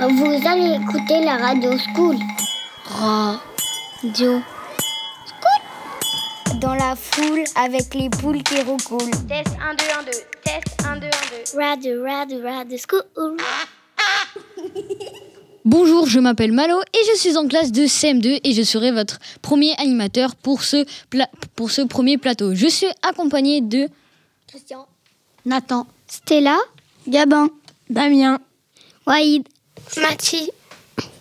Vous 0.00 0.40
allez 0.46 0.76
écouter 0.76 1.24
la 1.24 1.38
radio 1.38 1.72
School. 1.76 2.16
Radio. 2.84 4.40
School? 5.26 6.60
Dans 6.60 6.74
la 6.74 6.94
foule 6.94 7.42
avec 7.56 7.92
les 7.94 8.08
poules 8.08 8.44
qui 8.44 8.62
roucoulent. 8.62 9.10
Test 9.26 9.56
1, 9.60 9.74
2, 9.74 9.84
1, 9.98 10.02
2. 10.04 10.10
Test 10.44 10.86
1, 10.86 10.96
2, 10.98 11.06
1, 11.06 11.10
2. 11.56 11.60
Radio, 11.60 12.04
radio, 12.04 12.38
radio 12.44 12.78
School. 12.78 13.02
Bonjour, 15.64 16.06
je 16.06 16.20
m'appelle 16.20 16.52
Malo 16.52 16.80
et 16.80 17.04
je 17.12 17.18
suis 17.18 17.36
en 17.36 17.48
classe 17.48 17.72
de 17.72 17.82
CM2 17.82 18.38
et 18.44 18.52
je 18.52 18.62
serai 18.62 18.92
votre 18.92 19.18
premier 19.42 19.74
animateur 19.78 20.36
pour 20.36 20.62
ce, 20.62 20.86
pour 21.56 21.72
ce 21.72 21.82
premier 21.82 22.18
plateau. 22.18 22.54
Je 22.54 22.68
suis 22.68 22.86
accompagné 23.02 23.62
de 23.62 23.88
Christian, 24.46 24.86
Nathan, 25.44 25.88
Stella, 26.06 26.56
Gabin, 27.08 27.48
Damien, 27.90 28.38
Waïd, 29.04 29.48
Mathie, 29.96 30.50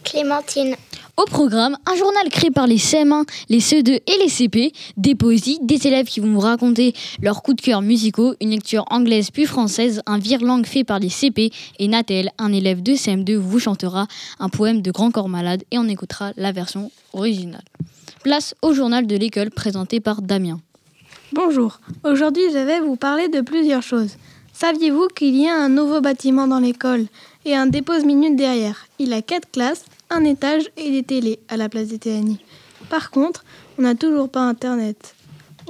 Clémentine. 0.04 0.76
Au 1.16 1.26
programme, 1.26 1.78
un 1.88 1.96
journal 1.96 2.30
créé 2.30 2.52
par 2.52 2.68
les 2.68 2.78
CM1, 2.78 3.26
les 3.50 3.60
CE2 3.60 4.02
et 4.06 4.18
les 4.22 4.30
CP, 4.30 4.72
des 4.98 5.16
poésies, 5.16 5.58
des 5.64 5.88
élèves 5.88 6.06
qui 6.06 6.20
vont 6.20 6.32
vous 6.32 6.40
raconter 6.40 6.94
leurs 7.22 7.42
coups 7.42 7.58
de 7.58 7.62
cœur 7.62 7.82
musicaux, 7.82 8.36
une 8.40 8.52
lecture 8.52 8.86
anglaise 8.92 9.32
puis 9.32 9.46
française, 9.46 10.02
un 10.06 10.20
vire-langue 10.20 10.68
fait 10.68 10.84
par 10.84 11.00
les 11.00 11.10
CP 11.10 11.52
et 11.80 11.88
Natel, 11.88 12.30
un 12.38 12.54
élève 12.54 12.84
de 12.84 12.92
CM2, 12.94 13.36
vous 13.36 13.60
chantera 13.60 14.08
un 14.40 14.50
poème 14.50 14.84
de 14.84 14.92
Grand 14.92 15.10
Corps 15.10 15.30
Malade 15.30 15.64
et 15.72 15.80
on 15.80 15.88
écoutera 15.88 16.34
la 16.38 16.52
version 16.52 16.92
originale. 17.14 17.66
Place 18.24 18.54
au 18.62 18.74
journal 18.74 19.08
de 19.08 19.16
l'école 19.16 19.50
présenté 19.50 20.00
par 20.00 20.22
Damien. 20.22 20.60
Bonjour, 21.34 21.80
aujourd'hui 22.04 22.44
je 22.54 22.60
vais 22.60 22.80
vous 22.80 22.96
parler 22.96 23.28
de 23.28 23.42
plusieurs 23.42 23.84
choses. 23.84 24.18
Saviez-vous 24.54 25.08
qu'il 25.16 25.36
y 25.36 25.48
a 25.48 25.56
un 25.56 25.70
nouveau 25.70 26.02
bâtiment 26.02 26.48
dans 26.48 26.60
l'école? 26.60 27.06
Et 27.48 27.56
un 27.56 27.66
dépose 27.66 28.04
minute 28.04 28.36
derrière 28.36 28.88
Il 29.00 29.14
a 29.14 29.22
quatre 29.22 29.50
classes 29.50 29.86
un 30.10 30.26
étage 30.26 30.70
et 30.76 30.92
des 30.92 31.04
télés 31.04 31.40
à 31.48 31.56
la 31.56 31.70
place 31.70 31.88
des 31.88 31.98
TNI. 31.98 32.40
Par 32.90 33.10
contre, 33.10 33.46
on 33.78 33.84
n'a 33.84 33.96
toujours 33.96 34.30
pas 34.30 34.42
Internet. 34.42 35.16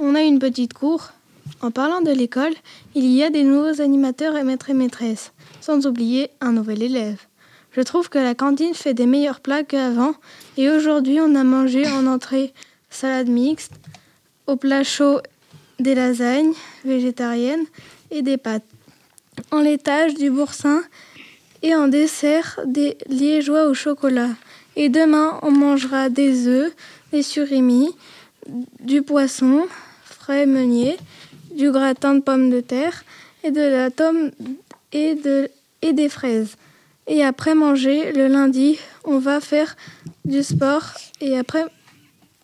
On 0.00 0.14
a 0.16 0.22
une 0.22 0.40
petite 0.40 0.74
cour. 0.74 1.12
En 1.60 1.70
parlant 1.70 2.00
de 2.00 2.10
l'école, 2.10 2.52
il 2.94 3.06
y 3.06 3.22
a 3.22 3.30
des 3.30 3.44
nouveaux 3.44 3.80
animateurs 3.80 4.36
et 4.36 4.42
maîtres 4.42 4.70
et 4.70 4.74
maîtresses, 4.74 5.32
sans 5.60 5.86
oublier 5.86 6.30
un 6.40 6.52
nouvel 6.52 6.82
élève. 6.82 7.20
Je 7.72 7.80
trouve 7.80 8.08
que 8.08 8.18
la 8.18 8.34
cantine 8.34 8.74
fait 8.74 8.94
des 8.94 9.06
meilleurs 9.06 9.40
plats 9.40 9.62
qu'avant 9.62 10.14
et 10.56 10.68
aujourd'hui 10.70 11.20
on 11.20 11.34
a 11.36 11.44
mangé 11.44 11.86
en 11.88 12.06
entrée 12.06 12.52
salade 12.90 13.28
mixte, 13.28 13.74
au 14.48 14.56
plat 14.56 14.82
chaud 14.82 15.20
des 15.78 15.94
lasagnes 15.94 16.54
végétariennes 16.84 17.66
et 18.10 18.22
des 18.22 18.36
pâtes. 18.36 18.66
En 19.52 19.60
l'étage 19.60 20.14
du 20.14 20.30
boursin 20.30 20.82
et 21.62 21.74
en 21.74 21.88
dessert 21.88 22.60
des 22.66 22.96
liégeois 23.08 23.66
au 23.66 23.74
chocolat. 23.74 24.30
Et 24.76 24.88
demain, 24.88 25.38
on 25.42 25.50
mangera 25.50 26.08
des 26.08 26.46
œufs, 26.46 26.72
des 27.12 27.22
surimi, 27.22 27.90
du 28.80 29.02
poisson 29.02 29.66
frais 30.04 30.46
meunier, 30.46 30.96
du 31.54 31.70
gratin 31.70 32.14
de 32.14 32.20
pommes 32.20 32.50
de 32.50 32.60
terre 32.60 33.04
et 33.42 33.50
de 33.50 33.60
la 33.60 33.90
tome 33.90 34.30
et, 34.92 35.14
de, 35.14 35.50
et 35.82 35.92
des 35.92 36.08
fraises. 36.08 36.56
Et 37.06 37.24
après 37.24 37.54
manger, 37.54 38.12
le 38.12 38.28
lundi, 38.28 38.78
on 39.04 39.18
va 39.18 39.40
faire 39.40 39.76
du 40.24 40.42
sport 40.42 40.92
et 41.20 41.38
après 41.38 41.64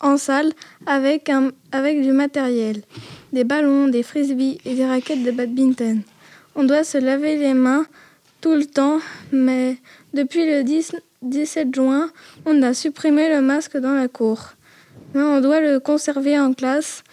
en 0.01 0.17
salle 0.17 0.51
avec, 0.85 1.29
un, 1.29 1.51
avec 1.71 2.01
du 2.01 2.11
matériel, 2.11 2.81
des 3.31 3.43
ballons, 3.43 3.87
des 3.87 4.03
frisbees 4.03 4.57
et 4.65 4.75
des 4.75 4.85
raquettes 4.85 5.23
de 5.23 5.31
badminton. 5.31 6.01
On 6.55 6.63
doit 6.63 6.83
se 6.83 6.97
laver 6.97 7.37
les 7.37 7.53
mains 7.53 7.85
tout 8.45 8.53
le 8.53 8.67
temps, 8.67 8.99
mais 9.31 9.77
depuis 10.13 10.45
le 10.45 10.63
10, 10.63 10.97
17 11.23 11.73
juin, 11.73 12.11
on 12.45 12.61
a 12.61 12.75
supprimé 12.75 13.27
le 13.27 13.41
masque 13.41 13.75
dans 13.75 13.95
la 13.95 14.07
cour. 14.07 14.51
Mais 15.15 15.23
on 15.23 15.41
doit 15.41 15.61
le 15.61 15.79
conserver 15.79 16.37
en 16.37 16.53
classe. 16.53 17.03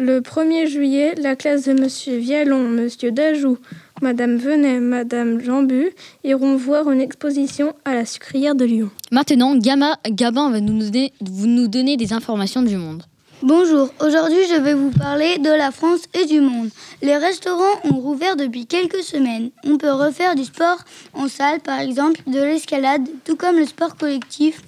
Le 0.00 0.18
1er 0.18 0.66
juillet, 0.66 1.14
la 1.14 1.36
classe 1.36 1.66
de 1.66 1.74
Monsieur 1.74 2.16
Vialon, 2.16 2.68
Monsieur 2.68 3.12
Dajou, 3.12 3.56
Madame 4.02 4.36
Venet, 4.36 4.80
Madame 4.80 5.40
Jambu 5.40 5.90
iront 6.24 6.56
voir 6.56 6.90
une 6.90 7.00
exposition 7.00 7.76
à 7.84 7.94
la 7.94 8.04
sucrière 8.04 8.56
de 8.56 8.64
Lyon. 8.64 8.90
Maintenant, 9.12 9.54
Gama, 9.54 9.96
Gabin 10.10 10.50
va 10.50 10.60
nous 10.60 10.76
donner, 10.76 11.12
vous 11.20 11.46
nous 11.46 11.68
donner 11.68 11.96
des 11.96 12.12
informations 12.12 12.62
du 12.62 12.76
monde. 12.76 13.04
Bonjour, 13.44 13.88
aujourd'hui 14.00 14.46
je 14.48 14.54
vais 14.54 14.74
vous 14.74 14.92
parler 14.92 15.38
de 15.38 15.50
la 15.50 15.72
France 15.72 16.02
et 16.14 16.26
du 16.26 16.40
monde. 16.40 16.70
Les 17.02 17.16
restaurants 17.16 17.80
ont 17.82 17.96
rouvert 17.96 18.36
depuis 18.36 18.66
quelques 18.66 19.02
semaines. 19.02 19.50
On 19.64 19.78
peut 19.78 19.90
refaire 19.90 20.36
du 20.36 20.44
sport 20.44 20.78
en 21.12 21.26
salle, 21.26 21.58
par 21.58 21.80
exemple 21.80 22.20
de 22.28 22.38
l'escalade, 22.38 23.02
tout 23.24 23.34
comme 23.34 23.56
le 23.56 23.66
sport 23.66 23.96
collectif 23.96 24.62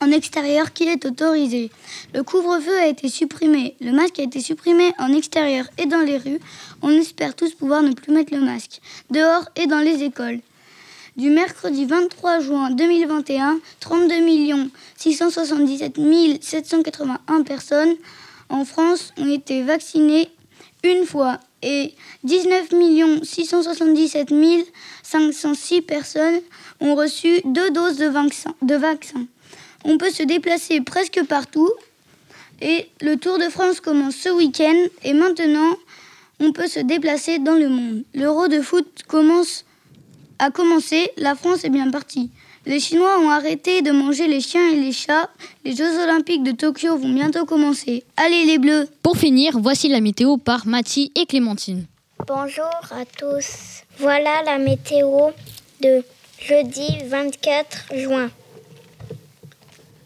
en 0.00 0.12
extérieur 0.12 0.72
qui 0.72 0.84
est 0.84 1.04
autorisé. 1.04 1.72
Le 2.14 2.22
couvre-feu 2.22 2.78
a 2.78 2.86
été 2.86 3.08
supprimé, 3.08 3.74
le 3.80 3.90
masque 3.90 4.20
a 4.20 4.22
été 4.22 4.38
supprimé 4.38 4.92
en 5.00 5.12
extérieur 5.12 5.64
et 5.76 5.86
dans 5.86 6.02
les 6.02 6.18
rues. 6.18 6.38
On 6.82 6.90
espère 6.90 7.34
tous 7.34 7.54
pouvoir 7.54 7.82
ne 7.82 7.92
plus 7.92 8.14
mettre 8.14 8.32
le 8.32 8.40
masque, 8.40 8.80
dehors 9.10 9.48
et 9.56 9.66
dans 9.66 9.80
les 9.80 10.04
écoles. 10.04 10.38
Du 11.16 11.30
mercredi 11.30 11.86
23 11.86 12.40
juin 12.40 12.70
2021, 12.72 13.58
32 13.80 14.68
677 14.98 15.98
781 16.42 17.42
personnes 17.42 17.94
en 18.50 18.66
France 18.66 19.14
ont 19.16 19.26
été 19.26 19.62
vaccinées 19.62 20.28
une 20.84 21.06
fois 21.06 21.40
et 21.62 21.94
19 22.24 22.68
677 23.22 24.34
506 25.02 25.80
personnes 25.80 26.40
ont 26.80 26.94
reçu 26.94 27.40
deux 27.46 27.70
doses 27.70 27.96
de 27.96 28.08
vaccin, 28.08 28.54
de 28.60 28.74
vaccin. 28.74 29.24
On 29.84 29.96
peut 29.96 30.10
se 30.10 30.22
déplacer 30.22 30.82
presque 30.82 31.24
partout 31.24 31.72
et 32.60 32.90
le 33.00 33.16
Tour 33.16 33.38
de 33.38 33.48
France 33.48 33.80
commence 33.80 34.16
ce 34.16 34.28
week-end 34.28 34.76
et 35.02 35.14
maintenant 35.14 35.78
on 36.40 36.52
peut 36.52 36.68
se 36.68 36.80
déplacer 36.80 37.38
dans 37.38 37.54
le 37.54 37.70
monde. 37.70 38.02
L'Euro 38.12 38.48
de 38.48 38.60
foot 38.60 38.86
commence 39.08 39.65
a 40.38 40.50
commencé, 40.50 41.10
la 41.16 41.34
France 41.34 41.64
est 41.64 41.70
bien 41.70 41.90
partie. 41.90 42.30
Les 42.66 42.80
Chinois 42.80 43.20
ont 43.20 43.30
arrêté 43.30 43.80
de 43.80 43.92
manger 43.92 44.26
les 44.26 44.40
chiens 44.40 44.68
et 44.70 44.74
les 44.74 44.92
chats. 44.92 45.30
Les 45.64 45.76
Jeux 45.76 46.02
Olympiques 46.02 46.42
de 46.42 46.50
Tokyo 46.50 46.96
vont 46.96 47.12
bientôt 47.12 47.44
commencer. 47.44 48.02
Allez 48.16 48.44
les 48.44 48.58
Bleus 48.58 48.88
Pour 49.02 49.16
finir, 49.16 49.58
voici 49.60 49.88
la 49.88 50.00
météo 50.00 50.36
par 50.36 50.66
Mathie 50.66 51.12
et 51.14 51.26
Clémentine. 51.26 51.86
Bonjour 52.26 52.64
à 52.90 53.04
tous. 53.18 53.82
Voilà 53.98 54.42
la 54.44 54.58
météo 54.58 55.30
de 55.80 56.02
jeudi 56.40 56.88
24 57.06 57.94
juin. 57.94 58.30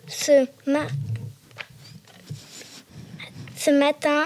Ce, 0.06 0.46
Ce 3.56 3.70
matin, 3.70 4.24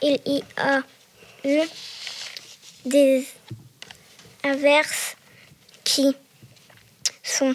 il 0.00 0.18
y 0.26 0.42
a 0.56 0.82
eu 1.44 1.60
des 2.86 3.26
averses 4.42 5.16
qui 5.84 6.14
sont 7.22 7.54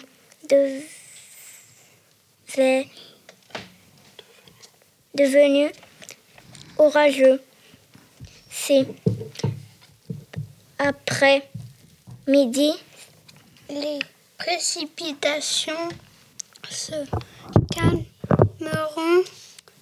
devenus 5.14 5.72
orageux. 6.78 7.42
C'est 8.50 8.86
après 10.78 11.48
midi, 12.26 12.72
les 13.68 13.98
précipitations 14.38 15.88
se 16.70 17.04
calmeront 17.72 19.24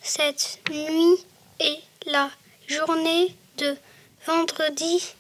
cette 0.02 0.60
nuit 0.70 1.24
et 1.60 1.78
la 2.06 2.30
journée 2.66 3.34
de 3.58 3.76
vendredi 4.26 5.14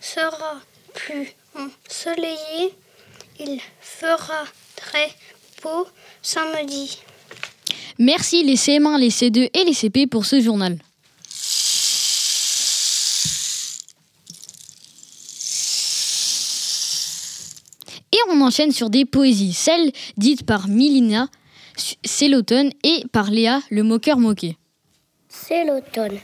sera 0.00 0.60
plus 0.98 1.28
ensoleillé. 1.54 2.74
Il 3.40 3.60
fera 3.80 4.44
très 4.76 5.10
beau 5.62 5.86
samedi. 6.22 6.98
Merci 7.98 8.44
les 8.44 8.56
CM1, 8.56 8.98
les 8.98 9.10
C2 9.10 9.50
et 9.52 9.64
les 9.64 9.74
CP 9.74 10.06
pour 10.06 10.26
ce 10.26 10.40
journal. 10.40 10.78
Et 18.10 18.18
on 18.30 18.40
enchaîne 18.40 18.72
sur 18.72 18.90
des 18.90 19.04
poésies, 19.04 19.52
celles 19.52 19.92
dites 20.16 20.44
par 20.44 20.66
Milina, 20.68 21.28
c'est 22.04 22.28
l'automne, 22.28 22.70
et 22.82 23.04
par 23.12 23.30
Léa, 23.30 23.60
le 23.70 23.82
moqueur 23.84 24.18
moqué. 24.18 24.56
C'est 25.28 25.64
l'automne. 25.64 26.18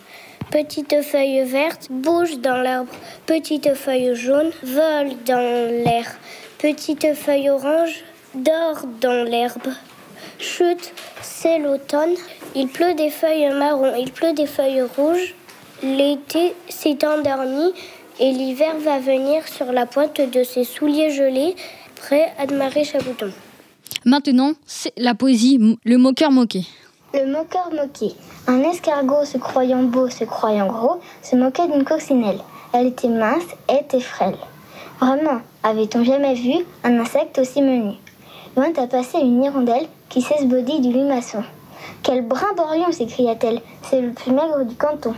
Petite 0.54 1.02
feuille 1.02 1.42
verte 1.42 1.88
bouge 1.90 2.38
dans 2.38 2.58
l'arbre. 2.58 2.92
Petite 3.26 3.74
feuille 3.74 4.14
jaune 4.14 4.52
vole 4.62 5.10
dans 5.26 5.82
l'air. 5.84 6.06
Petite 6.58 7.12
feuille 7.14 7.50
orange 7.50 8.04
dort 8.36 8.86
dans 9.00 9.28
l'herbe. 9.28 9.66
Chute, 10.38 10.92
c'est 11.22 11.58
l'automne. 11.58 12.14
Il 12.54 12.68
pleut 12.68 12.94
des 12.94 13.10
feuilles 13.10 13.52
marron, 13.52 13.96
il 13.98 14.12
pleut 14.12 14.32
des 14.32 14.46
feuilles 14.46 14.82
rouges. 14.82 15.34
L'été 15.82 16.54
s'est 16.68 17.04
endormi 17.04 17.72
et 18.20 18.30
l'hiver 18.30 18.76
va 18.78 19.00
venir 19.00 19.48
sur 19.48 19.72
la 19.72 19.86
pointe 19.86 20.20
de 20.20 20.44
ses 20.44 20.62
souliers 20.62 21.10
gelés 21.10 21.56
Vrai, 22.00 22.32
Anne-Marie 22.38 22.84
Chabouton. 22.84 23.32
Maintenant, 24.04 24.52
c'est 24.66 24.92
la 24.96 25.16
poésie 25.16 25.76
Le 25.84 25.98
moqueur 25.98 26.30
moqué. 26.30 26.64
Le 27.14 27.26
moqueur 27.26 27.70
moqué. 27.70 28.12
Un 28.48 28.62
escargot 28.62 29.24
se 29.24 29.38
croyant 29.38 29.84
beau, 29.84 30.10
se 30.10 30.24
croyant 30.24 30.66
gros, 30.66 30.98
se 31.22 31.36
moquait 31.36 31.68
d'une 31.68 31.84
coccinelle. 31.84 32.40
Elle 32.72 32.88
était 32.88 33.06
mince 33.06 33.44
et 33.68 34.00
frêle. 34.00 34.36
Vraiment, 35.00 35.40
avait-on 35.62 36.02
jamais 36.02 36.34
vu 36.34 36.66
un 36.82 36.98
insecte 36.98 37.38
aussi 37.38 37.62
menu? 37.62 37.94
Vint 38.56 38.72
à 38.76 38.88
passer 38.88 39.18
une 39.18 39.44
hirondelle 39.44 39.86
qui 40.08 40.22
s'esbaudit 40.22 40.80
du 40.80 40.90
limaçon. 40.92 41.44
Quel 42.02 42.26
brimborion 42.26 42.90
s'écria-t-elle, 42.90 43.60
c'est 43.88 44.00
le 44.00 44.10
plus 44.10 44.32
maigre 44.32 44.64
du 44.64 44.74
canton. 44.74 45.14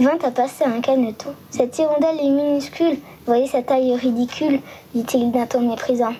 Vint 0.00 0.18
à 0.24 0.32
passer 0.32 0.64
un 0.64 0.80
caneton. 0.80 1.36
Cette 1.50 1.78
hirondelle 1.78 2.18
est 2.18 2.30
minuscule, 2.30 2.98
voyez 3.26 3.46
sa 3.46 3.62
taille 3.62 3.94
ridicule, 3.94 4.60
dit-il 4.92 5.30
d'un 5.30 5.46
ton 5.46 5.60
méprisant. 5.60 6.14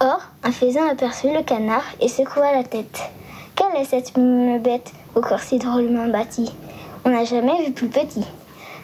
Or, 0.00 0.18
un 0.42 0.50
faisan 0.50 0.88
aperçut 0.88 1.32
le 1.32 1.44
canard 1.44 1.84
et 2.00 2.08
secoua 2.08 2.52
la 2.52 2.64
tête. 2.64 3.12
Quelle 3.54 3.80
est 3.80 3.84
cette 3.84 4.14
bête 4.62 4.92
au 5.14 5.20
corps 5.20 5.40
si 5.40 5.58
drôlement 5.58 6.08
bâti? 6.08 6.50
On 7.04 7.10
n'a 7.10 7.24
jamais 7.24 7.64
vu 7.64 7.72
plus 7.72 7.88
petit. 7.88 8.24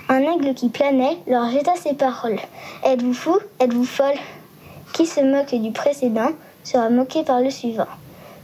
Un 0.09 0.21
aigle 0.21 0.55
qui 0.55 0.69
planait 0.69 1.19
leur 1.27 1.51
jeta 1.51 1.73
ces 1.77 1.95
paroles. 1.95 2.39
Êtes-vous 2.85 3.15
fou? 3.15 3.39
Êtes-vous 3.61 3.85
folle? 3.85 4.19
Qui 4.93 5.07
se 5.07 5.21
moque 5.21 5.55
du 5.55 5.71
précédent 5.71 6.31
sera 6.65 6.91
moqué 6.91 7.23
par 7.23 7.41
le 7.41 7.51
suivant. 7.51 7.87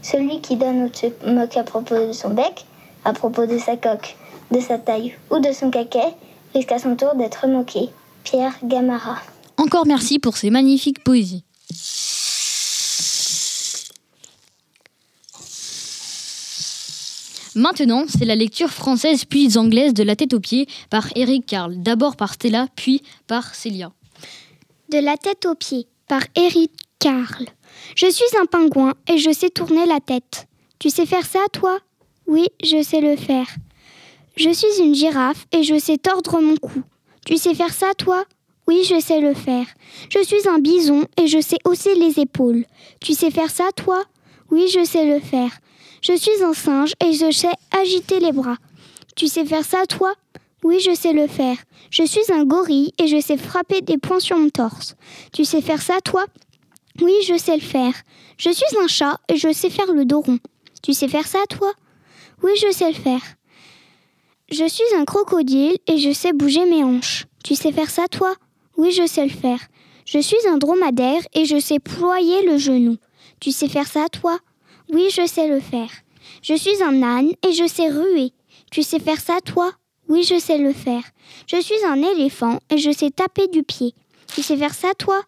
Celui 0.02 0.40
qui 0.40 0.56
donne 0.56 0.84
ou 0.84 0.90
se 0.92 1.06
moque 1.30 1.56
à 1.56 1.64
propos 1.64 2.06
de 2.06 2.12
son 2.12 2.30
bec, 2.30 2.66
à 3.04 3.12
propos 3.12 3.46
de 3.46 3.58
sa 3.58 3.76
coque, 3.76 4.16
de 4.50 4.60
sa 4.60 4.78
taille 4.78 5.14
ou 5.30 5.38
de 5.38 5.52
son 5.52 5.70
caquet, 5.70 6.14
risque 6.54 6.72
à 6.72 6.78
son 6.78 6.96
tour 6.96 7.14
d'être 7.14 7.46
moqué. 7.46 7.90
Pierre 8.22 8.54
Gamara. 8.62 9.16
Encore 9.56 9.86
merci 9.86 10.18
pour 10.18 10.36
ces 10.36 10.50
magnifiques 10.50 11.02
poésies. 11.04 11.44
Maintenant, 17.56 18.04
c'est 18.08 18.24
la 18.24 18.34
lecture 18.34 18.70
française 18.70 19.24
puis 19.24 19.56
anglaise 19.56 19.94
de 19.94 20.02
La 20.02 20.16
tête 20.16 20.34
aux 20.34 20.40
pieds 20.40 20.66
par 20.90 21.06
Eric 21.14 21.46
Carl. 21.46 21.76
D'abord 21.76 22.16
par 22.16 22.34
Stella, 22.34 22.66
puis 22.74 23.02
par 23.28 23.54
Célia. 23.54 23.92
De 24.90 24.98
la 24.98 25.16
tête 25.16 25.46
aux 25.46 25.54
pieds, 25.54 25.86
par 26.08 26.22
Eric 26.34 26.72
Carl. 26.98 27.46
Je 27.94 28.10
suis 28.10 28.36
un 28.40 28.46
pingouin 28.46 28.94
et 29.08 29.18
je 29.18 29.32
sais 29.32 29.50
tourner 29.50 29.86
la 29.86 30.00
tête. 30.00 30.48
Tu 30.80 30.90
sais 30.90 31.06
faire 31.06 31.26
ça, 31.26 31.40
toi? 31.52 31.78
Oui, 32.26 32.48
je 32.62 32.82
sais 32.82 33.00
le 33.00 33.16
faire. 33.16 33.46
Je 34.36 34.50
suis 34.50 34.82
une 34.82 34.94
girafe 34.94 35.46
et 35.52 35.62
je 35.62 35.78
sais 35.78 35.98
tordre 35.98 36.40
mon 36.40 36.56
cou. 36.56 36.82
Tu 37.24 37.36
sais 37.36 37.54
faire 37.54 37.72
ça, 37.72 37.94
toi? 37.96 38.24
Oui, 38.66 38.82
je 38.88 38.98
sais 38.98 39.20
le 39.20 39.34
faire. 39.34 39.66
Je 40.08 40.22
suis 40.24 40.48
un 40.48 40.58
bison 40.58 41.04
et 41.20 41.28
je 41.28 41.40
sais 41.40 41.58
hausser 41.64 41.94
les 41.94 42.18
épaules. 42.18 42.64
Tu 43.00 43.12
sais 43.12 43.30
faire 43.30 43.50
ça, 43.50 43.68
toi? 43.76 44.02
Oui, 44.50 44.68
je 44.72 44.84
sais 44.84 45.06
le 45.06 45.20
faire. 45.20 45.50
Je 46.06 46.12
suis 46.14 46.42
un 46.42 46.52
singe 46.52 46.92
et 47.02 47.14
je 47.14 47.30
sais 47.30 47.54
agiter 47.80 48.20
les 48.20 48.32
bras. 48.32 48.58
Tu 49.16 49.26
sais 49.26 49.46
faire 49.46 49.64
ça, 49.64 49.86
toi? 49.86 50.12
Oui, 50.62 50.78
je 50.78 50.94
sais 50.94 51.14
le 51.14 51.26
faire. 51.26 51.56
Je 51.90 52.02
suis 52.02 52.30
un 52.30 52.44
gorille 52.44 52.92
et 52.98 53.06
je 53.06 53.18
sais 53.18 53.38
frapper 53.38 53.80
des 53.80 53.96
poings 53.96 54.20
sur 54.20 54.36
mon 54.36 54.50
torse. 54.50 54.96
Tu 55.32 55.46
sais 55.46 55.62
faire 55.62 55.80
ça, 55.80 56.02
toi? 56.02 56.26
Oui, 57.00 57.14
je 57.26 57.38
sais 57.38 57.54
le 57.54 57.62
faire. 57.62 57.94
Je 58.36 58.50
suis 58.50 58.76
un 58.82 58.86
chat 58.86 59.18
et 59.30 59.36
je 59.36 59.50
sais 59.50 59.70
faire 59.70 59.90
le 59.94 60.04
dos 60.04 60.20
rond. 60.20 60.40
Tu 60.82 60.92
sais 60.92 61.08
faire 61.08 61.26
ça, 61.26 61.38
toi? 61.48 61.72
Oui, 62.42 62.52
je 62.60 62.70
sais 62.70 62.88
le 62.88 62.98
faire. 62.98 63.22
Je 64.52 64.68
suis 64.68 64.94
un 64.98 65.06
crocodile 65.06 65.78
et 65.86 65.96
je 65.96 66.12
sais 66.12 66.34
bouger 66.34 66.66
mes 66.66 66.84
hanches. 66.84 67.24
Tu 67.42 67.54
sais 67.54 67.72
faire 67.72 67.88
ça, 67.88 68.08
toi? 68.08 68.34
Oui, 68.76 68.92
je 68.92 69.06
sais 69.06 69.24
le 69.24 69.30
faire. 69.30 69.60
Je 70.04 70.18
suis 70.18 70.46
un 70.50 70.58
dromadaire 70.58 71.22
et 71.32 71.46
je 71.46 71.58
sais 71.58 71.78
ployer 71.78 72.44
le 72.44 72.58
genou. 72.58 72.98
Tu 73.40 73.52
sais 73.52 73.68
faire 73.68 73.86
ça, 73.86 74.10
toi? 74.10 74.38
Oui, 74.92 75.08
je 75.10 75.26
sais 75.26 75.48
le 75.48 75.60
faire. 75.60 75.90
Je 76.42 76.54
suis 76.54 76.82
un 76.82 77.02
âne 77.02 77.32
et 77.46 77.52
je 77.52 77.66
sais 77.66 77.88
ruer. 77.88 78.32
Tu 78.70 78.82
sais 78.82 78.98
faire 78.98 79.20
ça, 79.20 79.40
toi? 79.40 79.72
Oui, 80.08 80.22
je 80.22 80.38
sais 80.38 80.58
le 80.58 80.72
faire. 80.72 81.02
Je 81.46 81.60
suis 81.60 81.84
un 81.86 82.02
éléphant 82.02 82.58
et 82.70 82.78
je 82.78 82.90
sais 82.90 83.10
taper 83.10 83.48
du 83.48 83.62
pied. 83.62 83.94
Tu 84.34 84.42
sais 84.42 84.56
faire 84.56 84.74
ça, 84.74 84.94
toi? 84.94 85.22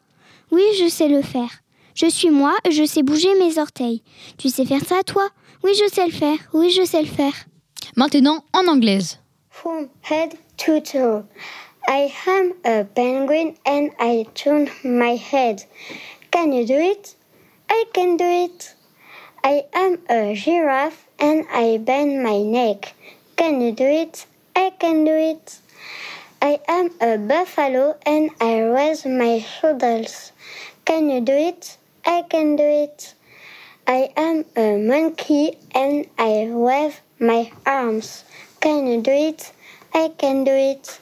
Oui, 0.50 0.62
je 0.78 0.88
sais 0.88 1.08
le 1.08 1.22
faire. 1.22 1.50
Je 1.94 2.06
suis 2.06 2.30
moi 2.30 2.54
et 2.64 2.72
je 2.72 2.84
sais 2.84 3.02
bouger 3.02 3.34
mes 3.38 3.58
orteils. 3.58 4.02
Tu 4.36 4.50
sais 4.50 4.66
faire 4.66 4.84
ça, 4.84 5.02
toi? 5.02 5.28
Oui, 5.64 5.72
je 5.74 5.88
sais 5.92 6.06
le 6.06 6.12
faire. 6.12 6.38
Oui, 6.52 6.70
je 6.70 6.84
sais 6.84 7.00
le 7.00 7.08
faire. 7.08 7.34
Maintenant, 7.96 8.44
en 8.52 8.66
anglaise. 8.68 9.18
From 9.48 9.88
head 10.02 10.34
to 10.58 10.80
toe. 10.80 11.24
I 11.88 12.12
am 12.26 12.52
a 12.64 12.84
penguin 12.84 13.54
and 13.64 13.90
I 13.98 14.26
turn 14.34 14.68
my 14.84 15.16
head. 15.16 15.62
Can 16.30 16.52
you 16.52 16.66
do 16.66 16.74
it? 16.74 17.16
I 17.70 17.84
can 17.94 18.16
do 18.16 18.24
it. 18.24 18.75
I 19.48 19.66
am 19.72 20.00
a 20.10 20.34
giraffe 20.34 21.06
and 21.20 21.46
I 21.52 21.78
bend 21.78 22.20
my 22.20 22.38
neck. 22.42 22.94
Can 23.36 23.60
you 23.60 23.70
do 23.70 23.84
it? 23.84 24.26
I 24.56 24.70
can 24.70 25.04
do 25.04 25.12
it. 25.12 25.60
I 26.42 26.58
am 26.66 26.90
a 27.00 27.16
buffalo 27.16 27.96
and 28.04 28.30
I 28.40 28.58
raise 28.62 29.06
my 29.06 29.38
shoulders. 29.38 30.32
Can 30.84 31.08
you 31.10 31.20
do 31.20 31.32
it? 31.32 31.76
I 32.04 32.22
can 32.22 32.56
do 32.56 32.64
it. 32.64 33.14
I 33.86 34.10
am 34.16 34.46
a 34.56 34.78
monkey 34.78 35.56
and 35.72 36.06
I 36.18 36.48
wave 36.50 37.00
my 37.20 37.52
arms. 37.64 38.24
Can 38.60 38.88
you 38.88 39.00
do 39.00 39.12
it? 39.12 39.52
I 39.94 40.08
can 40.08 40.42
do 40.42 40.50
it. 40.50 40.98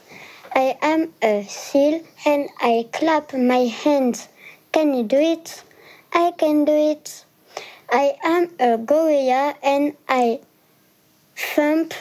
I 0.53 0.77
am 0.83 1.11
a 1.23 1.43
seal 1.49 2.03
and 2.27 2.47
I 2.61 2.87
clap 2.93 3.33
my 3.33 3.65
hands. 3.83 4.27
Can 4.71 4.93
you 4.93 5.03
do 5.03 5.17
it? 5.17 5.63
I 6.13 6.29
can 6.29 6.63
do 6.63 6.73
it. 6.73 7.24
I 7.89 8.17
am 8.23 8.49
a 8.59 8.77
gorilla 8.77 9.55
and 9.61 9.95
I 10.09 10.39
thump 11.35 11.93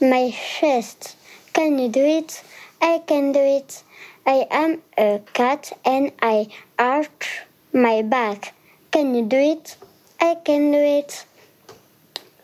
my 0.00 0.30
chest. 0.30 1.16
Can 1.52 1.78
you 1.78 1.88
do 1.88 2.04
it? 2.04 2.42
I 2.80 3.02
can 3.06 3.32
do 3.32 3.40
it. 3.40 3.82
I 4.26 4.46
am 4.50 4.82
a 4.96 5.20
cat 5.32 5.72
and 5.84 6.12
I 6.20 6.48
arch 6.78 7.42
my 7.72 8.02
back. 8.02 8.54
Can 8.90 9.14
you 9.14 9.24
do 9.24 9.36
it? 9.36 9.76
I 10.20 10.34
can 10.34 10.72
do 10.72 10.78
it. 10.78 11.24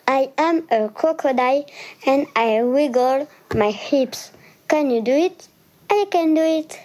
I 0.07 0.31
am 0.39 0.67
a 0.71 0.89
crocodile 0.89 1.67
and 2.07 2.27
I 2.37 2.63
wiggle 2.63 3.29
my 3.55 3.71
hips. 3.71 4.31
Can 4.69 4.91
you 4.91 5.03
do 5.03 5.13
it? 5.13 5.49
I 5.91 6.07
can 6.11 6.35
do 6.35 6.43
it. 6.43 6.81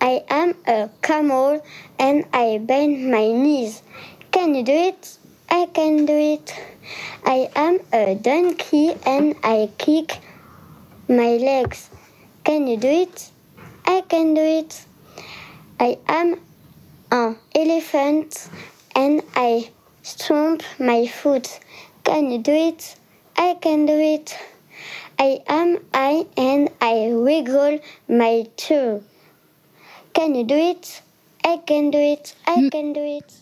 I 0.00 0.24
am 0.28 0.54
a 0.66 0.88
camel 1.02 1.64
and 1.98 2.24
I 2.32 2.58
bend 2.58 3.10
my 3.10 3.30
knees. 3.30 3.82
Can 4.32 4.54
you 4.54 4.62
do 4.62 4.72
it? 4.72 5.18
I 5.50 5.66
can 5.66 6.06
do 6.06 6.16
it. 6.16 6.54
I 7.24 7.50
am 7.56 7.80
a 7.92 8.14
donkey 8.14 8.94
and 9.04 9.34
I 9.42 9.70
kick 9.78 10.18
my 11.08 11.36
legs. 11.36 11.90
Can 12.44 12.66
you 12.66 12.76
do 12.76 12.88
it? 12.88 13.30
I 13.84 14.02
can 14.02 14.34
do 14.34 14.40
it. 14.40 14.84
I 15.78 15.98
am 16.06 16.40
an 17.10 17.36
elephant 17.54 18.48
and 18.94 19.22
I 19.34 19.70
stomp 20.02 20.62
my 20.78 21.06
foot. 21.06 21.60
Can 22.04 22.30
you 22.30 22.38
do 22.38 22.52
it? 22.52 22.96
I 23.36 23.54
can 23.60 23.86
do 23.86 23.98
it. 23.98 24.36
I 25.18 25.42
am 25.48 25.78
I 25.92 26.26
and 26.36 26.70
I 26.80 27.10
wiggle 27.12 27.80
my 28.08 28.46
toe. 28.56 29.02
Can 30.14 30.34
you 30.34 30.44
do 30.44 30.54
it? 30.56 31.02
I 31.44 31.58
can 31.58 31.90
do 31.90 31.98
it. 31.98 32.34
I 32.46 32.68
can 32.70 32.92
do 32.92 33.02
it. 33.02 33.32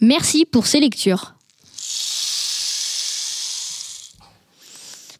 Merci 0.00 0.44
pour 0.44 0.66
ces 0.66 0.80
lectures. 0.80 1.35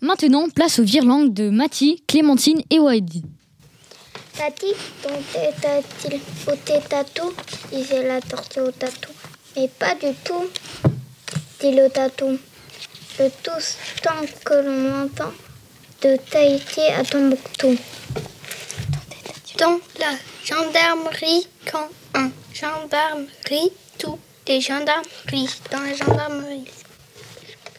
Maintenant, 0.03 0.49
place 0.51 0.79
aux 0.79 0.85
virelangues 0.85 1.33
de 1.33 1.49
Mathie, 1.49 2.03
Clémentine 2.07 2.63
et 2.69 2.79
Wadi. 2.79 3.25
Tati, 4.37 4.67
ton 5.03 5.09
tête-a-t-il 5.33 6.21
ôté 6.53 6.75
tatou 6.87 7.33
disait 7.73 8.07
la 8.07 8.21
tortue 8.21 8.61
au 8.61 8.71
tatou. 8.71 9.11
Mais 9.57 9.69
pas 9.69 9.95
du 9.95 10.13
tout, 10.23 10.45
dit 11.61 11.73
le 11.75 11.89
tatou. 11.89 12.39
Le 13.19 13.31
tous 13.43 13.77
tant 14.03 14.27
que 14.45 14.55
l'on 14.55 15.05
entend 15.05 15.33
de 16.03 16.19
Tahiti 16.31 16.83
à 16.83 17.03
Tombouctou. 17.03 17.75
Dans 19.59 19.81
la 19.99 20.13
gendarmerie, 20.45 21.49
quand 21.73 21.89
un 22.13 22.31
gendarme 22.53 23.25
rit, 23.49 23.73
tous 23.99 24.19
les 24.47 24.61
gendarmes 24.61 25.07
rient 25.29 25.49
dans 25.73 25.81
la 25.81 25.95
gendarmerie. 25.95 26.65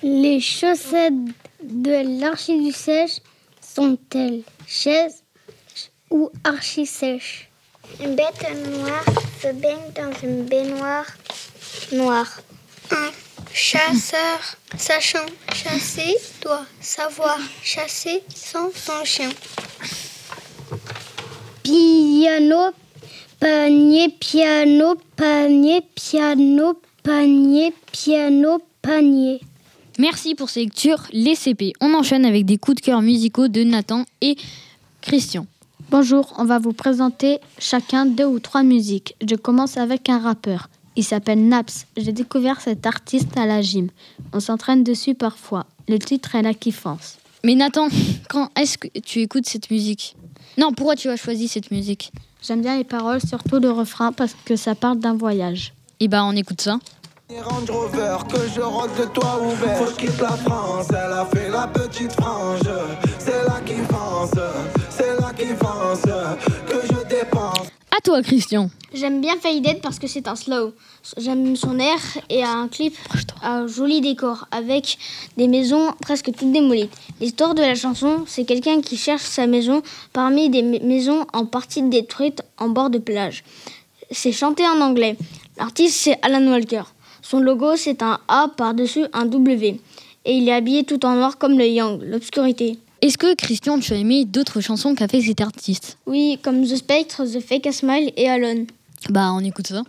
Les 0.02 0.40
chaussettes 0.40 1.14
de 1.68 2.20
l'archiduchesse 2.20 3.22
sont-elles 3.62 4.44
chaises 4.66 5.24
ou 6.10 6.32
archi-sèches 6.44 7.50
Une 8.02 8.16
bête 8.16 8.46
noire 8.68 9.06
se 9.42 9.52
baigne 9.54 9.92
dans 9.96 10.12
une 10.24 10.44
baignoire 10.44 11.06
noire. 11.92 12.42
Un 12.92 13.12
chasseur, 13.54 14.40
sachant 14.78 15.26
chasser, 15.54 16.16
doit 16.42 16.66
savoir 16.80 17.38
chasser 17.62 18.24
sans 18.34 18.72
son 18.74 19.04
chien. 19.04 19.30
Piano 21.64 22.72
Panier, 23.40 24.10
piano, 24.20 24.96
panier, 25.16 25.82
piano, 25.94 26.82
panier, 27.04 27.72
piano, 27.92 28.60
panier. 28.82 29.42
Merci 30.00 30.36
pour 30.36 30.51
ces 30.51 30.60
lectures, 30.60 31.08
les 31.12 31.34
CP. 31.34 31.74
On 31.82 31.96
enchaîne 31.96 32.24
avec 32.24 32.46
des 32.46 32.60
coups 32.60 32.77
de 32.77 32.82
cœur 32.82 33.01
musicaux 33.01 33.48
de 33.48 33.63
Nathan 33.63 34.06
et 34.22 34.38
Christian. 35.01 35.48
Bonjour, 35.89 36.36
on 36.38 36.46
va 36.46 36.60
vous 36.60 36.74
présenter 36.74 37.39
chacun 37.58 38.06
deux 38.06 38.25
ou 38.25 38.39
trois 38.39 38.62
musiques. 38.62 39.16
Je 39.27 39.34
commence 39.34 39.75
avec 39.75 40.08
un 40.10 40.20
rappeur. 40.20 40.70
Il 40.96 41.04
s'appelle 41.04 41.48
Naps. 41.48 41.88
J'ai 41.98 42.12
découvert 42.12 42.62
cet 42.62 42.86
artiste 42.86 43.36
à 43.38 43.48
la 43.48 43.63
gym. 43.63 43.89
On 44.34 44.39
s'entraîne 44.39 44.84
dessus 44.84 45.16
parfois. 45.16 45.66
Le 45.88 45.98
titre 45.98 46.36
est 46.36 46.44
La 46.44 46.54
Kiffance. 46.54 47.18
Mais 47.44 47.56
Nathan, 47.56 47.88
quand 48.30 48.51
est-ce 48.56 48.77
que 48.77 49.00
tu 49.00 49.22
écoutes 49.22 49.48
cette 49.48 49.72
musique? 49.72 50.16
Non, 50.60 50.74
pourquoi 50.74 50.96
tu 50.96 51.10
as 51.10 51.18
choisi 51.18 51.48
cette 51.48 51.72
musique? 51.72 52.12
J'aime 52.44 52.62
bien 52.62 52.77
les 52.77 52.84
paroles, 52.84 53.22
surtout 53.22 53.58
le 53.58 53.72
refrain, 53.72 54.12
parce 54.12 54.36
que 54.46 54.56
ça 54.56 54.75
parle 54.75 55.00
d'un 55.00 55.16
voyage. 55.16 55.74
Eh 56.00 56.08
ben, 56.08 56.24
on 56.24 56.36
écoute 56.36 56.62
ça. 56.62 56.77
Range 57.29 57.69
Rover, 57.69 58.17
que 58.31 58.38
je 58.55 58.62
rentre 58.62 58.96
de 58.96 59.05
toi 59.05 59.41
ouvert. 59.43 59.77
Faut 59.77 59.86
que 59.86 59.91
je 59.91 59.96
quitte 60.07 60.22
la 60.22 60.29
France, 60.38 60.88
elle 60.91 61.12
a 61.12 61.25
fait 61.25 61.50
la 61.50 61.67
petite 61.67 62.13
frange. 62.13 62.62
C'est 63.19 63.43
là 63.43 63.60
qui 63.65 63.74
pense, 63.89 64.31
c'est 64.89 65.19
là 65.19 65.34
qui 65.38 65.53
pense 65.60 66.01
que 66.03 66.81
je 66.88 67.07
dépense. 67.10 67.67
À 67.96 68.00
toi, 68.01 68.22
Christian. 68.22 68.69
J'aime 68.93 69.19
bien 69.19 69.36
Faded 69.38 69.81
parce 69.81 70.00
que 70.00 70.07
c'est 70.07 70.27
un 70.29 70.36
slow. 70.38 70.72
J'aime 71.17 71.57
son 71.57 71.77
air 71.79 72.00
et 72.29 72.43
un 72.43 72.69
clip 72.69 72.96
un 73.43 73.67
joli 73.67 74.00
décor 74.00 74.48
avec 74.51 74.98
des 75.36 75.50
maisons 75.50 75.91
presque 76.01 76.31
toutes 76.34 76.53
démolies. 76.53 76.89
L'histoire 77.19 77.55
de 77.55 77.62
la 77.62 77.75
chanson, 77.75 78.24
c'est 78.25 78.46
quelqu'un 78.46 78.79
qui 78.81 78.96
cherche 78.96 79.24
sa 79.24 79.48
maison 79.48 79.81
parmi 80.13 80.50
des 80.50 80.62
ma- 80.63 80.79
maisons 80.79 81.25
en 81.34 81.46
partie 81.46 81.81
détruites 81.84 82.41
en 82.57 82.69
bord 82.69 82.89
de 82.89 83.00
plage. 83.00 83.43
C'est 84.12 84.31
chanté 84.31 84.63
en 84.65 84.79
anglais. 84.79 85.17
L'artiste, 85.57 85.98
c'est 85.98 86.17
Alan 86.22 86.46
Walker. 86.50 86.84
Son 87.29 87.41
logo, 87.41 87.75
c'est 87.75 88.01
un 88.03 88.19
A 88.29 88.48
par-dessus 88.55 89.03
un 89.12 89.25
W. 89.25 89.81
Et 90.24 90.34
il 90.38 90.48
est 90.48 90.53
habillé 90.53 90.86
tout 90.86 91.05
en 91.05 91.13
noir 91.13 91.38
comme 91.38 91.57
le 91.57 91.67
Yang, 91.67 92.01
l'obscurité. 92.03 92.79
Est-ce 93.01 93.17
que, 93.17 93.36
Christian, 93.36 93.79
tu 93.79 93.91
as 93.91 93.98
aimé 93.98 94.24
d'autres 94.24 94.62
chansons 94.62 94.96
qu'a 94.96 95.10
fait 95.10 95.19
cet 95.19 95.41
artiste? 95.41 95.98
Oui, 96.05 96.39
comme 96.41 96.63
The 96.63 96.77
Spectre, 96.77 97.25
The 97.25 97.41
Fake 97.41 97.67
a 97.67 97.74
Smile 97.74 98.13
et 98.15 98.29
Alone. 98.29 98.67
Bah, 99.10 99.31
on 99.34 99.41
écoute 99.41 99.67
ça. 99.67 99.81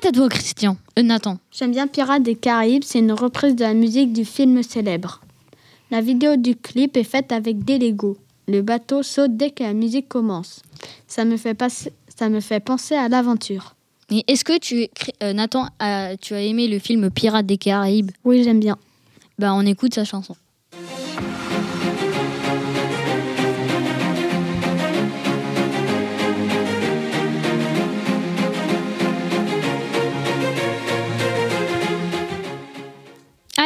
C'est 0.00 0.06
à 0.10 0.12
toi, 0.12 0.28
Christian? 0.28 0.76
Euh, 0.96 1.02
Nathan. 1.02 1.38
J'aime 1.50 1.72
bien 1.72 1.88
Pirates 1.88 2.22
des 2.22 2.36
Caraïbes, 2.36 2.84
c'est 2.84 3.00
une 3.00 3.10
reprise 3.10 3.56
de 3.56 3.64
la 3.64 3.74
musique 3.74 4.12
du 4.12 4.24
film 4.24 4.62
célèbre. 4.62 5.20
La 5.90 6.00
vidéo 6.00 6.36
du 6.36 6.54
clip 6.54 6.96
est 6.96 7.02
faite 7.02 7.32
avec 7.32 7.64
des 7.64 7.78
Legos. 7.78 8.16
Le 8.46 8.62
bateau 8.62 9.02
saute 9.02 9.36
dès 9.36 9.50
que 9.50 9.64
la 9.64 9.72
musique 9.72 10.08
commence. 10.08 10.62
Ça 11.08 11.24
me 11.24 11.36
fait, 11.36 11.54
passer- 11.54 11.92
ça 12.16 12.28
me 12.28 12.38
fait 12.38 12.60
penser 12.60 12.94
à 12.94 13.08
l'aventure. 13.08 13.74
Et 14.10 14.22
est-ce 14.28 14.44
que 14.44 14.56
tu, 14.58 14.86
euh, 15.22 15.32
Nathan, 15.32 15.66
as- 15.80 16.16
tu 16.16 16.34
as 16.34 16.42
aimé 16.42 16.68
le 16.68 16.78
film 16.78 17.10
Pirates 17.10 17.46
des 17.46 17.58
Caraïbes? 17.58 18.12
Oui, 18.24 18.44
j'aime 18.44 18.60
bien. 18.60 18.78
Bah, 19.38 19.52
on 19.54 19.66
écoute 19.66 19.94
sa 19.94 20.04
chanson. 20.04 20.36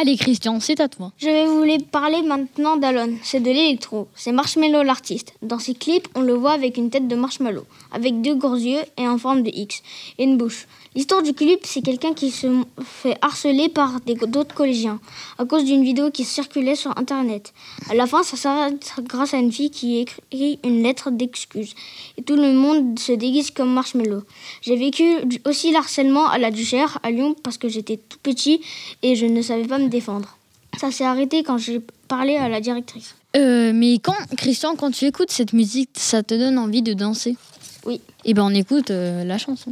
Allez, 0.03 0.17
Christian, 0.17 0.59
c'est 0.59 0.81
à 0.81 0.89
toi. 0.89 1.13
Je 1.17 1.27
vais 1.27 1.45
vous 1.45 1.63
les 1.63 1.79
parler 1.79 2.21
maintenant 2.23 2.75
d'Alone. 2.75 3.15
C'est 3.23 3.39
de 3.39 3.49
l'électro. 3.49 4.09
C'est 4.15 4.33
Marshmello 4.33 4.83
l'artiste. 4.83 5.33
Dans 5.41 5.59
ses 5.59 5.75
clips, 5.75 6.09
on 6.13 6.19
le 6.19 6.33
voit 6.33 6.51
avec 6.51 6.75
une 6.75 6.89
tête 6.89 7.07
de 7.07 7.15
marshmallow, 7.15 7.63
avec 7.89 8.19
deux 8.19 8.35
gros 8.35 8.57
yeux 8.57 8.81
et 8.97 9.07
en 9.07 9.17
forme 9.17 9.43
de 9.43 9.49
X, 9.53 9.81
et 10.17 10.25
une 10.25 10.35
bouche. 10.35 10.67
L'histoire 10.95 11.23
du 11.23 11.33
clip, 11.33 11.61
c'est 11.63 11.81
quelqu'un 11.81 12.13
qui 12.13 12.29
se 12.29 12.47
fait 12.83 13.17
harceler 13.21 13.67
par 13.67 13.99
d'autres 14.01 14.53
collégiens 14.53 14.99
à 15.39 15.45
cause 15.45 15.63
d'une 15.63 15.83
vidéo 15.83 16.11
qui 16.11 16.23
circulait 16.23 16.75
sur 16.75 16.95
Internet. 16.99 17.51
À 17.89 17.95
la 17.95 18.05
fin, 18.05 18.21
ça 18.21 18.37
s'arrête 18.37 18.93
grâce 18.99 19.33
à 19.33 19.37
une 19.37 19.51
fille 19.51 19.71
qui 19.71 19.99
écrit 19.99 20.59
une 20.63 20.83
lettre 20.83 21.09
d'excuse. 21.09 21.73
Et 22.17 22.21
tout 22.21 22.35
le 22.35 22.53
monde 22.53 22.99
se 22.99 23.11
déguise 23.11 23.49
comme 23.49 23.73
marshmallow. 23.73 24.21
J'ai 24.61 24.75
vécu 24.75 25.03
aussi 25.45 25.71
l'harcèlement 25.71 26.27
à 26.27 26.37
la 26.37 26.51
Duchère, 26.51 26.99
à 27.01 27.09
Lyon, 27.09 27.35
parce 27.41 27.57
que 27.57 27.69
j'étais 27.69 27.97
tout 27.97 28.19
petit 28.21 28.61
et 29.01 29.15
je 29.15 29.25
ne 29.25 29.41
savais 29.41 29.65
pas 29.65 29.79
me 29.79 29.87
défendre. 29.93 30.37
Ça 30.79 30.91
s'est 30.91 31.05
arrêté 31.05 31.43
quand 31.43 31.57
j'ai 31.57 31.81
parlé 32.07 32.35
à 32.35 32.49
la 32.49 32.59
directrice. 32.59 33.15
Euh, 33.35 33.71
mais 33.73 33.99
quand, 33.99 34.15
Christian, 34.37 34.75
quand 34.75 34.91
tu 34.91 35.05
écoutes 35.05 35.31
cette 35.31 35.53
musique, 35.53 35.91
ça 35.93 36.21
te 36.21 36.35
donne 36.35 36.57
envie 36.57 36.81
de 36.81 36.93
danser? 36.93 37.37
Oui. 37.85 38.01
Eh 38.25 38.33
ben, 38.33 38.43
on 38.43 38.53
écoute 38.53 38.91
euh, 38.91 39.23
la 39.23 39.37
chanson. 39.37 39.71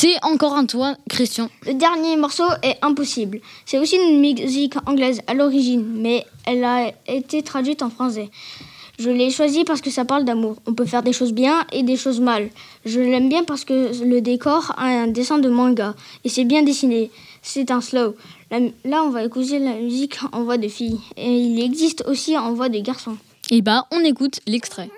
C'est 0.00 0.14
encore 0.22 0.54
un 0.54 0.64
toi, 0.64 0.94
Christian. 1.10 1.50
Le 1.66 1.74
dernier 1.74 2.16
morceau 2.16 2.44
est 2.62 2.76
Impossible. 2.82 3.40
C'est 3.66 3.80
aussi 3.80 3.96
une 3.96 4.20
musique 4.20 4.74
anglaise 4.86 5.22
à 5.26 5.34
l'origine, 5.34 5.84
mais 5.92 6.24
elle 6.46 6.62
a 6.62 6.92
été 7.08 7.42
traduite 7.42 7.82
en 7.82 7.90
français. 7.90 8.30
Je 9.00 9.10
l'ai 9.10 9.32
choisi 9.32 9.64
parce 9.64 9.80
que 9.80 9.90
ça 9.90 10.04
parle 10.04 10.24
d'amour. 10.24 10.54
On 10.68 10.74
peut 10.74 10.84
faire 10.84 11.02
des 11.02 11.12
choses 11.12 11.32
bien 11.32 11.66
et 11.72 11.82
des 11.82 11.96
choses 11.96 12.20
mal. 12.20 12.48
Je 12.84 13.00
l'aime 13.00 13.28
bien 13.28 13.42
parce 13.42 13.64
que 13.64 14.04
le 14.04 14.20
décor 14.20 14.72
a 14.76 14.86
un 14.86 15.08
dessin 15.08 15.40
de 15.40 15.48
manga 15.48 15.96
et 16.22 16.28
c'est 16.28 16.44
bien 16.44 16.62
dessiné. 16.62 17.10
C'est 17.42 17.72
un 17.72 17.80
slow. 17.80 18.14
Là, 18.52 19.02
on 19.02 19.10
va 19.10 19.24
écouter 19.24 19.58
la 19.58 19.74
musique 19.74 20.20
en 20.30 20.44
voix 20.44 20.58
de 20.58 20.68
fille 20.68 21.00
et 21.16 21.28
il 21.28 21.60
existe 21.60 22.04
aussi 22.06 22.38
en 22.38 22.52
voix 22.52 22.68
de 22.68 22.78
garçon. 22.78 23.16
Eh 23.50 23.62
ben, 23.62 23.82
on 23.90 23.98
écoute 24.04 24.38
l'extrait. 24.46 24.90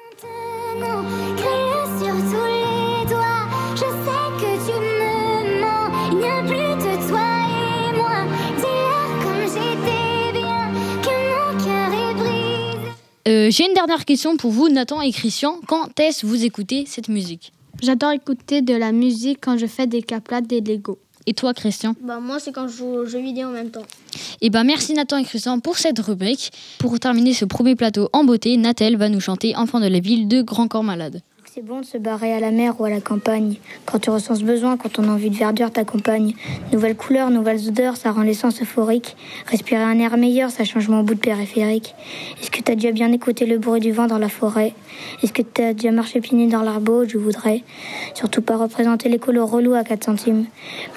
Euh, 13.31 13.49
J'ai 13.49 13.65
une 13.67 13.75
dernière 13.75 14.05
question 14.05 14.37
pour 14.37 14.51
vous, 14.51 14.69
Nathan 14.69 15.01
et 15.03 15.13
Christian. 15.13 15.61
Quand 15.69 15.99
est-ce 16.01 16.27
vous 16.27 16.45
écoutez 16.45 16.85
cette 16.87 17.09
musique? 17.09 17.53
J'adore 17.81 18.11
écouter 18.11 18.61
de 18.61 18.75
la 18.75 18.91
musique 18.91 19.39
quand 19.41 19.57
je 19.57 19.67
fais 19.67 19.87
des 19.87 20.03
caplats 20.03 20.41
des 20.41 20.61
Legos. 20.61 20.99
Et 21.27 21.33
toi, 21.35 21.55
Christian? 21.55 21.95
Bah, 22.03 22.19
moi, 22.19 22.41
c'est 22.41 22.51
quand 22.51 22.67
je 22.67 22.79
joue 22.79 22.87
aux 22.87 23.07
jeux 23.07 23.21
vidéo 23.21 23.49
en 23.49 23.53
même 23.53 23.71
temps. 23.71 23.87
Eh 24.41 24.51
ben 24.51 24.65
merci 24.65 24.95
Nathan 24.95 25.19
et 25.19 25.25
Christian 25.25 25.61
pour 25.61 25.79
cette 25.79 25.99
rubrique. 26.01 26.51
Pour 26.79 26.99
terminer 26.99 27.33
ce 27.33 27.45
premier 27.45 27.77
plateau 27.77 28.09
en 28.13 28.25
beauté, 28.25 28.57
Nathel 28.57 28.97
va 28.97 29.09
nous 29.09 29.21
chanter 29.21 29.55
Enfant 29.55 29.79
de 29.79 29.87
la 29.87 30.01
ville 30.01 30.27
de 30.27 30.43
Grand 30.43 30.67
Corps 30.67 30.83
Malade. 30.83 31.21
C'est 31.53 31.65
bon 31.65 31.81
de 31.81 31.85
se 31.85 31.99
barrer 31.99 32.33
à 32.33 32.39
la 32.39 32.53
mer 32.53 32.81
ou 32.81 32.85
à 32.85 32.91
la 32.91 33.01
campagne. 33.01 33.57
Quand 33.85 33.99
tu 33.99 34.11
ressens 34.11 34.37
ce 34.37 34.45
besoin, 34.45 34.77
quand 34.77 34.93
ton 34.93 35.09
envie 35.09 35.31
de 35.31 35.35
verdure 35.35 35.73
t'accompagne. 35.73 36.35
Nouvelles 36.73 36.95
couleurs, 36.95 37.31
nouvelles 37.31 37.67
odeurs, 37.67 37.97
ça 37.97 38.13
rend 38.13 38.23
l'essence 38.23 38.63
euphorique. 38.63 39.17
Respirer 39.47 39.83
un 39.83 39.99
air 39.99 40.17
meilleur, 40.17 40.51
ça 40.51 40.63
change 40.63 40.87
mon 40.87 41.03
bout 41.03 41.15
de 41.15 41.19
périphérique. 41.19 41.97
Est-ce 42.41 42.53
que 42.53 42.61
t'as 42.61 42.77
déjà 42.77 42.93
bien 42.93 43.11
écouté 43.11 43.47
le 43.47 43.59
bruit 43.59 43.81
du 43.81 43.91
vent 43.91 44.07
dans 44.07 44.19
la 44.19 44.29
forêt? 44.29 44.75
Est-ce 45.25 45.33
que 45.33 45.43
t'as 45.43 45.73
déjà 45.73 45.91
marché 45.91 46.21
pieds 46.21 46.47
dans 46.47 46.63
l'arbre 46.63 47.05
Je 47.09 47.19
voudrais. 47.19 47.65
Surtout 48.15 48.43
pas 48.43 48.57
représenter 48.57 49.09
les 49.09 49.19
colos 49.19 49.47
relous 49.47 49.75
à 49.75 49.83
4 49.83 50.05
centimes. 50.05 50.47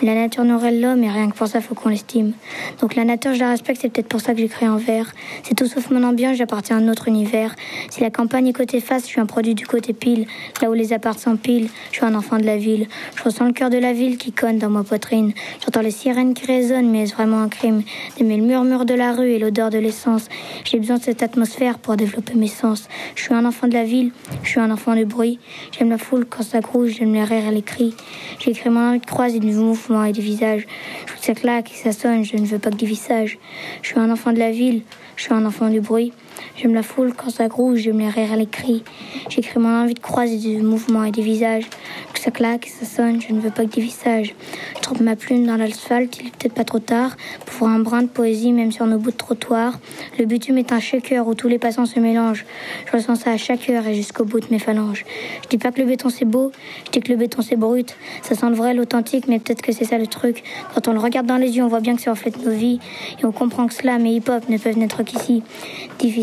Mais 0.02 0.08
la 0.08 0.14
nature 0.14 0.44
n'aurait 0.44 0.72
l'homme 0.72 1.04
et 1.04 1.10
rien 1.10 1.32
que 1.32 1.36
pour 1.36 1.48
ça, 1.48 1.62
faut 1.62 1.74
qu'on 1.74 1.90
l'estime. 1.90 2.34
Donc 2.80 2.94
la 2.94 3.06
nature, 3.06 3.34
je 3.34 3.40
la 3.40 3.50
respecte, 3.50 3.82
c'est 3.82 3.90
peut-être 3.90 4.08
pour 4.08 4.22
ça 4.22 4.36
que 4.36 4.40
j'ai 4.40 4.68
en 4.68 4.78
vert. 4.78 5.14
C'est 5.42 5.56
tout 5.56 5.66
sauf 5.66 5.90
mon 5.90 6.04
ambiance, 6.04 6.38
j'appartiens 6.38 6.78
à 6.78 6.80
un 6.80 6.90
autre 6.90 7.08
univers. 7.08 7.56
Si 7.90 8.02
la 8.02 8.12
campagne 8.12 8.46
est 8.46 8.54
côté 8.54 8.82
face, 8.82 9.04
je 9.04 9.08
suis 9.08 9.20
un 9.20 9.26
produit 9.26 9.56
du 9.56 9.66
côté 9.66 9.94
pile. 9.94 10.28
Là 10.62 10.70
où 10.70 10.74
les 10.74 10.94
apparts 10.94 11.20
s'empilent, 11.20 11.70
je 11.92 11.98
suis 11.98 12.06
un 12.06 12.16
enfant 12.16 12.38
de 12.38 12.44
la 12.46 12.58
ville. 12.58 12.88
Je 13.16 13.24
ressens 13.24 13.46
le 13.46 13.54
cœur 13.54 13.70
de 13.70 13.78
la 13.78 13.94
ville 13.94 14.18
qui 14.18 14.32
conne 14.32 14.58
dans 14.58 14.70
ma 14.70 14.84
poitrine. 14.84 15.34
J'entends 15.64 15.82
les 15.82 15.92
sirènes 15.92 16.34
qui 16.34 16.46
résonnent, 16.46 16.90
mais 16.90 17.04
est-ce 17.04 17.14
vraiment 17.14 17.42
un 17.42 17.50
crime? 17.50 17.84
D'aimer 18.18 18.38
le 18.38 18.44
murmure 18.44 18.86
de 18.86 18.94
la 18.94 19.14
rue 19.14 19.32
et 19.32 19.40
l'odeur 19.40 19.70
de 19.70 19.78
l'essence. 19.78 20.30
J'ai 20.64 20.80
besoin 20.80 20.98
de 20.98 21.04
cette 21.04 21.24
atmosphère 21.24 21.80
pour 21.80 21.96
développer 21.96 22.36
mes 22.36 22.48
sens. 22.48 22.88
Je 23.16 23.24
suis 23.24 23.34
un 23.34 23.46
enfant 23.46 23.68
de 23.68 23.74
la 23.74 23.84
ville, 23.84 24.12
je 24.44 24.50
suis 24.50 24.60
un 24.60 24.72
enfant 24.72 24.96
du 24.96 25.06
bruit. 25.06 25.40
J'aime 25.72 25.90
la 25.90 25.98
foule 25.98 26.26
quand 26.26 26.44
ça 26.44 26.60
grouille, 26.60 26.92
j'aime 26.92 27.14
les 27.14 27.24
rires 27.24 27.48
et 27.48 27.54
les 27.54 27.62
cris. 27.62 27.94
J'ai 28.40 28.52
écrit 28.52 28.70
mon 28.70 28.80
envie 28.80 29.00
de 29.00 29.06
croiser 29.06 29.40
du 29.40 29.52
mouvement 29.52 30.04
et 30.04 30.12
du 30.12 30.22
visage. 30.22 30.68
Je 31.06 31.12
veux 31.12 31.20
que 31.20 31.26
ça 31.26 31.34
claque 31.34 31.72
et 31.72 31.76
ça 31.76 31.92
sonne, 31.92 32.24
je 32.24 32.38
ne 32.38 32.46
veux 32.46 32.60
pas 32.60 32.70
que 32.70 32.76
du 32.76 32.86
visage. 32.86 33.40
Je 33.82 33.90
suis 33.90 34.00
un 34.00 34.12
enfant 34.12 34.34
de 34.34 34.40
la 34.40 34.52
ville, 34.52 34.82
je 35.16 35.24
suis 35.24 35.34
un 35.34 35.46
enfant 35.46 35.70
du 35.70 35.82
bruit. 35.82 36.14
J'aime 36.56 36.74
la 36.74 36.84
foule 36.84 37.14
quand 37.16 37.30
ça 37.30 37.48
grouille, 37.48 37.80
j'aime 37.80 38.00
les 38.00 38.10
rires 38.10 38.34
et 38.34 38.38
les 38.38 38.46
cris. 38.46 38.84
J'écris 39.30 39.60
mon 39.60 39.84
envie 39.84 39.94
de 39.94 40.00
croiser 40.00 40.38
du 40.38 40.62
mouvement 40.62 41.04
et 41.04 41.12
des 41.12 41.22
visages. 41.22 41.66
Que 42.14 42.20
ça 42.20 42.32
claque, 42.32 42.68
ça 42.68 42.86
sonne, 42.86 43.22
je 43.22 43.34
ne 43.34 43.40
veux 43.40 43.50
pas 43.50 43.66
que 43.66 43.72
des 43.72 43.82
visages. 43.82 44.36
Je 44.76 44.82
trempe 44.82 45.02
ma 45.02 45.16
plume 45.16 45.46
dans 45.46 45.58
l'asphalte, 45.58 46.18
il 46.20 46.28
est 46.28 46.36
peut-être 46.36 46.54
pas 46.54 46.64
trop 46.64 46.80
tard 46.80 47.16
pour 47.46 47.60
voir 47.60 47.72
un 47.72 47.80
brin 47.80 48.04
de 48.04 48.08
poésie 48.08 48.52
même 48.52 48.72
sur 48.72 48.86
nos 48.86 48.98
bouts 48.98 49.12
de 49.12 49.18
trottoir. 49.18 49.80
Le 50.20 50.26
bitume 50.26 50.58
est 50.58 50.72
un 50.72 50.80
shaker 50.80 51.28
où 51.28 51.34
tous 51.34 51.48
les 51.48 51.60
passants 51.60 51.86
se 51.86 52.00
mélangent. 52.00 52.46
Je 52.86 52.92
ressens 52.92 53.16
ça 53.16 53.32
à 53.32 53.38
chaque 53.38 53.70
heure 53.70 53.88
et 53.88 53.96
jusqu'au 53.96 54.26
bout 54.26 54.40
de 54.40 54.48
mes 54.52 54.60
phalanges. 54.60 55.06
Je 55.44 55.50
dis 55.50 55.58
pas 55.58 55.72
que 55.72 55.80
le 55.80 55.88
béton 55.88 56.10
c'est 56.10 56.26
beau, 56.26 56.52
je 56.86 56.92
dis 56.92 57.00
que 57.00 57.12
le 57.12 57.18
béton 57.18 57.42
c'est 57.42 57.56
brut. 57.56 57.96
Ça 58.22 58.36
sent 58.36 58.50
le 58.50 58.56
vrai, 58.56 58.74
l'authentique, 58.74 59.28
mais 59.28 59.40
peut-être 59.40 59.62
que 59.62 59.72
c'est 59.72 59.86
ça 59.86 59.98
le 59.98 60.08
truc. 60.08 60.44
Quand 60.74 60.88
on 60.88 60.94
le 60.94 61.00
regarde 61.00 61.26
dans 61.26 61.38
les 61.38 61.58
yeux, 61.58 61.64
on 61.64 61.68
voit 61.68 61.82
bien 61.82 61.96
que 61.96 62.02
ça 62.02 62.12
reflète 62.12 62.44
nos 62.46 62.52
vies 62.52 62.80
et 63.22 63.26
on 63.26 63.32
comprend 63.32 63.68
que 63.68 63.74
slam 63.74 64.06
et 64.06 64.16
hip-hop 64.16 64.50
ne 64.50 64.58
peuvent 64.58 64.78
n'être 64.78 65.04
qu'ici. 65.04 65.44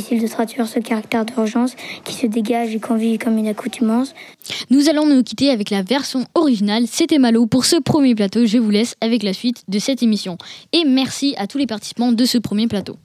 De 0.08 0.26
traduire 0.26 0.66
ce 0.66 0.78
caractère 0.78 1.24
d'urgence 1.24 1.74
qui 2.04 2.14
se 2.14 2.26
dégage 2.26 2.74
et 2.74 2.80
qu'on 2.80 2.96
vit 2.96 3.18
comme 3.18 3.36
une 3.38 3.48
accoutumance. 3.48 4.14
Nous 4.70 4.88
allons 4.88 5.06
nous 5.06 5.22
quitter 5.22 5.50
avec 5.50 5.70
la 5.70 5.82
version 5.82 6.24
originale. 6.34 6.84
C'était 6.86 7.18
Malo 7.18 7.46
pour 7.46 7.64
ce 7.64 7.76
premier 7.76 8.14
plateau. 8.14 8.46
Je 8.46 8.58
vous 8.58 8.70
laisse 8.70 8.94
avec 9.00 9.22
la 9.22 9.32
suite 9.32 9.62
de 9.68 9.78
cette 9.78 10.02
émission. 10.02 10.38
Et 10.72 10.84
merci 10.86 11.34
à 11.36 11.46
tous 11.46 11.58
les 11.58 11.66
participants 11.66 12.12
de 12.12 12.24
ce 12.24 12.38
premier 12.38 12.66
plateau. 12.66 12.96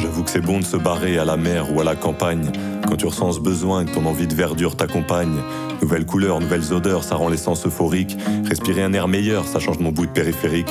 J'avoue 0.00 0.24
que 0.24 0.30
c'est 0.30 0.40
bon 0.40 0.58
de 0.58 0.64
se 0.64 0.76
barrer 0.76 1.18
à 1.18 1.24
la 1.24 1.36
mer 1.36 1.72
ou 1.72 1.80
à 1.80 1.84
la 1.84 1.94
campagne. 1.94 2.50
Quand 2.88 2.96
tu 2.96 3.06
ressens 3.06 3.40
besoin, 3.40 3.84
que 3.84 3.92
ton 3.92 4.06
envie 4.06 4.26
de 4.26 4.34
verdure 4.34 4.76
t'accompagne. 4.76 5.36
Nouvelles 5.82 6.06
couleurs, 6.06 6.40
nouvelles 6.40 6.72
odeurs, 6.72 7.04
ça 7.04 7.16
rend 7.16 7.28
les 7.28 7.36
sens 7.36 7.66
euphoriques. 7.66 8.16
Respirer 8.44 8.82
un 8.82 8.92
air 8.92 9.08
meilleur, 9.08 9.46
ça 9.46 9.58
change 9.58 9.78
mon 9.78 9.90
bout 9.90 10.06
de 10.06 10.12
périphérique. 10.12 10.70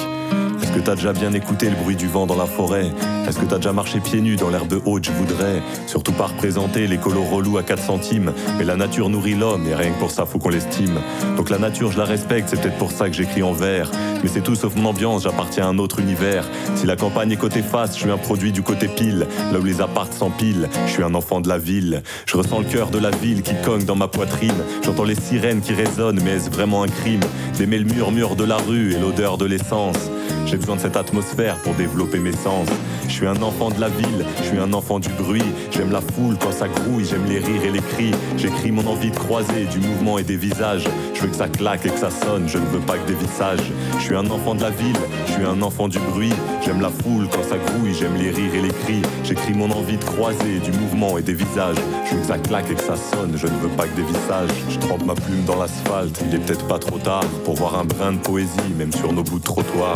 Que 0.76 0.82
t'as 0.82 0.96
déjà 0.96 1.14
bien 1.14 1.32
écouté 1.32 1.70
le 1.70 1.76
bruit 1.78 1.96
du 1.96 2.08
vent 2.08 2.28
dans 2.28 2.36
la 2.36 2.46
forêt? 2.46 2.92
Est-ce 3.26 3.40
que 3.40 3.46
t'as 3.46 3.56
déjà 3.56 3.72
marché 3.72 4.02
pieds 4.02 4.20
nus 4.20 4.36
dans 4.36 4.50
l'herbe 4.50 4.82
haute 4.84 5.06
Je 5.06 5.12
voudrais 5.12 5.64
surtout 5.88 6.12
pas 6.12 6.26
représenter 6.26 6.86
les 6.86 6.98
colos 6.98 7.24
relous 7.24 7.58
à 7.58 7.64
4 7.64 7.82
centimes. 7.82 8.34
Mais 8.58 8.66
la 8.66 8.76
nature 8.76 9.08
nourrit 9.08 9.36
l'homme 9.36 9.66
et 9.70 9.74
rien 9.74 9.92
que 9.92 10.00
pour 10.00 10.12
ça 10.12 10.26
faut 10.26 10.38
qu'on 10.38 10.50
l'estime. 10.50 11.00
Donc 11.38 11.50
la 11.50 11.60
nature 11.60 11.94
je 11.94 11.98
la 11.98 12.04
respecte, 12.04 12.50
c'est 12.50 12.60
peut-être 12.60 12.78
pour 12.78 12.92
ça 12.92 13.08
que 13.10 13.16
j'écris 13.16 13.42
en 13.42 13.54
vers. 13.54 13.90
Mais 14.22 14.28
c'est 14.28 14.42
tout 14.42 14.56
sauf 14.56 14.76
mon 14.76 14.90
ambiance, 14.90 15.24
j'appartiens 15.24 15.66
à 15.66 15.70
un 15.70 15.78
autre 15.78 16.00
univers. 16.00 16.44
Si 16.76 16.86
la 16.86 16.98
campagne 16.98 17.32
est 17.32 17.38
côté 17.38 17.62
face, 17.62 17.96
je 17.96 18.02
suis 18.02 18.12
un 18.12 18.18
produit 18.18 18.52
du 18.52 18.62
côté 18.62 18.90
pile. 18.90 19.28
Là 19.54 19.60
où 19.60 19.64
les 19.64 19.80
apparts 19.80 20.12
s'empilent, 20.12 20.68
je 20.88 20.92
suis 20.92 21.04
un 21.04 21.16
enfant 21.16 21.40
de 21.40 21.48
la 21.48 21.58
ville. 21.58 22.04
Je 22.26 22.36
ressens 22.36 22.60
le 22.60 22.66
cœur 22.66 22.90
de 22.90 23.00
la 23.00 23.12
ville 23.12 23.44
qui 23.44 23.54
cogne 23.64 23.86
dans 23.86 23.96
ma 23.96 24.10
poitrine. 24.10 24.52
J'entends 24.84 25.06
les 25.06 25.16
sirènes 25.16 25.62
qui 25.62 25.74
résonnent, 25.74 26.20
mais 26.22 26.32
est-ce 26.32 26.50
vraiment 26.50 26.84
un 26.84 26.90
crime? 26.90 27.22
D'aimer 27.58 27.80
le 27.80 27.86
murmure 27.86 28.36
de 28.36 28.44
la 28.44 28.58
rue 28.58 28.94
et 28.94 29.00
l'odeur 29.00 29.38
de 29.38 29.46
l'essence 29.46 30.12
j'ai 30.46 30.58
besoin 30.58 30.76
de 30.76 30.82
cette 30.82 30.96
atmosphère 30.96 31.58
pour 31.58 31.74
développer 31.74 32.20
mes 32.20 32.32
sens. 32.32 32.68
Je 33.08 33.14
suis 33.14 33.28
un 33.28 33.42
enfant 33.42 33.70
de 33.70 33.80
la 33.80 33.90
ville, 33.90 34.26
je 34.40 34.44
suis 34.44 34.58
un 34.58 34.74
enfant 34.74 35.00
du 35.00 35.10
bruit. 35.10 35.44
J'aime 35.72 35.92
la 35.92 36.02
foule 36.02 36.38
quand 36.40 36.52
ça 36.52 36.68
grouille, 36.68 37.06
j'aime 37.06 37.26
les 37.26 37.40
rires 37.40 37.64
et 37.64 37.72
les 37.72 37.82
cris. 37.82 38.12
J'écris 38.38 38.72
mon 38.72 38.86
envie 38.88 39.12
de 39.12 39.16
croiser 39.16 39.66
du 39.66 39.80
mouvement 39.80 40.18
et 40.18 40.24
des 40.24 40.38
visages. 40.38 40.86
Je 41.14 41.22
veux 41.22 41.28
que 41.28 41.36
ça 41.36 41.48
claque 41.48 41.86
et 41.86 41.90
que 41.90 42.00
ça 42.00 42.10
sonne, 42.10 42.48
je 42.48 42.58
ne 42.58 42.66
veux 42.66 42.80
pas 42.80 42.98
que 42.98 43.08
des 43.08 43.16
visages. 43.16 43.72
Je 43.98 44.04
suis 44.04 44.16
un 44.16 44.30
enfant 44.30 44.56
de 44.56 44.62
la 44.62 44.70
ville, 44.70 44.98
je 45.28 45.34
suis 45.34 45.46
un 45.46 45.62
enfant 45.62 45.88
du 45.88 46.00
bruit. 46.00 46.34
J'aime 46.64 46.82
la 46.82 46.90
foule 46.90 47.28
quand 47.32 47.44
ça 47.44 47.58
grouille, 47.58 47.94
j'aime 47.94 48.16
les 48.16 48.32
rires 48.32 48.56
et 48.56 48.62
les 48.62 48.70
cris. 48.70 49.02
J'écris 49.24 49.54
mon 49.54 49.72
envie 49.72 49.98
de 49.98 50.04
croiser 50.04 50.60
du 50.60 50.72
mouvement 50.72 51.18
et 51.18 51.22
des 51.22 51.34
visages. 51.34 51.78
Je 52.06 52.16
veux 52.16 52.22
que 52.22 52.28
ça 52.28 52.38
claque 52.38 52.70
et 52.72 52.76
que 52.76 52.84
ça 52.84 52.96
sonne, 52.96 53.34
je 53.36 53.48
ne 53.48 53.58
veux 53.58 53.70
pas 53.70 53.88
que 53.88 53.96
des 53.96 54.04
visages. 54.04 54.50
Je 54.70 54.80
trempe 54.80 55.06
ma 55.06 55.16
plume 55.16 55.44
dans 55.46 55.58
l'asphalte, 55.58 56.22
il 56.28 56.36
est 56.36 56.40
peut-être 56.40 56.68
pas 56.68 56.80
trop 56.80 56.98
tard 56.98 57.26
pour 57.44 57.56
voir 57.56 57.80
un 57.80 57.86
brin 57.86 58.14
de 58.14 58.20
poésie, 58.20 58.74
même 58.78 58.92
sur 58.92 59.14
nos 59.14 59.24
bouts 59.24 59.40
de 59.40 59.44
trottoir. 59.44 59.96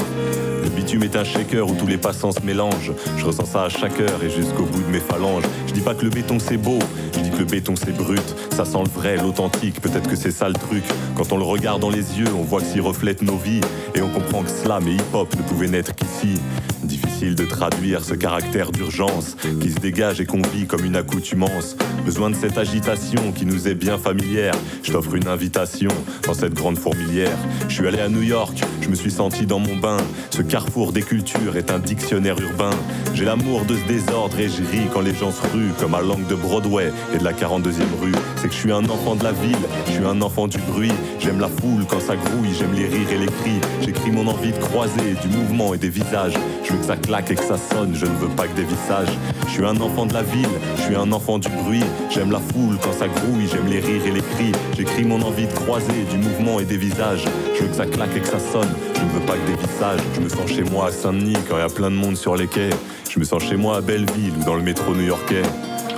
Le 0.63 0.69
bitume 0.69 1.03
est 1.03 1.15
un 1.15 1.23
shaker 1.23 1.67
où 1.67 1.75
tous 1.75 1.87
les 1.87 1.97
passants 1.97 2.31
se 2.31 2.41
mélangent. 2.41 2.93
Je 3.17 3.25
ressens 3.25 3.45
ça 3.45 3.63
à 3.63 3.69
chaque 3.69 3.99
heure 3.99 4.23
et 4.23 4.29
jusqu'au 4.29 4.63
bout 4.63 4.81
de 4.81 4.91
mes 4.91 4.99
phalanges. 4.99 5.43
Je 5.67 5.73
dis 5.73 5.81
pas 5.81 5.95
que 5.95 6.03
le 6.03 6.09
béton 6.09 6.39
c'est 6.39 6.57
beau, 6.57 6.79
je 7.13 7.19
dis 7.19 7.31
que 7.31 7.39
le 7.39 7.45
béton 7.45 7.75
c'est 7.75 7.95
brut. 7.95 8.35
Ça 8.51 8.65
sent 8.65 8.83
le 8.83 8.89
vrai, 8.89 9.17
l'authentique, 9.17 9.81
peut-être 9.81 10.09
que 10.09 10.15
c'est 10.15 10.31
ça 10.31 10.47
le 10.47 10.55
truc. 10.55 10.83
Quand 11.15 11.31
on 11.31 11.37
le 11.37 11.43
regarde 11.43 11.81
dans 11.81 11.89
les 11.89 12.19
yeux, 12.19 12.27
on 12.37 12.43
voit 12.43 12.61
que 12.61 12.67
s'y 12.67 12.79
reflète 12.79 13.21
nos 13.21 13.37
vies. 13.37 13.61
Et 13.95 14.01
on 14.01 14.09
comprend 14.09 14.43
que 14.43 14.49
slam 14.49 14.87
et 14.87 14.95
hip-hop 14.95 15.35
ne 15.35 15.41
pouvaient 15.43 15.67
naître 15.67 15.93
qu'ici. 15.95 16.39
Difficile 16.83 17.35
de 17.35 17.45
traduire 17.45 18.03
ce 18.03 18.13
caractère 18.13 18.71
d'urgence 18.71 19.35
qui 19.61 19.71
se 19.71 19.79
dégage 19.79 20.21
et 20.21 20.25
qu'on 20.25 20.41
comme 20.67 20.85
une 20.85 20.95
accoutumance. 20.95 21.75
Besoin 22.05 22.29
de 22.29 22.35
cette 22.35 22.57
agitation 22.57 23.31
qui 23.31 23.45
nous 23.45 23.67
est 23.67 23.75
bien 23.75 23.97
familière. 23.97 24.53
Je 24.83 24.91
t'offre 24.91 25.15
une 25.15 25.27
invitation 25.27 25.91
dans 26.25 26.33
cette 26.33 26.53
grande 26.53 26.77
fourmilière. 26.77 27.37
Je 27.67 27.75
suis 27.75 27.87
allé 27.87 27.99
à 27.99 28.09
New 28.09 28.21
York, 28.21 28.61
je 28.81 28.89
me 28.89 28.95
suis 28.95 29.11
senti 29.11 29.45
dans 29.45 29.59
mon 29.59 29.75
bain. 29.75 29.97
Ce 30.29 30.41
carrefour 30.41 30.91
des 30.91 31.01
cultures 31.01 31.57
est 31.57 31.71
un 31.71 31.79
dictionnaire 31.79 32.39
urbain. 32.39 32.69
J'ai 33.13 33.25
l'amour 33.25 33.65
de 33.65 33.75
ce 33.75 33.87
désordre 33.87 34.39
et 34.39 34.47
je 34.47 34.63
ris 34.63 34.87
quand 34.93 35.01
les 35.01 35.13
gens 35.13 35.31
se 35.31 35.41
ruent 35.53 35.73
comme 35.79 35.93
à 35.93 36.01
langue 36.01 36.27
de 36.27 36.35
Broadway 36.35 36.91
et 37.13 37.17
de 37.17 37.23
la 37.23 37.33
42e 37.33 37.71
rue. 38.01 38.13
C'est 38.37 38.47
que 38.47 38.53
je 38.53 38.59
suis 38.59 38.71
un 38.71 38.85
enfant 38.85 39.15
de 39.15 39.23
la 39.23 39.31
ville, 39.31 39.57
je 39.87 39.91
suis 39.93 40.05
un 40.05 40.21
enfant 40.21 40.47
du 40.47 40.57
bruit. 40.59 40.91
J'aime 41.19 41.39
la 41.39 41.47
foule 41.47 41.85
quand 41.89 41.99
ça 41.99 42.15
grouille, 42.15 42.53
j'aime 42.57 42.73
les 42.73 42.87
rires 42.87 43.11
et 43.11 43.17
les 43.17 43.25
cris. 43.25 43.59
J'écris 43.81 44.11
mon 44.11 44.27
envie 44.27 44.51
de 44.51 44.57
croiser 44.57 45.15
du 45.21 45.27
mouvement 45.27 45.73
et 45.73 45.77
des 45.77 45.89
visages. 45.89 46.33
Je 46.63 46.73
veux 46.73 46.79
que 46.79 46.85
ça 46.85 46.97
claque 46.97 47.31
et 47.31 47.35
que 47.35 47.43
ça 47.43 47.57
sonne, 47.57 47.95
je 47.95 48.05
ne 48.05 48.15
veux 48.15 48.29
pas 48.29 48.47
que 48.47 48.55
des 48.55 48.63
visages. 48.63 49.17
Je 49.47 49.51
suis 49.51 49.65
un 49.65 49.79
enfant 49.81 50.05
de 50.05 50.13
la 50.13 50.23
ville, 50.23 50.47
je 50.77 50.81
suis 50.83 50.95
un 50.95 51.11
enfant 51.11 51.39
du 51.39 51.49
bruit. 51.49 51.83
J'aime 52.09 52.31
la 52.31 52.39
foule 52.39 52.77
quand 52.81 52.93
ça 52.93 53.07
grouille, 53.07 53.47
j'aime 53.51 53.67
les 53.67 53.79
rires 53.79 54.05
et 54.05 54.11
les 54.11 54.21
cris. 54.21 54.51
J'écris 54.77 55.03
mon 55.03 55.21
envie 55.21 55.47
de 55.47 55.53
croiser 55.53 56.05
du 56.09 56.17
mouvement 56.17 56.59
et 56.59 56.65
des 56.65 56.77
visages. 56.77 57.25
Je 57.55 57.63
veux 57.63 57.69
que 57.69 57.75
ça 57.75 57.85
claque 57.85 58.15
et 58.15 58.21
que 58.21 58.27
ça 58.27 58.39
sonne, 58.39 58.69
je 58.99 59.05
ne 59.05 59.09
veux 59.11 59.25
pas 59.25 59.33
que 59.33 59.45
des 59.47 59.55
visages. 59.55 59.99
Je 60.15 60.19
me 60.19 60.29
sens 60.29 60.49
chez 60.49 60.63
moi 60.63 60.87
à 60.87 60.91
Saint-Denis 60.91 61.37
quand 61.47 61.57
il 61.57 61.61
y 61.61 61.63
a 61.63 61.69
plein 61.69 61.89
de 61.89 61.95
monde 61.95 62.17
sur 62.17 62.35
les 62.35 62.47
quais. 62.47 62.69
Je 63.09 63.19
me 63.19 63.23
sens 63.23 63.43
chez 63.43 63.55
moi 63.55 63.77
à 63.77 63.81
Belleville 63.81 64.33
ou 64.39 64.43
dans 64.43 64.55
le 64.55 64.61
métro 64.61 64.93
new-yorkais. 64.93 65.43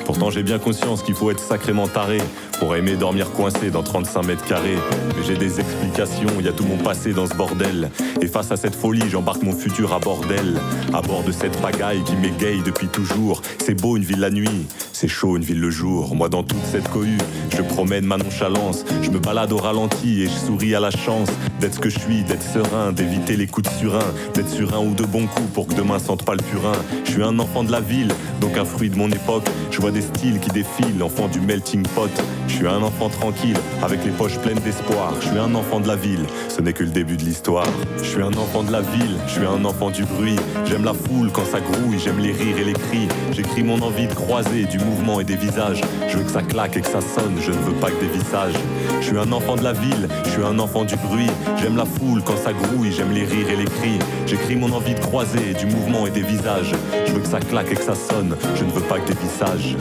Pourtant 0.06 0.30
j'ai 0.30 0.44
bien 0.44 0.60
conscience 0.60 1.04
qu'il 1.04 1.16
faut 1.16 1.32
être 1.32 1.40
sacrément 1.40 1.88
taré 1.88 2.20
pour 2.62 2.76
aimer 2.76 2.96
dormir 2.96 3.32
coincé 3.32 3.72
dans 3.72 3.82
35 3.82 4.22
mètres 4.22 4.46
carrés. 4.46 4.78
Mais 5.18 5.24
j'ai 5.26 5.36
des 5.36 5.60
explications, 5.60 6.30
il 6.38 6.46
y 6.46 6.48
a 6.48 6.52
tout 6.52 6.64
mon 6.64 6.78
passé 6.78 7.12
dans 7.12 7.26
ce 7.26 7.34
bordel. 7.34 7.90
Et 8.22 8.28
face 8.28 8.52
à 8.52 8.56
cette 8.56 8.76
folie, 8.76 9.10
j'embarque 9.10 9.42
mon 9.42 9.52
futur 9.52 9.94
à 9.94 10.00
bordel. 10.00 10.62
À 10.94 11.02
bord 11.02 11.24
de 11.24 11.32
cette 11.32 11.60
pagaille 11.60 12.04
qui 12.04 12.16
m'égaye 12.16 12.62
depuis 12.62 12.88
toujours. 12.88 13.42
C'est 13.58 13.74
beau 13.74 13.98
une 13.98 14.04
ville 14.04 14.20
la 14.20 14.30
nuit, 14.30 14.68
c'est 14.94 15.08
chaud 15.08 15.38
une 15.38 15.44
ville 15.44 15.60
le 15.60 15.72
jour. 15.72 16.14
Moi 16.14 16.30
dans 16.30 16.44
toute 16.44 16.64
cette 16.72 16.88
cohue, 16.90 17.18
je 17.50 17.64
promène 17.64 18.06
ma 18.06 18.18
nonchalance. 18.18 18.86
Je 19.02 19.10
me 19.10 19.18
balade 19.18 19.52
au 19.54 19.58
ralenti 19.58 20.22
et 20.22 20.26
je 20.28 20.46
souris 20.46 20.76
à 20.76 20.80
la 20.80 20.92
chance 20.92 21.30
d'être 21.60 21.74
ce 21.74 21.80
que 21.80 21.90
je 21.90 21.98
suis, 21.98 22.24
d'être 22.24 22.44
serein, 22.44 22.92
d'éviter 22.92 23.38
les 23.38 23.48
coups 23.48 23.68
de 23.72 23.76
surin, 23.80 24.06
d'être 24.36 24.50
sur 24.50 24.76
un 24.76 24.86
ou 24.86 24.94
deux 24.94 25.08
bons 25.08 25.26
coups 25.26 25.50
pour 25.52 25.66
que 25.66 25.74
demain 25.74 25.98
sente 25.98 26.24
pas 26.24 26.36
le 26.36 26.44
purin. 26.44 26.74
Je 27.06 27.12
suis 27.14 27.24
un 27.24 27.40
enfant 27.40 27.64
de 27.64 27.72
la 27.72 27.82
ville, 27.82 28.14
donc 28.40 28.56
un 28.56 28.66
fruit 28.66 28.92
de 28.92 28.98
mon 28.98 29.10
époque. 29.10 29.48
Je 29.72 29.82
vois 29.82 29.92
des 29.92 30.02
styles 30.02 30.40
qui 30.40 30.52
défilent, 30.52 31.02
enfant 31.02 31.28
du 31.28 31.42
melting 31.42 31.82
pot. 31.96 32.12
Je 32.52 32.58
suis 32.58 32.68
un 32.68 32.84
enfant 32.84 33.10
tranquille, 33.10 33.58
avec 33.82 34.04
les 34.04 34.12
poches 34.12 34.38
pleines 34.38 34.60
d'espoir. 34.60 35.14
Je 35.22 35.30
suis 35.30 35.38
un 35.40 35.56
enfant 35.56 35.80
de 35.80 35.88
la 35.88 35.96
ville, 35.96 36.26
ce 36.50 36.62
n'est 36.62 36.74
que 36.74 36.84
le 36.84 36.90
début 36.90 37.16
de 37.16 37.24
l'histoire. 37.24 37.66
Je 37.98 38.04
suis 38.04 38.22
un 38.22 38.34
enfant 38.34 38.62
de 38.62 38.72
la 38.72 38.82
ville, 38.82 39.18
je 39.26 39.32
suis 39.32 39.46
un 39.46 39.64
enfant 39.64 39.90
du 39.90 40.04
bruit. 40.04 40.36
J'aime 40.66 40.84
la 40.84 40.94
foule 40.94 41.32
quand 41.32 41.46
ça 41.46 41.60
grouille, 41.62 41.98
j'aime 41.98 42.20
les 42.20 42.34
rires 42.34 42.58
et 42.58 42.66
les 42.66 42.74
cris. 42.74 43.08
J'écris 43.32 43.64
mon 43.64 43.82
envie 43.82 44.06
de 44.06 44.14
croiser 44.14 44.66
du 44.66 44.78
mouvement 44.80 45.22
et 45.22 45.24
des 45.24 45.38
visages. 45.38 45.82
Je 46.10 46.18
veux 46.18 46.24
que 46.24 46.30
ça 46.30 46.44
claque 46.44 46.76
et 46.76 46.82
que 46.82 46.88
ça 46.88 47.00
sonne, 47.02 47.36
je 47.40 47.52
ne 47.52 47.58
veux 47.58 47.74
pas 47.74 47.90
que 47.90 48.02
des 48.02 48.12
visages. 48.12 48.60
Je 49.00 49.08
suis 49.08 49.18
un 49.18 49.32
enfant 49.32 49.56
de 49.56 49.64
la 49.64 49.74
ville, 49.74 50.10
je 50.26 50.30
suis 50.30 50.44
un 50.44 50.60
enfant 50.60 50.84
du 50.84 50.98
bruit. 50.98 51.32
J'aime 51.60 51.78
la 51.78 51.86
foule 51.86 52.22
quand 52.22 52.38
ça 52.38 52.52
grouille, 52.52 52.92
j'aime 52.92 53.14
les 53.14 53.24
rires 53.24 53.50
et 53.50 53.56
les 53.56 53.66
cris. 53.66 53.98
J'écris 54.28 54.58
mon 54.58 54.72
envie 54.74 54.94
de 54.94 55.00
croiser 55.00 55.54
du 55.58 55.68
mouvement 55.68 56.06
et 56.06 56.12
des 56.12 56.24
visages. 56.24 56.74
Je 57.08 57.14
veux 57.14 57.22
que 57.22 57.30
ça 57.30 57.40
claque 57.40 57.72
et 57.72 57.76
que 57.76 57.84
ça 57.84 57.96
sonne, 57.96 58.36
je 58.56 58.66
ne 58.66 58.72
veux 58.72 58.82
pas 58.82 59.00
que 59.00 59.08
des 59.08 59.20
visages. 59.20 59.78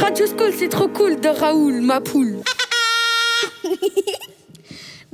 Radio 0.00 0.26
School, 0.26 0.52
c'est 0.56 0.68
trop 0.68 0.88
cool 0.88 1.20
de 1.20 1.28
Raoul, 1.28 1.80
ma 1.82 2.00
poule. 2.00 2.40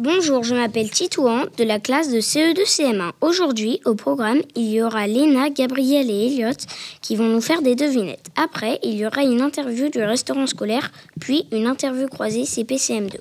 Bonjour, 0.03 0.43
je 0.45 0.55
m'appelle 0.55 0.89
Titouan 0.89 1.45
de 1.59 1.63
la 1.63 1.79
classe 1.79 2.11
de 2.11 2.21
CE2-CM1. 2.21 3.11
Aujourd'hui, 3.21 3.83
au 3.85 3.95
programme, 3.95 4.41
il 4.57 4.71
y 4.71 4.81
aura 4.81 5.07
Léna, 5.07 5.51
Gabriel 5.51 6.11
et 6.11 6.29
Elliot 6.29 6.57
qui 7.03 7.17
vont 7.17 7.29
nous 7.29 7.43
faire 7.43 7.61
des 7.61 7.75
devinettes. 7.75 8.29
Après, 8.35 8.79
il 8.83 8.95
y 8.95 9.05
aura 9.05 9.25
une 9.25 9.43
interview 9.43 9.91
du 9.91 10.03
restaurant 10.03 10.47
scolaire, 10.47 10.91
puis 11.21 11.45
une 11.53 11.67
interview 11.67 12.09
croisée 12.09 12.45
CP-CM2. 12.45 13.17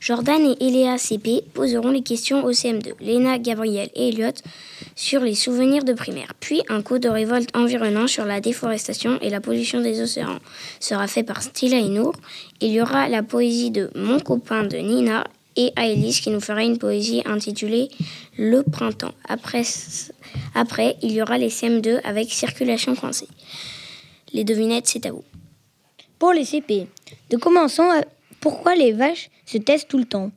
Jordan 0.00 0.40
et 0.40 0.66
Eléa 0.66 0.96
CP 0.96 1.44
poseront 1.52 1.90
les 1.90 2.02
questions 2.02 2.42
au 2.46 2.52
CM2. 2.52 2.94
Léna, 3.00 3.38
Gabriel 3.38 3.90
et 3.94 4.08
Elliot 4.08 4.32
sur 4.96 5.20
les 5.20 5.34
souvenirs 5.34 5.84
de 5.84 5.92
primaire. 5.92 6.32
Puis 6.40 6.62
un 6.70 6.80
coup 6.80 6.98
de 6.98 7.10
révolte 7.10 7.54
environnant 7.54 8.06
sur 8.06 8.24
la 8.24 8.40
déforestation 8.40 9.18
et 9.20 9.28
la 9.28 9.42
pollution 9.42 9.82
des 9.82 10.00
océans 10.00 10.38
sera 10.80 11.08
fait 11.08 11.24
par 11.24 11.42
Stila 11.42 11.76
Inour. 11.76 12.14
Il 12.62 12.70
y 12.72 12.80
aura 12.80 13.06
la 13.10 13.22
poésie 13.22 13.70
de 13.70 13.90
Mon 13.94 14.18
copain 14.18 14.62
de 14.62 14.78
Nina 14.78 15.24
et 15.56 15.72
Aélis 15.76 16.20
qui 16.22 16.30
nous 16.30 16.40
fera 16.40 16.62
une 16.62 16.78
poésie 16.78 17.22
intitulée 17.24 17.88
Le 18.36 18.62
printemps. 18.62 19.14
Après, 19.28 19.62
après, 20.54 20.96
il 21.02 21.12
y 21.12 21.22
aura 21.22 21.38
les 21.38 21.48
CM2 21.48 22.00
avec 22.04 22.32
Circulation 22.32 22.94
coincée. 22.94 23.28
Les 24.32 24.44
devinettes, 24.44 24.86
c'est 24.86 25.06
à 25.06 25.12
vous. 25.12 25.24
Pour 26.18 26.32
les 26.32 26.44
CP, 26.44 26.86
de 27.30 27.36
commençons 27.36 27.90
à 27.90 28.02
pourquoi 28.40 28.74
les 28.74 28.92
vaches 28.92 29.30
se 29.44 29.58
taisent 29.58 29.86
tout 29.86 29.98
le 29.98 30.04
temps? 30.04 30.30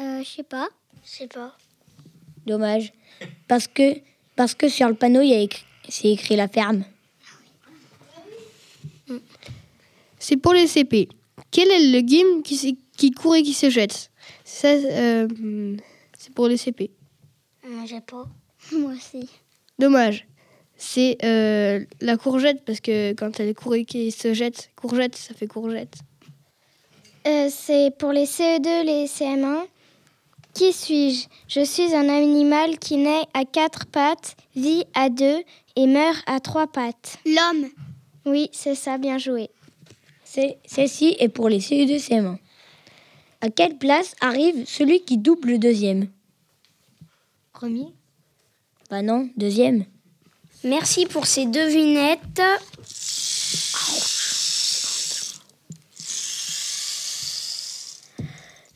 Euh, 0.00 0.22
je 0.22 0.28
sais 0.28 0.42
pas. 0.42 0.68
Je 1.04 1.10
sais 1.10 1.26
pas. 1.26 1.56
Dommage. 2.46 2.92
Parce 3.48 3.66
que 3.66 4.00
Parce 4.36 4.54
que 4.54 4.68
sur 4.68 4.88
le 4.88 4.94
panneau, 4.94 5.20
il 5.20 5.28
y 5.28 5.34
a 5.34 5.40
écrit, 5.40 5.64
c'est 5.88 6.08
écrit 6.10 6.36
la 6.36 6.48
ferme. 6.48 6.84
C'est 10.18 10.36
pour 10.36 10.54
les 10.54 10.66
CP. 10.66 11.08
Quel 11.50 11.70
est 11.70 11.92
le 11.92 12.00
game 12.00 12.42
qui, 12.42 12.78
qui 12.96 13.10
court 13.10 13.36
et 13.36 13.42
qui 13.42 13.54
se 13.54 13.70
jette? 13.70 14.10
Ça, 14.54 14.68
euh, 14.68 15.76
c'est 16.16 16.32
pour 16.32 16.46
les 16.46 16.56
CP. 16.56 16.92
J'ai 17.86 18.00
pas. 18.00 18.24
Moi 18.72 18.92
aussi. 18.92 19.28
Dommage. 19.80 20.28
C'est 20.76 21.18
euh, 21.24 21.84
la 22.00 22.16
courgette 22.16 22.64
parce 22.64 22.80
que 22.80 23.12
quand 23.14 23.40
elle 23.40 23.48
et 23.48 23.84
qui 23.84 24.12
se 24.12 24.32
jette, 24.32 24.70
courgette, 24.76 25.16
ça 25.16 25.34
fait 25.34 25.48
courgette. 25.48 25.96
Euh, 27.26 27.48
c'est 27.50 27.90
pour 27.98 28.12
les 28.12 28.26
CE2, 28.26 28.84
les 28.84 29.06
CM1. 29.06 29.64
Qui 30.52 30.72
suis-je? 30.72 31.26
Je 31.48 31.64
suis 31.64 31.92
un 31.92 32.08
animal 32.08 32.78
qui 32.78 32.96
naît 32.96 33.24
à 33.34 33.44
quatre 33.44 33.86
pattes, 33.86 34.36
vit 34.54 34.84
à 34.94 35.08
deux 35.08 35.42
et 35.74 35.86
meurt 35.88 36.22
à 36.26 36.38
trois 36.38 36.68
pattes. 36.68 37.18
L'homme. 37.26 37.70
Oui, 38.24 38.50
c'est 38.52 38.76
ça, 38.76 38.98
bien 38.98 39.18
joué. 39.18 39.50
C'est- 40.24 40.58
Celle-ci 40.64 41.16
est 41.18 41.28
pour 41.28 41.48
les 41.48 41.58
CE2 41.58 41.98
CM1. 41.98 42.38
À 43.44 43.50
quelle 43.50 43.76
place 43.76 44.14
arrive 44.22 44.64
celui 44.66 45.02
qui 45.02 45.18
double 45.18 45.50
le 45.50 45.58
deuxième? 45.58 46.08
Premier? 47.52 47.88
Bah 48.88 49.02
non, 49.02 49.28
deuxième. 49.36 49.84
Merci 50.64 51.04
pour 51.04 51.26
ces 51.26 51.44
devinettes. 51.44 52.40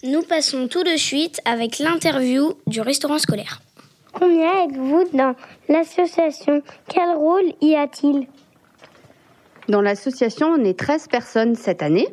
Nous 0.02 0.20
passons 0.24 0.68
tout 0.68 0.84
de 0.84 0.98
suite 0.98 1.40
avec 1.46 1.78
l'interview 1.78 2.52
du 2.66 2.82
restaurant 2.82 3.18
scolaire. 3.18 3.62
Combien 4.12 4.66
êtes-vous 4.66 5.16
dans 5.16 5.34
l'association? 5.70 6.62
Quel 6.90 7.08
rôle 7.16 7.54
y 7.62 7.74
a-t-il? 7.74 8.26
Dans 9.70 9.80
l'association, 9.80 10.48
on 10.48 10.62
est 10.62 10.78
13 10.78 11.08
personnes 11.08 11.54
cette 11.54 11.82
année 11.82 12.08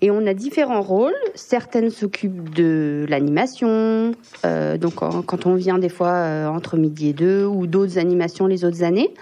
et 0.00 0.10
on 0.10 0.26
a 0.26 0.34
différents 0.34 0.82
rôles. 0.82 1.14
Certaines 1.34 1.90
s'occupent 1.90 2.54
de 2.54 3.06
l'animation, 3.08 4.12
euh, 4.44 4.78
donc 4.78 4.94
quand 4.94 5.46
on 5.46 5.54
vient 5.54 5.78
des 5.78 5.88
fois 5.88 6.12
euh, 6.12 6.46
entre 6.46 6.76
midi 6.76 7.08
et 7.08 7.12
deux, 7.12 7.44
ou 7.44 7.66
d'autres 7.66 7.98
animations 7.98 8.46
les 8.46 8.64
autres 8.64 8.82
années. 8.82 9.12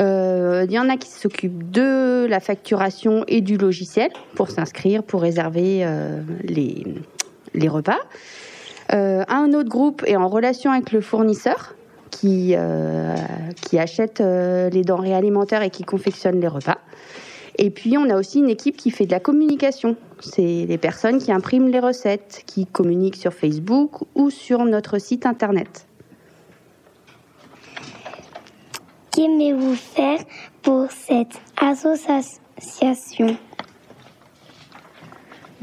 Euh, 0.00 0.64
Il 0.68 0.72
y 0.72 0.78
en 0.78 0.88
a 0.88 0.96
qui 0.96 1.10
s'occupent 1.10 1.70
de 1.70 2.26
la 2.28 2.40
facturation 2.40 3.24
et 3.26 3.40
du 3.40 3.56
logiciel 3.56 4.10
pour 4.34 4.50
s'inscrire, 4.50 5.02
pour 5.02 5.22
réserver 5.22 5.84
les, 6.44 6.84
les 7.54 7.68
repas. 7.68 7.98
Un 8.90 9.52
autre 9.54 9.68
groupe 9.68 10.02
est 10.06 10.16
en 10.16 10.28
relation 10.28 10.70
avec 10.70 10.92
le 10.92 11.00
fournisseur 11.00 11.74
qui, 12.10 12.54
qui 13.62 13.78
achète 13.78 14.20
les 14.20 14.82
denrées 14.82 15.14
alimentaires 15.14 15.62
et 15.62 15.70
qui 15.70 15.82
confectionne 15.82 16.40
les 16.40 16.48
repas. 16.48 16.78
Et 17.60 17.70
puis, 17.70 17.98
on 17.98 18.08
a 18.08 18.16
aussi 18.16 18.38
une 18.38 18.48
équipe 18.48 18.76
qui 18.76 18.92
fait 18.92 19.04
de 19.04 19.10
la 19.10 19.18
communication. 19.18 19.96
C'est 20.20 20.64
les 20.66 20.78
personnes 20.78 21.18
qui 21.18 21.32
impriment 21.32 21.68
les 21.68 21.80
recettes, 21.80 22.44
qui 22.46 22.66
communiquent 22.66 23.16
sur 23.16 23.34
Facebook 23.34 24.04
ou 24.14 24.30
sur 24.30 24.64
notre 24.64 24.98
site 24.98 25.26
internet. 25.26 25.86
Qu'aimez-vous 29.10 29.74
faire 29.74 30.20
pour 30.62 30.86
cette 30.92 31.40
association? 31.56 33.36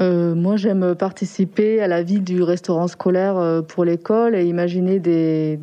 Euh, 0.00 0.34
moi, 0.34 0.56
j'aime 0.56 0.94
participer 0.94 1.80
à 1.80 1.88
la 1.88 2.02
vie 2.02 2.20
du 2.20 2.42
restaurant 2.42 2.86
scolaire 2.86 3.38
euh, 3.38 3.62
pour 3.62 3.86
l'école 3.86 4.34
et 4.34 4.44
imaginer 4.44 4.98
des, 4.98 5.58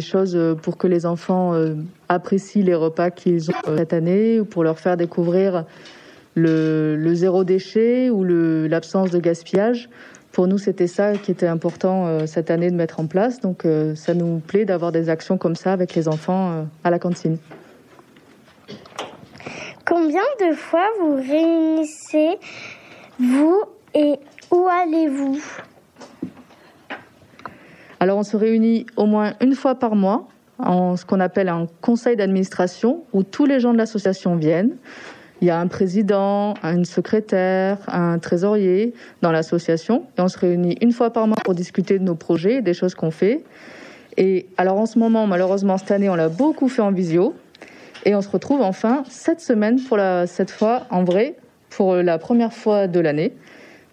choses 0.00 0.36
pour 0.62 0.76
que 0.76 0.88
les 0.88 1.06
enfants 1.06 1.54
euh, 1.54 1.74
apprécient 2.08 2.64
les 2.64 2.74
repas 2.74 3.10
qu'ils 3.10 3.50
ont 3.50 3.54
cette 3.76 3.92
année 3.92 4.40
ou 4.40 4.44
pour 4.44 4.64
leur 4.64 4.80
faire 4.80 4.96
découvrir 4.96 5.64
le, 6.34 6.96
le 6.96 7.14
zéro 7.14 7.44
déchet 7.44 8.10
ou 8.10 8.24
l'absence 8.24 9.10
de 9.10 9.20
gaspillage. 9.20 9.88
Pour 10.32 10.48
nous, 10.48 10.58
c'était 10.58 10.88
ça 10.88 11.12
qui 11.12 11.30
était 11.30 11.46
important 11.46 12.26
cette 12.26 12.50
année 12.50 12.70
de 12.70 12.76
mettre 12.76 13.00
en 13.00 13.06
place. 13.06 13.40
Donc, 13.40 13.66
ça 13.94 14.12
nous 14.12 14.40
plaît 14.40 14.66
d'avoir 14.66 14.92
des 14.92 15.08
actions 15.08 15.38
comme 15.38 15.56
ça 15.56 15.72
avec 15.72 15.94
les 15.94 16.08
enfants 16.08 16.66
à 16.84 16.90
la 16.90 16.98
cantine. 16.98 17.38
Combien 19.86 20.24
de 20.40 20.52
fois 20.52 20.86
vous 21.00 21.14
réunissez-vous 21.14 22.36
et 23.96 24.18
où 24.50 24.66
allez-vous? 24.68 25.40
Alors 27.98 28.18
on 28.18 28.22
se 28.22 28.36
réunit 28.36 28.86
au 28.96 29.06
moins 29.06 29.32
une 29.40 29.54
fois 29.54 29.74
par 29.74 29.96
mois 29.96 30.28
en 30.58 30.96
ce 30.96 31.06
qu'on 31.06 31.20
appelle 31.20 31.48
un 31.48 31.66
conseil 31.80 32.14
d'administration 32.14 33.04
où 33.12 33.22
tous 33.22 33.46
les 33.46 33.58
gens 33.58 33.72
de 33.72 33.78
l'association 33.78 34.36
viennent. 34.36 34.76
Il 35.40 35.48
y 35.48 35.50
a 35.50 35.58
un 35.58 35.66
président, 35.66 36.54
une 36.62 36.84
secrétaire, 36.84 37.78
un 37.88 38.18
trésorier 38.18 38.94
dans 39.22 39.32
l'association 39.32 40.04
et 40.18 40.20
on 40.20 40.28
se 40.28 40.38
réunit 40.38 40.76
une 40.82 40.92
fois 40.92 41.10
par 41.10 41.26
mois 41.26 41.38
pour 41.42 41.54
discuter 41.54 41.98
de 41.98 42.04
nos 42.04 42.14
projets, 42.14 42.60
des 42.60 42.74
choses 42.74 42.94
qu'on 42.94 43.10
fait. 43.10 43.44
Et 44.18 44.46
alors 44.58 44.78
en 44.78 44.86
ce 44.86 44.98
moment, 44.98 45.26
malheureusement 45.26 45.78
cette 45.78 45.90
année, 45.90 46.10
on 46.10 46.14
l'a 46.14 46.28
beaucoup 46.28 46.68
fait 46.68 46.82
en 46.82 46.92
visio 46.92 47.34
et 48.04 48.14
on 48.14 48.20
se 48.20 48.28
retrouve 48.28 48.60
enfin 48.60 49.04
cette 49.08 49.40
semaine 49.40 49.80
pour 49.80 49.96
la 49.96 50.26
cette 50.26 50.50
fois 50.50 50.86
en 50.90 51.02
vrai 51.02 51.36
pour 51.70 51.96
la 51.96 52.18
première 52.18 52.52
fois 52.52 52.88
de 52.88 53.00
l'année. 53.00 53.34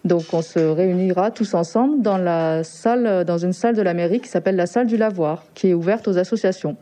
Donc 0.05 0.23
on 0.33 0.41
se 0.41 0.59
réunira 0.59 1.31
tous 1.31 1.53
ensemble 1.53 2.01
dans 2.01 2.17
la 2.17 2.63
salle, 2.63 3.23
dans 3.25 3.37
une 3.37 3.53
salle 3.53 3.75
de 3.75 3.81
la 3.81 3.93
mairie 3.93 4.19
qui 4.19 4.27
s'appelle 4.27 4.57
la 4.57 4.65
salle 4.65 4.87
du 4.87 4.97
lavoir, 4.97 5.43
qui 5.53 5.69
est 5.69 5.73
ouverte 5.73 6.07
aux 6.07 6.17
associations. 6.17 6.75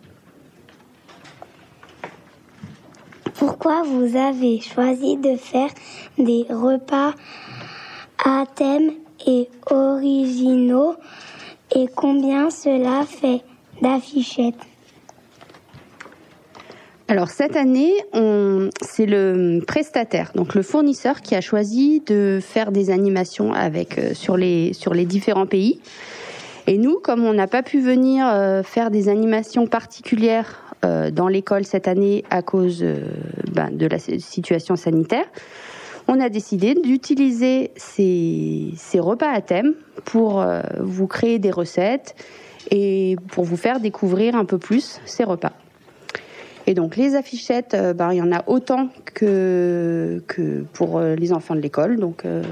Pourquoi 3.36 3.84
vous 3.84 4.16
avez 4.18 4.60
choisi 4.60 5.18
de 5.18 5.36
faire 5.36 5.70
des 6.18 6.46
repas 6.50 7.14
à 8.24 8.46
thème 8.56 8.92
et 9.28 9.50
originaux 9.70 10.96
et 11.76 11.88
combien 11.96 12.50
cela 12.50 13.06
fait 13.06 13.42
d'affichettes? 13.82 14.71
Alors 17.12 17.30
cette 17.30 17.58
année, 17.58 17.91
c'est 18.80 19.06
le 19.06 19.60
prestataire, 19.67 20.32
donc 20.34 20.56
le 20.56 20.62
fournisseur, 20.62 21.19
qui 21.19 21.36
a 21.36 21.41
choisi 21.41 22.02
de 22.06 22.39
faire 22.41 22.71
des 22.71 22.89
animations 22.89 23.52
avec 23.52 23.97
euh, 23.97 24.13
sur 24.13 24.38
les 24.38 25.06
différents 25.06 25.45
pays. 25.45 25.82
Et 26.67 26.78
nous, 26.78 27.00
comme 27.04 27.26
on 27.26 27.34
n'a 27.34 27.47
pas 27.47 27.63
pu 27.63 27.82
venir 27.82 28.26
euh, 28.26 28.63
faire 28.63 28.91
des 28.91 29.10
animations 29.10 29.67
particulières 29.67 30.63
euh, 30.86 31.12
dans 31.12 31.28
l'école 31.28 31.65
cette 31.65 31.89
année 31.89 32.24
à 32.30 32.41
cause 32.41 32.82
ben, 33.52 33.71
de 33.71 33.88
la 33.88 34.00
si- 34.00 34.21
situation 34.21 34.78
sanitaire, 34.78 35.26
on 36.08 36.17
a 36.17 36.30
décidé 36.30 36.76
d'utiliser 36.76 37.71
ces, 37.76 38.71
repas 39.02 39.32
à 39.34 39.41
thème 39.41 39.74
pour 40.06 40.45
vous 40.80 41.08
créer 41.08 41.39
des 41.39 41.52
recettes 41.52 42.15
et 42.69 43.17
pour 43.34 43.43
vous 43.43 43.58
faire 43.58 43.82
découvrir 43.82 44.38
un 44.38 44.45
peu 44.45 44.58
plus 44.58 45.02
ces 45.06 45.26
repas. 45.26 45.52
Et 46.67 46.74
donc 46.74 46.95
les 46.95 47.15
affichettes, 47.15 47.74
euh, 47.74 47.93
ben, 47.93 48.12
il 48.12 48.17
y 48.17 48.21
en 48.21 48.32
a 48.32 48.43
autant 48.47 48.89
que, 49.13 50.21
que 50.28 50.63
pour 50.74 51.00
euh, 51.00 51.15
les 51.15 51.34
enfants 51.34 51.56
de 51.56 51.62
l'école, 51.62 51.97
donc 52.00 52.26
euh, 52.26 52.43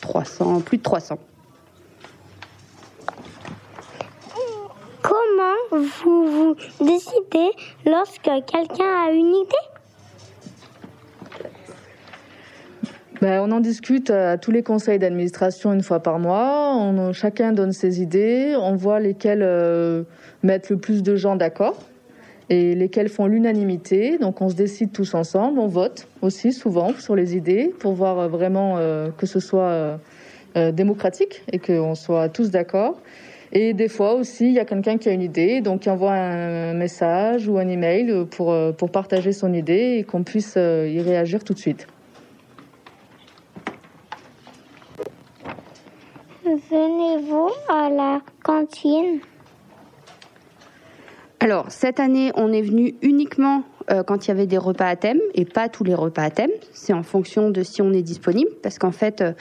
300, 0.00 0.60
plus 0.60 0.78
de 0.78 0.82
300. 0.82 1.18
Comment 5.02 5.82
vous 5.82 6.26
vous 6.26 6.54
décidez 6.84 7.50
lorsque 7.86 8.22
quelqu'un 8.22 9.06
a 9.06 9.12
une 9.12 9.34
idée? 9.34 9.70
Ben, 13.20 13.42
on 13.42 13.52
en 13.52 13.60
discute 13.60 14.08
à 14.08 14.38
tous 14.38 14.50
les 14.50 14.62
conseils 14.62 14.98
d'administration 14.98 15.74
une 15.74 15.82
fois 15.82 16.00
par 16.00 16.18
mois. 16.18 16.74
On, 16.74 17.12
chacun 17.12 17.52
donne 17.52 17.72
ses 17.72 18.00
idées. 18.00 18.56
On 18.58 18.74
voit 18.76 18.98
lesquelles 18.98 19.42
euh, 19.42 20.04
mettent 20.42 20.70
le 20.70 20.78
plus 20.78 21.02
de 21.02 21.16
gens 21.16 21.36
d'accord 21.36 21.76
et 22.50 22.74
lesquelles 22.74 23.08
font 23.08 23.26
l'unanimité. 23.26 24.18
Donc 24.18 24.42
on 24.42 24.48
se 24.50 24.56
décide 24.56 24.92
tous 24.92 25.14
ensemble. 25.14 25.58
On 25.60 25.68
vote 25.68 26.08
aussi 26.20 26.52
souvent 26.52 26.92
sur 26.98 27.14
les 27.14 27.36
idées 27.36 27.72
pour 27.78 27.94
voir 27.94 28.18
euh, 28.18 28.28
vraiment 28.28 28.76
euh, 28.76 29.10
que 29.16 29.24
ce 29.24 29.40
soit 29.40 29.98
euh, 30.56 30.72
démocratique 30.72 31.42
et 31.52 31.60
qu'on 31.60 31.94
soit 31.94 32.28
tous 32.28 32.50
d'accord. 32.50 33.00
Et 33.52 33.72
des 33.72 33.88
fois 33.88 34.14
aussi, 34.14 34.46
il 34.46 34.52
y 34.52 34.58
a 34.60 34.64
quelqu'un 34.64 34.96
qui 34.96 35.08
a 35.08 35.12
une 35.12 35.22
idée, 35.22 35.60
donc 35.60 35.80
qui 35.80 35.90
envoie 35.90 36.12
un 36.12 36.72
message 36.72 37.48
ou 37.48 37.58
un 37.58 37.66
email 37.66 38.26
pour, 38.30 38.54
pour 38.76 38.90
partager 38.90 39.32
son 39.32 39.52
idée 39.52 39.96
et 39.98 40.04
qu'on 40.04 40.22
puisse 40.22 40.54
y 40.54 41.00
réagir 41.00 41.42
tout 41.42 41.52
de 41.52 41.58
suite. 41.58 41.88
Venez-vous 46.44 47.50
à 47.68 47.90
la 47.90 48.20
cantine? 48.44 49.20
Alors 51.40 51.66
cette 51.70 52.00
année, 52.00 52.32
on 52.34 52.52
est 52.52 52.60
venu 52.62 52.94
uniquement 53.02 53.62
euh, 53.90 54.02
quand 54.02 54.26
il 54.26 54.28
y 54.28 54.30
avait 54.30 54.46
des 54.46 54.58
repas 54.58 54.86
à 54.86 54.96
thème 54.96 55.20
et 55.34 55.44
pas 55.46 55.68
tous 55.68 55.84
les 55.84 55.94
repas 55.94 56.22
à 56.22 56.30
thème. 56.30 56.50
C'est 56.72 56.92
en 56.92 57.02
fonction 57.02 57.50
de 57.50 57.62
si 57.62 57.80
on 57.82 57.92
est 57.92 58.02
disponible, 58.02 58.50
parce 58.62 58.78
qu'en 58.78 58.90
fait, 58.92 59.22
euh, 59.22 59.32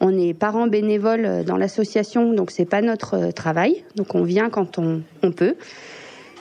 on 0.00 0.16
est 0.16 0.34
parents 0.34 0.66
bénévoles 0.66 1.24
euh, 1.24 1.42
dans 1.44 1.56
l'association, 1.56 2.32
donc 2.34 2.50
c'est 2.50 2.66
pas 2.66 2.82
notre 2.82 3.14
euh, 3.14 3.30
travail. 3.32 3.84
Donc 3.96 4.14
on 4.14 4.22
vient 4.24 4.50
quand 4.50 4.78
on, 4.78 5.00
on 5.22 5.32
peut. 5.32 5.54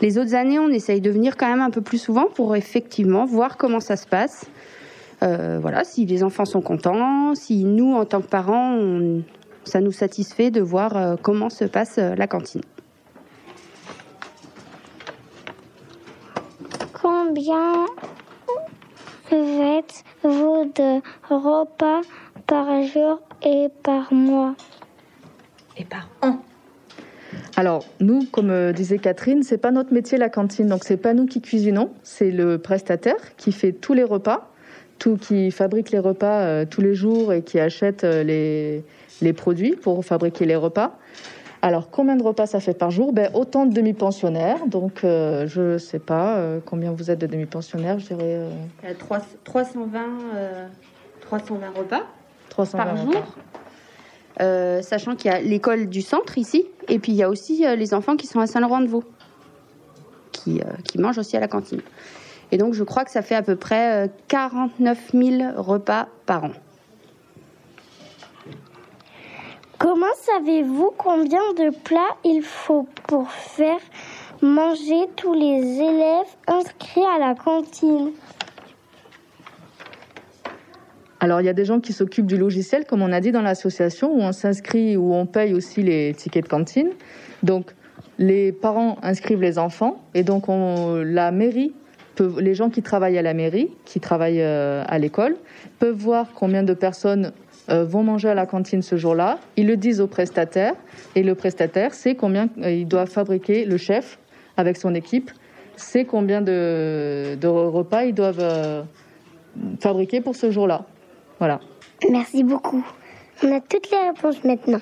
Les 0.02 0.18
autres 0.20 0.36
années, 0.36 0.60
on 0.60 0.70
essaye 0.70 1.00
de 1.02 1.10
venir 1.10 1.38
quand 1.38 1.48
même 1.48 1.62
un 1.62 1.72
peu 1.72 1.82
plus 1.82 1.98
souvent 1.98 2.26
pour 2.36 2.56
effectivement 2.56 3.26
voir 3.26 3.58
comment 3.58 3.80
ça 3.80 3.96
se 3.96 4.06
passe. 4.06 4.46
Euh, 5.24 5.58
voilà, 5.62 5.84
si 5.86 6.06
les 6.06 6.22
enfants 6.22 6.46
sont 6.46 6.62
contents, 6.62 7.34
si 7.34 7.64
nous, 7.64 7.94
en 7.96 8.06
tant 8.06 8.22
que 8.22 8.28
parents, 8.28 8.74
on- 8.76 9.24
ça 9.64 9.80
nous 9.82 9.92
satisfait 9.92 10.52
de 10.52 10.62
voir 10.62 10.96
euh, 10.96 11.16
comment 11.22 11.50
se 11.50 11.66
passe 11.66 11.98
la 11.98 12.28
cantine. 12.28 12.62
Combien 17.10 17.86
faites-vous 19.30 20.74
de 20.76 21.02
repas 21.30 22.02
par 22.46 22.84
jour 22.84 23.22
et 23.42 23.68
par 23.82 24.12
mois 24.12 24.56
Et 25.78 25.86
par 25.86 26.10
an. 26.22 26.40
Alors, 27.56 27.86
nous, 28.02 28.26
comme 28.26 28.50
euh, 28.50 28.74
disait 28.74 28.98
Catherine, 28.98 29.42
c'est 29.44 29.58
pas 29.58 29.72
notre 29.72 29.94
métier 29.94 30.18
la 30.18 30.28
cantine, 30.28 30.68
donc 30.68 30.84
c'est 30.84 30.98
pas 30.98 31.14
nous 31.14 31.28
qui 31.28 31.40
cuisinons, 31.40 31.92
c'est 32.04 32.30
le 32.30 32.58
prestataire 32.58 33.38
qui 33.38 33.54
fait 33.54 33.72
tous 33.72 33.94
les 33.94 34.04
repas, 34.04 34.52
tout, 35.00 35.16
qui 35.16 35.50
fabrique 35.52 35.92
les 35.92 36.00
repas 36.00 36.42
euh, 36.42 36.66
tous 36.70 36.82
les 36.82 36.94
jours 36.94 37.32
et 37.32 37.42
qui 37.42 37.58
achète 37.58 38.04
euh, 38.04 38.22
les, 38.24 38.84
les 39.22 39.32
produits 39.32 39.78
pour 39.78 40.04
fabriquer 40.04 40.46
les 40.46 40.58
repas. 40.58 41.00
Alors, 41.62 41.90
combien 41.90 42.16
de 42.16 42.24
repas 42.24 42.46
ça 42.46 42.60
fait 42.60 42.74
par 42.76 42.92
jour? 42.92 43.14
Ben, 43.14 43.32
Autant 43.34 43.66
de 43.66 43.74
demi-pensionnaires, 43.74 44.68
donc 44.68 45.04
euh, 45.04 45.48
je 45.48 45.78
sais 45.78 46.00
pas 46.00 46.36
euh, 46.38 46.60
combien 46.64 46.92
vous 46.92 47.10
êtes 47.10 47.20
de 47.20 47.26
demi-pensionnaires, 47.28 48.00
je 48.00 48.08
dirais 48.08 48.20
euh, 48.24 48.50
Il 48.84 48.90
y 48.90 48.92
a 48.92 48.96
trois- 48.96 49.22
320, 49.44 50.00
euh, 50.36 50.68
320 51.22 51.70
repas 51.76 52.02
320 52.50 52.84
par 52.86 53.02
repas. 53.02 53.12
jour. 53.14 53.36
Euh, 54.40 54.82
sachant 54.84 55.16
qu'il 55.16 55.32
y 55.32 55.34
a 55.34 55.42
l'école 55.42 55.88
du 55.88 56.02
centre 56.04 56.38
ici, 56.38 56.66
et 56.88 57.00
puis 57.00 57.12
il 57.12 57.16
y 57.16 57.24
a 57.24 57.30
aussi 57.30 57.66
les 57.76 57.94
enfants 57.96 58.16
qui 58.16 58.28
sont 58.28 58.40
à 58.40 58.46
Saint-Laurent-de-Vaux, 58.46 59.04
qui, 60.32 60.62
qui 60.84 61.00
mangent 61.00 61.18
aussi 61.18 61.36
à 61.36 61.40
la 61.40 61.48
cantine. 61.48 61.82
Et 62.52 62.58
donc 62.58 62.74
je 62.76 62.84
crois 62.84 63.04
que 63.04 63.10
ça 63.12 63.24
fait 63.24 63.36
à 63.36 63.42
peu 63.42 63.56
près 63.56 64.06
euh, 64.06 64.08
49 64.28 65.12
000 65.12 65.52
repas 65.58 66.08
par 66.28 66.44
an. 66.46 66.52
Comment 69.80 70.06
savez-vous 70.16 70.92
combien 70.98 71.54
de 71.54 71.70
plats 71.84 72.18
il 72.24 72.42
faut 72.42 72.88
pour 73.08 73.30
faire 73.30 73.80
manger 74.42 75.06
tous 75.16 75.34
les 75.34 75.80
élèves 75.80 76.28
inscrits 76.48 77.06
à 77.06 77.20
la 77.20 77.36
cantine? 77.36 78.12
Alors, 81.20 81.42
il 81.42 81.46
y 81.46 81.50
a 81.50 81.54
des 81.54 81.66
gens 81.66 81.80
qui 81.80 81.94
s'occupent 81.94 82.26
du 82.26 82.38
logiciel, 82.38 82.86
comme 82.86 83.04
on 83.04 83.12
a 83.12 83.20
dit 83.20 83.32
dans 83.32 83.42
l'association, 83.42 84.12
où 84.14 84.22
on 84.22 84.32
s'inscrit, 84.32 84.98
où 84.98 85.14
on 85.14 85.28
paye 85.28 85.54
aussi 85.54 85.84
les 85.84 86.14
tickets 86.16 86.46
de 86.46 86.50
cantine. 86.50 86.90
Donc, 87.44 87.76
les 88.18 88.52
parents 88.52 88.98
inscrivent 89.04 89.42
les 89.42 89.60
enfants, 89.60 90.02
et 90.16 90.24
donc 90.24 90.50
on, 90.50 91.04
la 91.04 91.32
mairie, 91.32 91.74
les 92.40 92.56
gens 92.56 92.70
qui 92.70 92.82
travaillent 92.82 93.18
à 93.18 93.22
la 93.22 93.36
mairie, 93.36 93.70
qui 93.86 94.00
travaillent 94.00 94.42
euh, 94.42 94.84
à 94.88 94.98
l'école, 94.98 95.36
peuvent 95.78 95.96
voir 95.96 96.28
combien 96.34 96.64
de 96.64 96.74
personnes 96.74 97.32
vont 97.68 98.04
manger 98.04 98.30
à 98.30 98.34
la 98.34 98.46
cantine 98.46 98.82
ce 98.82 98.96
jour-là. 98.96 99.40
Ils 99.58 99.68
le 99.68 99.78
disent 99.78 100.00
au 100.02 100.08
prestataire, 100.08 100.74
et 101.16 101.24
le 101.24 101.36
prestataire 101.36 101.94
sait 101.94 102.16
combien 102.16 102.50
euh, 102.62 102.72
il 102.72 102.88
doit 102.88 103.06
fabriquer, 103.06 103.66
le 103.66 103.78
chef, 103.78 104.20
avec 104.56 104.78
son 104.78 104.96
équipe, 104.96 105.32
sait 105.76 106.06
combien 106.06 106.42
de, 106.42 107.36
de 107.40 107.48
repas 107.48 108.04
ils 108.06 108.14
doivent 108.14 108.40
euh, 108.40 108.84
fabriquer 109.80 110.22
pour 110.22 110.36
ce 110.36 110.52
jour-là. 110.52 110.86
Voilà. 111.40 111.60
Merci 112.10 112.44
beaucoup. 112.44 112.86
On 113.44 113.56
a 113.56 113.60
toutes 113.62 113.92
les 113.92 114.10
réponses 114.10 114.44
maintenant. 114.44 114.82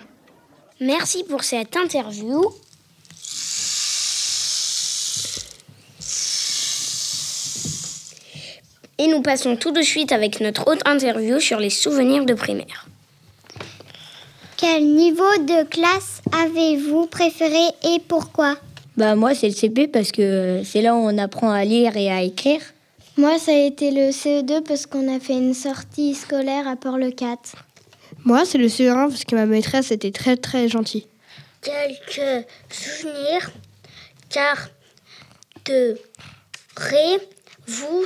Merci 0.79 1.23
pour 1.23 1.43
cette 1.43 1.75
interview. 1.75 2.41
Et 8.97 9.07
nous 9.07 9.21
passons 9.21 9.55
tout 9.55 9.71
de 9.71 9.81
suite 9.81 10.11
avec 10.11 10.39
notre 10.39 10.67
autre 10.67 10.85
interview 10.85 11.39
sur 11.39 11.59
les 11.59 11.69
souvenirs 11.69 12.25
de 12.25 12.33
primaire. 12.33 12.87
Quel 14.57 14.85
niveau 14.85 15.37
de 15.39 15.63
classe 15.67 16.21
avez-vous 16.31 17.07
préféré 17.07 17.65
et 17.83 17.99
pourquoi? 18.07 18.55
Bah 18.95 19.15
moi 19.15 19.35
c'est 19.35 19.47
le 19.47 19.53
CP 19.53 19.87
parce 19.89 20.13
que 20.13 20.61
c'est 20.63 20.81
là 20.81 20.95
où 20.95 20.99
on 20.99 21.17
apprend 21.17 21.51
à 21.51 21.65
lire 21.65 21.97
et 21.97 22.09
à 22.09 22.21
écrire. 22.21 22.61
Moi, 23.17 23.39
ça 23.39 23.51
a 23.51 23.55
été 23.55 23.91
le 23.91 24.11
CE2 24.11 24.61
parce 24.63 24.85
qu'on 24.85 25.13
a 25.13 25.21
fait 25.21 25.37
une 25.37 25.53
sortie 25.53 26.15
scolaire 26.15 26.67
à 26.67 26.75
Port-le-4. 26.75 27.53
Moi, 28.25 28.43
c'est 28.43 28.57
le 28.57 28.67
CE1 28.67 29.07
parce 29.07 29.23
que 29.23 29.35
ma 29.35 29.45
maîtresse 29.45 29.91
était 29.91 30.11
très 30.11 30.35
très 30.35 30.67
gentille. 30.67 31.07
Quelques 31.61 32.45
souvenirs, 32.69 33.51
car 34.29 34.67
de 35.63 35.97
ré, 36.75 37.19
vous, 37.67 38.03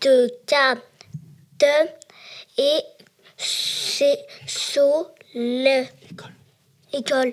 de 0.00 0.30
ta, 0.46 0.74
de, 1.58 1.88
et 2.58 2.80
c'est 3.36 4.18
so, 4.46 5.08
le. 5.34 5.84
École. 6.92 7.32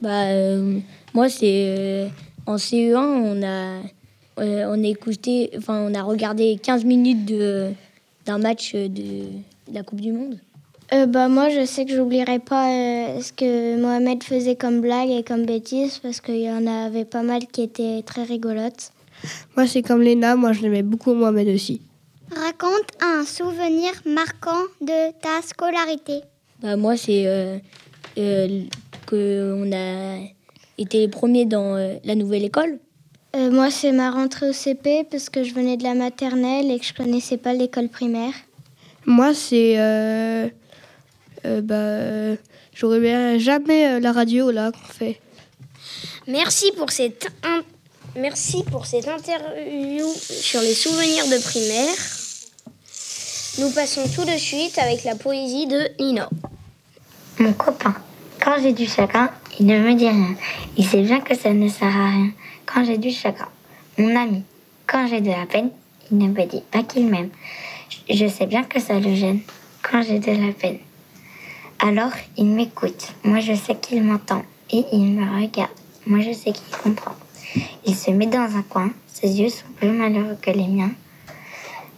Bah 0.00 0.24
euh, 0.26 0.78
moi 1.14 1.28
c'est 1.30 1.74
euh, 1.78 2.08
en 2.44 2.56
CE1 2.56 2.96
on 2.96 3.42
a 3.42 3.80
euh, 4.42 4.66
on 4.68 4.84
a 4.84 4.86
écouté 4.86 5.50
enfin 5.56 5.88
on 5.88 5.94
a 5.94 6.02
regardé 6.02 6.58
15 6.62 6.84
minutes 6.84 7.24
de 7.24 7.70
d'un 8.26 8.38
match 8.38 8.74
de, 8.74 8.88
de 8.88 9.28
la 9.72 9.82
Coupe 9.82 10.00
du 10.00 10.12
monde. 10.12 10.38
Euh, 10.92 11.06
bah, 11.06 11.28
moi, 11.28 11.48
je 11.48 11.64
sais 11.64 11.84
que 11.84 11.94
j'oublierai 11.94 12.38
pas 12.38 12.70
euh, 12.70 13.20
ce 13.20 13.32
que 13.32 13.80
Mohamed 13.80 14.22
faisait 14.22 14.54
comme 14.54 14.80
blague 14.80 15.10
et 15.10 15.24
comme 15.24 15.44
bêtise 15.44 15.98
parce 15.98 16.20
qu'il 16.20 16.40
y 16.40 16.50
en 16.50 16.66
avait 16.66 17.04
pas 17.04 17.22
mal 17.22 17.46
qui 17.46 17.62
étaient 17.62 18.02
très 18.06 18.22
rigolotes. 18.22 18.92
Moi, 19.56 19.66
c'est 19.66 19.82
comme 19.82 20.02
Léna, 20.02 20.36
moi 20.36 20.52
je 20.52 20.62
l'aimais 20.62 20.82
beaucoup 20.82 21.14
Mohamed 21.14 21.48
aussi. 21.48 21.80
Raconte 22.34 22.90
un 23.00 23.24
souvenir 23.24 23.92
marquant 24.04 24.62
de 24.80 25.12
ta 25.20 25.42
scolarité. 25.42 26.22
Bah 26.62 26.76
moi 26.76 26.96
c'est 26.96 27.26
euh, 27.26 27.58
euh, 28.18 28.62
que 29.06 29.54
on 29.62 29.72
a 29.72 30.18
été 30.78 30.98
les 30.98 31.08
premiers 31.08 31.44
dans 31.46 31.76
euh, 31.76 31.94
la 32.04 32.14
nouvelle 32.14 32.44
école. 32.44 32.78
Euh, 33.34 33.50
moi, 33.50 33.70
c'est 33.70 33.92
ma 33.92 34.10
rentrée 34.10 34.48
au 34.48 34.52
CP 34.54 35.04
parce 35.10 35.28
que 35.28 35.42
je 35.44 35.52
venais 35.52 35.76
de 35.76 35.82
la 35.82 35.92
maternelle 35.94 36.70
et 36.70 36.78
que 36.78 36.86
je 36.86 36.94
connaissais 36.94 37.36
pas 37.36 37.52
l'école 37.52 37.88
primaire. 37.88 38.32
Moi, 39.04 39.34
c'est. 39.34 39.78
euh, 39.78 40.48
euh, 41.44 41.60
bah, 41.60 42.36
J'aurais 42.72 43.00
bien 43.00 43.38
jamais 43.38 43.88
euh, 43.88 44.00
la 44.00 44.12
radio 44.12 44.50
là 44.50 44.72
qu'on 44.72 44.92
fait. 44.92 45.20
Merci 46.26 46.72
pour 46.76 46.90
cette, 46.90 47.28
Merci 48.18 48.62
pour 48.62 48.86
cette 48.86 49.08
interview 49.08 50.06
sur 50.16 50.62
les 50.62 50.72
souvenirs 50.72 51.26
de 51.26 51.42
primaire. 51.42 51.94
Nous 53.58 53.70
passons 53.74 54.08
tout 54.08 54.24
de 54.24 54.38
suite 54.38 54.78
avec 54.78 55.04
la 55.04 55.16
poésie 55.16 55.66
de 55.66 55.90
Nino. 56.00 56.22
Mon 57.38 57.52
copain, 57.52 57.94
quand 58.42 58.56
j'ai 58.62 58.72
du 58.72 58.86
chagrin, 58.86 59.28
il 59.60 59.66
ne 59.66 59.78
me 59.80 59.94
dit 59.94 60.08
rien. 60.08 60.34
Il 60.78 60.86
sait 60.86 61.02
bien 61.02 61.20
que 61.20 61.36
ça 61.36 61.52
ne 61.52 61.68
sert 61.68 61.94
à 61.94 62.10
rien. 62.10 62.30
Quand 62.64 62.86
j'ai 62.86 62.96
du 62.96 63.10
chagrin. 63.10 63.48
Mon 63.98 64.16
ami, 64.16 64.44
quand 64.86 65.06
j'ai 65.08 65.20
de 65.20 65.30
la 65.30 65.44
peine, 65.44 65.68
il 66.10 66.16
ne 66.16 66.28
me 66.28 66.46
dit 66.46 66.62
pas 66.70 66.84
qu'il 66.84 67.06
m'aime. 67.08 67.28
Je 68.08 68.28
sais 68.28 68.46
bien 68.46 68.62
que 68.64 68.80
ça 68.80 68.98
le 68.98 69.14
gêne 69.14 69.40
quand 69.82 70.00
j'ai 70.00 70.20
de 70.20 70.30
la 70.30 70.54
peine. 70.54 70.78
Alors, 71.80 72.12
il 72.38 72.46
m'écoute. 72.46 73.08
Moi, 73.24 73.40
je 73.40 73.52
sais 73.52 73.74
qu'il 73.74 74.02
m'entend. 74.02 74.42
Et 74.70 74.86
il 74.90 75.04
me 75.04 75.42
regarde. 75.42 75.70
Moi, 76.06 76.20
je 76.20 76.32
sais 76.32 76.52
qu'il 76.52 76.76
comprend. 76.82 77.14
Il 77.84 77.94
se 77.94 78.10
met 78.10 78.26
dans 78.26 78.56
un 78.56 78.62
coin. 78.62 78.90
Ses 79.06 79.28
yeux 79.40 79.48
sont 79.48 79.66
plus 79.76 79.90
malheureux 79.90 80.36
que 80.40 80.50
les 80.50 80.66
miens. 80.66 80.90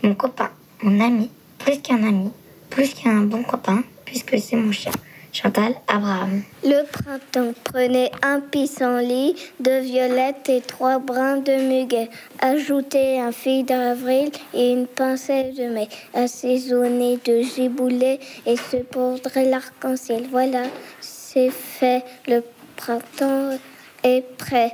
Mon 0.02 0.14
copain, 0.14 0.50
mon 0.82 1.00
ami, 1.00 1.30
plus 1.58 1.80
qu'un 1.80 2.02
ami, 2.02 2.30
plus 2.70 2.94
qu'un 2.94 3.22
bon 3.22 3.42
copain, 3.42 3.82
puisque 4.04 4.38
c'est 4.38 4.56
mon 4.56 4.72
chien. 4.72 4.92
Chantal 5.32 5.74
Abraham. 5.86 6.42
Le 6.64 6.84
printemps 6.90 7.52
prenait 7.62 8.10
un 8.22 8.40
pissenlit 8.40 9.36
de 9.60 9.80
violettes 9.80 10.48
et 10.48 10.60
trois 10.60 10.98
brins 10.98 11.36
de 11.36 11.52
muguet. 11.52 12.08
Ajoutez 12.40 13.20
un 13.20 13.30
fil 13.30 13.64
d'avril 13.64 14.30
et 14.54 14.72
une 14.72 14.86
pincée 14.86 15.52
de 15.56 15.68
mai. 15.68 15.88
Assaisonner 16.14 17.18
de 17.24 17.42
giboulée 17.42 18.20
et 18.46 18.56
se 18.56 18.78
poudrer 18.78 19.44
l'arc-en-ciel. 19.44 20.26
Voilà, 20.30 20.62
c'est 21.00 21.50
fait. 21.50 22.04
Le 22.26 22.42
printemps 22.76 23.58
est 24.02 24.24
prêt. 24.38 24.72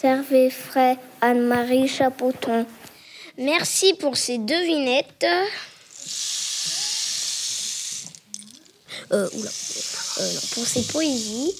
Servez 0.00 0.48
frais 0.48 0.96
Anne-Marie 1.20 1.86
Chapoton. 1.86 2.64
Merci 3.36 3.92
pour 3.92 4.16
ces 4.16 4.38
devinettes. 4.38 5.26
Euh, 9.12 9.28
oula, 9.34 9.50
euh, 9.50 10.32
non, 10.32 10.40
pour 10.54 10.64
ces 10.66 10.84
poésies. 10.90 11.52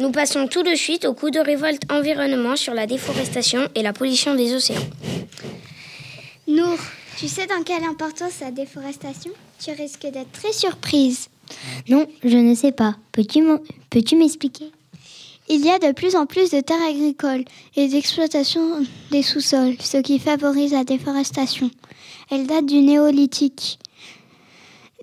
Nous 0.00 0.10
passons 0.10 0.48
tout 0.48 0.64
de 0.64 0.74
suite 0.74 1.04
au 1.04 1.14
coup 1.14 1.30
de 1.30 1.38
révolte 1.38 1.82
environnement 1.88 2.56
sur 2.56 2.74
la 2.74 2.88
déforestation 2.88 3.68
et 3.76 3.82
la 3.82 3.92
pollution 3.92 4.34
des 4.34 4.52
océans. 4.52 4.88
Nour, 6.48 6.78
tu 7.16 7.28
sais 7.28 7.46
dans 7.46 7.62
quelle 7.62 7.84
importance 7.84 8.40
la 8.40 8.50
déforestation? 8.50 9.30
Tu 9.64 9.70
risques 9.70 10.08
d'être 10.08 10.32
très 10.32 10.52
surprise. 10.52 11.28
Non, 11.88 12.08
je 12.24 12.36
ne 12.36 12.56
sais 12.56 12.72
pas. 12.72 12.96
Peux-tu 13.12 14.16
m'expliquer? 14.16 14.72
Il 15.48 15.64
y 15.64 15.70
a 15.70 15.78
de 15.78 15.92
plus 15.92 16.16
en 16.16 16.26
plus 16.26 16.50
de 16.50 16.60
terres 16.60 16.82
agricoles 16.82 17.44
et 17.76 17.88
d'exploitation 17.88 18.84
des 19.12 19.22
sous-sols, 19.22 19.76
ce 19.80 19.98
qui 19.98 20.18
favorise 20.18 20.72
la 20.72 20.84
déforestation. 20.84 21.70
Elle 22.30 22.46
date 22.46 22.66
du 22.66 22.80
néolithique. 22.80 23.78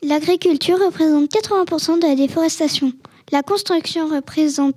L'agriculture 0.02 0.78
représente 0.80 1.32
80% 1.32 2.00
de 2.00 2.08
la 2.08 2.16
déforestation. 2.16 2.92
La 3.32 3.42
construction 3.42 4.08
représente 4.10 4.76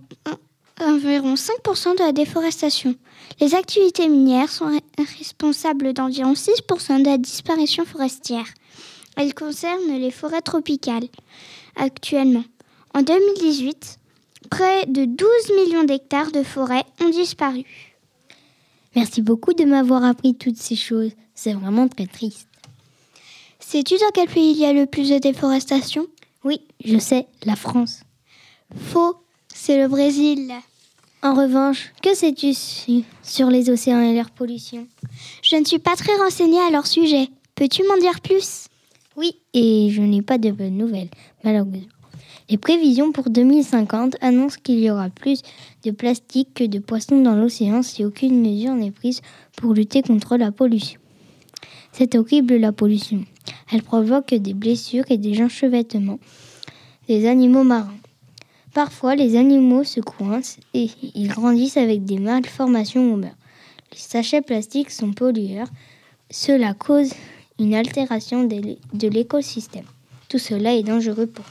environ 0.80 1.34
5% 1.34 1.98
de 1.98 2.04
la 2.04 2.12
déforestation. 2.12 2.94
Les 3.40 3.56
activités 3.56 4.08
minières 4.08 4.50
sont 4.50 4.70
responsables 5.18 5.92
d'environ 5.92 6.34
6% 6.34 7.02
de 7.02 7.08
la 7.08 7.18
disparition 7.18 7.84
forestière. 7.84 8.46
Elles 9.16 9.34
concernent 9.34 9.98
les 9.98 10.12
forêts 10.12 10.42
tropicales 10.42 11.08
actuellement. 11.74 12.44
En 12.94 13.02
2018, 13.02 13.98
près 14.46 14.86
de 14.86 15.04
12 15.04 15.28
millions 15.56 15.84
d'hectares 15.84 16.32
de 16.32 16.42
forêts 16.42 16.84
ont 17.00 17.10
disparu. 17.10 17.64
Merci 18.94 19.20
beaucoup 19.22 19.52
de 19.52 19.64
m'avoir 19.64 20.04
appris 20.04 20.34
toutes 20.34 20.56
ces 20.56 20.76
choses. 20.76 21.12
C'est 21.34 21.52
vraiment 21.52 21.86
très 21.86 22.06
triste. 22.06 22.48
Sais-tu 23.60 23.94
dans 23.94 24.10
quel 24.14 24.28
pays 24.28 24.52
il 24.52 24.58
y 24.58 24.64
a 24.64 24.72
le 24.72 24.86
plus 24.86 25.10
de 25.10 25.18
déforestation? 25.18 26.06
Oui, 26.44 26.60
je 26.84 26.98
sais, 26.98 27.26
la 27.44 27.56
France. 27.56 28.00
Faux, 28.74 29.16
c'est 29.52 29.80
le 29.80 29.88
Brésil. 29.88 30.52
En 31.22 31.34
revanche, 31.34 31.92
que 32.02 32.14
sais-tu 32.14 32.54
sur 33.22 33.50
les 33.50 33.68
océans 33.68 34.00
et 34.00 34.14
leur 34.14 34.30
pollution? 34.30 34.86
Je 35.42 35.56
ne 35.56 35.64
suis 35.64 35.78
pas 35.78 35.96
très 35.96 36.14
renseignée 36.16 36.60
à 36.60 36.70
leur 36.70 36.86
sujet. 36.86 37.28
Peux-tu 37.54 37.82
m'en 37.88 37.98
dire 37.98 38.20
plus? 38.20 38.68
Oui, 39.16 39.34
et 39.54 39.90
je 39.90 40.02
n'ai 40.02 40.22
pas 40.22 40.38
de 40.38 40.50
bonnes 40.50 40.76
nouvelles, 40.76 41.10
malheureusement. 41.42 41.80
Les 42.48 42.58
prévisions 42.58 43.10
pour 43.10 43.28
2050 43.28 44.16
annoncent 44.20 44.58
qu'il 44.62 44.78
y 44.78 44.90
aura 44.90 45.10
plus 45.10 45.42
de 45.84 45.90
plastique 45.90 46.54
que 46.54 46.64
de 46.64 46.78
poissons 46.78 47.20
dans 47.20 47.34
l'océan 47.34 47.82
si 47.82 48.04
aucune 48.04 48.40
mesure 48.40 48.74
n'est 48.74 48.92
prise 48.92 49.20
pour 49.56 49.74
lutter 49.74 50.02
contre 50.02 50.36
la 50.36 50.52
pollution. 50.52 51.00
C'est 51.90 52.14
horrible 52.14 52.56
la 52.56 52.72
pollution. 52.72 53.24
Elle 53.72 53.82
provoque 53.82 54.32
des 54.32 54.54
blessures 54.54 55.04
et 55.08 55.18
des 55.18 55.42
enchevêtrements 55.42 56.20
des 57.08 57.26
animaux 57.26 57.64
marins. 57.64 57.94
Parfois, 58.74 59.14
les 59.14 59.36
animaux 59.36 59.84
se 59.84 60.00
coincent 60.00 60.58
et 60.74 60.90
ils 61.14 61.28
grandissent 61.28 61.76
avec 61.76 62.04
des 62.04 62.18
malformations 62.18 63.12
ou 63.12 63.16
meurent. 63.16 63.30
Les 63.92 63.98
sachets 63.98 64.42
plastiques 64.42 64.90
sont 64.90 65.12
pollueurs. 65.12 65.68
Cela 66.30 66.74
cause 66.74 67.12
une 67.58 67.74
altération 67.74 68.44
de 68.44 69.08
l'écosystème. 69.08 69.86
Tout 70.28 70.38
cela 70.38 70.74
est 70.74 70.82
dangereux 70.82 71.26
pour 71.26 71.44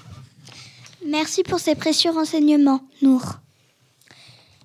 Merci 1.07 1.43
pour 1.43 1.59
ces 1.59 1.75
précieux 1.75 2.09
renseignements, 2.09 2.81
Nour. 3.03 3.35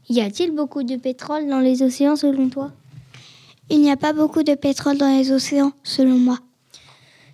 Y 0.09 0.23
a-t-il 0.23 0.53
beaucoup 0.53 0.83
de 0.83 0.97
pétrole 0.97 1.47
dans 1.47 1.61
les 1.61 1.83
océans 1.83 2.17
selon 2.17 2.49
toi? 2.49 2.73
Il 3.69 3.81
n'y 3.83 3.91
a 3.91 3.97
pas 3.97 4.15
beaucoup 4.15 4.43
de 4.43 4.55
pétrole 4.55 4.97
dans 4.97 5.15
les 5.15 5.33
océans, 5.33 5.73
selon 5.85 6.17
moi. 6.17 6.39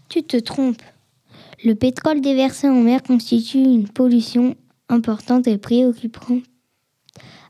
Tu 0.09 0.25
te 0.25 0.37
trompes. 0.37 0.83
Le 1.65 1.75
pétrole 1.75 2.21
déversé 2.21 2.69
en 2.69 2.81
mer 2.81 3.03
constitue 3.03 3.59
une 3.59 3.89
pollution 3.89 4.57
importante 4.89 5.47
et 5.47 5.57
préoccupante 5.57 6.43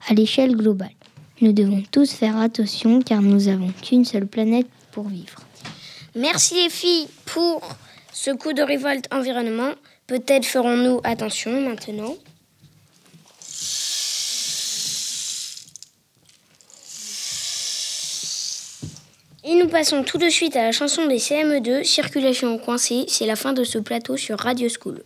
à 0.09 0.15
l'échelle 0.15 0.57
globale. 0.57 0.95
Nous 1.41 1.53
devons 1.53 1.83
tous 1.91 2.13
faire 2.13 2.37
attention 2.37 3.01
car 3.01 3.23
nous 3.23 3.47
n'avons 3.47 3.73
qu'une 3.83 4.05
seule 4.05 4.27
planète 4.27 4.69
pour 4.93 5.09
vivre. 5.09 5.41
Merci 6.15 6.55
les 6.55 6.71
filles 6.71 7.09
pour 7.25 7.63
ce 8.13 8.31
coup 8.31 8.53
de 8.53 8.63
révolte 8.63 9.13
environnement. 9.13 9.73
Peut-être 10.07 10.47
ferons-nous 10.47 11.01
attention 11.03 11.61
maintenant. 11.61 12.17
Et 19.49 19.55
nous 19.55 19.69
passons 19.69 20.03
tout 20.03 20.19
de 20.19 20.29
suite 20.29 20.57
à 20.57 20.63
la 20.63 20.73
chanson 20.73 21.07
des 21.07 21.19
CME2, 21.19 21.85
Circulation 21.85 22.59
coincée. 22.59 23.05
C'est 23.09 23.27
la 23.27 23.37
fin 23.37 23.53
de 23.53 23.65
ce 23.65 23.79
plateau 23.79 24.17
sur 24.17 24.39
Radio 24.39 24.69
School. 24.69 25.03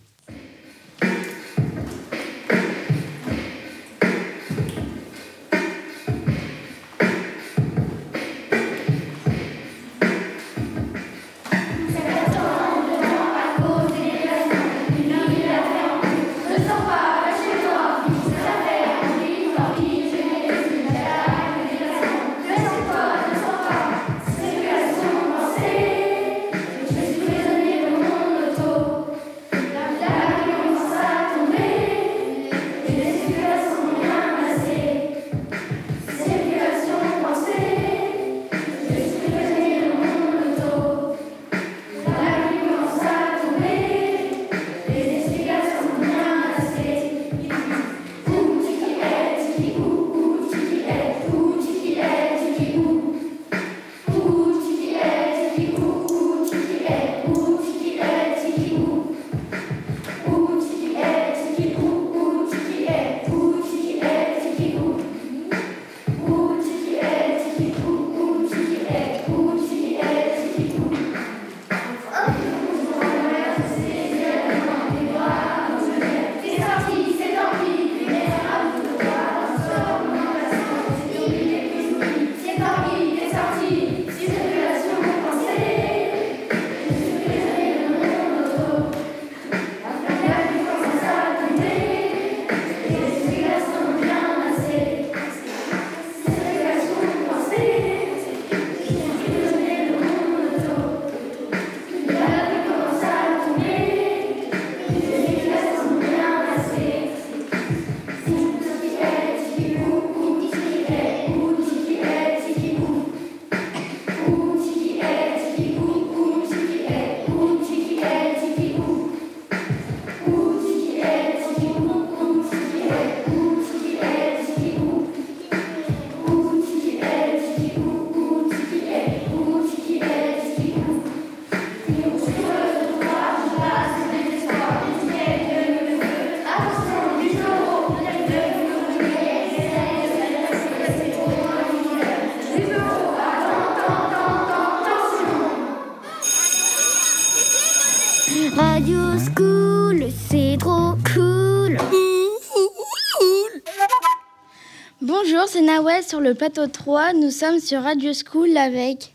Sur 156.11 156.21
le 156.21 156.35
plateau 156.35 156.67
3. 156.67 157.13
Nous 157.13 157.31
sommes 157.31 157.61
sur 157.61 157.83
Radio 157.83 158.11
School 158.13 158.57
avec 158.57 159.13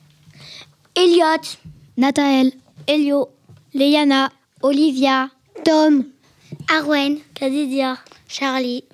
Elliot, 0.95 1.57
Nathael, 1.97 2.53
Elio, 2.87 3.27
Léana, 3.73 4.29
Olivia, 4.61 5.29
Tom, 5.65 6.05
Arwen, 6.73 7.17
Kadidia, 7.33 7.97
Charlie. 8.29 8.85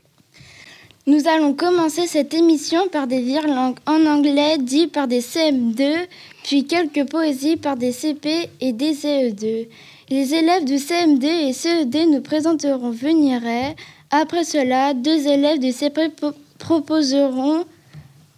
Nous 1.05 1.27
allons 1.27 1.53
commencer 1.53 2.07
cette 2.07 2.33
émission 2.33 2.87
par 2.87 3.05
des 3.05 3.21
virlangues 3.21 3.77
en 3.85 4.03
anglais 4.07 4.57
dit 4.57 4.87
par 4.87 5.07
des 5.07 5.21
CM2, 5.21 6.07
puis 6.43 6.65
quelques 6.65 7.07
poésies 7.07 7.57
par 7.57 7.77
des 7.77 7.91
CP 7.91 8.49
et 8.61 8.73
des 8.73 8.95
CE2. 8.95 9.67
Les 10.09 10.33
élèves 10.33 10.65
de 10.65 10.73
CM2 10.73 11.49
et 11.49 11.53
CED 11.53 12.09
nous 12.09 12.21
présenteront 12.21 12.89
Veniret. 12.89 13.75
Après 14.09 14.43
cela, 14.43 14.95
deux 14.95 15.27
élèves 15.27 15.59
de 15.59 15.69
CP 15.69 16.09
proposeront, 16.57 17.65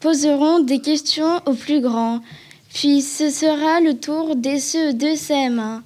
poseront 0.04 0.60
des 0.60 0.80
questions 0.80 1.40
aux 1.46 1.54
plus 1.54 1.80
grands. 1.80 2.20
Puis 2.74 3.02
ce 3.02 3.30
sera 3.30 3.80
le 3.80 3.94
tour 3.94 4.36
des 4.36 4.58
CE2 4.58 5.16
CM1. 5.16 5.80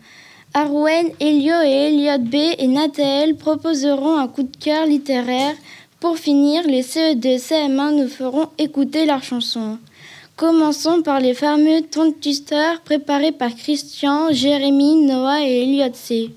Arwen, 0.56 1.12
Elio 1.20 1.54
et 1.64 1.90
Elliot 1.90 2.18
B 2.18 2.36
et 2.58 2.66
Nathael 2.66 3.36
proposeront 3.36 4.18
un 4.18 4.28
coup 4.28 4.42
de 4.42 4.58
cœur 4.58 4.88
littéraire. 4.88 5.54
Pour 6.00 6.18
finir, 6.18 6.64
les 6.66 6.82
CE2 6.82 7.38
CM1 7.38 7.96
nous 7.96 8.08
feront 8.08 8.48
écouter 8.58 9.06
leur 9.06 9.22
chanson. 9.22 9.78
Commençons 10.36 11.04
par 11.04 11.20
les 11.20 11.36
fameux 11.36 11.82
twisters 12.20 12.82
préparés 12.82 13.34
par 13.34 13.54
Christian, 13.56 14.32
Jérémy, 14.32 15.06
Noah 15.06 15.44
et 15.44 15.62
Elliot 15.62 15.94
C. 15.94 16.32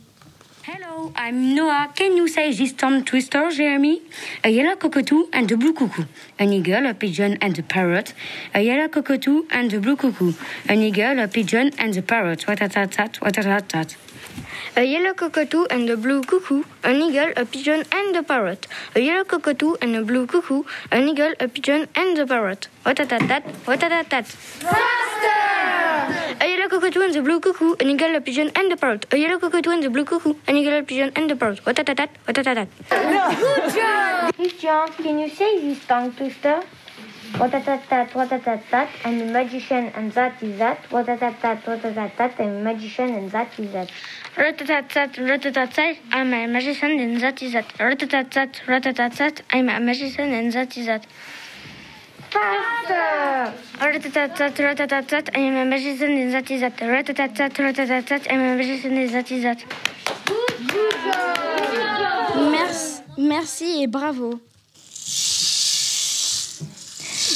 I'm 1.14 1.54
Noah. 1.54 1.92
Can 1.94 2.16
you 2.16 2.28
say 2.28 2.52
this 2.52 2.72
tongue 2.72 3.04
twister, 3.04 3.50
Jeremy? 3.50 4.02
A 4.44 4.50
yellow 4.50 4.76
cockatoo 4.76 5.28
and 5.32 5.50
a 5.50 5.56
blue 5.56 5.72
cuckoo. 5.72 6.04
An 6.38 6.52
eagle, 6.52 6.86
a 6.86 6.94
pigeon 6.94 7.38
and 7.40 7.58
a 7.58 7.62
parrot. 7.62 8.12
A 8.54 8.60
yellow 8.60 8.88
cockatoo 8.88 9.46
and 9.50 9.72
a 9.72 9.80
blue 9.80 9.96
cuckoo. 9.96 10.32
An 10.68 10.80
eagle, 10.82 11.18
a 11.18 11.28
pigeon 11.28 11.72
and 11.78 11.96
a 11.96 12.02
parrot. 12.02 12.46
What 12.46 12.60
a 12.60 12.68
tat 12.68 12.92
tat, 12.92 13.16
what 13.20 13.38
a 13.38 13.42
tat 13.42 13.68
tat. 13.68 13.96
A 14.76 14.84
yellow 14.84 15.14
cockatoo 15.14 15.66
and 15.68 15.90
a 15.90 15.96
blue 15.96 16.22
cuckoo, 16.22 16.62
an 16.84 17.02
eagle, 17.02 17.32
a 17.36 17.44
pigeon, 17.44 17.84
and 17.90 18.14
a 18.14 18.22
parrot. 18.22 18.68
A 18.94 19.00
yellow 19.00 19.24
cockatoo 19.24 19.74
and 19.82 19.96
a 19.96 20.02
blue 20.02 20.26
cuckoo, 20.28 20.62
an 20.92 21.08
eagle, 21.08 21.34
a 21.40 21.48
pigeon, 21.48 21.88
and 21.96 22.16
a 22.18 22.26
parrot. 22.26 22.68
What 22.84 23.00
a 23.00 23.06
tat 23.06 23.22
tat, 23.28 23.42
what 23.64 23.82
a 23.82 23.88
tat 23.88 24.08
tat. 24.08 24.26
Faster! 24.26 25.26
A 26.40 26.46
yellow 26.48 26.68
cockatoo 26.68 27.00
and 27.00 27.16
a 27.16 27.22
blue 27.22 27.40
cuckoo, 27.40 27.74
an 27.80 27.90
eagle, 27.90 28.14
a 28.14 28.20
pigeon, 28.20 28.52
and 28.54 28.72
a 28.72 28.76
parrot. 28.76 29.06
A 29.12 29.16
yellow 29.16 29.38
cockatoo 29.40 29.70
and 29.70 29.84
a 29.84 29.90
blue 29.90 30.04
cuckoo, 30.04 30.34
an 30.46 30.56
eagle, 30.56 30.78
a 30.78 30.82
pigeon, 30.84 31.10
and 31.16 31.30
a 31.30 31.36
parrot. 31.36 31.66
What 31.66 31.78
a 31.78 31.84
tat 31.84 31.96
tat, 31.96 32.10
what 32.24 32.38
a 32.38 32.44
tat 32.44 32.56
tat. 32.56 32.68
Good 32.90 33.74
job! 33.74 34.34
Christian, 34.36 34.88
can 35.02 35.18
you 35.18 35.28
say 35.28 35.60
this 35.60 35.84
tongue 35.84 36.12
twister? 36.12 36.62
What 37.36 37.54
a 37.54 37.60
tat 37.60 37.82
tat, 37.88 38.14
what 38.14 38.32
a 38.32 38.38
tat 38.38 38.62
tat, 38.70 38.88
I'm 39.04 39.20
a 39.20 39.32
magician 39.32 39.92
and 39.94 40.12
that 40.12 40.42
is 40.42 40.58
that. 40.58 40.78
What 40.90 41.08
a 41.08 41.16
tat 41.16 41.40
tat, 41.40 41.66
what 41.66 41.84
a 41.84 41.92
tat 41.92 42.16
tat, 42.16 42.34
I'm 42.38 42.56
a 42.56 42.62
magician 42.62 43.14
and 43.14 43.30
that 43.30 43.58
is 43.58 43.72
that. 43.72 43.90
Ratatatat, 44.36 45.16
ratatatat, 45.16 45.96
I'm 46.12 46.32
a 46.32 46.46
magician 46.46 47.00
and 47.00 47.20
that 47.20 47.42
is 47.42 47.52
that. 47.52 47.66
Ratatatat, 47.78 48.60
ratatatat, 48.66 49.42
I'm 49.50 49.68
a 49.68 49.80
magician 49.80 50.32
and 50.32 50.52
that 50.52 50.76
is 50.76 50.86
that. 50.86 51.06
Faster! 52.30 53.52
Ratatatat, 53.78 54.54
ratatatat, 54.56 55.30
I'm 55.34 55.56
a 55.56 55.64
magician 55.64 56.12
and 56.12 56.32
that 56.32 56.50
is 56.50 56.60
that. 56.60 56.76
Ratatatat, 56.76 57.52
ratatatat, 57.54 58.26
I'm 58.30 58.40
a 58.40 58.56
magician 58.56 58.96
and 58.96 59.10
that 59.10 59.30
is 59.32 59.42
that. 59.42 59.64
Merci, 62.52 63.02
merci 63.18 63.82
et 63.82 63.88
bravo. 63.88 64.40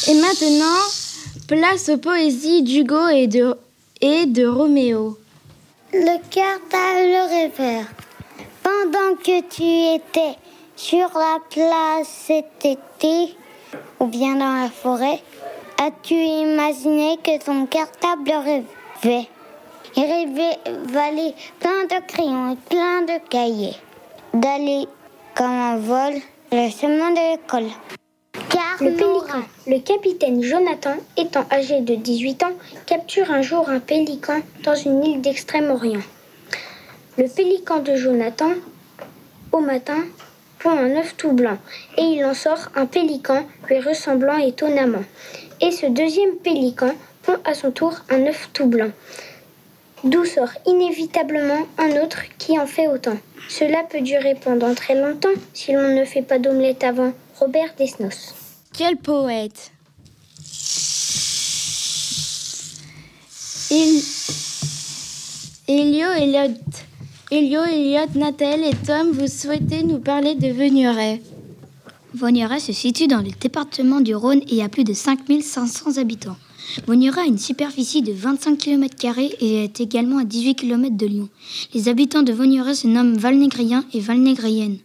Et 0.07 0.15
maintenant, 0.21 0.83
place 1.49 1.89
aux 1.89 1.97
poésies 1.97 2.63
d'Hugo 2.63 3.09
et 3.09 3.27
de, 3.27 3.57
et 4.03 4.27
Roméo. 4.45 5.17
Le 5.95 6.19
cœur 6.31 6.61
t'a 6.69 7.01
le 7.01 7.29
rêveur. 7.31 7.87
Pendant 8.63 9.17
que 9.17 9.41
tu 9.49 9.97
étais 9.97 10.37
sur 10.77 11.09
la 11.15 11.39
place 11.49 12.09
cet 12.27 12.67
été, 12.67 13.35
ou 13.99 14.07
bien 14.07 14.35
dans 14.35 14.63
la 14.63 14.69
forêt, 14.69 15.23
as-tu 15.83 16.15
imaginé 16.15 17.17
que 17.25 17.43
ton 17.43 17.65
cartable 17.65 18.31
rêvait 18.31 19.29
Il 19.97 20.03
rêvait 20.03 20.59
valer 20.85 21.35
plein 21.61 21.85
de 21.85 22.07
crayons 22.07 22.53
et 22.53 22.57
plein 22.69 23.03
de 23.03 23.27
cahiers, 23.31 23.77
d'aller 24.35 24.87
comme 25.35 25.47
un 25.47 25.79
vol 25.79 26.21
le 26.53 26.69
chemin 26.69 27.11
de 27.13 27.33
l'école. 27.33 27.71
Car 28.49 28.77
Le 28.81 28.93
pélican. 28.93 29.43
Le 29.67 29.79
capitaine 29.81 30.43
Jonathan, 30.43 30.97
étant 31.17 31.47
âgé 31.51 31.81
de 31.81 31.95
18 31.95 32.43
ans, 32.43 32.53
capture 32.87 33.31
un 33.31 33.43
jour 33.43 33.69
un 33.69 33.81
pélican 33.81 34.41
dans 34.63 34.75
une 34.75 35.05
île 35.05 35.21
d'Extrême-Orient. 35.21 36.03
Le 37.17 37.29
pélican 37.29 37.81
de 37.81 37.95
Jonathan, 37.95 38.51
au 39.53 39.61
matin, 39.61 39.99
pond 40.59 40.71
un 40.71 40.97
œuf 40.97 41.17
tout 41.17 41.33
blanc 41.33 41.59
et 41.97 42.03
il 42.03 42.25
en 42.25 42.35
sort 42.35 42.71
un 42.75 42.87
pélican 42.87 43.47
lui 43.69 43.81
ressemblant 43.81 44.39
étonnamment. 44.39 45.05
Et 45.61 45.71
ce 45.71 45.87
deuxième 45.87 46.37
pélican 46.37 46.93
pond 47.23 47.37
à 47.45 47.55
son 47.55 47.71
tour 47.71 47.95
un 48.11 48.27
œuf 48.27 48.51
tout 48.53 48.67
blanc, 48.67 48.91
d'où 50.03 50.25
sort 50.25 50.53
inévitablement 50.67 51.67
un 51.79 52.03
autre 52.03 52.23
qui 52.39 52.59
en 52.59 52.67
fait 52.67 52.89
autant. 52.89 53.17
Cela 53.49 53.83
peut 53.89 54.01
durer 54.01 54.35
pendant 54.35 54.75
très 54.75 54.95
longtemps 54.95 55.29
si 55.53 55.73
l'on 55.73 55.95
ne 55.95 56.05
fait 56.05 56.23
pas 56.23 56.39
d'omelette 56.39 56.85
avant. 56.85 57.13
Robert 57.39 57.75
Desnos. 57.79 58.33
Quel 58.73 58.97
poète? 58.97 59.73
Il... 63.71 64.03
Elio, 65.67 66.09
Elliot, 66.11 66.55
Elio, 67.31 67.63
Elliot, 67.63 68.15
Nathalie 68.15 68.69
et 68.69 68.87
Tom, 68.87 69.11
vous 69.13 69.27
souhaitez 69.27 69.83
nous 69.83 69.99
parler 69.99 70.35
de 70.35 70.49
Venuret. 70.49 71.23
Vaugneray 72.15 72.61
se 72.61 72.73
situe 72.73 73.09
dans 73.09 73.23
le 73.23 73.31
département 73.41 74.01
du 74.01 74.15
Rhône 74.15 74.43
et 74.49 74.63
a 74.63 74.69
plus 74.69 74.85
de 74.85 74.93
5500 74.93 75.99
habitants. 75.99 76.37
Vaugneray 76.87 77.23
a 77.23 77.27
une 77.27 77.39
superficie 77.39 78.03
de 78.03 78.13
25 78.13 78.59
km 78.59 78.95
et 79.41 79.65
est 79.65 79.81
également 79.81 80.19
à 80.19 80.25
18 80.25 80.55
km 80.55 80.97
de 80.97 81.07
Lyon. 81.07 81.29
Les 81.73 81.89
habitants 81.89 82.23
de 82.23 82.33
Vaugneray 82.33 82.75
se 82.75 82.87
nomment 82.87 83.17
Valnégriens 83.17 83.85
et 83.93 84.01
Valnégriennes. 84.01 84.79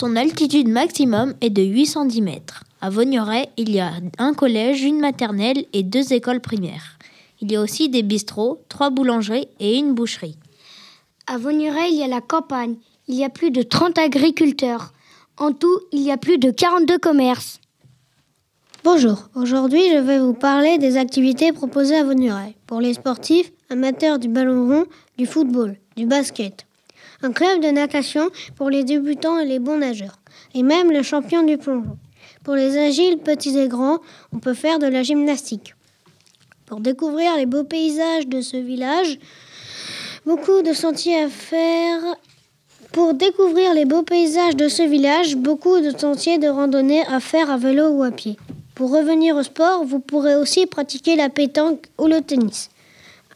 Son 0.00 0.14
altitude 0.14 0.68
maximum 0.68 1.34
est 1.40 1.50
de 1.50 1.60
810 1.60 2.22
mètres. 2.22 2.62
À 2.80 2.88
Vaugneray, 2.88 3.48
il 3.56 3.72
y 3.72 3.80
a 3.80 3.90
un 4.18 4.32
collège, 4.32 4.84
une 4.84 5.00
maternelle 5.00 5.64
et 5.72 5.82
deux 5.82 6.12
écoles 6.12 6.38
primaires. 6.38 6.98
Il 7.40 7.50
y 7.50 7.56
a 7.56 7.60
aussi 7.60 7.88
des 7.88 8.04
bistrots, 8.04 8.62
trois 8.68 8.90
boulangeries 8.90 9.48
et 9.58 9.76
une 9.76 9.94
boucherie. 9.94 10.38
À 11.26 11.36
Vaugneray, 11.36 11.90
il 11.90 11.98
y 11.98 12.04
a 12.04 12.06
la 12.06 12.20
campagne. 12.20 12.76
Il 13.08 13.16
y 13.16 13.24
a 13.24 13.28
plus 13.28 13.50
de 13.50 13.62
30 13.62 13.98
agriculteurs. 13.98 14.92
En 15.36 15.50
tout, 15.50 15.80
il 15.90 16.02
y 16.02 16.12
a 16.12 16.16
plus 16.16 16.38
de 16.38 16.52
42 16.52 16.98
commerces. 16.98 17.58
Bonjour, 18.84 19.28
aujourd'hui 19.34 19.82
je 19.90 19.98
vais 19.98 20.20
vous 20.20 20.32
parler 20.32 20.78
des 20.78 20.96
activités 20.96 21.50
proposées 21.50 21.96
à 21.96 22.04
Vaugneray 22.04 22.54
pour 22.68 22.80
les 22.80 22.94
sportifs 22.94 23.50
amateurs 23.68 24.20
du 24.20 24.28
ballon 24.28 24.68
rond, 24.68 24.84
du 25.16 25.26
football, 25.26 25.76
du 25.96 26.06
basket. 26.06 26.67
Un 27.22 27.32
club 27.32 27.60
de 27.60 27.68
natation 27.68 28.30
pour 28.54 28.70
les 28.70 28.84
débutants 28.84 29.40
et 29.40 29.44
les 29.44 29.58
bons 29.58 29.78
nageurs, 29.78 30.18
et 30.54 30.62
même 30.62 30.92
le 30.92 31.02
champion 31.02 31.42
du 31.42 31.58
plongeon. 31.58 31.98
Pour 32.44 32.54
les 32.54 32.78
agiles, 32.78 33.18
petits 33.18 33.58
et 33.58 33.66
grands, 33.66 33.98
on 34.32 34.38
peut 34.38 34.54
faire 34.54 34.78
de 34.78 34.86
la 34.86 35.02
gymnastique. 35.02 35.74
Pour 36.66 36.80
découvrir 36.80 37.36
les 37.36 37.46
beaux 37.46 37.64
paysages 37.64 38.28
de 38.28 38.40
ce 38.40 38.56
village, 38.56 39.18
beaucoup 40.26 40.62
de 40.62 40.72
sentiers 40.72 41.22
à 41.22 41.28
faire. 41.28 42.00
Pour 42.92 43.14
découvrir 43.14 43.74
les 43.74 43.84
beaux 43.84 44.02
paysages 44.02 44.54
de 44.54 44.68
ce 44.68 44.82
village, 44.82 45.36
beaucoup 45.36 45.80
de 45.80 45.90
sentiers 45.96 46.38
de 46.38 46.48
randonnée 46.48 47.02
à 47.06 47.20
faire 47.20 47.50
à 47.50 47.56
vélo 47.56 47.88
ou 47.88 48.02
à 48.02 48.10
pied. 48.10 48.36
Pour 48.74 48.92
revenir 48.92 49.34
au 49.34 49.42
sport, 49.42 49.84
vous 49.84 49.98
pourrez 49.98 50.36
aussi 50.36 50.66
pratiquer 50.66 51.16
la 51.16 51.30
pétanque 51.30 51.86
ou 51.98 52.06
le 52.06 52.20
tennis. 52.20 52.70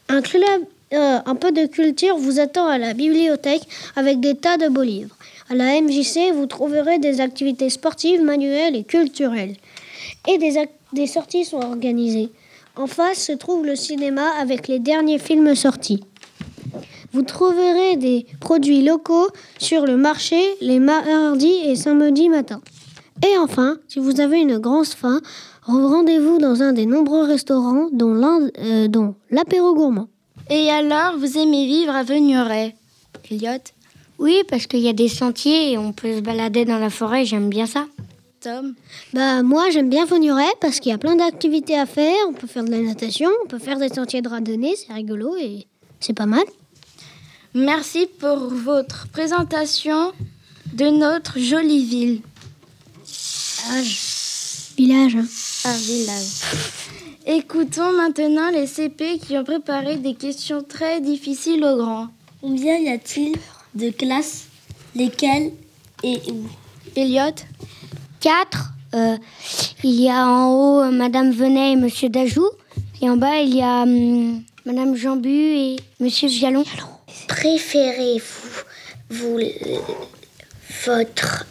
Un 0.08 0.22
club, 0.22 0.62
euh, 0.92 1.18
un 1.24 1.34
peu 1.34 1.52
de 1.52 1.66
culture 1.66 2.16
vous 2.16 2.40
attend 2.40 2.66
à 2.66 2.78
la 2.78 2.94
bibliothèque 2.94 3.62
avec 3.96 4.20
des 4.20 4.34
tas 4.34 4.58
de 4.58 4.68
beaux 4.68 4.82
livres. 4.82 5.16
À 5.50 5.54
la 5.54 5.80
MJC, 5.80 6.32
vous 6.34 6.46
trouverez 6.46 6.98
des 6.98 7.20
activités 7.20 7.70
sportives, 7.70 8.22
manuelles 8.22 8.76
et 8.76 8.84
culturelles. 8.84 9.56
Et 10.28 10.38
des, 10.38 11.06
sorties 11.06 11.44
sont 11.44 11.60
organisées. 11.60 12.30
En 12.76 12.86
face 12.86 13.18
se 13.26 13.32
trouve 13.32 13.66
le 13.66 13.76
cinéma 13.76 14.28
avec 14.40 14.68
les 14.68 14.78
derniers 14.78 15.18
films 15.18 15.54
sortis. 15.54 16.04
Vous 17.12 17.22
trouverez 17.22 17.96
des 17.96 18.26
produits 18.40 18.82
locaux 18.82 19.28
sur 19.58 19.84
le 19.84 19.96
marché 19.96 20.40
les 20.60 20.78
mardis 20.78 21.60
et 21.64 21.76
samedis 21.76 22.30
matins. 22.30 22.62
Et 23.22 23.36
enfin, 23.38 23.76
si 23.88 23.98
vous 23.98 24.20
avez 24.20 24.40
une 24.40 24.58
grande 24.58 24.86
faim, 24.86 25.20
rendez-vous 25.62 26.38
dans 26.38 26.62
un 26.62 26.72
des 26.72 26.86
nombreux 26.86 27.24
restaurants, 27.24 27.88
dont 27.92 28.14
euh, 28.58 28.88
dont 28.88 29.14
l'apéro 29.30 29.74
gourmand. 29.74 30.08
Et 30.50 30.70
alors, 30.70 31.16
vous 31.18 31.38
aimez 31.38 31.66
vivre 31.66 31.94
à 31.94 32.02
Venuret 32.02 32.74
Elliot 33.30 33.62
Oui, 34.18 34.42
parce 34.48 34.66
qu'il 34.66 34.80
y 34.80 34.88
a 34.88 34.92
des 34.92 35.08
sentiers 35.08 35.72
et 35.72 35.78
on 35.78 35.92
peut 35.92 36.16
se 36.16 36.20
balader 36.20 36.64
dans 36.64 36.78
la 36.78 36.90
forêt, 36.90 37.24
j'aime 37.24 37.48
bien 37.48 37.66
ça. 37.66 37.86
Tom? 38.42 38.74
Bah 39.12 39.44
moi 39.44 39.70
j'aime 39.70 39.88
bien 39.88 40.04
Vaugneray 40.04 40.50
parce 40.60 40.80
qu'il 40.80 40.90
y 40.90 40.94
a 40.94 40.98
plein 40.98 41.14
d'activités 41.14 41.78
à 41.78 41.86
faire. 41.86 42.16
On 42.28 42.32
peut 42.32 42.48
faire 42.48 42.64
de 42.64 42.72
la 42.72 42.80
natation, 42.80 43.30
on 43.44 43.46
peut 43.46 43.60
faire 43.60 43.78
des 43.78 43.88
sentiers 43.88 44.20
de 44.20 44.28
randonnée, 44.28 44.74
c'est 44.74 44.92
rigolo 44.92 45.36
et 45.36 45.68
c'est 46.00 46.12
pas 46.12 46.26
mal. 46.26 46.42
Merci 47.54 48.08
pour 48.18 48.48
votre 48.48 49.06
présentation 49.08 50.12
de 50.72 50.86
notre 50.86 51.38
jolie 51.38 51.84
ville. 51.84 52.20
Village. 54.76 55.16
Un 55.64 55.76
village. 55.76 56.24
Écoutons 57.26 57.92
maintenant 57.92 58.50
les 58.50 58.66
CP 58.66 59.18
qui 59.18 59.38
ont 59.38 59.44
préparé 59.44 59.96
des 59.96 60.14
questions 60.14 60.64
très 60.64 61.00
difficiles 61.00 61.64
aux 61.64 61.76
grands. 61.76 62.08
Combien 62.40 62.76
y 62.78 62.88
a-t-il 62.88 63.36
de 63.76 63.90
classes? 63.90 64.46
Lesquelles 64.96 65.52
et 66.02 66.20
où? 66.30 66.48
Elliot? 66.96 67.34
Quatre. 68.18 68.72
Euh, 68.94 69.16
il 69.84 70.00
y 70.00 70.10
a 70.10 70.26
en 70.26 70.50
haut 70.50 70.80
euh, 70.82 70.90
Madame 70.90 71.30
Venet 71.30 71.72
et 71.72 71.76
Monsieur 71.76 72.08
Dajou. 72.08 72.48
Et 73.00 73.08
en 73.08 73.16
bas, 73.16 73.38
il 73.38 73.54
y 73.54 73.62
a 73.62 73.82
hum, 73.82 74.42
Madame 74.66 74.96
Jambu 74.96 75.30
et 75.30 75.76
Monsieur 76.00 76.28
Vialon. 76.28 76.64
Préférez-vous 77.28 78.64
vous, 79.10 79.38
votre 80.86 81.46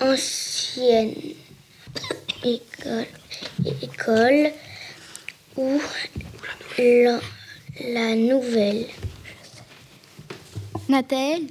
ancienne 0.00 1.14
école, 2.44 3.06
école 3.82 4.50
ou 5.56 5.80
la, 6.78 7.20
la 7.84 8.14
nouvelle 8.14 8.86
Nathalie 10.88 11.48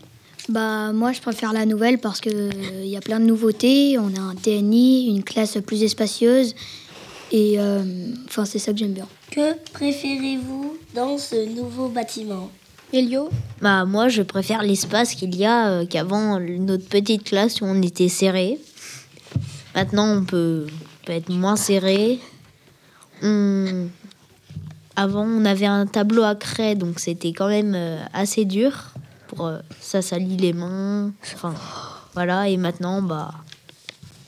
Bah 0.49 0.91
moi 0.93 1.11
je 1.11 1.21
préfère 1.21 1.53
la 1.53 1.65
nouvelle 1.65 1.99
parce 1.99 2.21
que 2.21 2.29
euh, 2.29 2.51
il 2.83 2.89
y 2.89 2.97
a 2.97 3.01
plein 3.01 3.19
de 3.19 3.25
nouveautés. 3.25 3.97
On 3.99 4.15
a 4.15 4.19
un 4.19 4.35
TNI, 4.35 5.09
une 5.09 5.23
classe 5.23 5.57
plus 5.65 5.83
espacieuse 5.83 6.55
et 7.31 7.59
euh, 7.59 7.83
enfin 8.27 8.45
c'est 8.45 8.59
ça 8.59 8.71
que 8.71 8.79
j'aime 8.79 8.93
bien. 8.93 9.07
Que 9.31 9.53
préférez-vous 9.73 10.77
dans 10.95 11.17
ce 11.17 11.47
nouveau 11.53 11.89
bâtiment? 11.89 12.49
Elio? 12.93 13.29
Bah 13.61 13.85
moi 13.85 14.07
je 14.07 14.23
préfère 14.23 14.63
l'espace 14.63 15.13
qu'il 15.13 15.35
y 15.35 15.45
a 15.45 15.69
euh, 15.69 15.85
qu'avant 15.85 16.39
notre 16.39 16.85
petite 16.87 17.23
classe 17.23 17.61
où 17.61 17.65
on 17.65 17.81
était 17.81 18.09
serré. 18.09 18.57
Maintenant 19.75 20.17
on 20.17 20.23
peut, 20.23 20.65
peut 21.07 21.13
être 21.13 21.29
moins 21.29 21.55
serré. 21.55 22.19
On- 23.23 23.87
Avant 24.97 25.25
on 25.25 25.45
avait 25.45 25.65
un 25.67 25.85
tableau 25.85 26.23
à 26.23 26.35
craie 26.35 26.75
donc 26.75 26.99
c'était 26.99 27.29
quand 27.31 27.47
même 27.47 27.73
euh, 27.75 27.99
assez 28.13 28.43
dur. 28.45 28.73
Pour, 29.27 29.47
euh, 29.47 29.59
ça 29.79 30.01
salit 30.01 30.35
les 30.37 30.51
mains. 30.53 31.13
Enfin 31.33 31.53
voilà 32.13 32.49
et 32.49 32.57
maintenant 32.57 33.01
bah 33.01 33.31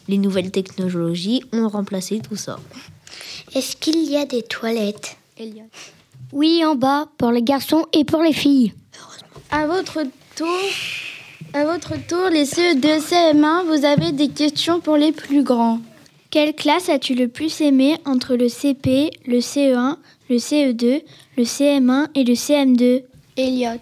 les 0.07 0.17
nouvelles 0.17 0.51
technologies 0.51 1.43
ont 1.51 1.67
remplacé 1.67 2.19
tout 2.19 2.35
ça. 2.37 2.59
Est-ce 3.53 3.75
qu'il 3.75 4.09
y 4.09 4.15
a 4.15 4.25
des 4.25 4.41
toilettes? 4.43 5.17
Oui, 6.31 6.63
en 6.65 6.75
bas, 6.75 7.07
pour 7.17 7.31
les 7.31 7.43
garçons 7.43 7.85
et 7.93 8.03
pour 8.05 8.21
les 8.21 8.33
filles. 8.33 8.73
À 9.51 9.65
votre 9.67 9.99
tour, 10.35 10.47
à 11.53 11.63
votre 11.65 11.93
tour, 12.07 12.29
les 12.31 12.45
CE2 12.45 12.99
CM1, 12.99 13.65
vous 13.65 13.85
avez 13.85 14.11
des 14.11 14.29
questions 14.29 14.79
pour 14.79 14.97
les 14.97 15.11
plus 15.11 15.43
grands. 15.43 15.79
Quelle 16.29 16.53
classe 16.53 16.89
as-tu 16.89 17.15
le 17.15 17.27
plus 17.27 17.61
aimé 17.61 17.97
entre 18.05 18.35
le 18.35 18.49
CP, 18.49 19.09
le 19.25 19.39
CE1, 19.39 19.97
le 20.29 20.35
CE2, 20.37 21.01
le 21.37 21.43
CM1 21.43 22.07
et 22.13 22.23
le 22.23 22.33
CM2 22.33 23.03
Elliot. 23.35 23.79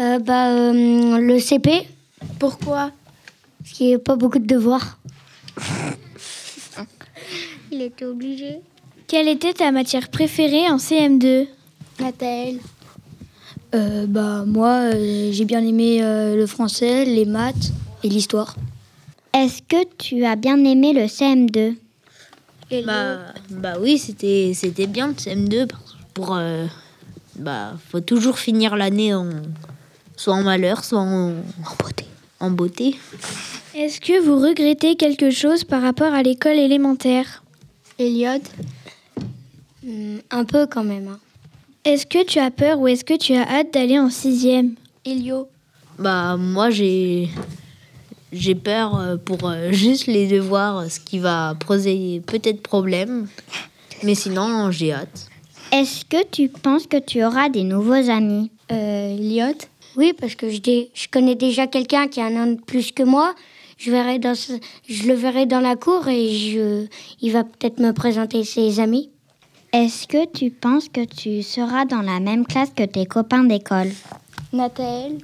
Euh, 0.00 0.18
bah, 0.18 0.50
euh, 0.50 1.18
le 1.18 1.38
CP. 1.38 1.86
Pourquoi? 2.38 2.90
Parce 3.58 3.72
qu'il 3.72 3.88
n'y 3.88 3.94
a 3.94 3.98
pas 3.98 4.16
beaucoup 4.16 4.38
de 4.38 4.46
devoirs. 4.46 4.98
Il 7.72 7.82
était 7.82 8.06
obligé. 8.06 8.60
Quelle 9.06 9.28
était 9.28 9.52
ta 9.52 9.70
matière 9.70 10.08
préférée 10.08 10.70
en 10.70 10.76
CM2 10.76 11.48
Nathalie. 12.00 12.60
Euh, 13.74 14.06
bah 14.06 14.44
moi 14.46 14.92
euh, 14.94 15.30
j'ai 15.30 15.44
bien 15.44 15.64
aimé 15.64 16.02
euh, 16.02 16.34
le 16.34 16.46
français, 16.46 17.04
les 17.04 17.24
maths 17.24 17.72
et 18.02 18.08
l'histoire. 18.08 18.56
Est-ce 19.32 19.62
que 19.62 19.84
tu 19.96 20.24
as 20.24 20.34
bien 20.34 20.64
aimé 20.64 20.92
le 20.92 21.02
CM2 21.02 21.76
Bah, 22.86 23.18
bah 23.50 23.74
oui, 23.80 23.98
c'était 23.98 24.52
c'était 24.54 24.86
bien 24.86 25.08
le 25.08 25.14
CM2 25.14 25.68
pour 26.14 26.36
euh, 26.36 26.66
bah 27.36 27.72
faut 27.90 28.00
toujours 28.00 28.38
finir 28.38 28.76
l'année 28.76 29.12
en 29.14 29.28
soit 30.16 30.34
en 30.34 30.42
malheur, 30.42 30.84
soit 30.84 31.00
en, 31.00 31.30
en 31.30 31.74
beauté. 31.78 32.04
En 32.38 32.50
beauté. 32.50 32.96
Est-ce 33.74 34.00
que 34.00 34.20
vous 34.20 34.36
regrettez 34.40 34.96
quelque 34.96 35.30
chose 35.30 35.64
par 35.64 35.82
rapport 35.82 36.12
à 36.14 36.22
l'école 36.22 36.58
élémentaire? 36.58 37.42
Elliot? 37.98 38.40
Hmm, 39.84 40.18
un 40.30 40.44
peu 40.44 40.66
quand 40.66 40.84
même. 40.84 41.08
hein. 41.08 41.18
Est-ce 41.84 42.06
que 42.06 42.24
tu 42.24 42.38
as 42.38 42.50
peur 42.50 42.78
ou 42.78 42.88
est-ce 42.88 43.04
que 43.04 43.16
tu 43.16 43.34
as 43.34 43.48
hâte 43.48 43.72
d'aller 43.72 43.98
en 43.98 44.10
sixième? 44.10 44.74
Elio? 45.04 45.48
Bah 45.98 46.36
moi 46.36 46.70
j'ai 46.70 47.28
j'ai 48.32 48.54
peur 48.54 48.98
euh, 48.98 49.16
pour 49.16 49.38
euh, 49.48 49.72
juste 49.72 50.06
les 50.06 50.26
devoirs, 50.28 50.90
ce 50.90 51.00
qui 51.00 51.18
va 51.18 51.54
poser 51.66 52.22
peut-être 52.26 52.62
problème. 52.62 53.26
Mais 54.02 54.14
sinon, 54.14 54.70
j'ai 54.70 54.92
hâte. 54.92 55.28
Est-ce 55.72 56.04
que 56.04 56.24
tu 56.30 56.48
penses 56.48 56.86
que 56.86 56.96
tu 56.98 57.24
auras 57.24 57.48
des 57.48 57.62
nouveaux 57.64 58.08
amis? 58.10 58.50
Euh, 58.72 59.14
Elliot? 59.16 59.54
Oui, 59.96 60.12
parce 60.18 60.34
que 60.34 60.48
je, 60.50 60.58
dé- 60.60 60.90
je 60.94 61.06
connais 61.08 61.34
déjà 61.34 61.66
quelqu'un 61.66 62.08
qui 62.08 62.20
a 62.20 62.26
un 62.26 62.36
an 62.42 62.46
de 62.52 62.60
plus 62.60 62.92
que 62.92 63.02
moi. 63.02 63.34
Je, 63.76 63.90
verrai 63.90 64.18
dans 64.18 64.34
ce- 64.34 64.52
je 64.88 65.06
le 65.08 65.14
verrai 65.14 65.46
dans 65.46 65.60
la 65.60 65.76
cour 65.76 66.06
et 66.08 66.28
je, 66.34 66.86
il 67.20 67.32
va 67.32 67.44
peut-être 67.44 67.78
me 67.80 67.92
présenter 67.92 68.44
ses 68.44 68.78
amis. 68.80 69.10
Est-ce 69.72 70.06
que 70.08 70.26
tu 70.30 70.50
penses 70.50 70.88
que 70.88 71.04
tu 71.04 71.42
seras 71.42 71.84
dans 71.84 72.02
la 72.02 72.20
même 72.20 72.44
classe 72.46 72.70
que 72.74 72.82
tes 72.84 73.06
copains 73.06 73.44
d'école? 73.44 73.90
Nathalie. 74.52 75.18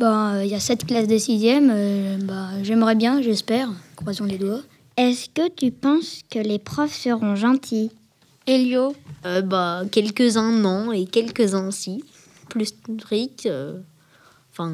Bah 0.00 0.42
il 0.42 0.50
y 0.50 0.54
a 0.54 0.60
sept 0.60 0.86
classes 0.86 1.08
de 1.08 1.18
sixième, 1.18 1.70
euh, 1.70 2.16
bah 2.22 2.48
j'aimerais 2.62 2.94
bien, 2.94 3.20
j'espère. 3.20 3.68
Croisons 3.96 4.24
les 4.24 4.38
doigts. 4.38 4.62
Est-ce 4.96 5.28
que 5.28 5.46
tu 5.50 5.70
penses 5.70 6.22
que 6.30 6.38
les 6.38 6.58
profs 6.58 6.94
seront 6.96 7.36
gentils? 7.36 7.90
Elio. 8.46 8.94
Euh, 9.26 9.42
bah 9.42 9.82
quelques-uns 9.92 10.52
non 10.52 10.90
et 10.90 11.04
quelques-uns 11.04 11.70
si. 11.70 12.02
Plus 12.48 12.72
stricts. 12.98 13.44
euh, 13.44 13.78
Enfin, 14.52 14.72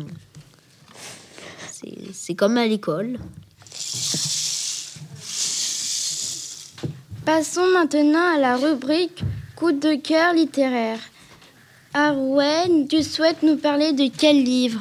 c'est 1.73 1.99
c'est 2.13 2.37
comme 2.37 2.57
à 2.57 2.67
l'école. 2.69 3.19
Passons 7.25 7.67
maintenant 7.73 8.37
à 8.37 8.39
la 8.39 8.57
rubrique 8.57 9.25
coup 9.57 9.73
de 9.73 9.97
cœur 9.97 10.35
littéraire. 10.35 11.01
Arwen, 11.95 12.87
tu 12.87 13.03
souhaites 13.03 13.43
nous 13.43 13.57
parler 13.57 13.93
de 13.93 14.09
quel 14.17 14.45
livre? 14.45 14.81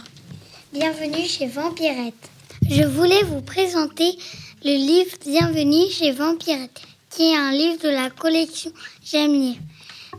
Bienvenue 0.77 1.25
chez 1.25 1.47
Vampirette. 1.47 2.29
Je 2.69 2.83
voulais 2.83 3.23
vous 3.23 3.39
présenter 3.39 4.17
le 4.61 4.71
livre 4.71 5.15
Bienvenue 5.25 5.89
chez 5.89 6.11
Vampirette, 6.11 6.81
qui 7.09 7.31
est 7.31 7.37
un 7.37 7.53
livre 7.53 7.81
de 7.81 7.87
la 7.87 8.09
collection 8.09 8.73
J'aime 9.01 9.31
lire. 9.31 9.55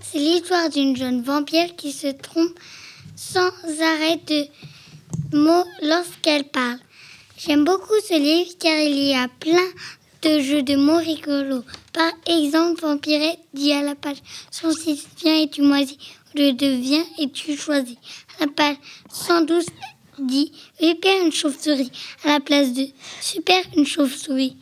C'est 0.01 0.17
l'histoire 0.17 0.71
d'une 0.71 0.97
jeune 0.97 1.21
vampire 1.21 1.77
qui 1.77 1.93
se 1.93 2.07
trompe 2.07 2.59
sans 3.17 3.51
arrêt 3.83 4.19
de 4.27 4.47
mots 5.37 5.67
lorsqu'elle 5.83 6.45
parle. 6.45 6.79
J'aime 7.37 7.65
beaucoup 7.65 8.01
ce 8.09 8.15
livre 8.15 8.53
car 8.59 8.79
il 8.79 9.11
y 9.11 9.15
a 9.15 9.29
plein 9.29 9.69
de 10.23 10.41
jeux 10.41 10.63
de 10.63 10.77
mots 10.77 10.97
rigolos. 10.97 11.65
Par 11.93 12.13
exemple, 12.27 12.81
Vampirette 12.81 13.41
dit 13.53 13.75
à 13.75 13.83
la 13.83 13.95
page 13.95 14.23
106 14.51 15.07
Viens 15.23 15.43
et 15.43 15.51
tu 15.51 15.61
moisis 15.61 15.99
au 16.35 16.39
lieu 16.39 16.55
et 17.19 17.31
tu 17.31 17.59
choisis. 17.59 17.99
La 18.41 18.47
page 18.47 18.77
112 19.11 19.67
dit 20.19 20.53
Super 20.79 21.25
une 21.25 21.33
chauve-souris 21.33 21.91
à 22.25 22.29
la 22.29 22.41
place 22.41 22.73
de 22.73 22.87
Super 23.21 23.61
une 23.77 23.87
chauve-souris. 23.87 24.57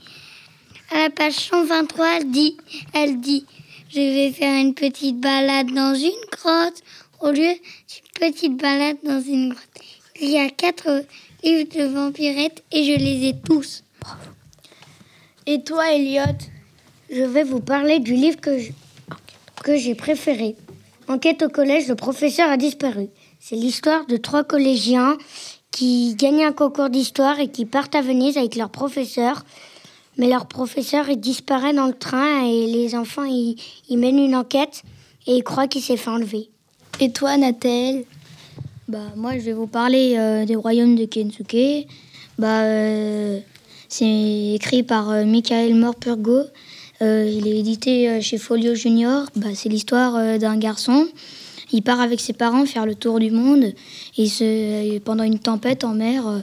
À 0.90 1.04
la 1.04 1.10
page 1.10 1.34
123, 1.34 2.18
elle 2.18 2.30
dit, 2.30 2.56
elle 2.92 3.20
dit 3.20 3.44
Je 3.90 4.00
vais 4.00 4.32
faire 4.32 4.60
une 4.60 4.74
petite 4.74 5.18
balade 5.20 5.72
dans 5.72 5.94
une 5.94 6.10
grotte 6.30 6.82
au 7.20 7.30
lieu 7.30 7.52
d'une 7.52 8.30
petite 8.30 8.56
balade 8.56 8.98
dans 9.02 9.20
une 9.20 9.50
grotte. 9.50 9.80
Il 10.20 10.30
y 10.30 10.38
a 10.38 10.48
quatre 10.50 11.04
livres 11.42 11.68
de 11.76 11.84
vampirette 11.84 12.62
et 12.70 12.84
je 12.84 12.98
les 12.98 13.28
ai 13.28 13.34
tous. 13.44 13.82
Et 15.46 15.62
toi, 15.62 15.92
Elliot 15.92 16.22
Je 17.10 17.22
vais 17.22 17.44
vous 17.44 17.60
parler 17.60 17.98
du 17.98 18.14
livre 18.14 18.38
que 18.40 19.76
j'ai 19.76 19.94
préféré. 19.94 20.56
Enquête 21.08 21.42
au 21.42 21.48
collège, 21.48 21.88
le 21.88 21.96
professeur 21.96 22.48
a 22.48 22.56
disparu. 22.56 23.08
C'est 23.46 23.56
l'histoire 23.56 24.06
de 24.06 24.16
trois 24.16 24.42
collégiens 24.42 25.18
qui 25.70 26.14
gagnent 26.14 26.46
un 26.46 26.52
concours 26.52 26.88
d'histoire 26.88 27.38
et 27.40 27.48
qui 27.48 27.66
partent 27.66 27.94
à 27.94 28.00
Venise 28.00 28.38
avec 28.38 28.56
leur 28.56 28.70
professeur. 28.70 29.44
Mais 30.16 30.30
leur 30.30 30.46
professeur 30.46 31.10
il 31.10 31.20
disparaît 31.20 31.74
dans 31.74 31.86
le 31.86 31.92
train 31.92 32.46
et 32.46 32.66
les 32.66 32.94
enfants 32.94 33.24
ils, 33.24 33.56
ils 33.90 33.98
mènent 33.98 34.18
une 34.18 34.34
enquête 34.34 34.82
et 35.26 35.36
ils 35.36 35.42
croient 35.44 35.68
qu'il 35.68 35.82
s'est 35.82 35.98
fait 35.98 36.08
enlever. 36.08 36.48
Et 37.00 37.12
toi, 37.12 37.36
Nathalie? 37.36 38.06
Bah 38.88 39.12
moi 39.14 39.32
je 39.34 39.40
vais 39.40 39.52
vous 39.52 39.66
parler 39.66 40.14
euh, 40.16 40.46
des 40.46 40.56
royaumes 40.56 40.96
de 40.96 41.04
Kensuke. 41.04 41.86
Bah 42.38 42.62
euh, 42.62 43.40
c'est 43.90 44.54
écrit 44.54 44.84
par 44.84 45.10
euh, 45.10 45.26
Michael 45.26 45.74
Morpurgo. 45.74 46.44
Euh, 47.02 47.30
il 47.30 47.46
est 47.46 47.58
édité 47.58 48.22
chez 48.22 48.38
Folio 48.38 48.74
Junior. 48.74 49.26
Bah, 49.36 49.48
c'est 49.52 49.68
l'histoire 49.68 50.38
d'un 50.38 50.56
garçon. 50.56 51.06
Il 51.72 51.82
part 51.82 52.00
avec 52.00 52.20
ses 52.20 52.32
parents 52.32 52.66
faire 52.66 52.86
le 52.86 52.94
tour 52.94 53.18
du 53.18 53.30
monde. 53.30 53.72
Et 54.18 54.28
se, 54.28 54.98
pendant 54.98 55.24
une 55.24 55.38
tempête 55.38 55.84
en 55.84 55.94
mer, 55.94 56.26
euh, 56.26 56.40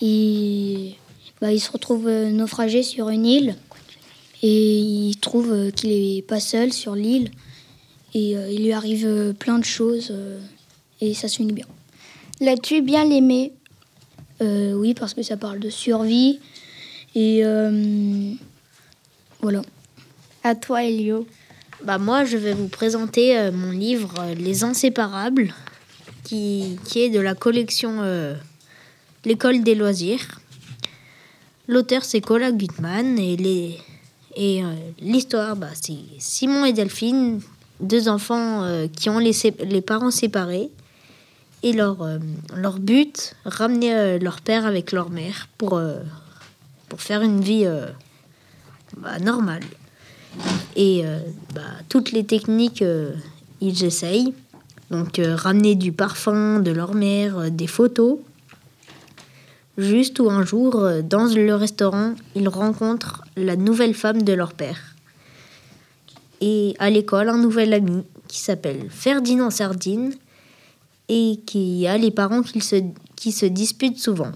il, 0.00 0.94
bah, 1.40 1.52
il 1.52 1.60
se 1.60 1.70
retrouve 1.70 2.08
euh, 2.08 2.30
naufragé 2.30 2.82
sur 2.82 3.10
une 3.10 3.26
île. 3.26 3.56
et 4.42 4.78
il 4.78 5.16
trouve 5.16 5.52
euh, 5.52 5.70
qu'il 5.70 5.90
n'est 5.90 6.22
pas 6.22 6.40
seul 6.40 6.72
sur 6.72 6.94
l'île 6.94 7.30
et 8.14 8.36
euh, 8.36 8.50
il 8.50 8.64
lui 8.64 8.72
arrive 8.72 9.34
plein 9.38 9.58
de 9.58 9.64
choses 9.64 10.14
et 11.00 11.12
ça 11.12 11.28
se 11.28 11.36
finit 11.36 11.52
bien. 11.52 11.66
L'as-tu 12.40 12.80
bien 12.80 13.10
aimé? 13.10 13.52
Oui, 14.40 14.92
parce 14.92 15.14
que 15.14 15.22
ça 15.22 15.38
parle 15.38 15.60
de 15.60 15.70
survie 15.70 16.40
et 17.14 17.42
voilà. 19.40 19.62
À 20.42 20.54
toi, 20.54 20.84
Elio. 20.84 21.26
Bah 21.84 21.98
moi, 21.98 22.24
je 22.24 22.36
vais 22.36 22.54
vous 22.54 22.68
présenter 22.68 23.50
mon 23.52 23.70
livre 23.70 24.14
Les 24.36 24.64
Inséparables, 24.64 25.52
qui, 26.24 26.78
qui, 26.84 27.00
est 27.00 27.10
de 27.10 27.20
la 27.20 27.34
collection 27.34 28.02
L'école 29.24 29.62
des 29.62 29.74
loisirs. 29.74 30.40
L'auteur, 31.68 32.04
c'est 32.04 32.20
Cola 32.20 32.52
Gutmann 32.52 33.18
et 33.18 33.36
les, 33.36 33.78
et 34.36 34.62
euh, 34.62 34.74
l'histoire, 35.00 35.56
bah, 35.56 35.70
c'est 35.72 35.96
Simon 36.18 36.66
et 36.66 36.74
Delphine, 36.74 37.40
deux 37.80 38.08
enfants 38.08 38.62
euh, 38.62 38.86
qui 38.86 39.08
ont 39.08 39.18
les, 39.18 39.32
les, 39.64 39.80
parents 39.80 40.10
séparés. 40.10 40.70
Et 41.62 41.72
leur, 41.72 42.02
euh, 42.02 42.18
leur 42.54 42.78
but, 42.78 43.34
ramener 43.46 44.18
leur 44.18 44.42
père 44.42 44.66
avec 44.66 44.92
leur 44.92 45.08
mère 45.08 45.48
pour, 45.56 45.80
pour 46.88 47.00
faire 47.00 47.22
une 47.22 47.40
vie 47.40 47.66
bah, 48.98 49.18
normale. 49.18 49.64
Et 50.76 51.04
bah, 51.54 51.62
toutes 51.88 52.12
les 52.12 52.24
techniques, 52.24 52.84
ils 53.60 53.84
essayent. 53.84 54.34
Donc 54.90 55.18
ramener 55.18 55.74
du 55.74 55.90
parfum 55.90 56.60
de 56.60 56.70
leur 56.70 56.94
mère, 56.94 57.50
des 57.50 57.66
photos. 57.66 58.18
Juste 59.78 60.20
où 60.20 60.30
un 60.30 60.44
jour, 60.44 60.76
euh, 60.76 61.02
dans 61.02 61.26
le 61.26 61.54
restaurant, 61.54 62.14
ils 62.34 62.48
rencontrent 62.48 63.24
la 63.36 63.56
nouvelle 63.56 63.94
femme 63.94 64.22
de 64.22 64.32
leur 64.32 64.54
père. 64.54 64.94
Et 66.40 66.74
à 66.78 66.88
l'école, 66.88 67.28
un 67.28 67.36
nouvel 67.36 67.74
ami 67.74 68.02
qui 68.26 68.40
s'appelle 68.40 68.86
Ferdinand 68.88 69.50
Sardine 69.50 70.14
et 71.08 71.40
qui 71.44 71.86
a 71.86 71.98
les 71.98 72.10
parents 72.10 72.42
se, 72.42 72.82
qui 73.16 73.32
se 73.32 73.46
disputent 73.46 73.98
souvent. 73.98 74.32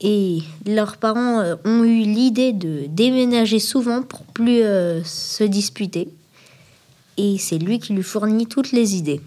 Et 0.00 0.40
leurs 0.66 0.96
parents 0.96 1.40
euh, 1.40 1.56
ont 1.64 1.84
eu 1.84 2.02
l'idée 2.02 2.52
de 2.52 2.86
déménager 2.88 3.58
souvent 3.58 4.02
pour 4.02 4.22
plus 4.24 4.62
euh, 4.62 5.02
se 5.04 5.44
disputer. 5.44 6.08
Et 7.16 7.38
c'est 7.38 7.58
lui 7.58 7.78
qui 7.78 7.92
lui 7.92 8.02
fournit 8.02 8.46
toutes 8.46 8.72
les 8.72 8.96
idées. 8.96 9.20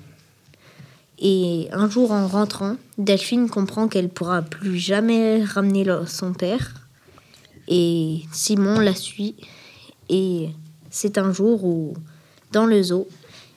Et 1.20 1.68
un 1.72 1.90
jour 1.90 2.12
en 2.12 2.28
rentrant, 2.28 2.76
Delphine 2.98 3.50
comprend 3.50 3.88
qu'elle 3.88 4.10
pourra 4.10 4.42
plus 4.42 4.78
jamais 4.78 5.44
ramener 5.44 5.86
son 6.06 6.34
père. 6.34 6.74
Et 7.68 8.22
Simon 8.32 8.80
la 8.80 8.94
suit. 8.94 9.36
Et 10.10 10.50
c'est 10.92 11.18
un 11.18 11.32
jour 11.34 11.64
où, 11.64 11.94
dans 12.52 12.66
le 12.66 12.82
zoo, 12.84 13.08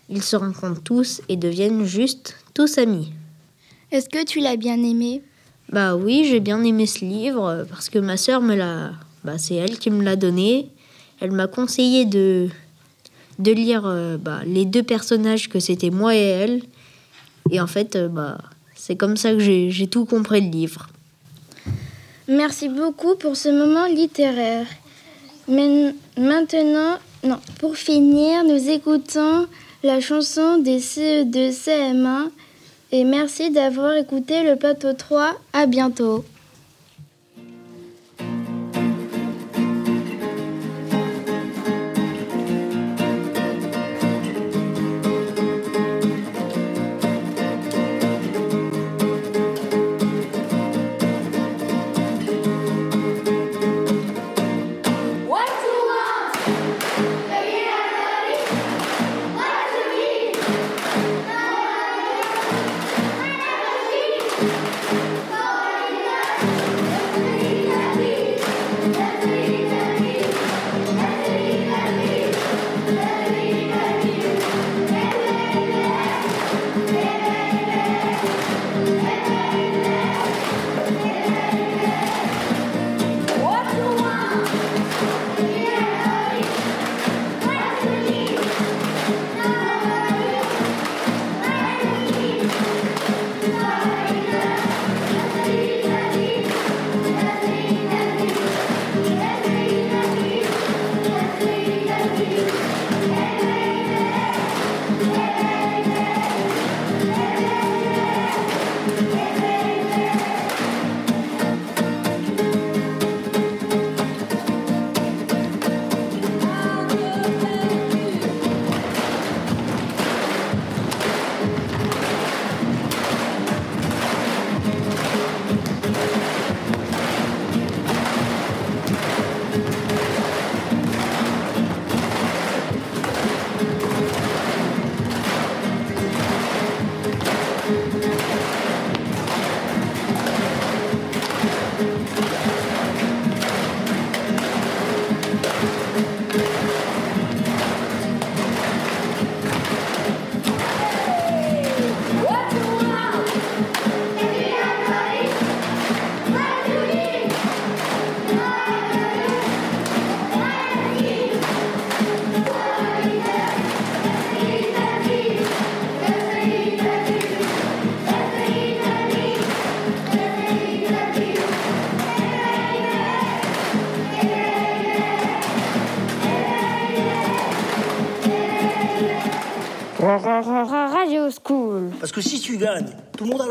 ils 0.08 0.22
se 0.22 0.36
rencontrent 0.36 0.82
tous 0.82 1.20
et 1.28 1.36
deviennent 1.36 1.84
juste 1.84 2.34
tous 2.54 2.78
amis. 2.78 3.12
Est-ce 3.92 4.08
que 4.08 4.24
tu 4.24 4.40
l'as 4.40 4.56
bien 4.56 4.82
aimé? 4.82 5.22
Bah 5.70 5.96
oui, 5.96 6.26
j'ai 6.28 6.40
bien 6.40 6.62
aimé 6.64 6.86
ce 6.86 7.04
livre 7.04 7.64
parce 7.70 7.88
que 7.88 7.98
ma 7.98 8.16
sœur 8.16 8.40
me 8.40 8.54
l'a. 8.54 8.92
Bah, 9.24 9.38
c'est 9.38 9.54
elle 9.54 9.78
qui 9.78 9.90
me 9.90 10.02
l'a 10.02 10.16
donné. 10.16 10.68
Elle 11.20 11.32
m'a 11.32 11.46
conseillé 11.46 12.06
de, 12.06 12.48
de 13.38 13.52
lire 13.52 13.82
euh, 13.86 14.16
bah, 14.16 14.40
les 14.46 14.64
deux 14.64 14.82
personnages 14.82 15.48
que 15.48 15.60
c'était 15.60 15.90
moi 15.90 16.14
et 16.14 16.20
elle 16.20 16.62
et 17.50 17.60
en 17.60 17.66
fait, 17.66 17.96
euh, 17.96 18.08
bah, 18.08 18.38
c'est 18.74 18.96
comme 18.96 19.16
ça 19.16 19.32
que 19.32 19.38
j'ai 19.38 19.86
tout 19.86 20.04
compris 20.04 20.40
le 20.40 20.50
livre. 20.50 20.88
Merci 22.28 22.68
beaucoup 22.68 23.16
pour 23.16 23.36
ce 23.36 23.48
moment 23.48 23.86
littéraire. 23.86 24.66
Mais 25.48 25.94
maintenant, 26.16 26.98
non, 27.24 27.38
pour 27.58 27.76
finir, 27.76 28.44
nous 28.44 28.70
écoutons 28.70 29.46
la 29.82 30.00
chanson 30.00 30.58
des 30.58 30.78
CE2 30.78 31.50
CM1 31.52 32.28
et 32.92 33.04
merci 33.04 33.50
d'avoir 33.50 33.94
écouté 33.96 34.42
le 34.42 34.56
plateau 34.56 34.92
3. 34.92 35.34
À 35.52 35.66
bientôt. 35.66 36.24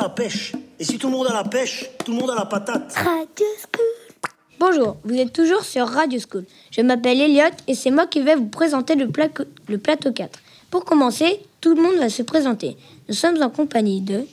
La 0.10 0.16
pêche. 0.16 0.54
Et 0.80 0.84
si 0.84 0.98
tout 0.98 1.08
le 1.08 1.14
monde 1.14 1.28
a 1.28 1.34
la 1.34 1.44
pêche, 1.44 1.86
tout 2.04 2.12
le 2.12 2.18
monde 2.18 2.32
a 2.32 2.36
la 2.36 2.46
patate. 2.46 2.94
Radio 2.96 3.46
School. 3.62 3.86
Bonjour, 4.60 4.98
vous 5.04 5.16
êtes 5.16 5.32
toujours 5.32 5.64
sur 5.64 5.88
Radio 5.88 6.20
School. 6.20 6.46
Je 6.72 6.82
m'appelle 6.82 7.22
Elliot 7.22 7.56
et 7.68 7.76
c'est 7.76 7.92
moi 7.92 8.08
qui 8.08 8.20
vais 8.22 8.36
vous 8.36 8.48
présenter 8.48 8.96
le, 8.96 9.08
le 9.68 9.78
plateau 9.78 10.12
4. 10.12 10.40
Pour 10.72 10.84
commencer, 10.84 11.42
tout 11.62 11.76
le 11.76 11.82
monde 11.82 11.96
va 11.98 12.10
se 12.10 12.24
présenter. 12.24 12.76
Nous 13.08 13.14
sommes 13.14 13.42
en 13.42 13.52
compagnie 13.52 14.02
de 14.02 14.26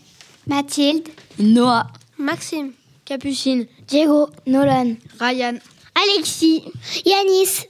Mathilde, 0.47 1.09
Noah, 1.39 1.87
Maxime, 2.17 2.73
Capucine, 3.05 3.67
Diego, 3.87 4.31
Nolan, 4.47 4.95
Ryan, 5.21 5.59
Alexis, 5.95 6.65
Yanis, 7.05 7.67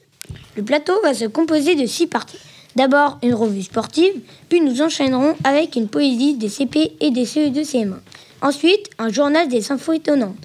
Le 0.56 0.62
plateau 0.62 0.94
va 1.02 1.12
se 1.12 1.24
composer 1.24 1.74
de 1.74 1.86
six 1.86 2.06
parties. 2.06 2.38
D'abord 2.76 3.18
une 3.22 3.34
revue 3.34 3.62
sportive, 3.62 4.20
puis 4.50 4.60
nous 4.60 4.82
enchaînerons 4.82 5.34
avec 5.44 5.76
une 5.76 5.88
poésie 5.88 6.34
des 6.34 6.50
CP 6.50 6.92
et 7.00 7.10
des 7.10 7.24
CE2 7.24 7.64
CM1. 7.64 7.94
Ensuite, 8.42 8.90
un 8.98 9.08
journal 9.08 9.48
des 9.48 9.72
infos 9.72 9.94
étonnantes. 9.94 10.36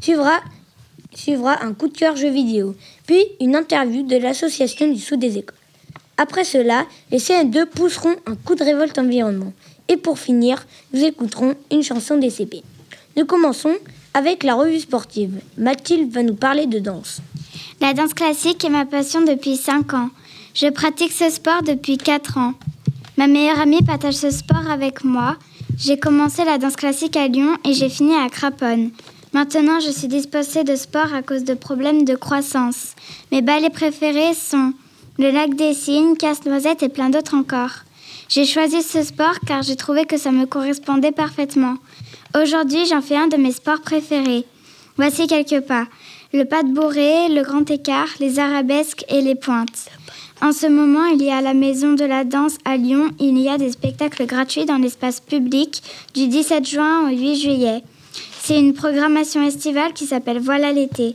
Suivra, 0.00 0.40
suivra 1.14 1.62
un 1.62 1.74
coup 1.74 1.86
de 1.86 1.96
cœur 1.96 2.16
jeu 2.16 2.28
vidéo, 2.28 2.74
puis 3.06 3.24
une 3.40 3.54
interview 3.54 4.02
de 4.02 4.16
l'association 4.16 4.92
du 4.92 4.98
sous 4.98 5.16
des 5.16 5.38
écoles. 5.38 5.56
Après 6.16 6.42
cela, 6.42 6.86
les 7.12 7.18
CM2 7.18 7.66
pousseront 7.66 8.16
un 8.26 8.34
coup 8.34 8.56
de 8.56 8.64
révolte 8.64 8.98
environnement. 8.98 9.52
Et 9.88 9.96
pour 9.96 10.18
finir, 10.18 10.66
nous 10.92 11.04
écouterons 11.04 11.54
une 11.70 11.84
chanson 11.84 12.16
des 12.16 12.30
CP. 12.30 12.62
Nous 13.16 13.26
commençons 13.26 13.76
avec 14.12 14.42
la 14.42 14.54
revue 14.54 14.80
sportive. 14.80 15.40
Mathilde 15.56 16.10
va 16.10 16.24
nous 16.24 16.34
parler 16.34 16.66
de 16.66 16.80
danse. 16.80 17.20
La 17.80 17.94
danse 17.94 18.14
classique 18.14 18.64
est 18.64 18.70
ma 18.70 18.86
passion 18.86 19.22
depuis 19.22 19.56
5 19.56 19.94
ans. 19.94 20.10
Je 20.58 20.68
pratique 20.68 21.12
ce 21.12 21.28
sport 21.28 21.62
depuis 21.62 21.98
4 21.98 22.38
ans. 22.38 22.54
Ma 23.18 23.26
meilleure 23.26 23.60
amie 23.60 23.82
partage 23.82 24.14
ce 24.14 24.30
sport 24.30 24.70
avec 24.70 25.04
moi. 25.04 25.36
J'ai 25.76 25.98
commencé 25.98 26.46
la 26.46 26.56
danse 26.56 26.76
classique 26.76 27.14
à 27.14 27.28
Lyon 27.28 27.58
et 27.66 27.74
j'ai 27.74 27.90
fini 27.90 28.14
à 28.14 28.30
Craponne. 28.30 28.90
Maintenant, 29.34 29.80
je 29.80 29.90
suis 29.90 30.08
dispensée 30.08 30.64
de 30.64 30.74
sport 30.74 31.12
à 31.12 31.20
cause 31.20 31.44
de 31.44 31.52
problèmes 31.52 32.06
de 32.06 32.14
croissance. 32.14 32.94
Mes 33.32 33.42
ballets 33.42 33.68
préférés 33.68 34.32
sont 34.32 34.72
le 35.18 35.30
lac 35.30 35.54
des 35.56 35.74
cygnes, 35.74 36.16
casse-noisette 36.16 36.82
et 36.82 36.88
plein 36.88 37.10
d'autres 37.10 37.34
encore. 37.34 37.82
J'ai 38.30 38.46
choisi 38.46 38.82
ce 38.82 39.02
sport 39.02 39.38
car 39.46 39.62
j'ai 39.62 39.76
trouvé 39.76 40.06
que 40.06 40.16
ça 40.16 40.32
me 40.32 40.46
correspondait 40.46 41.12
parfaitement. 41.12 41.74
Aujourd'hui, 42.34 42.86
j'en 42.86 43.02
fais 43.02 43.18
un 43.18 43.28
de 43.28 43.36
mes 43.36 43.52
sports 43.52 43.82
préférés. 43.82 44.46
Voici 44.96 45.26
quelques 45.26 45.66
pas. 45.66 45.86
Le 46.32 46.46
pas 46.46 46.62
de 46.62 46.72
bourré, 46.72 47.28
le 47.28 47.42
grand 47.42 47.70
écart, 47.70 48.08
les 48.20 48.38
arabesques 48.38 49.04
et 49.10 49.20
les 49.20 49.34
pointes. 49.34 49.90
En 50.42 50.52
ce 50.52 50.66
moment, 50.66 51.06
il 51.06 51.22
y 51.22 51.30
a 51.30 51.40
la 51.40 51.54
Maison 51.54 51.94
de 51.94 52.04
la 52.04 52.24
Danse 52.24 52.58
à 52.66 52.76
Lyon, 52.76 53.10
il 53.18 53.38
y 53.38 53.48
a 53.48 53.56
des 53.56 53.72
spectacles 53.72 54.26
gratuits 54.26 54.66
dans 54.66 54.76
l'espace 54.76 55.20
public 55.20 55.82
du 56.14 56.28
17 56.28 56.66
juin 56.68 57.06
au 57.06 57.08
8 57.08 57.36
juillet. 57.36 57.82
C'est 58.42 58.58
une 58.58 58.74
programmation 58.74 59.42
estivale 59.42 59.94
qui 59.94 60.04
s'appelle 60.04 60.38
Voilà 60.38 60.72
l'été. 60.72 61.14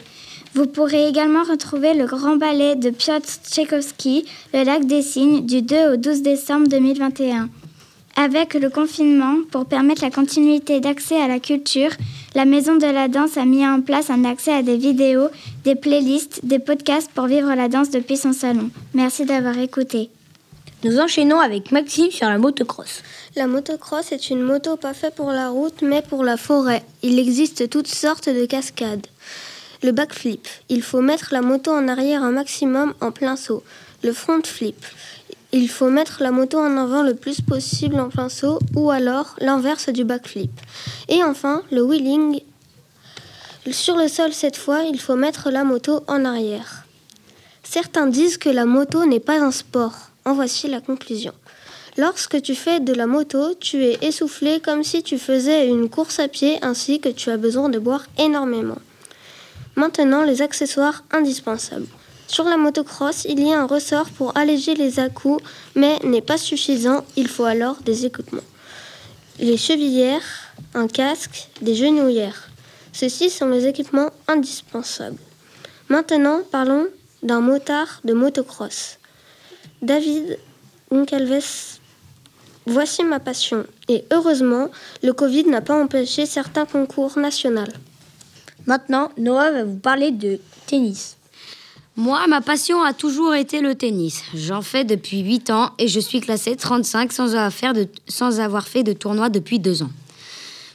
Vous 0.56 0.66
pourrez 0.66 1.08
également 1.08 1.44
retrouver 1.44 1.94
le 1.94 2.06
grand 2.06 2.36
ballet 2.36 2.76
de 2.76 2.90
Piotr 2.90 3.30
Tchaïkovski, 3.48 4.26
Le 4.54 4.64
lac 4.64 4.86
des 4.86 5.04
cygnes, 5.04 5.46
du 5.46 5.62
2 5.62 5.94
au 5.94 5.98
12 5.98 6.24
décembre 6.24 6.68
2021. 6.68 7.50
Avec 8.16 8.54
le 8.54 8.70
confinement, 8.70 9.38
pour 9.52 9.66
permettre 9.66 10.04
la 10.04 10.12
continuité 10.12 10.80
d'accès 10.80 11.20
à 11.20 11.28
la 11.28 11.40
culture, 11.40 11.92
la 12.36 12.46
Maison 12.46 12.76
de 12.76 12.86
la 12.86 13.08
Danse 13.08 13.38
a 13.38 13.46
mis 13.46 13.66
en 13.66 13.82
place 13.82 14.10
un 14.10 14.26
accès 14.26 14.54
à 14.54 14.64
des 14.64 14.78
vidéos, 14.78 15.30
des 15.64 15.76
playlists, 15.76 16.46
des 16.46 16.60
podcasts 16.60 17.12
pour 17.12 17.26
vivre 17.26 17.54
la 17.54 17.68
danse 17.68 17.90
depuis 17.90 18.18
son 18.18 18.34
salon. 18.34 18.70
Merci 18.94 19.26
d'avoir 19.26 19.58
écouté. 19.58 20.10
Nous 20.84 21.00
enchaînons 21.00 21.40
avec 21.40 21.72
Maxime 21.72 22.10
sur 22.10 22.28
la 22.28 22.38
motocross. 22.38 23.04
La 23.36 23.48
motocross 23.48 24.12
est 24.12 24.30
une 24.30 24.42
moto 24.42 24.78
pas 24.78 24.94
faite 24.94 25.16
pour 25.16 25.32
la 25.32 25.50
route 25.50 25.82
mais 25.82 26.02
pour 26.02 26.24
la 26.24 26.38
forêt. 26.38 26.84
Il 27.04 27.20
existe 27.20 27.70
toutes 27.70 27.88
sortes 27.88 28.30
de 28.30 28.46
cascades. 28.46 29.08
Le 29.84 29.92
backflip, 29.92 30.48
il 30.70 30.82
faut 30.82 31.02
mettre 31.02 31.30
la 31.32 31.42
moto 31.42 31.72
en 31.72 31.88
arrière 31.88 32.24
un 32.24 32.32
maximum 32.32 32.94
en 33.00 33.12
plein 33.12 33.36
saut. 33.36 33.64
Le 34.04 34.14
front 34.14 34.42
flip, 34.44 34.84
il 35.54 35.70
faut 35.70 35.90
mettre 35.90 36.24
la 36.24 36.32
moto 36.32 36.60
en 36.60 36.78
avant 36.78 37.04
le 37.04 37.14
plus 37.14 37.42
possible 37.42 38.00
en 38.00 38.10
plein 38.10 38.30
saut 38.30 38.60
ou 38.76 38.90
alors 38.90 39.36
l'inverse 39.40 39.90
du 39.90 40.04
backflip. 40.04 40.52
Et 41.10 41.24
enfin, 41.24 41.64
le 41.72 41.82
wheeling. 41.82 42.42
Sur 43.70 43.98
le 43.98 44.08
sol 44.08 44.34
cette 44.34 44.58
fois, 44.58 44.84
il 44.84 45.00
faut 45.00 45.16
mettre 45.16 45.52
la 45.52 45.64
moto 45.64 46.04
en 46.08 46.26
arrière. 46.26 46.86
Certains 47.64 48.08
disent 48.08 48.38
que 48.38 48.50
la 48.50 48.66
moto 48.66 49.06
n'est 49.06 49.20
pas 49.20 49.40
un 49.40 49.52
sport. 49.52 49.94
En 50.24 50.34
voici 50.34 50.68
la 50.68 50.82
conclusion. 50.82 51.34
Lorsque 51.98 52.42
tu 52.42 52.56
fais 52.56 52.80
de 52.80 52.94
la 52.94 53.08
moto, 53.08 53.56
tu 53.56 53.84
es 53.84 53.98
essoufflé 54.02 54.60
comme 54.60 54.84
si 54.84 55.04
tu 55.04 55.18
faisais 55.18 55.68
une 55.68 55.90
course 55.90 56.20
à 56.20 56.28
pied 56.28 56.60
ainsi 56.62 57.00
que 57.00 57.10
tu 57.10 57.30
as 57.32 57.38
besoin 57.38 57.70
de 57.70 57.80
boire 57.80 58.06
énormément. 58.18 58.78
Maintenant, 59.76 60.24
les 60.24 60.42
accessoires 60.42 61.04
indispensables. 61.12 61.88
Sur 62.32 62.46
la 62.46 62.56
motocross, 62.56 63.26
il 63.26 63.46
y 63.46 63.52
a 63.52 63.60
un 63.60 63.68
ressort 63.68 64.10
pour 64.10 64.38
alléger 64.38 64.74
les 64.74 65.02
à-coups, 65.02 65.44
mais 65.76 66.00
n'est 66.06 66.22
pas 66.22 66.38
suffisant, 66.38 67.04
il 67.18 67.28
faut 67.28 67.44
alors 67.44 67.76
des 67.82 68.06
équipements. 68.06 68.48
Les 69.38 69.58
chevillères, 69.58 70.24
un 70.74 70.88
casque, 70.88 71.50
des 71.62 71.76
genouillères. 71.76 72.48
Ceux-ci 72.94 73.30
sont 73.30 73.50
les 73.50 73.68
équipements 73.68 74.12
indispensables. 74.30 75.18
Maintenant, 75.90 76.40
parlons 76.50 76.88
d'un 77.22 77.42
motard 77.42 78.00
de 78.06 78.14
motocross. 78.14 78.98
David 79.82 80.40
Goncalves, 80.90 81.80
voici 82.66 83.04
ma 83.04 83.20
passion. 83.20 83.66
Et 83.90 84.06
heureusement, 84.10 84.70
le 85.04 85.12
Covid 85.12 85.48
n'a 85.48 85.60
pas 85.60 85.76
empêché 85.76 86.26
certains 86.26 86.66
concours 86.66 87.20
nationaux. 87.20 87.74
Maintenant, 88.68 89.12
Noah 89.18 89.52
va 89.52 89.64
vous 89.66 89.80
parler 89.80 90.12
de 90.12 90.40
tennis. 90.66 91.18
Moi, 91.98 92.26
ma 92.28 92.40
passion 92.40 92.82
a 92.82 92.94
toujours 92.94 93.36
été 93.36 93.60
le 93.60 93.76
tennis. 93.76 94.24
J'en 94.34 94.62
fais 94.62 94.86
depuis 94.86 95.20
8 95.20 95.50
ans 95.50 95.72
et 95.78 95.90
je 95.90 96.00
suis 96.00 96.22
classée 96.22 96.56
35 96.56 97.12
sans 97.12 97.36
avoir, 97.36 97.74
sans 98.08 98.40
avoir 98.40 98.68
fait 98.70 98.84
de 98.84 98.94
tournoi 98.94 99.28
depuis 99.28 99.60
2 99.60 99.84
ans. 99.84 99.92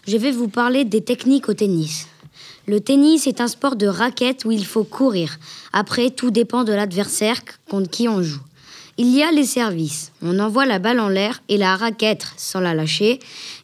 Je 0.07 0.19
vais 0.19 0.31
vous 0.31 0.49
parler 0.49 0.85
des 0.85 1.01
techniques 1.01 1.49
au 1.49 1.55
tennis. 1.55 2.07
Le 2.67 2.81
tennis 2.81 3.27
est 3.27 3.41
un 3.41 3.49
sport 3.49 3.77
de 3.77 3.87
raquette 3.87 4.45
où 4.45 4.53
il 4.53 4.67
faut 4.67 4.85
courir. 4.85 5.39
Après, 5.73 6.11
tout 6.11 6.31
dépend 6.31 6.64
de 6.64 6.75
l'adversaire 6.75 7.41
contre 7.71 7.89
qui 7.89 8.09
on 8.09 8.23
joue. 8.23 8.43
Il 8.99 9.09
y 9.09 9.23
a 9.23 9.33
les 9.33 9.47
services. 9.47 10.12
On 10.21 10.39
envoie 10.39 10.67
la 10.67 10.79
balle 10.79 11.01
en 11.01 11.09
l'air 11.09 11.43
et 11.49 11.57
la 11.57 11.77
raquette 11.77 12.27
sans 12.37 12.61
la 12.61 12.75
lâcher 12.75 13.21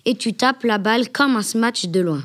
et 0.06 0.14
tu 0.14 0.32
tapes 0.32 0.64
la 0.64 0.78
balle 0.78 1.10
comme 1.10 1.36
un 1.36 1.42
smash 1.42 1.84
de 1.84 2.00
loin. 2.00 2.22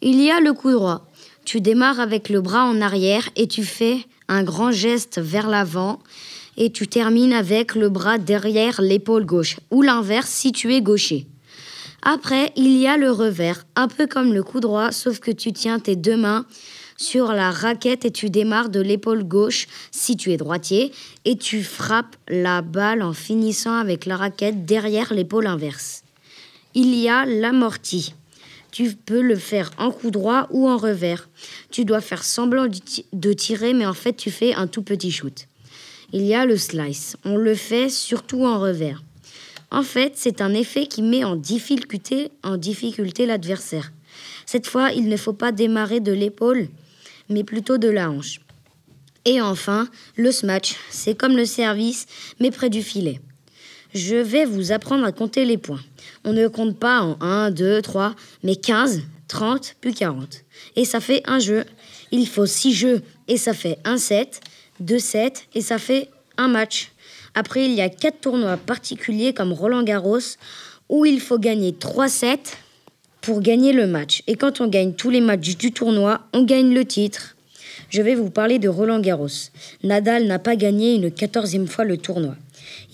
Il 0.00 0.18
y 0.22 0.30
a 0.30 0.40
le 0.40 0.54
coup 0.54 0.72
droit. 0.72 1.06
Tu 1.44 1.60
démarres 1.60 2.00
avec 2.00 2.30
le 2.30 2.40
bras 2.40 2.64
en 2.64 2.80
arrière 2.80 3.28
et 3.36 3.46
tu 3.46 3.64
fais 3.64 4.06
un 4.28 4.42
grand 4.42 4.72
geste 4.72 5.20
vers 5.20 5.48
l'avant 5.48 6.00
et 6.56 6.70
tu 6.70 6.86
termines 6.86 7.32
avec 7.32 7.74
le 7.74 7.88
bras 7.88 8.18
derrière 8.18 8.80
l'épaule 8.80 9.26
gauche 9.26 9.56
ou 9.70 9.82
l'inverse 9.82 10.30
si 10.30 10.52
tu 10.52 10.74
es 10.74 10.82
gaucher. 10.82 11.26
Après, 12.02 12.52
il 12.56 12.76
y 12.76 12.86
a 12.86 12.96
le 12.96 13.10
revers, 13.10 13.64
un 13.76 13.88
peu 13.88 14.06
comme 14.06 14.34
le 14.34 14.42
coup 14.42 14.60
droit, 14.60 14.92
sauf 14.92 15.20
que 15.20 15.30
tu 15.30 15.52
tiens 15.52 15.78
tes 15.78 15.96
deux 15.96 16.16
mains 16.16 16.44
sur 16.96 17.32
la 17.32 17.50
raquette 17.50 18.04
et 18.04 18.10
tu 18.10 18.30
démarres 18.30 18.68
de 18.68 18.80
l'épaule 18.80 19.24
gauche 19.24 19.66
si 19.90 20.16
tu 20.16 20.30
es 20.30 20.36
droitier 20.36 20.92
et 21.24 21.36
tu 21.36 21.62
frappes 21.62 22.16
la 22.28 22.62
balle 22.62 23.02
en 23.02 23.14
finissant 23.14 23.74
avec 23.74 24.06
la 24.06 24.16
raquette 24.16 24.64
derrière 24.64 25.12
l'épaule 25.12 25.46
inverse. 25.46 26.02
Il 26.74 26.94
y 26.94 27.08
a 27.08 27.24
l'amorti. 27.24 28.14
Tu 28.74 28.92
peux 28.92 29.20
le 29.20 29.36
faire 29.36 29.70
en 29.78 29.92
coup 29.92 30.10
droit 30.10 30.48
ou 30.50 30.68
en 30.68 30.76
revers. 30.76 31.28
Tu 31.70 31.84
dois 31.84 32.00
faire 32.00 32.24
semblant 32.24 32.66
de 32.66 33.32
tirer, 33.32 33.72
mais 33.72 33.86
en 33.86 33.94
fait, 33.94 34.14
tu 34.14 34.32
fais 34.32 34.52
un 34.52 34.66
tout 34.66 34.82
petit 34.82 35.12
shoot. 35.12 35.46
Il 36.12 36.22
y 36.22 36.34
a 36.34 36.44
le 36.44 36.56
slice. 36.56 37.16
On 37.24 37.36
le 37.36 37.54
fait 37.54 37.88
surtout 37.88 38.44
en 38.44 38.58
revers. 38.58 39.00
En 39.70 39.84
fait, 39.84 40.14
c'est 40.16 40.40
un 40.40 40.52
effet 40.52 40.88
qui 40.88 41.02
met 41.02 41.22
en 41.22 41.36
difficulté, 41.36 42.30
l'adversaire. 43.20 43.92
Cette 44.44 44.66
fois, 44.66 44.90
il 44.90 45.08
ne 45.08 45.16
faut 45.16 45.32
pas 45.32 45.52
démarrer 45.52 46.00
de 46.00 46.10
l'épaule, 46.10 46.66
mais 47.28 47.44
plutôt 47.44 47.78
de 47.78 47.88
la 47.88 48.10
hanche. 48.10 48.40
Et 49.24 49.40
enfin, 49.40 49.86
le 50.16 50.32
smash, 50.32 50.74
c'est 50.90 51.16
comme 51.16 51.36
le 51.36 51.46
service, 51.46 52.06
mais 52.40 52.50
près 52.50 52.70
du 52.70 52.82
filet. 52.82 53.20
Je 53.94 54.16
vais 54.16 54.44
vous 54.44 54.72
apprendre 54.72 55.04
à 55.04 55.12
compter 55.12 55.44
les 55.44 55.58
points. 55.58 55.80
On 56.24 56.32
ne 56.32 56.48
compte 56.48 56.78
pas 56.78 57.02
en 57.02 57.16
1, 57.20 57.50
2, 57.50 57.82
3, 57.82 58.14
mais 58.42 58.56
15, 58.56 59.02
30, 59.28 59.76
puis 59.80 59.92
40. 59.92 60.44
Et 60.76 60.84
ça 60.84 61.00
fait 61.00 61.22
un 61.26 61.38
jeu. 61.38 61.64
Il 62.12 62.26
faut 62.26 62.46
6 62.46 62.72
jeux, 62.72 63.02
et 63.28 63.36
ça 63.36 63.52
fait 63.52 63.78
un 63.84 63.98
set, 63.98 64.40
2 64.80 64.98
sets, 64.98 65.46
et 65.54 65.60
ça 65.60 65.78
fait 65.78 66.08
un 66.36 66.48
match. 66.48 66.92
Après, 67.34 67.66
il 67.66 67.72
y 67.72 67.80
a 67.80 67.88
4 67.88 68.20
tournois 68.20 68.56
particuliers 68.56 69.34
comme 69.34 69.52
Roland 69.52 69.82
Garros, 69.82 70.36
où 70.88 71.04
il 71.04 71.20
faut 71.20 71.38
gagner 71.38 71.74
3 71.74 72.08
sets 72.08 72.56
pour 73.20 73.40
gagner 73.40 73.72
le 73.72 73.86
match. 73.86 74.22
Et 74.26 74.36
quand 74.36 74.60
on 74.60 74.68
gagne 74.68 74.94
tous 74.94 75.10
les 75.10 75.20
matchs 75.20 75.56
du 75.56 75.72
tournoi, 75.72 76.20
on 76.32 76.44
gagne 76.44 76.72
le 76.72 76.84
titre. 76.84 77.36
Je 77.90 78.02
vais 78.02 78.14
vous 78.14 78.30
parler 78.30 78.58
de 78.58 78.68
Roland 78.68 79.00
Garros. 79.00 79.50
Nadal 79.82 80.26
n'a 80.26 80.38
pas 80.38 80.56
gagné 80.56 80.94
une 80.94 81.10
quatorzième 81.10 81.66
fois 81.66 81.84
le 81.84 81.96
tournoi. 81.96 82.36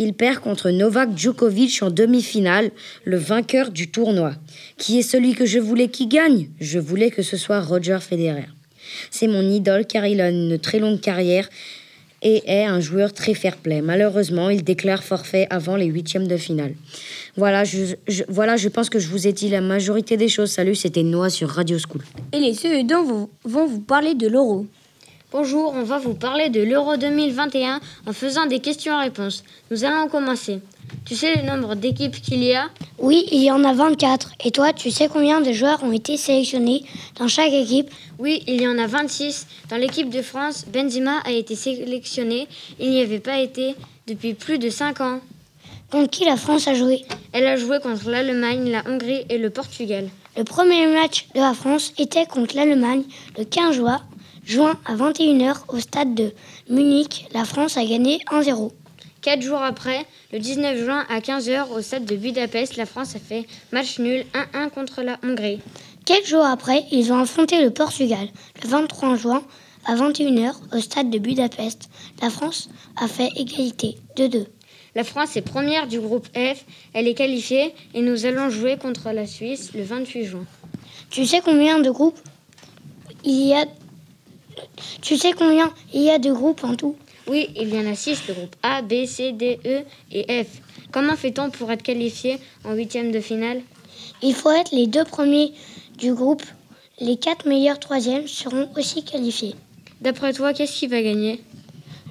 Il 0.01 0.15
perd 0.15 0.39
contre 0.39 0.71
Novak 0.71 1.11
Djokovic 1.15 1.83
en 1.83 1.91
demi-finale, 1.91 2.71
le 3.05 3.19
vainqueur 3.19 3.71
du 3.71 3.91
tournoi. 3.91 4.33
Qui 4.79 4.99
est 4.99 5.03
celui 5.03 5.35
que 5.35 5.45
je 5.45 5.59
voulais 5.59 5.89
qui 5.89 6.07
gagne? 6.07 6.49
Je 6.59 6.79
voulais 6.79 7.11
que 7.11 7.21
ce 7.21 7.37
soit 7.37 7.61
Roger 7.61 7.99
Federer. 8.01 8.49
C'est 9.11 9.27
mon 9.27 9.43
idole 9.43 9.85
car 9.85 10.07
il 10.07 10.23
a 10.23 10.31
une 10.31 10.59
très 10.59 10.79
longue 10.79 11.01
carrière 11.01 11.51
et 12.23 12.43
est 12.47 12.65
un 12.65 12.81
joueur 12.81 13.13
très 13.13 13.35
fair-play. 13.35 13.83
Malheureusement, 13.83 14.49
il 14.49 14.65
déclare 14.65 15.05
forfait 15.05 15.47
avant 15.51 15.77
les 15.77 15.87
huitièmes 15.87 16.29
de 16.29 16.39
finale. 16.39 16.73
Voilà 17.37 17.65
je, 17.65 17.95
voilà, 18.29 18.57
je 18.57 18.71
pense 18.71 18.89
que 18.89 18.99
je 18.99 19.09
vous 19.09 19.27
ai 19.27 19.35
dit 19.35 19.51
la 19.51 19.61
majorité 19.61 20.17
des 20.17 20.29
choses. 20.29 20.51
Salut, 20.51 20.77
c'était 20.77 21.03
Noah 21.03 21.29
sur 21.29 21.51
Radio 21.51 21.77
School. 21.79 22.01
Et 22.33 22.41
les 22.41 22.55
CE2 22.55 23.05
vont, 23.05 23.29
vont 23.45 23.67
vous 23.67 23.81
parler 23.81 24.15
de 24.15 24.29
l'euro. 24.29 24.67
Bonjour, 25.33 25.73
on 25.77 25.85
va 25.85 25.99
vous 25.99 26.15
parler 26.15 26.49
de 26.49 26.61
l'Euro 26.61 26.97
2021 26.97 27.79
en 28.05 28.13
faisant 28.13 28.47
des 28.47 28.59
questions-réponses. 28.59 29.45
Nous 29.71 29.85
allons 29.85 30.09
commencer. 30.09 30.59
Tu 31.05 31.15
sais 31.15 31.37
le 31.37 31.49
nombre 31.49 31.77
d'équipes 31.77 32.21
qu'il 32.21 32.43
y 32.43 32.53
a? 32.57 32.69
Oui, 32.99 33.25
il 33.31 33.45
y 33.45 33.53
en 33.53 33.63
a 33.63 33.73
24. 33.73 34.33
Et 34.45 34.51
toi, 34.51 34.73
tu 34.73 34.91
sais 34.91 35.07
combien 35.07 35.41
de 35.41 35.53
joueurs 35.53 35.85
ont 35.85 35.93
été 35.93 36.17
sélectionnés 36.17 36.83
dans 37.17 37.29
chaque 37.29 37.53
équipe? 37.53 37.89
Oui, 38.19 38.43
il 38.49 38.61
y 38.61 38.67
en 38.67 38.77
a 38.77 38.89
26. 38.89 39.47
Dans 39.69 39.77
l'équipe 39.77 40.11
de 40.11 40.21
France, 40.21 40.65
Benzema 40.67 41.21
a 41.25 41.31
été 41.31 41.55
sélectionné. 41.55 42.49
Il 42.81 42.91
n'y 42.91 43.01
avait 43.01 43.21
pas 43.21 43.39
été 43.39 43.77
depuis 44.09 44.35
plus 44.35 44.59
de 44.59 44.69
5 44.69 45.01
ans. 45.01 45.21
Contre 45.93 46.11
qui 46.11 46.25
la 46.25 46.37
France 46.37 46.67
a 46.67 46.75
joué? 46.75 47.05
Elle 47.33 47.47
a 47.47 47.57
joué 47.57 47.79
contre 47.79 48.11
l'Allemagne, 48.11 48.69
la 48.69 48.83
Hongrie 48.91 49.27
et 49.29 49.39
le 49.39 49.51
Portugal. 49.51 50.09
Le 50.37 50.43
premier 50.43 50.89
match 50.89 51.29
de 51.37 51.41
la 51.41 51.55
France 51.55 51.93
était 51.99 52.27
contre 52.27 52.57
l'Allemagne 52.57 53.03
le 53.39 53.45
15 53.45 53.77
juin, 53.77 54.01
juin 54.51 54.77
à 54.85 54.97
21h 54.97 55.59
au 55.69 55.79
stade 55.79 56.13
de 56.13 56.33
Munich. 56.69 57.29
La 57.33 57.45
France 57.45 57.77
a 57.77 57.85
gagné 57.85 58.19
1-0. 58.33 58.73
Quatre 59.23 59.43
jours 59.43 59.63
après, 59.63 60.05
le 60.33 60.41
19 60.41 60.77
juin 60.77 61.07
à 61.09 61.21
15h 61.21 61.69
au 61.71 61.81
stade 61.81 62.05
de 62.05 62.17
Budapest, 62.17 62.77
la 62.77 62.85
France 62.85 63.15
a 63.15 63.21
fait 63.21 63.47
match 63.71 64.01
nul 64.01 64.25
1-1 64.53 64.71
contre 64.71 65.03
la 65.03 65.19
Hongrie. 65.23 65.61
Quelques 66.05 66.27
jours 66.27 66.45
après, 66.45 66.85
ils 66.91 67.13
ont 67.13 67.21
affronté 67.21 67.63
le 67.63 67.71
Portugal. 67.71 68.27
Le 68.65 68.69
23 68.69 69.15
juin 69.15 69.45
à 69.87 69.95
21h 69.95 70.55
au 70.73 70.81
stade 70.81 71.11
de 71.11 71.19
Budapest, 71.19 71.89
la 72.21 72.31
France 72.31 72.71
a 73.01 73.07
fait 73.07 73.29
égalité 73.37 73.99
2-2. 74.17 74.47
La 74.97 75.05
France 75.05 75.37
est 75.37 75.43
première 75.43 75.87
du 75.87 76.01
groupe 76.01 76.27
F, 76.35 76.65
elle 76.93 77.07
est 77.07 77.15
qualifiée 77.15 77.73
et 77.95 78.03
nous 78.03 78.27
allons 78.27 78.51
jouer 78.51 78.77
contre 78.79 79.13
la 79.13 79.29
Suisse 79.29 79.71
le 79.75 79.85
28 79.85 80.25
juin. 80.25 80.45
Tu 81.09 81.25
sais 81.25 81.41
combien 81.41 81.79
de 81.79 81.91
groupes 81.91 82.19
il 83.23 83.49
y 83.49 83.55
a 83.55 83.67
Tu 85.03 85.17
sais 85.17 85.33
combien 85.33 85.73
il 85.93 86.03
y 86.03 86.11
a 86.11 86.19
de 86.19 86.33
groupes 86.33 86.65
en 86.65 86.75
tout? 86.77 86.97
Oui, 87.27 87.49
il 87.57 87.75
y 87.75 87.79
en 87.79 87.91
a 87.91 87.95
6, 87.95 88.29
le 88.29 88.35
groupe 88.35 88.57
A, 88.63 88.83
B, 88.83 89.05
C, 89.07 89.33
D, 89.33 89.61
E 89.65 89.83
et 90.11 90.45
F. 90.45 90.61
Comment 90.91 91.17
fait-on 91.17 91.51
pour 91.51 91.71
être 91.71 91.83
qualifié 91.83 92.39
en 92.65 92.75
huitième 92.75 93.13
de 93.13 93.21
finale? 93.21 93.63
Il 94.23 94.35
faut 94.35 94.51
être 94.51 94.73
les 94.73 94.87
deux 94.87 95.05
premiers 95.05 95.53
du 95.99 96.13
groupe. 96.13 96.43
Les 96.99 97.17
quatre 97.17 97.47
meilleurs 97.47 97.79
troisièmes 97.79 98.27
seront 98.27 98.69
aussi 98.77 99.05
qualifiés. 99.05 99.55
D'après 100.01 100.33
toi, 100.33 100.53
qu'est-ce 100.53 100.77
qui 100.77 100.87
va 100.87 101.03
gagner? 101.03 101.43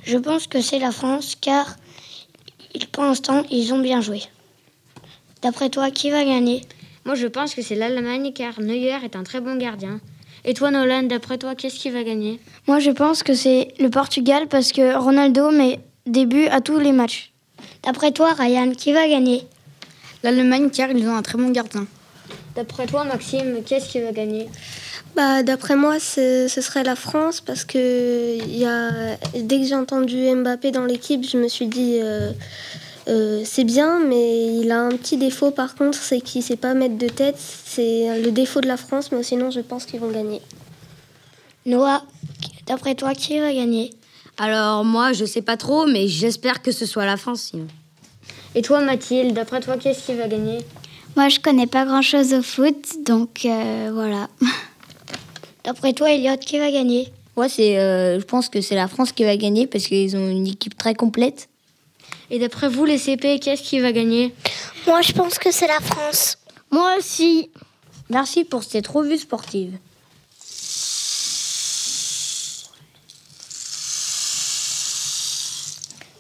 Je 0.04 0.18
pense 0.18 0.48
que 0.48 0.62
c'est 0.62 0.80
la 0.80 0.92
France 0.92 1.36
car 1.40 1.76
pour 2.92 3.04
l'instant, 3.04 3.44
ils 3.50 3.74
ont 3.74 3.80
bien 3.80 4.00
joué. 4.00 4.22
D'après 5.42 5.70
toi, 5.70 5.92
qui 5.92 6.10
va 6.10 6.24
gagner? 6.24 6.62
Moi, 7.06 7.16
je 7.16 7.28
pense 7.28 7.56
que 7.56 7.62
c'est 7.62 7.76
l'Allemagne 7.76 8.32
car 8.34 8.60
Neuer 8.62 8.98
est 9.04 9.16
un 9.16 9.24
très 9.24 9.42
bon 9.42 9.58
gardien. 9.58 10.00
Et 10.50 10.56
toi, 10.56 10.72
Nolan, 10.72 11.04
d'après 11.04 11.38
toi, 11.38 11.54
qu'est-ce 11.54 11.78
qui 11.78 11.92
va 11.92 12.02
gagner? 12.04 12.40
Moi, 12.66 12.80
je 12.80 12.90
pense 12.90 13.22
que 13.22 13.36
c'est 13.36 13.68
le 13.78 13.92
Portugal 13.92 14.48
parce 14.48 14.72
que 14.72 14.98
Ronaldo 14.98 15.52
met 15.52 15.80
des 16.08 16.26
buts 16.26 16.48
à 16.48 16.60
tous 16.60 16.80
les 16.80 16.92
matchs. 16.92 17.32
D'après 17.84 18.12
toi, 18.12 18.34
Ryan, 18.34 18.72
qui 18.72 18.92
va 18.92 19.08
gagner? 19.08 19.46
L'Allemagne 20.24 20.72
car 20.72 20.90
ils 20.90 21.08
ont 21.08 21.16
un 21.16 21.22
très 21.22 21.38
bon 21.38 21.52
gardien. 21.52 21.86
D'après 22.56 22.88
toi, 22.88 23.04
Maxime, 23.04 23.60
qu'est-ce 23.64 23.90
qui 23.90 24.00
va 24.02 24.12
gagner? 24.12 24.50
Bah, 25.16 25.44
D'après 25.44 25.76
moi, 25.76 26.00
ce 26.00 26.48
serait 26.48 26.84
la 26.84 26.96
France 26.96 27.42
parce 27.42 27.64
que 27.64 28.44
y 28.48 28.66
a, 28.66 29.18
dès 29.40 29.60
que 29.60 29.68
j'ai 29.68 29.76
entendu 29.76 30.34
Mbappé 30.34 30.72
dans 30.72 30.86
l'équipe, 30.86 31.24
je 31.30 31.38
me 31.38 31.48
suis 31.48 31.68
dit 31.68 32.00
euh, 32.02 32.32
euh, 33.10 33.42
c'est 33.44 33.64
bien, 33.64 34.00
mais 34.00 34.56
il 34.60 34.72
a 34.72 34.82
un 34.82 34.90
petit 34.90 35.18
défaut 35.18 35.52
par 35.52 35.76
contre, 35.76 35.98
c'est 35.98 36.22
qu'il 36.22 36.42
ne 36.42 36.46
sait 36.46 36.56
pas 36.56 36.74
mettre 36.74 36.98
de 36.98 37.08
tête. 37.08 37.38
C'est 37.38 38.22
le 38.22 38.32
défaut 38.32 38.62
de 38.62 38.68
la 38.68 38.78
France, 38.78 39.12
mais 39.12 39.24
sinon, 39.24 39.52
je 39.52 39.62
pense 39.62 39.86
qu'ils 39.86 40.00
vont 40.00 40.12
gagner. 40.12 40.42
Noah, 41.66 42.04
d'après 42.68 42.96
toi, 42.96 43.14
qui 43.14 43.40
va 43.40 43.54
gagner? 43.54 43.92
Alors, 44.38 44.86
moi, 44.86 45.12
je 45.12 45.26
sais 45.26 45.42
pas 45.42 45.58
trop, 45.58 45.86
mais 45.86 46.08
j'espère 46.08 46.62
que 46.62 46.72
ce 46.72 46.86
soit 46.86 47.06
la 47.06 47.18
France 47.18 47.50
sinon. 47.52 47.68
Et 48.56 48.62
toi, 48.62 48.80
Mathilde, 48.80 49.34
d'après 49.34 49.60
toi, 49.60 49.78
qu'est-ce 49.78 50.06
qui 50.06 50.14
va 50.16 50.28
gagner? 50.28 50.60
Moi, 51.16 51.30
je 51.30 51.40
connais 51.40 51.68
pas 51.68 51.86
grand-chose 51.86 52.34
au 52.34 52.42
foot, 52.42 53.04
donc 53.06 53.46
euh, 53.46 53.90
voilà. 53.94 54.28
D'après 55.64 55.94
toi, 55.94 56.12
Elliot, 56.12 56.38
qui 56.38 56.58
va 56.58 56.72
gagner? 56.72 57.10
Moi, 57.36 57.50
c'est, 57.50 57.78
euh, 57.78 58.20
je 58.20 58.26
pense 58.26 58.50
que 58.50 58.62
c'est 58.62 58.76
la 58.76 58.88
France 58.88 59.12
qui 59.12 59.24
va 59.24 59.36
gagner 59.36 59.68
parce 59.68 59.86
qu'ils 59.86 60.16
ont 60.16 60.30
une 60.30 60.48
équipe 60.48 60.78
très 60.78 60.96
complète. 60.96 61.50
Et 62.32 62.40
d'après 62.40 62.70
vous, 62.70 62.86
les 62.86 62.98
CP, 62.98 63.40
qu'est-ce 63.40 63.64
qui 63.64 63.80
va 63.80 63.92
gagner? 63.92 64.34
Moi, 64.86 65.02
je 65.02 65.14
pense 65.14 65.40
que 65.40 65.52
c'est 65.52 65.68
la 65.68 65.80
France. 65.80 66.38
Moi 66.72 66.96
aussi. 66.98 67.50
Merci 68.10 68.44
pour 68.44 68.64
cette 68.64 68.88
revue 68.88 69.18
sportive. 69.18 69.78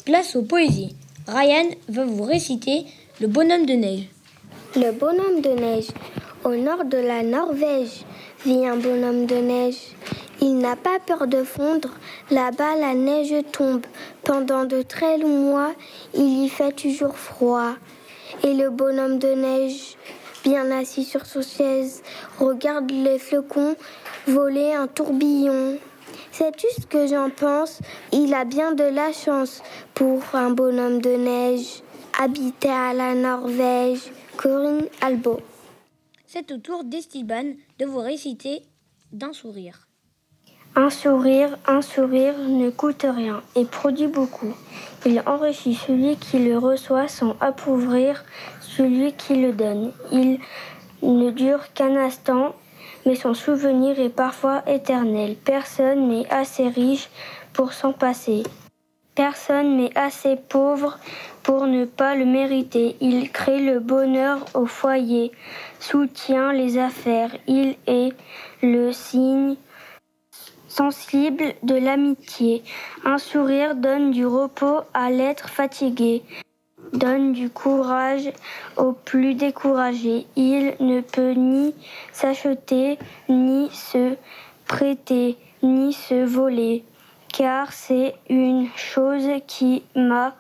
Place 0.06 0.36
aux 0.36 0.44
poésies. 0.44 0.96
Ryan 1.28 1.70
va 1.88 2.06
vous 2.06 2.24
réciter 2.24 2.86
Le 3.22 3.28
bonhomme 3.28 3.66
de 3.66 3.74
neige. 3.74 4.08
Le 4.76 4.92
bonhomme 4.92 5.42
de 5.42 5.50
neige. 5.50 5.88
Au 6.44 6.56
nord 6.56 6.86
de 6.86 6.98
la 6.98 7.22
Norvège 7.22 8.06
vit 8.46 8.66
un 8.66 8.78
bonhomme 8.78 9.26
de 9.26 9.36
neige. 9.36 9.76
Il 10.42 10.58
n'a 10.58 10.78
pas 10.78 11.00
peur 11.00 11.28
de 11.28 11.44
fondre. 11.44 11.90
Là-bas, 12.32 12.76
la 12.76 12.94
neige 12.94 13.36
tombe. 13.52 13.86
Pendant 14.24 14.64
de 14.64 14.82
très 14.82 15.18
longs 15.18 15.52
mois, 15.52 15.74
il 16.14 16.44
y 16.44 16.50
fait 16.50 16.72
toujours 16.72 17.18
froid. 17.18 17.74
Et 18.44 18.54
le 18.54 18.70
bonhomme 18.70 19.20
de 19.20 19.34
neige, 19.34 19.98
bien 20.46 20.72
assis 20.72 21.04
sur 21.04 21.26
son 21.26 21.42
chaise, 21.42 22.04
regarde 22.40 22.90
les 22.90 23.20
flocons 23.20 23.76
voler 24.28 24.74
un 24.74 24.88
tourbillon. 24.88 25.78
Sais-tu 26.32 26.68
ce 26.80 26.86
que 26.86 27.08
j'en 27.08 27.30
pense? 27.30 27.80
Il 28.14 28.34
a 28.34 28.46
bien 28.46 28.72
de 28.74 28.84
la 28.84 29.12
chance 29.12 29.62
pour 29.94 30.24
un 30.34 30.52
bonhomme 30.52 31.02
de 31.02 31.16
neige. 31.16 31.82
Habité 32.18 32.70
à 32.70 32.94
la 32.94 33.14
Norvège, 33.14 34.12
Corinne 34.38 34.86
Albo. 35.02 35.40
C'est 36.28 36.52
au 36.52 36.58
tour 36.58 36.84
d'Estiban 36.84 37.56
de 37.80 37.86
vous 37.86 38.00
réciter 38.00 38.62
d'un 39.12 39.34
sourire. 39.34 39.89
Un 40.76 40.90
sourire, 40.90 41.58
un 41.68 41.82
sourire 41.82 42.36
ne 42.48 42.70
coûte 42.70 43.06
rien 43.08 43.42
et 43.56 43.66
produit 43.66 44.08
beaucoup. 44.08 44.54
Il 45.06 45.22
enrichit 45.26 45.76
celui 45.76 46.16
qui 46.18 46.40
le 46.40 46.58
reçoit 46.58 47.08
sans 47.08 47.36
appauvrir 47.42 48.24
celui 48.62 49.14
qui 49.14 49.36
le 49.36 49.52
donne. 49.52 49.92
Il 50.12 50.40
ne 51.02 51.32
dure 51.32 51.74
qu'un 51.74 51.96
instant, 51.96 52.56
mais 53.06 53.16
son 53.16 53.34
souvenir 53.34 54.00
est 54.00 54.10
parfois 54.10 54.62
éternel. 54.68 55.36
Personne 55.44 56.10
n'est 56.10 56.30
assez 56.30 56.68
riche 56.68 57.10
pour 57.54 57.74
s'en 57.74 57.92
passer. 57.92 58.44
Personne 59.16 59.78
n'est 59.78 59.98
assez 59.98 60.38
pauvre 60.38 60.98
pour 61.44 61.66
ne 61.66 61.86
pas 61.86 62.16
le 62.16 62.26
mériter. 62.26 62.96
Il 63.02 63.32
crée 63.32 63.60
le 63.60 63.80
bonheur 63.80 64.46
au 64.54 64.66
foyer, 64.66 65.32
soutient 65.80 66.54
les 66.54 66.78
affaires. 66.78 67.32
Il 67.48 67.76
est 67.88 68.14
le 68.62 68.94
signe 68.94 69.56
sensible 70.80 71.56
de 71.62 71.76
l'amitié. 71.76 72.64
Un 73.04 73.18
sourire 73.18 73.76
donne 73.76 74.12
du 74.12 74.26
repos 74.26 74.80
à 74.94 75.10
l'être 75.10 75.50
fatigué, 75.50 76.24
donne 76.94 77.34
du 77.34 77.50
courage 77.50 78.32
aux 78.78 78.94
plus 78.94 79.36
découragés. 79.36 80.26
Il 80.38 80.76
ne 80.80 81.02
peut 81.02 81.32
ni 81.32 81.76
s'acheter, 82.14 82.98
ni 83.28 83.70
se 83.72 84.16
prêter, 84.68 85.36
ni 85.64 85.92
se 85.92 86.24
voler, 86.24 86.86
car 87.28 87.74
c'est 87.74 88.16
une 88.30 88.70
chose 88.78 89.30
qui 89.48 89.84
m'a 89.98 90.34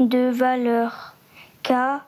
de 0.00 0.30
valeur. 0.30 1.14
Qu'à 1.62 2.02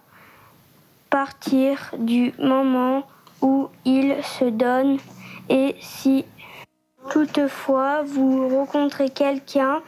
partir 1.11 1.91
du 1.99 2.33
moment 2.39 3.07
où 3.43 3.69
il 3.85 4.17
se 4.23 4.47
donne, 4.47 4.97
et 5.51 5.77
si 5.81 6.25
Toutefois, 7.11 8.03
vous 8.03 8.49
rencontrez 8.49 9.11
quelqu'un 9.11 9.83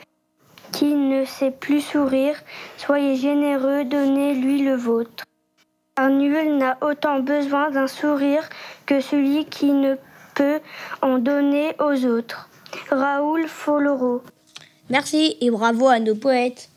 qui 0.73 0.95
ne 0.95 1.25
sait 1.25 1.51
plus 1.51 1.81
sourire, 1.81 2.37
soyez 2.77 3.17
généreux, 3.17 3.85
donnez-lui 3.85 4.63
le 4.63 4.75
vôtre. 4.75 5.25
Un 5.97 6.11
nul 6.11 6.59
n'a 6.59 6.77
autant 6.83 7.21
besoin 7.21 7.71
d'un 7.71 7.87
sourire 7.87 8.47
que 8.85 9.01
celui 9.01 9.47
qui 9.47 9.73
ne 9.73 9.95
peut 10.35 10.61
en 11.01 11.19
donner 11.19 11.75
aux 11.81 12.05
autres. 12.05 12.51
Raoul 12.91 13.49
Foloro. 13.49 14.23
Merci 14.91 15.37
et 15.41 15.51
bravo 15.51 15.89
à 15.89 15.99
nos 15.99 16.15
poètes. 16.15 16.69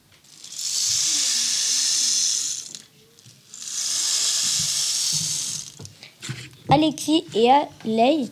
Alexis 6.70 7.26
et 7.36 7.50
Alei 7.50 8.30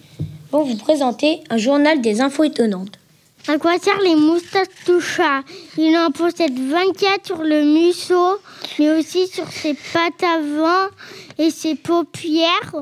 vont 0.52 0.64
vous 0.64 0.78
présenter 0.78 1.42
un 1.50 1.58
journal 1.58 2.02
des 2.02 2.22
infos 2.22 2.44
étonnantes. 2.44 2.98
À 3.50 3.58
quoi 3.58 3.80
servent 3.80 4.04
les 4.04 4.16
moustaches 4.16 4.68
tout 4.86 5.00
chat 5.00 5.42
Il 5.78 5.98
en 5.98 6.12
possède 6.12 6.60
24 6.60 7.26
sur 7.26 7.44
le 7.44 7.64
museau, 7.64 8.40
mais 8.78 9.00
aussi 9.00 9.28
sur 9.28 9.48
ses 9.50 9.74
pattes 9.74 10.24
avant 10.24 10.90
et 11.38 11.50
ses 11.50 11.76
paupières. 11.76 12.76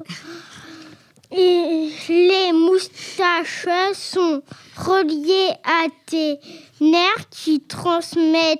Et 1.32 1.90
les 2.10 2.52
moustaches 2.52 3.68
sont 3.94 4.42
reliés 4.76 5.52
à 5.64 5.88
tes 6.08 6.40
nerfs 6.82 7.30
qui 7.30 7.62
transmettent 7.62 8.60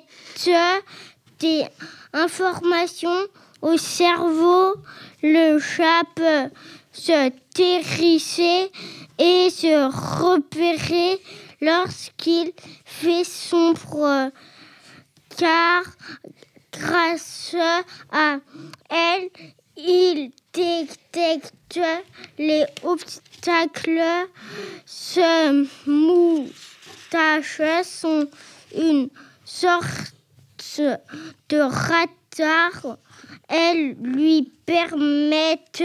des 1.40 1.64
informations 2.14 3.28
au 3.62 3.78
cerveau. 3.78 4.76
Le 5.24 5.58
chat 5.58 6.50
se 6.96 7.30
terrisser 7.54 8.72
et 9.20 9.50
se 9.50 10.22
repérer 10.24 11.20
lorsqu'il 11.62 12.54
fait 12.86 13.24
sombre 13.24 14.32
car 15.38 15.84
grâce 16.72 17.56
à 18.12 18.40
elle, 18.90 19.30
il 19.78 20.32
détecte 20.54 21.80
les 22.38 22.66
obstacles. 22.84 24.28
Ce 24.86 25.68
moustache 25.90 27.62
sont 27.84 28.28
une 28.76 29.10
sorte 29.44 30.14
de 31.50 31.60
radar. 31.60 32.98
Elles 33.48 33.96
lui 34.02 34.52
permettent 34.66 35.84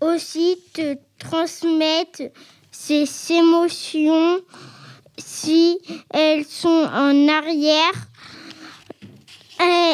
aussi 0.00 0.58
de 0.76 0.98
transmettre 1.18 2.22
ses 2.70 3.08
émotions 3.30 4.40
si 5.18 5.78
elles 6.12 6.44
sont 6.44 6.88
en 6.92 7.28
arrière. 7.28 7.92
Et 9.60 9.92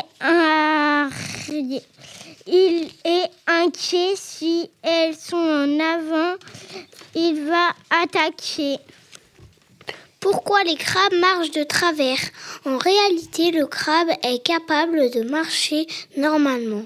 il 2.47 2.91
est 3.05 3.31
inquiet 3.47 4.15
si 4.15 4.71
elles 4.83 5.17
sont 5.17 5.37
en 5.37 5.81
avant. 5.81 6.37
Il 7.15 7.45
va 7.47 7.71
attaquer. 8.03 8.79
Pourquoi 10.29 10.65
les 10.65 10.75
crabes 10.75 11.15
marchent 11.21 11.53
de 11.53 11.63
travers 11.63 12.19
En 12.65 12.79
réalité, 12.79 13.53
le 13.53 13.65
crabe 13.69 14.09
est 14.25 14.43
capable 14.43 15.09
de 15.13 15.23
marcher 15.23 15.87
normalement 16.17 16.85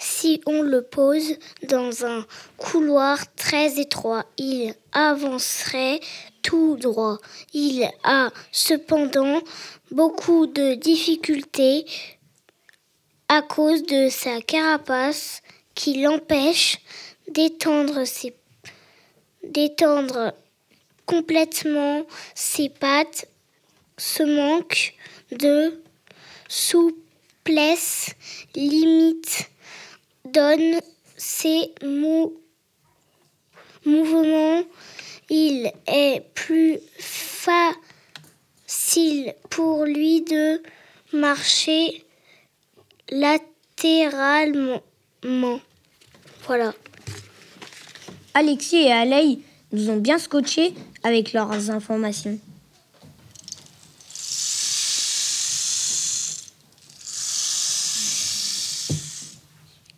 si 0.00 0.40
on 0.46 0.62
le 0.62 0.82
pose 0.82 1.36
dans 1.68 2.04
un 2.04 2.26
couloir 2.56 3.18
très 3.36 3.78
étroit. 3.78 4.26
Il 4.36 4.74
avancerait 4.90 6.00
tout 6.42 6.76
droit. 6.76 7.18
Il 7.54 7.88
a 8.02 8.30
cependant 8.50 9.40
beaucoup 9.92 10.48
de 10.48 10.74
difficultés 10.74 11.86
à 13.28 13.42
cause 13.42 13.84
de 13.84 14.08
sa 14.08 14.40
carapace 14.40 15.40
qui 15.76 16.02
l'empêche 16.02 16.80
d'étendre 17.28 18.04
ses 18.04 18.34
complètement 21.06 22.06
ses 22.34 22.68
pattes, 22.68 23.28
ce 23.98 24.22
manque 24.22 24.94
de 25.30 25.82
souplesse 26.48 28.10
limite 28.54 29.50
donne 30.24 30.80
ses 31.16 31.72
mouvements. 33.84 34.62
Il 35.30 35.72
est 35.86 36.24
plus 36.34 36.78
facile 36.98 38.04
pour 39.50 39.84
lui 39.84 40.22
de 40.22 40.62
marcher 41.12 42.04
latéralement. 43.10 44.82
Voilà. 46.46 46.74
Alexis 48.34 48.86
et 48.86 48.92
Alei 48.92 49.38
nous 49.72 49.90
ont 49.90 49.96
bien 49.96 50.18
scotché 50.18 50.74
avec 51.02 51.32
leurs 51.32 51.70
informations. 51.70 52.38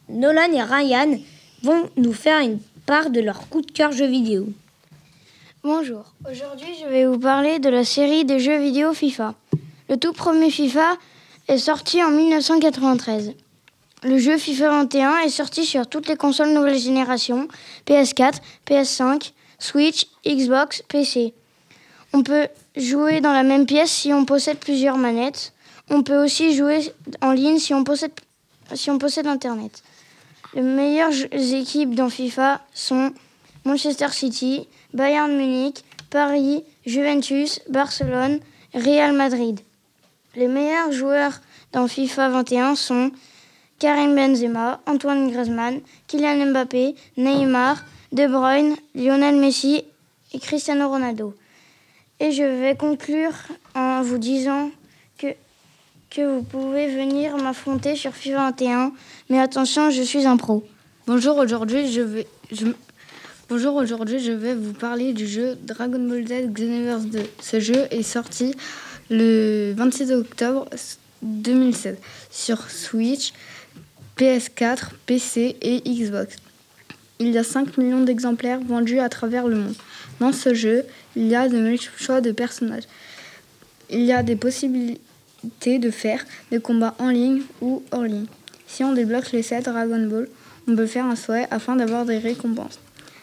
Nolan 0.08 0.52
et 0.52 0.62
Ryan 0.62 1.18
vont 1.62 1.90
nous 1.96 2.12
faire 2.12 2.40
une 2.40 2.60
part 2.86 3.10
de 3.10 3.20
leur 3.20 3.48
coup 3.48 3.62
de 3.62 3.70
cœur 3.70 3.90
jeux 3.90 4.06
vidéo. 4.06 4.46
Bonjour, 5.64 6.14
aujourd'hui 6.30 6.68
je 6.80 6.86
vais 6.88 7.06
vous 7.06 7.18
parler 7.18 7.58
de 7.58 7.68
la 7.68 7.84
série 7.84 8.24
des 8.24 8.38
jeux 8.38 8.58
vidéo 8.58 8.92
FIFA. 8.92 9.34
Le 9.88 9.96
tout 9.96 10.12
premier 10.12 10.50
FIFA 10.50 10.96
est 11.48 11.58
sorti 11.58 12.02
en 12.02 12.10
1993. 12.10 13.32
Le 14.04 14.18
jeu 14.18 14.36
FIFA 14.36 14.68
21 14.82 15.18
est 15.20 15.30
sorti 15.30 15.64
sur 15.64 15.86
toutes 15.86 16.08
les 16.08 16.16
consoles 16.16 16.52
nouvelle 16.52 16.78
génération, 16.78 17.48
PS4, 17.86 18.34
PS5, 18.68 19.32
Switch, 19.64 20.08
Xbox, 20.26 20.82
PC. 20.88 21.32
On 22.12 22.22
peut 22.22 22.48
jouer 22.76 23.22
dans 23.22 23.32
la 23.32 23.42
même 23.42 23.64
pièce 23.64 23.90
si 23.90 24.12
on 24.12 24.26
possède 24.26 24.58
plusieurs 24.58 24.98
manettes. 24.98 25.54
On 25.88 26.02
peut 26.02 26.22
aussi 26.22 26.54
jouer 26.54 26.92
en 27.22 27.32
ligne 27.32 27.58
si 27.58 27.72
on 27.72 27.82
possède, 27.82 28.12
Internet. 29.26 29.82
Les 30.52 30.60
meilleures 30.60 31.14
équipes 31.32 31.94
dans 31.94 32.10
FIFA 32.10 32.60
sont 32.74 33.14
Manchester 33.64 34.08
City, 34.10 34.68
Bayern 34.92 35.34
Munich, 35.34 35.82
Paris, 36.10 36.62
Juventus, 36.84 37.60
Barcelone, 37.70 38.40
Real 38.74 39.14
Madrid. 39.14 39.60
Les 40.36 40.46
meilleurs 40.46 40.92
joueurs 40.92 41.40
dans 41.72 41.88
FIFA 41.88 42.28
21 42.28 42.74
sont 42.74 43.12
Karim 43.78 44.14
Benzema, 44.14 44.82
Antoine 44.86 45.30
Griezmann, 45.30 45.80
Kylian 46.06 46.50
Mbappé, 46.50 46.96
Neymar, 47.16 47.82
de 48.12 48.26
Bruyne, 48.26 48.76
Lionel 48.94 49.36
Messi 49.36 49.84
et 50.32 50.38
Cristiano 50.38 50.88
Ronaldo. 50.88 51.34
Et 52.20 52.32
je 52.32 52.42
vais 52.42 52.76
conclure 52.76 53.32
en 53.74 54.02
vous 54.02 54.18
disant 54.18 54.70
que, 55.18 55.28
que 56.10 56.36
vous 56.36 56.42
pouvez 56.42 56.94
venir 56.94 57.36
m'affronter 57.36 57.96
sur 57.96 58.12
FIFA 58.12 58.50
21, 58.50 58.92
mais 59.30 59.40
attention, 59.40 59.90
je 59.90 60.02
suis 60.02 60.26
un 60.26 60.36
pro. 60.36 60.64
Bonjour, 61.06 61.36
aujourd'hui 61.36 61.90
je 61.92 62.00
vais, 62.00 62.26
Bonjour, 63.50 63.74
aujourd'hui 63.74 64.20
je 64.20 64.32
vais 64.32 64.54
vous 64.54 64.72
parler 64.72 65.12
du 65.12 65.26
jeu 65.26 65.54
Dragon 65.60 65.98
Ball 65.98 66.26
Z 66.26 66.50
Xenoverse 66.50 67.04
2. 67.04 67.20
Ce 67.40 67.60
jeu 67.60 67.86
est 67.90 68.02
sorti 68.02 68.54
le 69.10 69.74
26 69.76 70.12
octobre 70.12 70.66
2016 71.22 71.96
sur 72.30 72.70
Switch, 72.70 73.34
PS4, 74.16 74.92
PC 75.04 75.56
et 75.60 75.80
Xbox 75.80 76.36
il 77.20 77.30
y 77.30 77.38
a 77.38 77.44
5 77.44 77.78
millions 77.78 78.02
d'exemplaires 78.02 78.60
vendus 78.60 78.98
à 78.98 79.08
travers 79.08 79.46
le 79.46 79.56
monde. 79.56 79.74
Dans 80.20 80.32
ce 80.32 80.54
jeu, 80.54 80.84
il 81.16 81.26
y 81.26 81.34
a 81.34 81.48
de 81.48 81.58
multiples 81.58 82.02
choix 82.02 82.20
de 82.20 82.32
personnages. 82.32 82.84
Il 83.90 84.02
y 84.02 84.12
a 84.12 84.22
des 84.22 84.36
possibilités 84.36 85.78
de 85.78 85.90
faire 85.90 86.24
des 86.50 86.60
combats 86.60 86.94
en 86.98 87.10
ligne 87.10 87.42
ou 87.60 87.82
hors 87.92 88.02
ligne. 88.02 88.26
Si 88.66 88.82
on 88.82 88.92
débloque 88.92 89.30
les 89.32 89.42
7 89.42 89.64
Dragon 89.64 90.06
Ball, 90.06 90.28
on 90.66 90.74
peut 90.74 90.86
faire 90.86 91.04
un 91.04 91.16
souhait 91.16 91.46
afin 91.50 91.76
d'avoir 91.76 92.04
des 92.04 92.18
récompenses. 92.18 92.80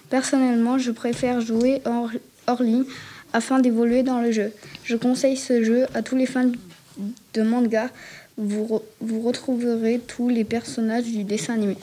Personnellement, 0.10 0.78
je 0.78 0.92
préfère 0.92 1.42
jouer 1.42 1.82
hors, 1.86 2.62
ligne 2.62 2.86
afin 3.34 3.60
d'évoluer 3.60 4.04
dans 4.04 4.22
le 4.22 4.32
jeu. 4.32 4.52
Je 4.84 4.96
conseille 4.96 5.38
ce 5.38 5.64
jeu 5.64 5.86
à 5.94 6.02
tous 6.02 6.16
les 6.16 6.26
fans 6.26 6.52
de 7.34 7.42
manga. 7.42 7.89
Vous 8.38 8.82
retrouverez 9.02 10.00
tous 10.06 10.30
les 10.30 10.44
personnages 10.44 11.06
du 11.06 11.24
dessin 11.24 11.56
animé. 11.56 11.78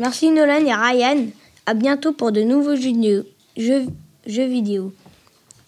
Merci 0.00 0.30
Nolan 0.30 0.64
et 0.64 0.72
Ryan. 0.72 1.26
À 1.66 1.74
bientôt 1.74 2.12
pour 2.12 2.32
de 2.32 2.40
nouveaux 2.40 2.74
jeux, 2.74 3.86
vidéo. 4.26 4.94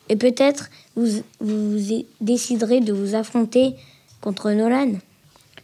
Et 0.08 0.16
peut-être 0.16 0.70
vous, 0.96 1.20
vous 1.38 1.78
déciderez 2.22 2.80
de 2.80 2.94
vous 2.94 3.14
affronter 3.14 3.74
contre 4.22 4.50
Nolan. 4.52 4.92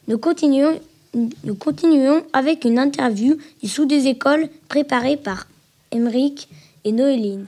Nous 0.07 0.19
continuons, 0.19 0.79
nous 1.15 1.55
continuons 1.55 2.23
avec 2.35 2.67
une 2.67 2.79
interview 2.79 3.39
du 3.63 3.71
sous 3.71 3.87
des 3.87 4.07
écoles 4.07 4.51
préparée 4.69 5.17
par 5.17 5.47
Emeric 5.91 6.51
et 6.85 6.93
Noéline. 6.93 7.47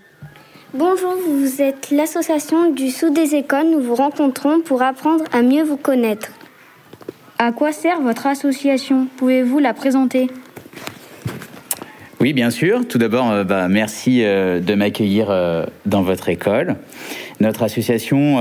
Bonjour, 0.72 1.16
vous 1.16 1.60
êtes 1.60 1.90
l'association 1.90 2.70
du 2.70 2.90
sous 2.90 3.10
des 3.10 3.34
écoles. 3.34 3.68
Nous 3.68 3.82
vous 3.82 3.94
rencontrons 3.94 4.62
pour 4.62 4.80
apprendre 4.80 5.24
à 5.32 5.42
mieux 5.42 5.64
vous 5.64 5.76
connaître. 5.76 6.30
À 7.36 7.52
quoi 7.52 7.72
sert 7.72 8.00
votre 8.00 8.26
association? 8.26 9.06
Pouvez-vous 9.18 9.58
la 9.58 9.74
présenter? 9.74 10.30
Oui, 12.20 12.34
bien 12.34 12.50
sûr. 12.50 12.86
Tout 12.86 12.98
d'abord, 12.98 13.30
euh, 13.30 13.44
bah, 13.44 13.68
merci 13.68 14.22
euh, 14.22 14.60
de 14.60 14.74
m'accueillir 14.74 15.28
euh, 15.30 15.64
dans 15.86 16.02
votre 16.02 16.28
école. 16.28 16.76
Notre 17.40 17.62
association 17.62 18.36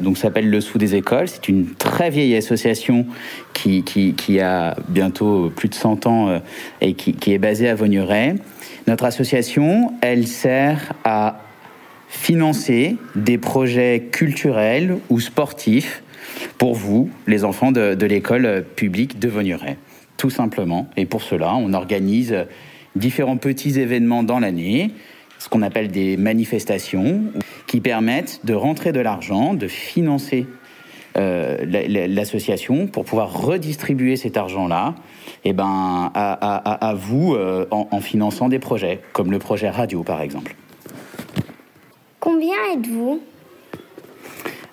donc 0.00 0.18
s'appelle 0.18 0.50
Le 0.50 0.60
Sous 0.60 0.76
des 0.76 0.96
écoles. 0.96 1.28
C'est 1.28 1.46
une 1.46 1.66
très 1.74 2.10
vieille 2.10 2.34
association 2.34 3.06
qui, 3.52 3.84
qui, 3.84 4.40
a 4.40 4.74
bientôt 4.88 5.52
plus 5.54 5.68
de 5.68 5.74
100 5.76 6.06
ans 6.08 6.40
et 6.80 6.94
qui, 6.94 7.32
est 7.32 7.38
basée 7.38 7.68
à 7.68 7.76
Vaugneray. 7.76 8.34
Notre 8.88 9.04
association, 9.04 9.92
elle 10.00 10.26
sert 10.26 10.92
à 11.04 11.38
financer 12.08 12.96
des 13.14 13.38
projets 13.38 14.08
culturels 14.10 14.96
ou 15.08 15.20
sportifs 15.20 16.02
pour 16.58 16.74
vous, 16.74 17.10
les 17.28 17.44
enfants 17.44 17.70
de, 17.70 17.94
de 17.94 18.06
l'école 18.06 18.64
publique 18.74 19.20
de 19.20 19.28
Vaugneray. 19.28 19.76
Tout 20.16 20.30
simplement. 20.30 20.90
Et 20.96 21.06
pour 21.06 21.22
cela, 21.22 21.54
on 21.54 21.74
organise 21.74 22.34
différents 22.96 23.36
petits 23.36 23.78
événements 23.78 24.22
dans 24.22 24.40
l'année 24.40 24.90
ce 25.38 25.48
qu'on 25.48 25.62
appelle 25.62 25.88
des 25.88 26.16
manifestations 26.16 27.24
qui 27.66 27.80
permettent 27.80 28.40
de 28.44 28.54
rentrer 28.54 28.92
de 28.92 29.00
l'argent, 29.00 29.54
de 29.54 29.66
financer 29.66 30.46
euh, 31.18 31.58
l'association 32.08 32.86
pour 32.86 33.04
pouvoir 33.04 33.42
redistribuer 33.42 34.16
cet 34.16 34.36
argent-là 34.36 34.94
eh 35.44 35.52
ben, 35.52 36.10
à, 36.14 36.94
vous 36.96 37.34
euh, 37.34 37.66
en, 37.70 38.00
finançant 38.00 38.48
des 38.48 38.60
projets, 38.60 39.00
comme 39.12 39.32
le 39.32 39.38
projet 39.38 39.68
radio 39.68 40.04
par 40.04 40.22
exemple. 40.22 40.54
Combien 42.20 42.56
êtes-vous? 42.74 43.20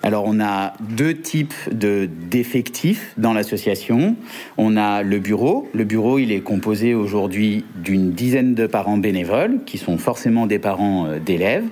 Alors 0.02 0.24
on 0.26 0.40
a 0.40 0.74
deux 0.80 1.14
types 1.14 1.54
de 1.72 2.10
d'effectifs 2.30 3.14
dans 3.18 3.34
l'association. 3.34 4.16
On 4.58 4.78
a 4.78 5.04
le 5.04 5.20
bureau. 5.20 5.68
Le 5.74 5.84
bureau, 5.84 6.20
il 6.20 6.32
est 6.32 6.40
composé 6.40 6.94
aujourd'hui 6.94 7.66
d'une 7.76 8.12
dizaine 8.12 8.56
de 8.56 8.66
parents 8.66 8.98
bénévoles 8.98 9.60
qui 9.66 9.78
sont 9.78 9.98
forcément 9.98 10.46
des 10.48 10.60
parents 10.60 11.06
euh, 11.06 11.20
d'élèves. 11.20 11.66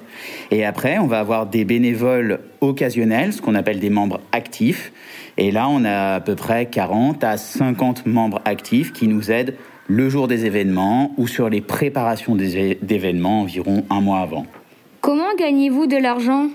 Et 0.52 0.66
après, 0.66 0.98
on 0.98 1.08
va 1.08 1.20
avoir 1.20 1.46
des 1.46 1.64
bénévoles 1.64 2.40
occasionnels, 2.60 3.34
ce 3.34 3.42
qu'on 3.42 3.56
appelle 3.56 3.80
des 3.80 3.90
membres 3.90 4.20
actifs. 4.34 4.92
Et 5.38 5.52
là, 5.52 5.70
on 5.70 5.86
a 5.86 6.16
à 6.16 6.20
peu 6.20 6.36
près 6.36 6.66
40 6.66 7.24
à 7.24 7.38
50 7.38 8.06
membres 8.08 8.42
actifs 8.44 8.92
qui 8.92 9.08
nous 9.08 9.32
aident 9.32 9.56
le 9.88 10.10
jour 10.10 10.28
des 10.28 10.46
événements 10.46 11.14
ou 11.18 11.28
sur 11.28 11.50
les 11.50 11.62
préparations 11.62 12.36
d'événements 12.36 13.42
environ 13.42 13.86
un 13.90 14.02
mois 14.02 14.20
avant. 14.20 14.46
Comment 15.00 15.34
gagnez-vous 15.40 15.88
de 15.88 15.96
l'argent? 15.96 16.50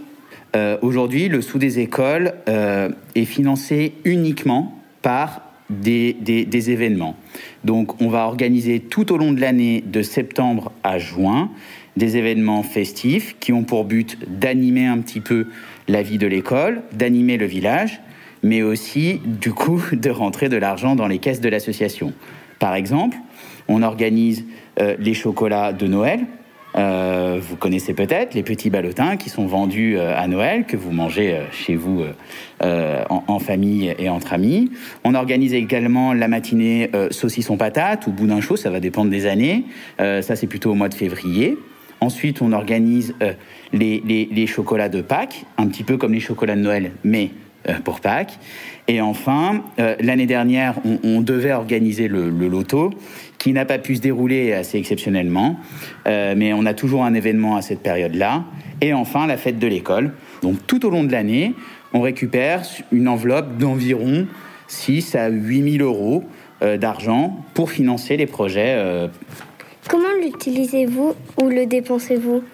Euh, 0.55 0.77
aujourd'hui, 0.83 1.29
le 1.29 1.41
sous 1.41 1.59
des 1.59 1.79
écoles 1.79 2.35
euh, 2.49 2.91
est 3.15 3.25
financé 3.25 3.95
uniquement 4.05 4.79
par 5.01 5.43
des, 5.71 6.71
événements. 6.71 7.17
Donc, 7.65 8.01
on 8.03 8.09
va 8.09 8.27
organiser 8.27 8.81
tout 8.81 9.13
au 9.13 9.17
long 9.17 9.33
de 9.33 9.41
l'année, 9.41 9.83
de 9.87 10.03
septembre 10.03 10.73
à 10.83 10.99
juin, 10.99 11.51
des 11.97 12.17
événements 12.17 12.63
festifs 12.63 13.37
qui 13.41 13.53
ont 13.53 13.65
pour 13.65 13.85
but 13.85 14.19
d'animer 14.29 14.87
un 14.87 14.99
petit 14.99 15.21
peu 15.21 15.47
la 15.89 16.03
vie 16.03 16.19
de 16.19 16.27
l'école, 16.27 16.83
d'animer 16.93 17.39
le 17.39 17.47
village, 17.47 18.01
mais 18.43 18.63
aussi, 18.63 19.21
du 19.25 19.53
coup, 19.53 19.83
de 19.93 20.11
rentrer 20.11 20.49
de 20.49 20.57
l'argent 20.57 20.95
dans 20.95 21.07
les 21.07 21.19
caisses 21.19 21.41
de 21.41 21.49
l'association. 21.49 22.13
Par 22.59 22.75
exemple, 22.75 23.17
on 23.69 23.83
organise 23.83 24.45
euh, 24.81 24.97
les 24.99 25.15
chocolats 25.15 25.73
de 25.73 25.87
Noël, 25.87 26.21
euh, 26.77 27.39
vous 27.41 27.57
connaissez 27.57 27.93
peut-être 27.95 28.35
les 28.35 28.43
petits 28.43 28.71
ballotins 28.71 29.17
qui 29.17 29.29
sont 29.29 29.47
vendus 29.47 29.97
euh, 29.99 30.17
à 30.17 30.27
Noël, 30.27 30.65
que 30.65 30.77
vous 30.77 30.91
mangez 30.91 31.35
euh, 31.35 31.45
chez 31.53 31.77
vous 31.77 32.05
en, 32.61 33.39
famille 33.41 33.95
et 33.99 34.09
entre 34.09 34.33
amis. 34.33 34.71
On 35.05 35.15
organise 35.15 35.53
également 35.53 36.13
la 36.13 36.29
matinée 36.29 36.89
saucisson 37.11 37.57
patate 37.57 38.07
ou 38.07 38.13
boudin 38.13 38.41
chaud, 38.41 38.57
ça 38.57 38.71
va 38.71 38.79
dépendre 38.79 39.11
des 39.11 39.27
années. 39.27 39.65
ça, 39.99 40.37
c'est 40.37 40.47
plutôt 40.47 40.71
au 40.71 40.75
mois 40.75 40.89
de 40.89 40.95
février. 40.95 41.59
Ensuite, 42.01 42.41
on 42.41 42.53
organise 42.53 43.17
les, 43.73 44.47
chocolats 44.47 44.89
de 44.89 45.03
Pâques, 45.03 45.45
un 45.59 45.67
petit 45.67 45.83
peu 45.83 45.97
comme 45.97 46.13
les 46.13 46.21
chocolats 46.21 46.55
de 46.55 46.61
Noël, 46.61 46.93
mais 47.03 47.31
pour 47.83 48.01
Pâques. 48.01 48.39
Et 48.89 49.01
enfin, 49.01 49.63
l'année 50.01 50.27
dernière, 50.27 50.75
on, 51.05 51.21
devait 51.21 51.53
organiser 51.53 52.09
le, 52.09 52.29
loto 52.31 52.91
qui 53.43 53.53
n'a 53.53 53.65
pas 53.65 53.79
pu 53.79 53.97
se 53.97 54.01
dérouler 54.01 54.53
assez 54.53 54.79
exceptionnellement, 54.79 55.59
euh, 56.07 56.35
mais 56.37 56.53
on 56.53 56.65
a 56.65 56.75
toujours 56.75 57.05
un 57.05 57.13
événement 57.13 57.57
à 57.57 57.63
cette 57.63 57.81
période-là. 57.81 58.45
Et 58.81 58.93
enfin, 58.93 59.27
la 59.27 59.37
fête 59.37 59.59
de 59.59 59.67
l'école. 59.67 60.13
Donc 60.43 60.65
tout 60.69 60.87
au 60.87 60.91
long 60.91 61.03
de 61.03 61.11
l'année, 61.11 61.53
on 61.93 62.03
récupère 62.03 62.63
une 62.93 63.09
enveloppe 63.09 63.59
d'environ 63.59 64.29
6 64.69 65.17
à 65.17 65.29
8 65.29 65.79
000 65.79 65.85
euros 65.85 66.23
euh, 66.63 66.77
d'argent 66.77 67.37
pour 67.55 67.73
financer 67.73 68.17
les 68.17 68.27
projets. 68.27 68.77
Euh. 68.77 69.09
Comment 69.89 70.13
l'utilisez-vous 70.23 71.15
ou 71.43 71.49
le 71.49 71.67
dépensez-vous? 71.67 72.45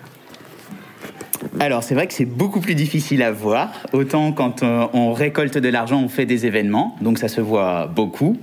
Alors 1.61 1.83
c'est 1.83 1.95
vrai 1.95 2.07
que 2.07 2.15
c'est 2.15 2.25
beaucoup 2.25 2.61
plus 2.61 2.75
difficile 2.75 3.23
à 3.23 3.33
voir. 3.33 3.73
Autant 3.93 4.33
quand 4.33 4.63
on 4.63 5.13
récolte 5.13 5.59
de 5.59 5.69
l'argent, 5.69 6.01
on 6.03 6.09
fait 6.09 6.27
des 6.27 6.47
événements, 6.47 6.97
donc 7.01 7.19
ça 7.19 7.29
se 7.29 7.41
voit 7.41 7.87
beaucoup. 7.87 8.37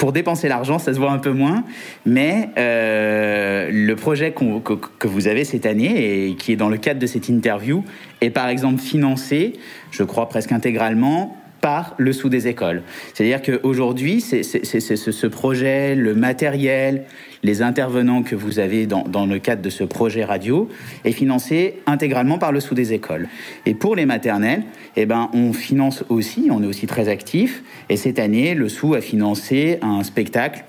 Pour 0.00 0.12
dépenser 0.12 0.48
l'argent, 0.48 0.78
ça 0.78 0.94
se 0.94 0.98
voit 0.98 1.10
un 1.10 1.18
peu 1.18 1.30
moins, 1.30 1.62
mais 2.06 2.48
euh, 2.56 3.68
le 3.70 3.94
projet 3.96 4.32
que, 4.32 4.74
que, 4.98 5.06
vous 5.06 5.28
avez 5.28 5.44
cette 5.44 5.66
année 5.66 6.28
et 6.28 6.36
qui 6.36 6.52
est 6.52 6.56
dans 6.56 6.70
le 6.70 6.78
cadre 6.78 6.98
de 6.98 7.06
cette 7.06 7.28
interview 7.28 7.84
est 8.22 8.30
par 8.30 8.48
exemple 8.48 8.80
financé, 8.80 9.52
je 9.90 10.02
crois 10.02 10.30
presque 10.30 10.52
intégralement, 10.52 11.36
par 11.60 11.94
le 11.98 12.14
sous 12.14 12.30
des 12.30 12.48
écoles. 12.48 12.82
C'est-à-dire 13.12 13.42
qu'aujourd'hui, 13.42 14.22
ce 14.22 15.26
projet, 15.26 15.94
le 15.94 16.14
matériel, 16.14 17.04
les 17.42 17.62
intervenants 17.62 18.22
que 18.22 18.34
vous 18.34 18.58
avez 18.58 18.86
dans, 18.86 19.26
le 19.26 19.38
cadre 19.38 19.62
de 19.62 19.70
ce 19.70 19.84
projet 19.84 20.24
radio 20.24 20.68
est 21.04 21.12
financé 21.12 21.76
intégralement 21.86 22.38
par 22.38 22.52
le 22.52 22.60
sous 22.60 22.74
des 22.74 22.92
écoles. 22.92 23.28
Et 23.66 23.74
pour 23.74 23.96
les 23.96 24.06
maternelles, 24.06 24.62
eh 24.96 25.06
ben, 25.06 25.30
on 25.32 25.52
finance 25.52 26.04
aussi, 26.08 26.48
on 26.50 26.62
est 26.62 26.66
aussi 26.66 26.86
très 26.86 27.08
actif. 27.08 27.62
Et 27.88 27.96
cette 27.96 28.18
année, 28.18 28.54
le 28.54 28.68
sous 28.68 28.94
a 28.94 29.00
financé 29.00 29.78
un 29.82 30.02
spectacle, 30.02 30.64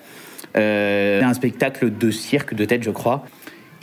euh, 0.58 1.22
un 1.22 1.34
spectacle 1.34 1.96
de 1.96 2.12
cirque 2.12 2.54
de 2.54 2.66
tête, 2.66 2.84
je 2.84 2.92
crois. 2.92 3.26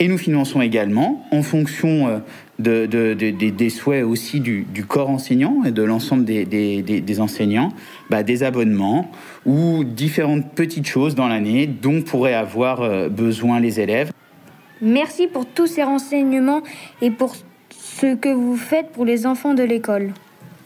Et 0.01 0.07
nous 0.07 0.17
finançons 0.17 0.61
également, 0.61 1.25
en 1.31 1.41
fonction 1.41 2.07
euh, 2.07 2.19
de, 2.57 3.13
des 3.13 3.69
souhaits 3.69 4.05
aussi 4.05 4.39
du, 4.39 4.65
corps 4.87 5.09
enseignant 5.09 5.63
et 5.65 5.71
de 5.71 5.83
l'ensemble 5.83 6.23
des, 6.23 7.19
enseignants, 7.19 7.73
bah, 8.09 8.23
des 8.23 8.43
abonnements 8.43 9.11
ou 9.45 9.83
différentes 9.83 10.53
petites 10.53 10.87
choses 10.87 11.15
dans 11.15 11.27
l'année 11.27 11.67
dont 11.67 12.01
pourraient 12.01 12.33
avoir 12.33 12.81
euh, 12.81 13.09
besoin 13.09 13.59
les 13.59 13.81
élèves. 13.81 14.11
Merci 14.81 15.27
pour 15.27 15.45
tous 15.45 15.67
ces 15.67 15.83
renseignements 15.83 16.61
et 17.01 17.11
pour 17.11 17.35
ce 17.69 18.15
que 18.15 18.29
vous 18.29 18.55
faites 18.55 18.91
pour 18.93 19.03
les 19.03 19.25
enfants 19.25 19.53
de 19.53 19.63
l'école. 19.63 20.13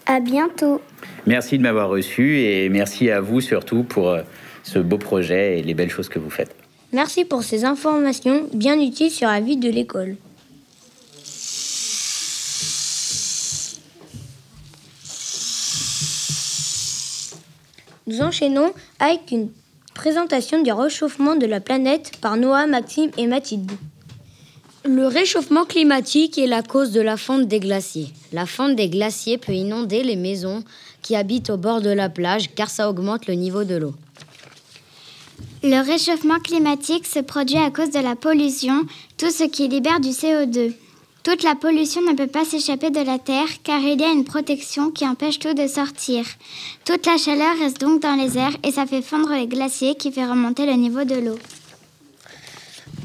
À 0.05 0.19
bientôt. 0.19 0.79
Merci 1.25 1.57
de 1.57 1.63
m'avoir 1.63 1.89
reçu 1.89 2.39
et 2.39 2.69
merci 2.69 3.09
à 3.09 3.19
vous 3.21 3.41
surtout 3.41 3.83
pour 3.83 4.09
euh, 4.09 4.21
ce 4.61 4.77
beau 4.77 4.99
projet 4.99 5.57
et 5.57 5.63
les 5.63 5.73
belles 5.73 5.89
choses 5.89 6.09
que 6.09 6.19
vous 6.19 6.29
faites. 6.29 6.62
Merci 6.93 7.25
pour 7.25 7.41
ces 7.41 7.65
informations 7.65 8.47
bien 8.53 8.79
utiles 8.79 9.09
sur 9.09 9.27
la 9.27 9.41
vie 9.41 9.57
de 9.57 9.67
l'école. 9.67 10.15
Nous 18.05 18.21
enchaînons 18.21 18.73
avec 18.99 19.31
une 19.31 19.49
présentation 19.95 20.61
du 20.61 20.71
réchauffement 20.71 21.35
de 21.35 21.47
la 21.47 21.59
planète 21.59 22.11
par 22.21 22.37
Noah, 22.37 22.67
Maxime 22.67 23.09
et 23.17 23.25
Mathilde. 23.25 23.71
Le 24.85 25.07
réchauffement 25.07 25.65
climatique 25.65 26.37
est 26.37 26.45
la 26.45 26.61
cause 26.61 26.91
de 26.91 27.01
la 27.01 27.17
fonte 27.17 27.47
des 27.47 27.59
glaciers. 27.59 28.09
La 28.33 28.45
fonte 28.45 28.75
des 28.75 28.89
glaciers 28.89 29.39
peut 29.39 29.53
inonder 29.53 30.03
les 30.03 30.17
maisons 30.17 30.63
qui 31.01 31.15
habitent 31.15 31.49
au 31.49 31.57
bord 31.57 31.81
de 31.81 31.89
la 31.89 32.09
plage 32.09 32.53
car 32.53 32.69
ça 32.69 32.87
augmente 32.87 33.25
le 33.25 33.33
niveau 33.33 33.63
de 33.63 33.75
l'eau. 33.77 33.93
Le 35.65 35.81
réchauffement 35.81 36.39
climatique 36.39 37.07
se 37.07 37.19
produit 37.19 37.57
à 37.57 37.71
cause 37.71 37.89
de 37.89 37.99
la 37.99 38.17
pollution, 38.17 38.81
tout 39.17 39.31
ce 39.31 39.45
qui 39.45 39.69
libère 39.69 40.01
du 40.01 40.09
CO2. 40.09 40.73
Toute 41.23 41.41
la 41.41 41.55
pollution 41.55 42.01
ne 42.01 42.17
peut 42.17 42.27
pas 42.27 42.43
s'échapper 42.43 42.89
de 42.89 42.99
la 42.99 43.17
Terre 43.17 43.47
car 43.63 43.79
il 43.79 44.01
y 44.01 44.03
a 44.03 44.11
une 44.11 44.25
protection 44.25 44.91
qui 44.91 45.07
empêche 45.07 45.39
tout 45.39 45.53
de 45.53 45.65
sortir. 45.67 46.25
Toute 46.83 47.05
la 47.05 47.15
chaleur 47.15 47.57
reste 47.57 47.79
donc 47.79 48.01
dans 48.01 48.15
les 48.15 48.37
airs 48.37 48.57
et 48.61 48.73
ça 48.73 48.85
fait 48.85 49.01
fondre 49.01 49.29
les 49.29 49.47
glaciers 49.47 49.95
qui 49.95 50.11
fait 50.11 50.25
remonter 50.25 50.65
le 50.65 50.73
niveau 50.73 51.05
de 51.05 51.15
l'eau. 51.15 51.39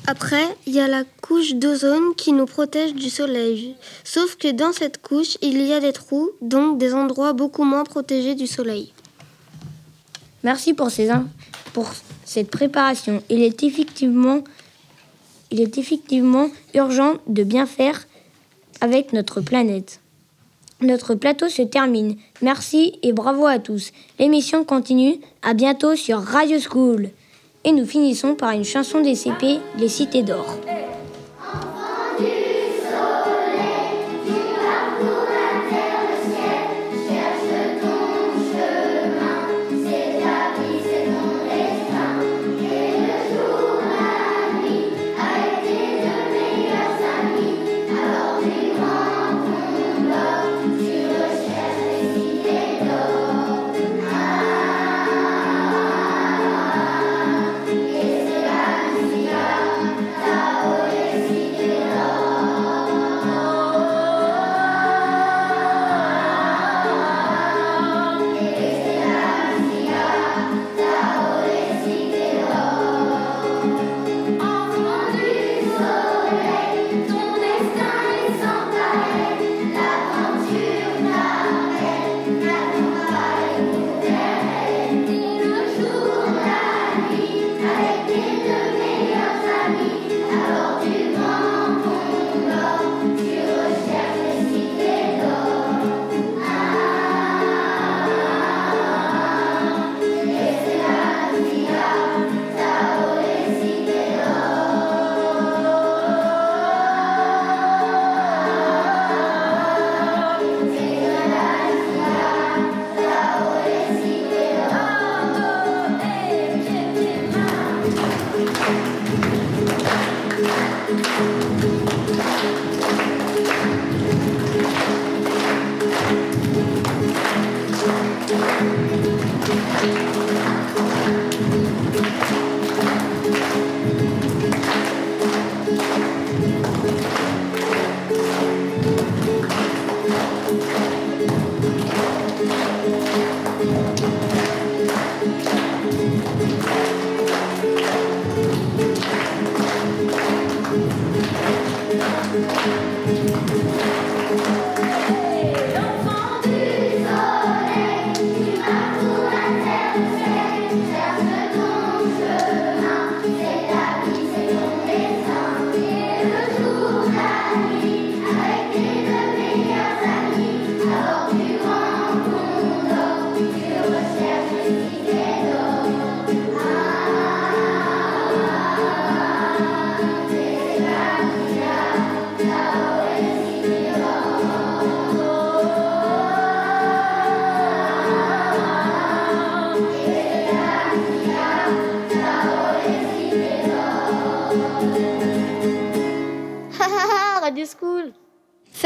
Après, 0.08 0.56
il 0.66 0.74
y 0.74 0.80
a 0.80 0.88
la 0.88 1.04
couche 1.04 1.54
d'ozone 1.54 2.16
qui 2.16 2.32
nous 2.32 2.46
protège 2.46 2.94
du 2.94 3.08
soleil. 3.08 3.76
Sauf 4.02 4.34
que 4.34 4.50
dans 4.50 4.72
cette 4.72 5.00
couche, 5.00 5.38
il 5.42 5.62
y 5.62 5.72
a 5.72 5.78
des 5.78 5.92
trous, 5.92 6.30
donc 6.42 6.78
des 6.78 6.92
endroits 6.92 7.34
beaucoup 7.34 7.62
moins 7.62 7.84
protégés 7.84 8.34
du 8.34 8.48
soleil. 8.48 8.92
Merci 10.42 10.74
pour, 10.74 10.90
ces 10.90 11.08
pour 11.72 11.88
cette 12.28 12.50
préparation. 12.50 13.22
Il 13.30 13.42
est 13.42 13.64
effectivement 13.64 14.42
urgent 16.74 17.14
de 17.26 17.42
bien 17.42 17.66
faire 17.66 18.06
avec 18.80 19.12
notre 19.12 19.40
planète. 19.40 20.00
Notre 20.80 21.14
plateau 21.14 21.48
se 21.48 21.62
termine. 21.62 22.16
Merci 22.40 22.98
et 23.02 23.12
bravo 23.12 23.46
à 23.46 23.58
tous. 23.58 23.92
L'émission 24.18 24.64
continue. 24.64 25.16
À 25.42 25.54
bientôt 25.54 25.96
sur 25.96 26.20
Radio 26.20 26.58
School. 26.60 27.10
Et 27.64 27.72
nous 27.72 27.86
finissons 27.86 28.36
par 28.36 28.52
une 28.52 28.64
chanson 28.64 29.00
des 29.00 29.16
CP, 29.16 29.58
Les 29.78 29.88
Cités 29.88 30.22
d'Or. 30.22 30.56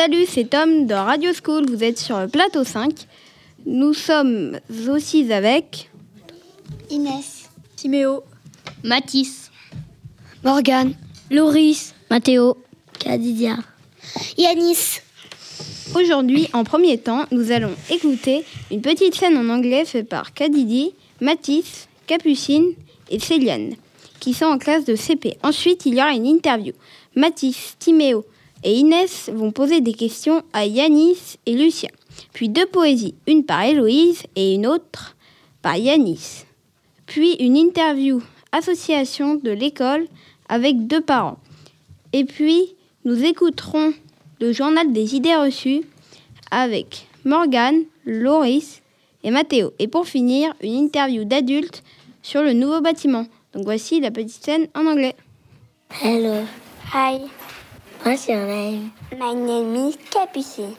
Salut, 0.05 0.27
c'est 0.27 0.51
Tom 0.51 0.89
de 0.89 0.95
Radio 0.95 1.31
School. 1.33 1.70
Vous 1.70 1.85
êtes 1.85 1.97
sur 1.97 2.19
le 2.19 2.27
plateau 2.27 2.65
5. 2.65 2.93
Nous 3.66 3.95
sommes 3.95 4.59
aussi 4.91 5.33
avec 5.33 5.93
Inès, 6.91 7.49
Timéo, 7.77 8.24
Mathis, 8.83 9.53
Morgane, 10.43 10.95
Loris, 11.31 11.95
Mathéo, 12.11 12.57
Cadidia. 12.99 13.59
Yanis. 14.37 15.03
Aujourd'hui, 15.95 16.49
en 16.53 16.65
premier 16.65 16.99
temps, 16.99 17.27
nous 17.31 17.53
allons 17.53 17.77
écouter 17.89 18.45
une 18.73 18.83
petite 18.83 19.15
scène 19.15 19.37
en 19.37 19.55
anglais 19.55 19.85
faite 19.85 20.09
par 20.09 20.35
Kadidi, 20.35 20.95
Mathis, 21.20 21.87
Capucine 22.09 22.73
et 23.09 23.20
Céliane, 23.20 23.77
qui 24.19 24.35
sont 24.35 24.47
en 24.47 24.59
classe 24.59 24.85
de 24.85 24.97
CP. 24.97 25.39
Ensuite, 25.45 25.87
il 25.87 25.95
y 25.95 25.99
aura 25.99 26.11
une 26.11 26.27
interview. 26.27 26.73
Mathis, 27.15 27.77
Timéo 27.79 28.24
et 28.62 28.74
Inès 28.74 29.30
vont 29.32 29.51
poser 29.51 29.80
des 29.80 29.94
questions 29.94 30.43
à 30.52 30.66
Yanis 30.66 31.39
et 31.47 31.55
Lucien. 31.55 31.90
Puis 32.32 32.48
deux 32.48 32.66
poésies, 32.66 33.14
une 33.26 33.44
par 33.44 33.62
Héloïse 33.62 34.22
et 34.36 34.55
une 34.55 34.66
autre 34.66 35.16
par 35.62 35.76
Yanis. 35.76 36.44
Puis 37.06 37.34
une 37.34 37.56
interview 37.56 38.22
association 38.52 39.36
de 39.36 39.51
l'école 39.51 40.06
avec 40.48 40.86
deux 40.86 41.01
parents. 41.01 41.39
Et 42.12 42.24
puis, 42.24 42.74
nous 43.05 43.24
écouterons 43.24 43.94
le 44.40 44.52
journal 44.52 44.93
des 44.93 45.14
idées 45.16 45.34
reçues 45.34 45.82
avec 46.51 47.06
Morgane, 47.24 47.84
Loris 48.05 48.82
et 49.24 49.30
Mathéo. 49.30 49.72
Et 49.78 49.89
pour 49.89 50.06
finir, 50.06 50.52
une 50.62 50.74
interview 50.74 51.24
d'adultes 51.24 51.82
sur 52.22 52.43
le 52.43 52.52
nouveau 52.52 52.80
bâtiment. 52.80 53.26
Donc 53.55 53.64
voici 53.64 54.01
la 54.01 54.10
petite 54.10 54.44
scène 54.44 54.68
en 54.74 54.86
anglais. 54.86 55.16
Hello. 56.02 56.44
Hi. 56.94 57.20
What's 58.03 58.29
your 58.29 58.45
name? 58.47 58.93
My 59.16 59.33
name 59.33 59.77
is 59.77 59.95
Capucine. 60.11 60.74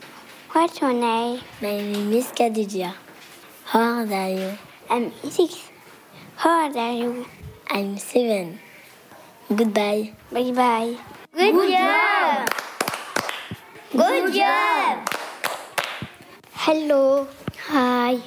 What's 0.52 0.82
your 0.82 0.92
name? 0.92 1.40
My 1.62 1.78
name 1.78 2.12
is 2.12 2.28
Khadija. 2.28 2.94
How 3.64 4.02
old 4.02 4.12
are 4.12 4.30
you? 4.30 4.58
I'm 4.90 5.10
six. 5.32 5.70
How 6.36 6.66
old 6.68 6.76
are 6.76 6.92
you? 6.92 7.26
I'm 7.70 7.98
seven. 7.98 8.60
Goodbye. 9.48 10.12
Bye 10.34 10.52
bye. 10.52 10.98
Good, 11.32 11.72
job. 11.72 12.50
Good 13.94 14.34
job. 14.34 15.08
Hello. 16.52 17.28
Hi. 17.70 18.20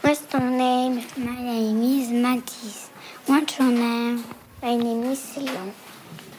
What's 0.00 0.26
your 0.32 0.50
name? 0.50 1.04
My 1.16 1.40
name 1.40 1.82
is 1.84 2.10
Mathis. 2.10 2.90
What's 3.26 3.56
your 3.60 3.70
name? 3.70 4.24
My 4.60 4.74
name 4.74 5.04
is 5.04 5.20
Céline. 5.20 5.72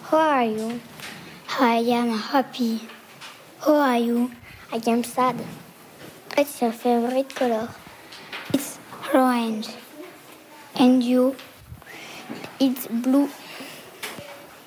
How 0.04 0.18
are 0.18 0.44
you? 0.44 0.82
I 1.58 1.78
am 1.78 2.10
happy. 2.12 2.80
How 3.60 3.76
are 3.76 3.98
you? 3.98 4.32
I 4.72 4.82
am 4.88 5.04
sad. 5.04 5.36
What's 6.36 6.62
your 6.62 6.72
favorite 6.72 7.36
color? 7.36 7.70
It's 8.54 8.78
orange. 9.14 9.68
And 10.76 11.04
you? 11.04 11.36
It's 12.60 12.88
blue. 12.88 13.30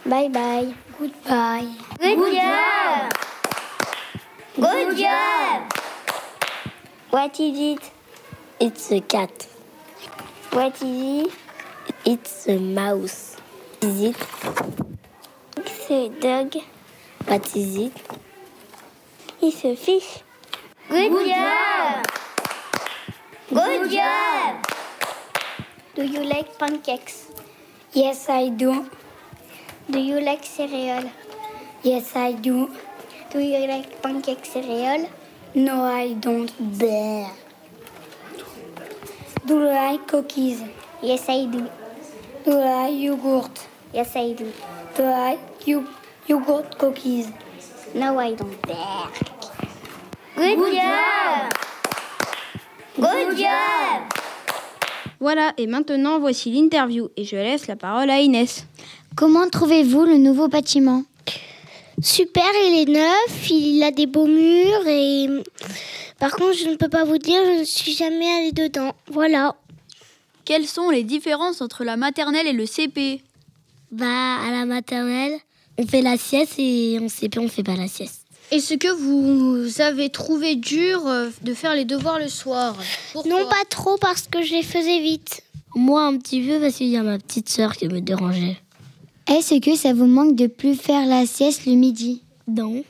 Bye 0.04 0.28
bye. 0.28 0.74
Goodbye. 0.98 1.72
Good, 1.98 2.16
Good 2.18 2.34
job. 2.34 3.12
Good 4.56 4.98
job. 4.98 5.72
What 7.10 7.40
is 7.40 7.58
it? 7.58 7.90
It's 8.60 8.90
a 8.92 9.00
cat. 9.00 9.46
What 10.50 10.82
is 10.82 11.26
it? 11.26 11.32
It's 12.04 12.48
a 12.48 12.58
mouse. 12.58 13.36
Is 13.80 14.00
it? 14.02 14.88
A 15.90 16.08
dog. 16.08 16.54
What 17.26 17.56
is 17.56 17.76
it? 17.76 17.92
It's 19.40 19.64
a 19.64 19.74
fish. 19.74 20.22
Good, 20.88 21.10
Good 21.10 21.28
job. 21.28 22.06
Good 23.48 23.90
job. 23.90 24.66
Do 25.94 26.04
you 26.04 26.22
like 26.24 26.58
pancakes? 26.58 27.28
Yes, 27.92 28.28
I 28.28 28.48
do. 28.48 28.90
Do 29.90 29.98
you 29.98 30.20
like 30.20 30.44
cereal? 30.44 31.10
Yes, 31.82 32.14
I 32.16 32.32
do. 32.32 32.70
Do 33.30 33.40
you 33.40 33.66
like 33.66 34.00
pancake 34.02 34.44
cereal? 34.44 35.08
No, 35.54 35.84
I 35.84 36.14
don't. 36.14 36.52
Bear. 36.78 37.30
Do 39.44 39.58
you 39.58 39.66
like 39.66 40.06
cookies? 40.06 40.62
Yes, 41.02 41.28
I 41.28 41.46
do. 41.46 41.68
Do 42.44 42.52
you 42.52 42.58
like 42.58 42.94
yogurt? 42.94 43.66
Yes, 43.92 44.14
I 44.16 44.32
do. 44.32 44.52
Do 44.96 45.02
you 45.66 45.84
you 46.26 46.38
yogurt 46.38 46.78
cookies? 46.78 47.28
No, 47.94 48.18
I 48.18 48.34
don't. 48.34 48.56
Good, 50.36 50.56
Good 50.56 50.74
job. 50.74 51.52
Good 52.96 53.36
job. 53.38 54.02
Voilà, 55.20 55.52
et 55.56 55.66
maintenant 55.66 56.18
voici 56.18 56.50
l'interview 56.50 57.08
et 57.16 57.24
je 57.24 57.36
laisse 57.36 57.68
la 57.68 57.76
parole 57.76 58.10
à 58.10 58.20
Inès. 58.20 58.66
Comment 59.14 59.48
trouvez-vous 59.48 60.04
le 60.04 60.16
nouveau 60.16 60.48
bâtiment? 60.48 61.04
Super, 62.02 62.50
il 62.66 62.80
est 62.80 62.92
neuf, 62.92 63.50
il 63.50 63.82
a 63.84 63.92
des 63.92 64.06
beaux 64.06 64.26
murs 64.26 64.86
et 64.86 65.28
par 66.18 66.34
contre 66.34 66.54
je 66.54 66.68
ne 66.68 66.74
peux 66.74 66.88
pas 66.88 67.04
vous 67.04 67.18
dire, 67.18 67.40
je 67.44 67.60
ne 67.60 67.64
suis 67.64 67.92
jamais 67.92 68.28
allée 68.28 68.52
dedans. 68.52 68.92
Voilà. 69.08 69.54
Quelles 70.44 70.66
sont 70.66 70.90
les 70.90 71.04
différences 71.04 71.60
entre 71.60 71.84
la 71.84 71.96
maternelle 71.96 72.48
et 72.48 72.52
le 72.52 72.66
CP 72.66 73.22
Bah 73.92 74.40
à 74.44 74.50
la 74.50 74.64
maternelle, 74.64 75.38
on 75.78 75.86
fait 75.86 76.02
la 76.02 76.16
sieste 76.16 76.54
et 76.58 76.98
en 77.00 77.08
CP 77.08 77.38
on 77.38 77.48
fait 77.48 77.62
pas 77.62 77.76
la 77.76 77.88
sieste. 77.88 78.22
Est-ce 78.50 78.74
que 78.74 78.88
vous 78.88 79.80
avez 79.80 80.10
trouvé 80.10 80.56
dur 80.56 81.06
euh, 81.06 81.30
de 81.42 81.54
faire 81.54 81.74
les 81.74 81.86
devoirs 81.86 82.18
le 82.18 82.28
soir? 82.28 82.76
Pourquoi? 83.12 83.30
Non, 83.30 83.48
pas 83.48 83.64
trop 83.70 83.96
parce 83.96 84.22
que 84.22 84.42
je 84.42 84.52
les 84.52 84.62
faisais 84.62 85.00
vite. 85.00 85.42
Moi, 85.74 86.04
un 86.04 86.18
petit 86.18 86.42
peu 86.42 86.60
parce 86.60 86.74
qu'il 86.74 86.88
y 86.88 86.98
a 86.98 87.02
ma 87.02 87.18
petite 87.18 87.48
sœur 87.48 87.74
qui 87.74 87.88
me 87.88 88.00
dérangeait. 88.00 88.58
Est-ce 89.26 89.58
que 89.58 89.74
ça 89.74 89.94
vous 89.94 90.06
manque 90.06 90.36
de 90.36 90.48
plus 90.48 90.74
faire 90.74 91.06
la 91.06 91.24
sieste 91.24 91.64
le 91.64 91.72
midi? 91.72 92.22
Non. 92.46 92.84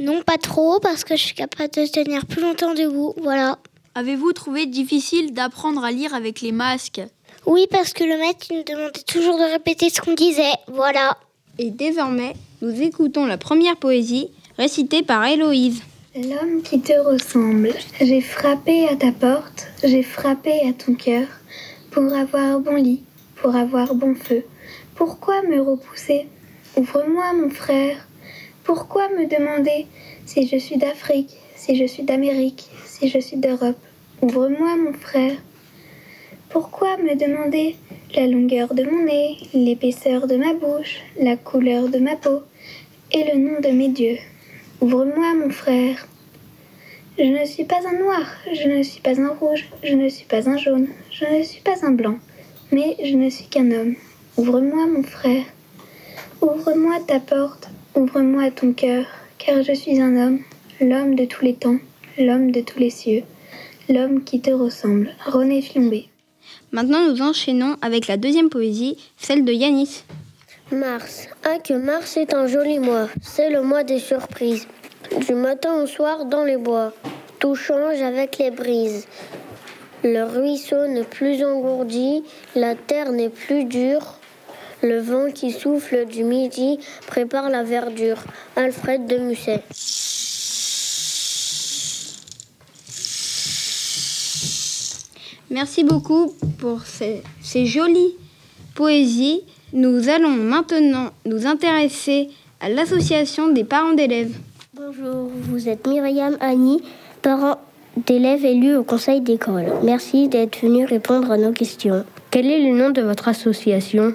Non, 0.00 0.22
pas 0.22 0.38
trop 0.38 0.80
parce 0.80 1.04
que 1.04 1.14
je 1.14 1.22
suis 1.22 1.34
capable 1.34 1.70
de 1.70 1.86
tenir 1.86 2.26
plus 2.26 2.42
longtemps 2.42 2.74
debout. 2.74 3.14
Voilà. 3.22 3.58
Avez-vous 3.94 4.32
trouvé 4.32 4.66
difficile 4.66 5.32
d'apprendre 5.32 5.84
à 5.84 5.92
lire 5.92 6.12
avec 6.14 6.40
les 6.40 6.50
masques? 6.50 7.02
Oui, 7.46 7.66
parce 7.70 7.92
que 7.92 8.02
le 8.02 8.18
maître 8.18 8.46
nous 8.50 8.64
demandait 8.64 9.02
toujours 9.06 9.38
de 9.38 9.44
répéter 9.44 9.90
ce 9.90 10.00
qu'on 10.00 10.14
disait. 10.14 10.54
Voilà. 10.66 11.16
Et 11.58 11.70
désormais, 11.70 12.34
nous 12.62 12.82
écoutons 12.82 13.26
la 13.26 13.38
première 13.38 13.76
poésie 13.76 14.30
récité 14.58 15.02
par 15.02 15.24
Héloïse. 15.24 15.82
L'homme 16.16 16.62
qui 16.62 16.80
te 16.80 16.92
ressemble. 16.98 17.72
J'ai 18.00 18.20
frappé 18.20 18.88
à 18.88 18.96
ta 18.96 19.12
porte, 19.12 19.68
j'ai 19.82 20.02
frappé 20.02 20.66
à 20.68 20.72
ton 20.72 20.94
cœur, 20.94 21.26
pour 21.92 22.12
avoir 22.12 22.58
bon 22.58 22.74
lit, 22.74 23.02
pour 23.36 23.54
avoir 23.54 23.94
bon 23.94 24.14
feu. 24.14 24.42
Pourquoi 24.96 25.42
me 25.42 25.60
repousser? 25.60 26.26
Ouvre-moi, 26.76 27.32
mon 27.34 27.50
frère. 27.50 28.08
Pourquoi 28.64 29.08
me 29.10 29.26
demander 29.26 29.86
si 30.26 30.48
je 30.48 30.56
suis 30.56 30.76
d'Afrique, 30.76 31.30
si 31.54 31.76
je 31.76 31.84
suis 31.84 32.02
d'Amérique, 32.02 32.64
si 32.84 33.08
je 33.08 33.18
suis 33.18 33.36
d'Europe? 33.36 33.78
Ouvre-moi, 34.22 34.76
mon 34.76 34.92
frère. 34.92 35.36
Pourquoi 36.48 36.96
me 36.96 37.14
demander 37.14 37.76
la 38.14 38.26
longueur 38.28 38.74
de 38.74 38.84
mon 38.84 39.04
nez, 39.04 39.38
l'épaisseur 39.54 40.28
de 40.28 40.36
ma 40.36 40.52
bouche, 40.54 41.00
la 41.20 41.36
couleur 41.36 41.88
de 41.88 41.98
ma 41.98 42.14
peau 42.14 42.42
et 43.10 43.24
le 43.24 43.38
nom 43.38 43.60
de 43.60 43.68
mes 43.68 43.88
dieux 43.88 44.18
Ouvre-moi, 44.80 45.34
mon 45.34 45.50
frère. 45.50 46.06
Je 47.18 47.24
ne 47.24 47.44
suis 47.44 47.64
pas 47.64 47.80
un 47.88 47.98
noir, 47.98 48.24
je 48.52 48.68
ne 48.68 48.82
suis 48.82 49.00
pas 49.00 49.20
un 49.20 49.30
rouge, 49.30 49.68
je 49.82 49.94
ne 49.94 50.08
suis 50.08 50.26
pas 50.26 50.48
un 50.48 50.56
jaune, 50.56 50.88
je 51.10 51.24
ne 51.24 51.42
suis 51.42 51.60
pas 51.60 51.84
un 51.84 51.90
blanc, 51.90 52.18
mais 52.70 52.96
je 53.02 53.16
ne 53.16 53.30
suis 53.30 53.46
qu'un 53.46 53.70
homme. 53.72 53.94
Ouvre-moi, 54.36 54.86
mon 54.86 55.02
frère. 55.02 55.44
Ouvre-moi 56.40 56.98
ta 57.06 57.18
porte, 57.18 57.68
ouvre-moi 57.96 58.50
ton 58.50 58.72
cœur, 58.72 59.06
car 59.38 59.62
je 59.62 59.72
suis 59.72 60.00
un 60.00 60.16
homme, 60.16 60.40
l'homme 60.80 61.14
de 61.16 61.24
tous 61.24 61.44
les 61.44 61.54
temps, 61.54 61.78
l'homme 62.18 62.52
de 62.52 62.60
tous 62.60 62.78
les 62.78 62.90
cieux, 62.90 63.22
l'homme 63.88 64.22
qui 64.22 64.40
te 64.40 64.50
ressemble. 64.50 65.10
René 65.24 65.62
Fiombé. 65.62 66.08
Maintenant, 66.74 67.08
nous 67.08 67.22
enchaînons 67.22 67.76
avec 67.82 68.08
la 68.08 68.16
deuxième 68.16 68.48
poésie, 68.48 68.98
celle 69.16 69.44
de 69.44 69.52
Yanis. 69.52 70.02
Mars. 70.72 71.28
Ah, 71.44 71.60
que 71.60 71.72
mars 71.72 72.16
est 72.16 72.34
un 72.34 72.48
joli 72.48 72.80
mois. 72.80 73.06
C'est 73.22 73.48
le 73.48 73.62
mois 73.62 73.84
des 73.84 74.00
surprises. 74.00 74.66
Du 75.24 75.34
matin 75.34 75.74
au 75.80 75.86
soir 75.86 76.24
dans 76.24 76.42
les 76.42 76.56
bois, 76.56 76.92
tout 77.38 77.54
change 77.54 78.02
avec 78.02 78.38
les 78.38 78.50
brises. 78.50 79.06
Le 80.02 80.24
ruisseau 80.24 80.88
n'est 80.88 81.04
plus 81.04 81.44
engourdi, 81.44 82.24
la 82.56 82.74
terre 82.74 83.12
n'est 83.12 83.28
plus 83.28 83.66
dure. 83.66 84.18
Le 84.82 84.98
vent 84.98 85.30
qui 85.32 85.52
souffle 85.52 86.06
du 86.06 86.24
midi 86.24 86.80
prépare 87.06 87.50
la 87.50 87.62
verdure. 87.62 88.24
Alfred 88.56 89.06
de 89.06 89.18
Musset. 89.18 89.62
Merci 95.54 95.84
beaucoup 95.84 96.34
pour 96.58 96.82
ces, 96.82 97.22
ces 97.40 97.64
jolies 97.64 98.16
poésies. 98.74 99.42
Nous 99.72 100.08
allons 100.08 100.30
maintenant 100.30 101.10
nous 101.26 101.46
intéresser 101.46 102.28
à 102.60 102.68
l'association 102.68 103.52
des 103.52 103.62
parents 103.62 103.92
d'élèves. 103.92 104.36
Bonjour, 104.74 105.30
vous 105.32 105.68
êtes 105.68 105.86
Myriam 105.86 106.36
Annie, 106.40 106.82
parent 107.22 107.58
d'élèves 108.04 108.44
élus 108.44 108.74
au 108.74 108.82
conseil 108.82 109.20
d'école. 109.20 109.66
Merci 109.84 110.26
d'être 110.26 110.60
venu 110.60 110.84
répondre 110.86 111.30
à 111.30 111.36
nos 111.36 111.52
questions. 111.52 112.04
Quel 112.32 112.50
est 112.50 112.68
le 112.68 112.76
nom 112.76 112.90
de 112.90 113.02
votre 113.02 113.28
association? 113.28 114.12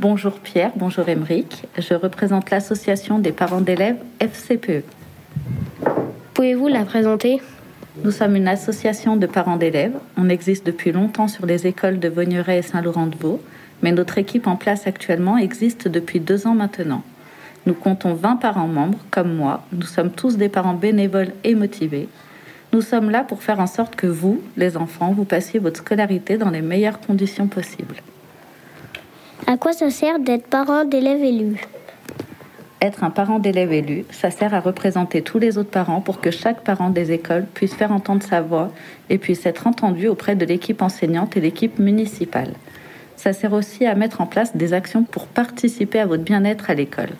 Bonjour 0.00 0.32
Pierre, 0.32 0.72
bonjour 0.74 1.08
Émeric. 1.08 1.62
Je 1.78 1.94
représente 1.94 2.50
l'association 2.50 3.20
des 3.20 3.30
parents 3.30 3.60
d'élèves 3.60 3.98
FCPE. 4.18 4.82
Pouvez-vous 6.34 6.66
la 6.66 6.84
présenter? 6.84 7.40
Nous 8.04 8.10
sommes 8.10 8.36
une 8.36 8.48
association 8.48 9.16
de 9.16 9.26
parents 9.26 9.56
d'élèves. 9.56 9.98
On 10.16 10.28
existe 10.28 10.66
depuis 10.66 10.92
longtemps 10.92 11.28
sur 11.28 11.46
les 11.46 11.66
écoles 11.66 11.98
de 11.98 12.08
Vaugneray 12.08 12.58
et 12.58 12.62
Saint-Laurent-de-Vaux, 12.62 13.40
mais 13.82 13.92
notre 13.92 14.18
équipe 14.18 14.46
en 14.46 14.56
place 14.56 14.86
actuellement 14.86 15.38
existe 15.38 15.88
depuis 15.88 16.20
deux 16.20 16.46
ans 16.46 16.54
maintenant. 16.54 17.02
Nous 17.64 17.74
comptons 17.74 18.14
20 18.14 18.36
parents 18.36 18.68
membres, 18.68 18.98
comme 19.10 19.34
moi. 19.34 19.64
Nous 19.72 19.86
sommes 19.86 20.10
tous 20.10 20.36
des 20.36 20.48
parents 20.48 20.74
bénévoles 20.74 21.32
et 21.42 21.54
motivés. 21.54 22.08
Nous 22.72 22.82
sommes 22.82 23.10
là 23.10 23.24
pour 23.24 23.42
faire 23.42 23.60
en 23.60 23.66
sorte 23.66 23.96
que 23.96 24.06
vous, 24.06 24.42
les 24.56 24.76
enfants, 24.76 25.12
vous 25.12 25.24
passiez 25.24 25.58
votre 25.58 25.80
scolarité 25.80 26.36
dans 26.36 26.50
les 26.50 26.62
meilleures 26.62 27.00
conditions 27.00 27.48
possibles. 27.48 27.96
À 29.46 29.56
quoi 29.56 29.72
ça 29.72 29.90
sert 29.90 30.18
d'être 30.18 30.46
parent 30.46 30.84
d'élèves 30.84 31.24
élus? 31.24 31.60
Être 32.82 33.04
un 33.04 33.10
parent 33.10 33.38
d'élève 33.38 33.72
élu, 33.72 34.04
ça 34.10 34.30
sert 34.30 34.52
à 34.52 34.60
représenter 34.60 35.22
tous 35.22 35.38
les 35.38 35.56
autres 35.56 35.70
parents 35.70 36.02
pour 36.02 36.20
que 36.20 36.30
chaque 36.30 36.62
parent 36.62 36.90
des 36.90 37.10
écoles 37.10 37.46
puisse 37.54 37.72
faire 37.72 37.90
entendre 37.90 38.22
sa 38.22 38.42
voix 38.42 38.70
et 39.08 39.16
puisse 39.16 39.46
être 39.46 39.66
entendu 39.66 40.08
auprès 40.08 40.36
de 40.36 40.44
l'équipe 40.44 40.82
enseignante 40.82 41.38
et 41.38 41.40
l'équipe 41.40 41.78
municipale. 41.78 42.52
Ça 43.16 43.32
sert 43.32 43.54
aussi 43.54 43.86
à 43.86 43.94
mettre 43.94 44.20
en 44.20 44.26
place 44.26 44.54
des 44.56 44.74
actions 44.74 45.04
pour 45.04 45.26
participer 45.26 46.00
à 46.00 46.06
votre 46.06 46.22
bien-être 46.22 46.68
à 46.68 46.74
l'école. 46.74 47.12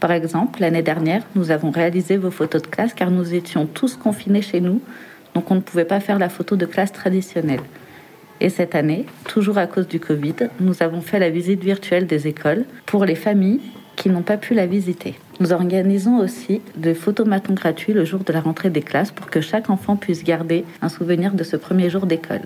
Par 0.00 0.10
exemple, 0.10 0.60
l'année 0.60 0.82
dernière, 0.82 1.22
nous 1.36 1.52
avons 1.52 1.70
réalisé 1.70 2.16
vos 2.16 2.32
photos 2.32 2.62
de 2.62 2.66
classe 2.66 2.92
car 2.92 3.12
nous 3.12 3.34
étions 3.34 3.66
tous 3.66 3.96
confinés 3.96 4.42
chez 4.42 4.60
nous, 4.60 4.80
donc 5.34 5.48
on 5.52 5.54
ne 5.54 5.60
pouvait 5.60 5.84
pas 5.84 6.00
faire 6.00 6.18
la 6.18 6.28
photo 6.28 6.56
de 6.56 6.66
classe 6.66 6.90
traditionnelle. 6.92 7.62
Et 8.40 8.48
cette 8.48 8.74
année, 8.74 9.06
toujours 9.24 9.58
à 9.58 9.68
cause 9.68 9.86
du 9.86 10.00
Covid, 10.00 10.34
nous 10.60 10.82
avons 10.82 11.00
fait 11.00 11.18
la 11.20 11.30
visite 11.30 11.62
virtuelle 11.62 12.06
des 12.06 12.26
écoles 12.26 12.64
pour 12.86 13.04
les 13.04 13.16
familles 13.16 13.60
qui 13.98 14.08
n'ont 14.08 14.22
pas 14.22 14.36
pu 14.36 14.54
la 14.54 14.66
visiter. 14.66 15.18
Nous 15.40 15.52
organisons 15.52 16.18
aussi 16.18 16.62
des 16.76 16.94
photomatons 16.94 17.52
gratuits 17.52 17.92
le 17.92 18.04
jour 18.04 18.20
de 18.20 18.32
la 18.32 18.40
rentrée 18.40 18.70
des 18.70 18.80
classes 18.80 19.10
pour 19.10 19.28
que 19.28 19.40
chaque 19.40 19.68
enfant 19.70 19.96
puisse 19.96 20.24
garder 20.24 20.64
un 20.80 20.88
souvenir 20.88 21.34
de 21.34 21.42
ce 21.42 21.56
premier 21.56 21.90
jour 21.90 22.06
d'école. 22.06 22.42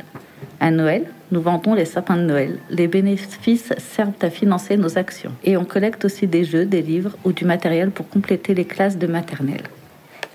À 0.61 0.71
Noël, 0.71 1.05
nous 1.31 1.43
vendons 1.43 1.75
les 1.75 1.85
sapins 1.85 2.17
de 2.17 2.23
Noël. 2.23 2.59
Les 2.71 2.89
bénéfices 2.89 3.73
servent 3.79 4.13
à 4.23 4.31
financer 4.31 4.77
nos 4.77 4.97
actions. 4.97 5.33
Et 5.45 5.57
on 5.57 5.65
collecte 5.65 6.05
aussi 6.07 6.27
des 6.27 6.45
jeux, 6.45 6.65
des 6.65 6.83
livres 6.83 7.17
ou 7.25 7.33
du 7.33 7.45
matériel 7.45 7.91
pour 7.91 8.09
compléter 8.09 8.55
les 8.55 8.65
classes 8.65 8.97
de 8.97 9.07
maternelle. 9.07 9.65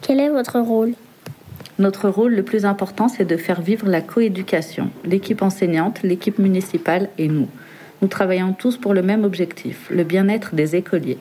Quel 0.01 0.19
est 0.19 0.29
votre 0.29 0.59
rôle? 0.59 0.93
Notre 1.79 2.09
rôle 2.09 2.33
le 2.33 2.43
plus 2.43 2.65
important, 2.65 3.07
c'est 3.07 3.25
de 3.25 3.37
faire 3.37 3.61
vivre 3.61 3.87
la 3.87 4.01
coéducation. 4.01 4.89
L'équipe 5.03 5.41
enseignante, 5.41 6.03
l'équipe 6.03 6.37
municipale 6.37 7.09
et 7.17 7.27
nous. 7.27 7.47
Nous 8.01 8.07
travaillons 8.07 8.53
tous 8.53 8.77
pour 8.77 8.93
le 8.93 9.01
même 9.01 9.23
objectif, 9.23 9.89
le 9.89 10.03
bien-être 10.03 10.53
des 10.55 10.75
écoliers. 10.75 11.17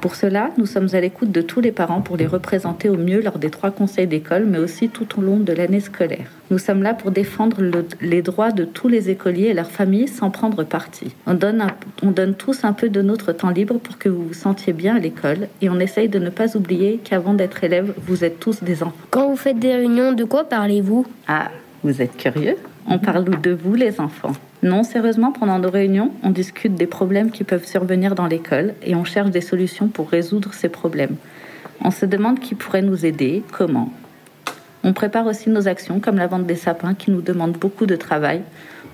Pour 0.00 0.14
cela, 0.14 0.50
nous 0.58 0.66
sommes 0.66 0.86
à 0.92 1.00
l'écoute 1.00 1.32
de 1.32 1.40
tous 1.40 1.60
les 1.60 1.72
parents 1.72 2.02
pour 2.02 2.16
les 2.16 2.26
représenter 2.26 2.88
au 2.88 2.96
mieux 2.96 3.20
lors 3.20 3.38
des 3.40 3.50
trois 3.50 3.72
conseils 3.72 4.06
d'école, 4.06 4.44
mais 4.46 4.58
aussi 4.58 4.88
tout 4.90 5.18
au 5.18 5.20
long 5.22 5.38
de 5.38 5.52
l'année 5.52 5.80
scolaire. 5.80 6.26
Nous 6.52 6.58
sommes 6.58 6.84
là 6.84 6.94
pour 6.94 7.10
défendre 7.10 7.60
le- 7.60 7.84
les 8.00 8.22
droits 8.22 8.52
de 8.52 8.64
tous 8.64 8.86
les 8.86 9.10
écoliers 9.10 9.46
et 9.48 9.54
leurs 9.54 9.72
familles 9.72 10.06
sans 10.06 10.30
prendre 10.30 10.62
parti. 10.62 11.12
On 11.26 11.34
donne, 11.34 11.60
un- 11.62 11.74
on 12.04 12.12
donne 12.12 12.34
tous 12.34 12.62
un 12.62 12.72
peu 12.74 12.88
de 12.88 13.02
notre 13.02 13.32
temps 13.32 13.50
libre 13.50 13.78
pour 13.78 13.98
que 13.98 14.08
vous 14.08 14.22
vous 14.28 14.34
sentiez 14.34 14.72
bien 14.72 14.94
à 14.94 15.00
l'école 15.00 15.48
et 15.62 15.68
on 15.68 15.80
essaye 15.80 16.08
de 16.08 16.20
ne 16.20 16.30
pas 16.30 16.56
oublier 16.56 17.00
qu'avant 17.02 17.34
d'être 17.34 17.64
élève, 17.64 17.92
vous 18.06 18.22
êtes 18.24 18.38
tous 18.38 18.62
des 18.62 18.84
enfants. 18.84 18.94
Quand 19.10 19.28
vous 19.28 19.36
faites 19.36 19.58
des 19.58 19.74
réunions, 19.74 20.12
de 20.12 20.22
quoi 20.22 20.44
parlez-vous? 20.44 21.06
Ah, 21.26 21.50
vous 21.82 22.00
êtes 22.00 22.16
curieux? 22.16 22.54
On 22.90 22.98
parle 22.98 23.40
de 23.42 23.50
vous, 23.50 23.74
les 23.74 24.00
enfants. 24.00 24.32
Non, 24.62 24.82
sérieusement, 24.82 25.30
pendant 25.30 25.58
nos 25.58 25.70
réunions, 25.70 26.10
on 26.22 26.30
discute 26.30 26.74
des 26.74 26.86
problèmes 26.86 27.30
qui 27.30 27.44
peuvent 27.44 27.66
survenir 27.66 28.14
dans 28.14 28.26
l'école 28.26 28.72
et 28.82 28.94
on 28.94 29.04
cherche 29.04 29.30
des 29.30 29.42
solutions 29.42 29.88
pour 29.88 30.08
résoudre 30.08 30.54
ces 30.54 30.70
problèmes. 30.70 31.16
On 31.84 31.90
se 31.90 32.06
demande 32.06 32.40
qui 32.40 32.54
pourrait 32.54 32.82
nous 32.82 33.04
aider, 33.04 33.42
comment. 33.52 33.92
On 34.84 34.94
prépare 34.94 35.26
aussi 35.26 35.50
nos 35.50 35.68
actions 35.68 36.00
comme 36.00 36.16
la 36.16 36.28
vente 36.28 36.46
des 36.46 36.56
sapins 36.56 36.94
qui 36.94 37.10
nous 37.10 37.20
demande 37.20 37.52
beaucoup 37.52 37.84
de 37.84 37.94
travail. 37.94 38.40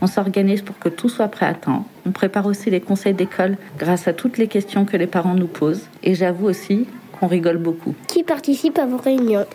On 0.00 0.08
s'organise 0.08 0.62
pour 0.62 0.78
que 0.78 0.88
tout 0.88 1.08
soit 1.08 1.28
prêt 1.28 1.46
à 1.46 1.54
temps. 1.54 1.86
On 2.04 2.10
prépare 2.10 2.46
aussi 2.46 2.70
les 2.70 2.80
conseils 2.80 3.14
d'école 3.14 3.56
grâce 3.78 4.08
à 4.08 4.12
toutes 4.12 4.38
les 4.38 4.48
questions 4.48 4.84
que 4.84 4.96
les 4.96 5.06
parents 5.06 5.34
nous 5.34 5.46
posent. 5.46 5.86
Et 6.02 6.16
j'avoue 6.16 6.46
aussi 6.46 6.88
qu'on 7.12 7.28
rigole 7.28 7.58
beaucoup. 7.58 7.94
Qui 8.08 8.24
participe 8.24 8.78
à 8.78 8.86
vos 8.86 8.96
réunions? 8.96 9.46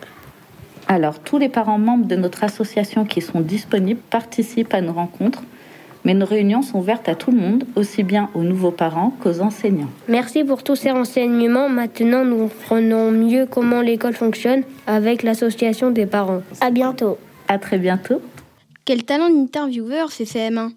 Alors, 0.92 1.20
tous 1.20 1.38
les 1.38 1.48
parents 1.48 1.78
membres 1.78 2.06
de 2.06 2.16
notre 2.16 2.42
association 2.42 3.04
qui 3.04 3.20
sont 3.20 3.40
disponibles 3.40 4.00
participent 4.10 4.74
à 4.74 4.80
nos 4.80 4.92
rencontres, 4.92 5.44
mais 6.04 6.14
nos 6.14 6.26
réunions 6.26 6.62
sont 6.62 6.80
ouvertes 6.80 7.08
à 7.08 7.14
tout 7.14 7.30
le 7.30 7.36
monde, 7.36 7.64
aussi 7.76 8.02
bien 8.02 8.28
aux 8.34 8.42
nouveaux 8.42 8.72
parents 8.72 9.14
qu'aux 9.22 9.40
enseignants. 9.40 9.90
Merci 10.08 10.42
pour 10.42 10.64
tous 10.64 10.74
ces 10.74 10.90
renseignements. 10.90 11.68
Maintenant, 11.68 12.24
nous 12.24 12.48
comprenons 12.48 13.12
mieux 13.12 13.46
comment 13.46 13.82
l'école 13.82 14.14
fonctionne 14.14 14.64
avec 14.88 15.22
l'association 15.22 15.92
des 15.92 16.06
parents. 16.06 16.42
À 16.60 16.72
bientôt. 16.72 17.18
À 17.46 17.58
très 17.58 17.78
bientôt. 17.78 18.20
Quel 18.84 19.04
talent 19.04 19.30
d'intervieweur 19.30 20.10
ces 20.10 20.24
CM1 20.24 20.72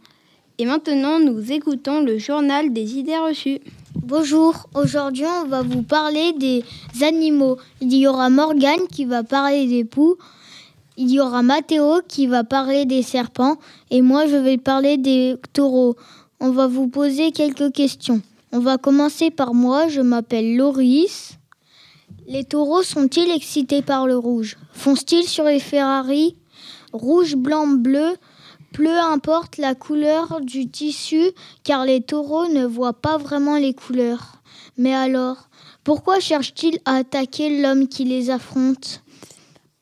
Et 0.59 0.67
maintenant, 0.67 1.19
nous 1.19 1.51
écoutons 1.51 2.03
le 2.03 2.19
journal 2.19 2.71
des 2.71 2.99
idées 2.99 3.17
reçues. 3.17 3.61
Bonjour, 4.05 4.67
aujourd'hui 4.75 5.23
on 5.25 5.47
va 5.47 5.61
vous 5.61 5.81
parler 5.81 6.33
des 6.33 6.65
animaux. 7.01 7.55
Il 7.79 7.93
y 7.93 8.05
aura 8.05 8.29
Morgane 8.29 8.85
qui 8.91 9.05
va 9.05 9.23
parler 9.23 9.65
des 9.65 9.85
poux, 9.85 10.17
il 10.97 11.09
y 11.09 11.21
aura 11.21 11.41
Mathéo 11.41 12.01
qui 12.05 12.27
va 12.27 12.43
parler 12.43 12.83
des 12.83 13.01
serpents 13.01 13.55
et 13.91 14.01
moi 14.01 14.27
je 14.27 14.35
vais 14.35 14.57
parler 14.57 14.97
des 14.97 15.37
taureaux. 15.53 15.95
On 16.41 16.51
va 16.51 16.67
vous 16.67 16.89
poser 16.89 17.31
quelques 17.31 17.71
questions. 17.71 18.21
On 18.51 18.59
va 18.59 18.77
commencer 18.77 19.31
par 19.31 19.53
moi, 19.53 19.87
je 19.87 20.01
m'appelle 20.01 20.57
Loris. 20.57 21.37
Les 22.27 22.43
taureaux 22.43 22.83
sont-ils 22.83 23.31
excités 23.31 23.81
par 23.81 24.05
le 24.05 24.17
rouge? 24.17 24.57
Foncent-ils 24.73 25.29
sur 25.29 25.45
les 25.45 25.61
Ferrari? 25.61 26.35
Rouge, 26.91 27.37
blanc, 27.37 27.67
bleu? 27.67 28.17
Peu 28.73 28.99
importe 28.99 29.57
la 29.57 29.75
couleur 29.75 30.41
du 30.41 30.69
tissu, 30.69 31.31
car 31.63 31.85
les 31.85 32.01
taureaux 32.01 32.47
ne 32.47 32.65
voient 32.65 33.01
pas 33.01 33.17
vraiment 33.17 33.57
les 33.57 33.73
couleurs. 33.73 34.41
Mais 34.77 34.93
alors, 34.93 35.47
pourquoi 35.83 36.19
cherchent-ils 36.19 36.79
à 36.85 36.95
attaquer 36.95 37.61
l'homme 37.61 37.87
qui 37.87 38.03
les 38.03 38.29
affronte? 38.29 39.03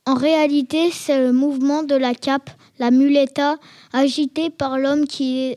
En 0.05 0.15
réalité, 0.15 0.91
c'est 0.91 1.19
le 1.19 1.31
mouvement 1.31 1.83
de 1.83 1.95
la 1.95 2.13
cape, 2.13 2.49
la 2.79 2.91
muleta, 2.91 3.57
agitée 3.93 4.49
par 4.49 4.77
l'homme 4.77 5.05
qui, 5.05 5.55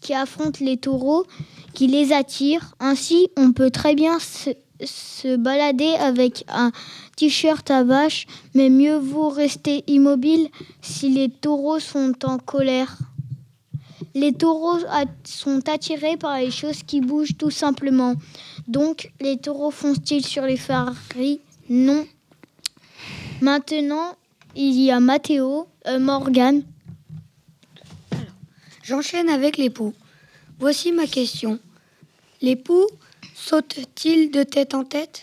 qui 0.00 0.14
affronte 0.14 0.60
les 0.60 0.78
taureaux, 0.78 1.26
qui 1.74 1.86
les 1.86 2.12
attire. 2.12 2.74
Ainsi, 2.80 3.28
on 3.36 3.52
peut 3.52 3.70
très 3.70 3.94
bien 3.94 4.18
se, 4.18 4.50
se 4.84 5.36
balader 5.36 5.94
avec 5.94 6.44
un 6.48 6.72
t-shirt 7.16 7.70
à 7.70 7.84
vache, 7.84 8.26
mais 8.54 8.70
mieux 8.70 8.96
vaut 8.96 9.28
rester 9.28 9.84
immobile 9.86 10.48
si 10.80 11.08
les 11.08 11.28
taureaux 11.28 11.80
sont 11.80 12.14
en 12.24 12.38
colère. 12.38 12.96
Les 14.14 14.32
taureaux 14.32 14.78
sont 15.24 15.68
attirés 15.68 16.16
par 16.16 16.38
les 16.38 16.50
choses 16.50 16.82
qui 16.82 17.00
bougent 17.00 17.36
tout 17.38 17.50
simplement. 17.50 18.14
Donc, 18.66 19.12
les 19.20 19.36
taureaux 19.36 19.70
foncent-ils 19.70 20.26
sur 20.26 20.42
les 20.42 20.56
Ferrari 20.56 21.40
Non. 21.68 22.06
Maintenant, 23.40 24.16
il 24.56 24.80
y 24.80 24.90
a 24.90 24.98
Mathéo, 24.98 25.68
euh, 25.86 25.98
Morgane. 26.00 26.62
J'enchaîne 28.82 29.28
avec 29.28 29.56
les 29.56 29.70
poux. 29.70 29.94
Voici 30.58 30.90
ma 30.90 31.06
question. 31.06 31.60
Les 32.42 32.56
poux 32.56 32.86
sautent-ils 33.50 34.30
de 34.30 34.44
tête 34.44 34.74
en 34.74 34.84
tête? 34.84 35.22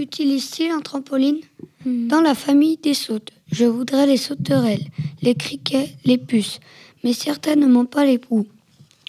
Utilise-t-il 0.00 0.72
un 0.72 0.80
trampoline? 0.80 1.38
Dans 1.86 2.20
la 2.20 2.34
famille 2.34 2.78
des 2.78 2.94
sautes, 2.94 3.30
je 3.52 3.64
voudrais 3.64 4.06
les 4.06 4.16
sauterelles, 4.16 4.88
les 5.22 5.36
criquets, 5.36 5.90
les 6.04 6.18
puces, 6.18 6.58
mais 7.04 7.12
certainement 7.12 7.84
pas 7.84 8.04
les 8.04 8.18
poux. 8.18 8.48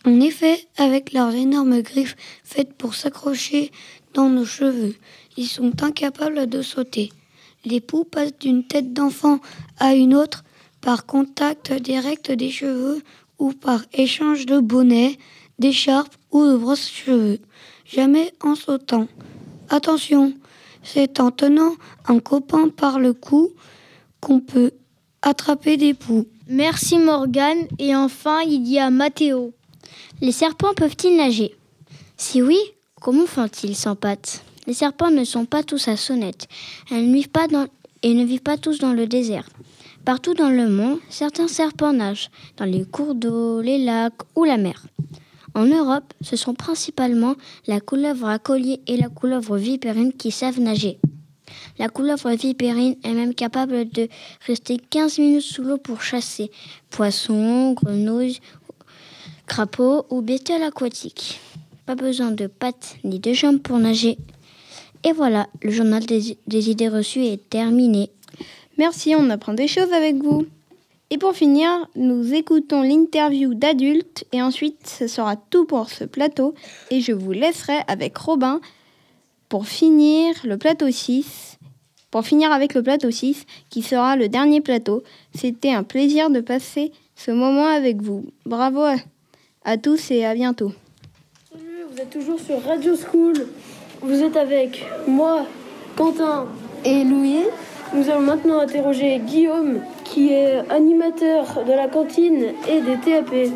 En 0.06 0.22
effet, 0.22 0.68
avec 0.78 1.12
leurs 1.12 1.34
énormes 1.34 1.82
griffes 1.82 2.16
faites 2.44 2.74
pour 2.74 2.94
s'accrocher 2.94 3.72
dans 4.14 4.30
nos 4.30 4.46
cheveux, 4.46 4.94
ils 5.38 5.48
sont 5.48 5.82
incapables 5.82 6.48
de 6.48 6.62
sauter. 6.62 7.12
Les 7.66 7.82
poux 7.82 8.04
passent 8.04 8.38
d'une 8.40 8.68
tête 8.68 8.94
d'enfant 8.94 9.40
à 9.80 9.96
une 9.96 10.14
autre 10.14 10.44
par 10.82 11.08
contact 11.08 11.74
direct 11.74 12.32
des 12.32 12.52
cheveux 12.52 13.02
ou 13.40 13.54
par 13.54 13.84
échange 13.92 14.46
de 14.46 14.60
bonnets, 14.60 15.18
d'écharpes 15.58 16.16
ou 16.30 16.46
de 16.46 16.58
brosse-cheveux. 16.58 17.40
Jamais 17.92 18.32
en 18.42 18.56
sautant. 18.56 19.08
Attention, 19.70 20.34
c'est 20.82 21.20
en 21.20 21.30
tenant 21.30 21.74
un 22.08 22.20
copain 22.20 22.70
par 22.70 23.00
le 23.00 23.12
cou 23.12 23.50
qu'on 24.22 24.40
peut 24.40 24.72
attraper 25.22 25.76
des 25.76 25.94
poux. 25.94 26.26
Merci 26.48 27.00
Morgane. 27.00 27.68
Et 27.80 27.94
enfin, 27.94 28.40
il 28.48 28.66
y 28.66 28.80
a 28.80 28.90
Mathéo. 28.90 29.54
Les 30.22 30.32
serpents 30.32 30.74
peuvent-ils 30.74 31.18
nager? 31.18 31.54
Si 32.16 32.42
oui, 32.42 32.60
comment 33.02 33.26
font-ils 33.26 33.76
sans 33.76 33.96
pattes? 33.96 34.44
Les 34.68 34.74
serpents 34.74 35.12
ne 35.12 35.26
sont 35.26 35.46
pas 35.46 35.64
tous 35.64 35.90
à 35.90 35.98
sonnette. 35.98 36.48
Elles 36.92 37.10
ne 37.10 37.14
vivent 37.14 37.30
pas 37.30 37.48
dans... 37.48 37.68
et 38.04 38.14
ne 38.14 38.24
vivent 38.24 38.42
pas 38.42 38.58
tous 38.58 38.80
dans 38.80 38.94
le 38.94 39.06
désert. 39.06 39.50
Partout 40.06 40.34
dans 40.34 40.50
le 40.50 40.70
monde, 40.70 41.00
certains 41.10 41.48
serpents 41.48 41.94
nagent, 41.94 42.30
dans 42.56 42.66
les 42.66 42.86
cours 42.86 43.16
d'eau, 43.16 43.62
les 43.62 43.84
lacs 43.84 44.22
ou 44.36 44.46
la 44.46 44.58
mer. 44.58 44.86
En 45.54 45.66
Europe, 45.66 46.14
ce 46.22 46.36
sont 46.36 46.54
principalement 46.54 47.36
la 47.68 47.82
couleuvre 47.82 48.28
à 48.28 48.40
collier 48.40 48.82
et 48.88 48.98
la 48.98 49.10
couleuvre 49.10 49.58
vipérine 49.58 50.14
qui 50.14 50.32
savent 50.32 50.60
nager. 50.60 51.00
La 51.78 51.90
couleuvre 51.90 52.32
vipérine 52.32 52.96
est 53.04 53.14
même 53.14 53.34
capable 53.34 53.90
de 53.90 54.08
rester 54.48 54.78
15 54.78 55.20
minutes 55.20 55.42
sous 55.42 55.64
l'eau 55.64 55.78
pour 55.78 56.02
chasser 56.02 56.52
poissons, 56.90 57.74
grenouilles, 57.74 58.40
crapauds 59.48 60.06
ou 60.10 60.22
bestioles 60.22 60.64
aquatiques. 60.64 61.40
Pas 61.86 61.96
besoin 61.96 62.32
de 62.32 62.48
pattes 62.48 62.96
ni 63.04 63.20
de 63.20 63.34
jambes 63.34 63.60
pour 63.60 63.80
nager. 63.80 64.18
Et 65.04 65.12
voilà, 65.12 65.48
le 65.64 65.72
journal 65.72 66.06
des, 66.06 66.38
des 66.48 66.70
idées 66.70 66.88
reçues 66.88 67.26
est 67.26 67.50
terminé. 67.50 68.12
Merci, 68.78 69.16
on 69.18 69.30
apprend 69.30 69.54
des 69.54 69.68
choses 69.68 69.92
avec 69.92 70.16
vous. 70.16 70.46
Et 71.14 71.18
pour 71.18 71.34
finir, 71.34 71.70
nous 71.98 72.34
écoutons 72.34 72.84
l'interview 72.84 73.54
d'adultes 73.54 74.24
et 74.32 74.42
ensuite 74.42 74.88
ce 74.88 75.08
sera 75.08 75.36
tout 75.36 75.66
pour 75.66 75.90
ce 75.90 76.06
plateau 76.06 76.54
et 76.90 77.02
je 77.02 77.12
vous 77.12 77.34
laisserai 77.34 77.80
avec 77.90 78.18
Robin 78.18 78.62
pour 79.50 79.68
finir 79.68 80.34
le 80.46 80.58
plateau 80.58 80.90
6. 80.90 81.58
Pour 82.12 82.24
finir 82.24 82.54
avec 82.54 82.74
le 82.74 82.82
plateau 82.82 83.12
6 83.12 83.46
qui 83.70 83.82
sera 83.82 84.16
le 84.16 84.30
dernier 84.30 84.62
plateau. 84.62 85.04
C'était 85.36 85.74
un 85.74 85.84
plaisir 85.84 86.30
de 86.30 86.40
passer 86.40 86.94
ce 87.18 87.32
moment 87.32 87.68
avec 87.68 88.02
vous. 88.02 88.24
Bravo 88.46 88.86
à, 89.66 89.78
tous 89.78 90.12
et 90.12 90.24
à 90.24 90.34
bientôt. 90.34 90.72
Vous 91.54 91.98
êtes 91.98 92.10
toujours 92.10 92.40
sur 92.40 92.64
Radio 92.64 92.96
School. 92.96 93.34
Vous 94.02 94.24
êtes 94.24 94.38
avec 94.38 94.86
moi, 95.06 95.46
Quentin 95.98 96.48
et 96.86 97.04
Louis. 97.04 97.44
Nous 97.94 98.10
allons 98.10 98.22
maintenant 98.22 98.60
interroger 98.62 99.20
Guillaume, 99.20 99.82
qui 100.12 100.34
est 100.34 100.60
animateur 100.70 101.64
de 101.66 101.72
la 101.72 101.88
cantine 101.88 102.44
et 102.70 102.82
des 102.82 102.98
TAP. 102.98 103.50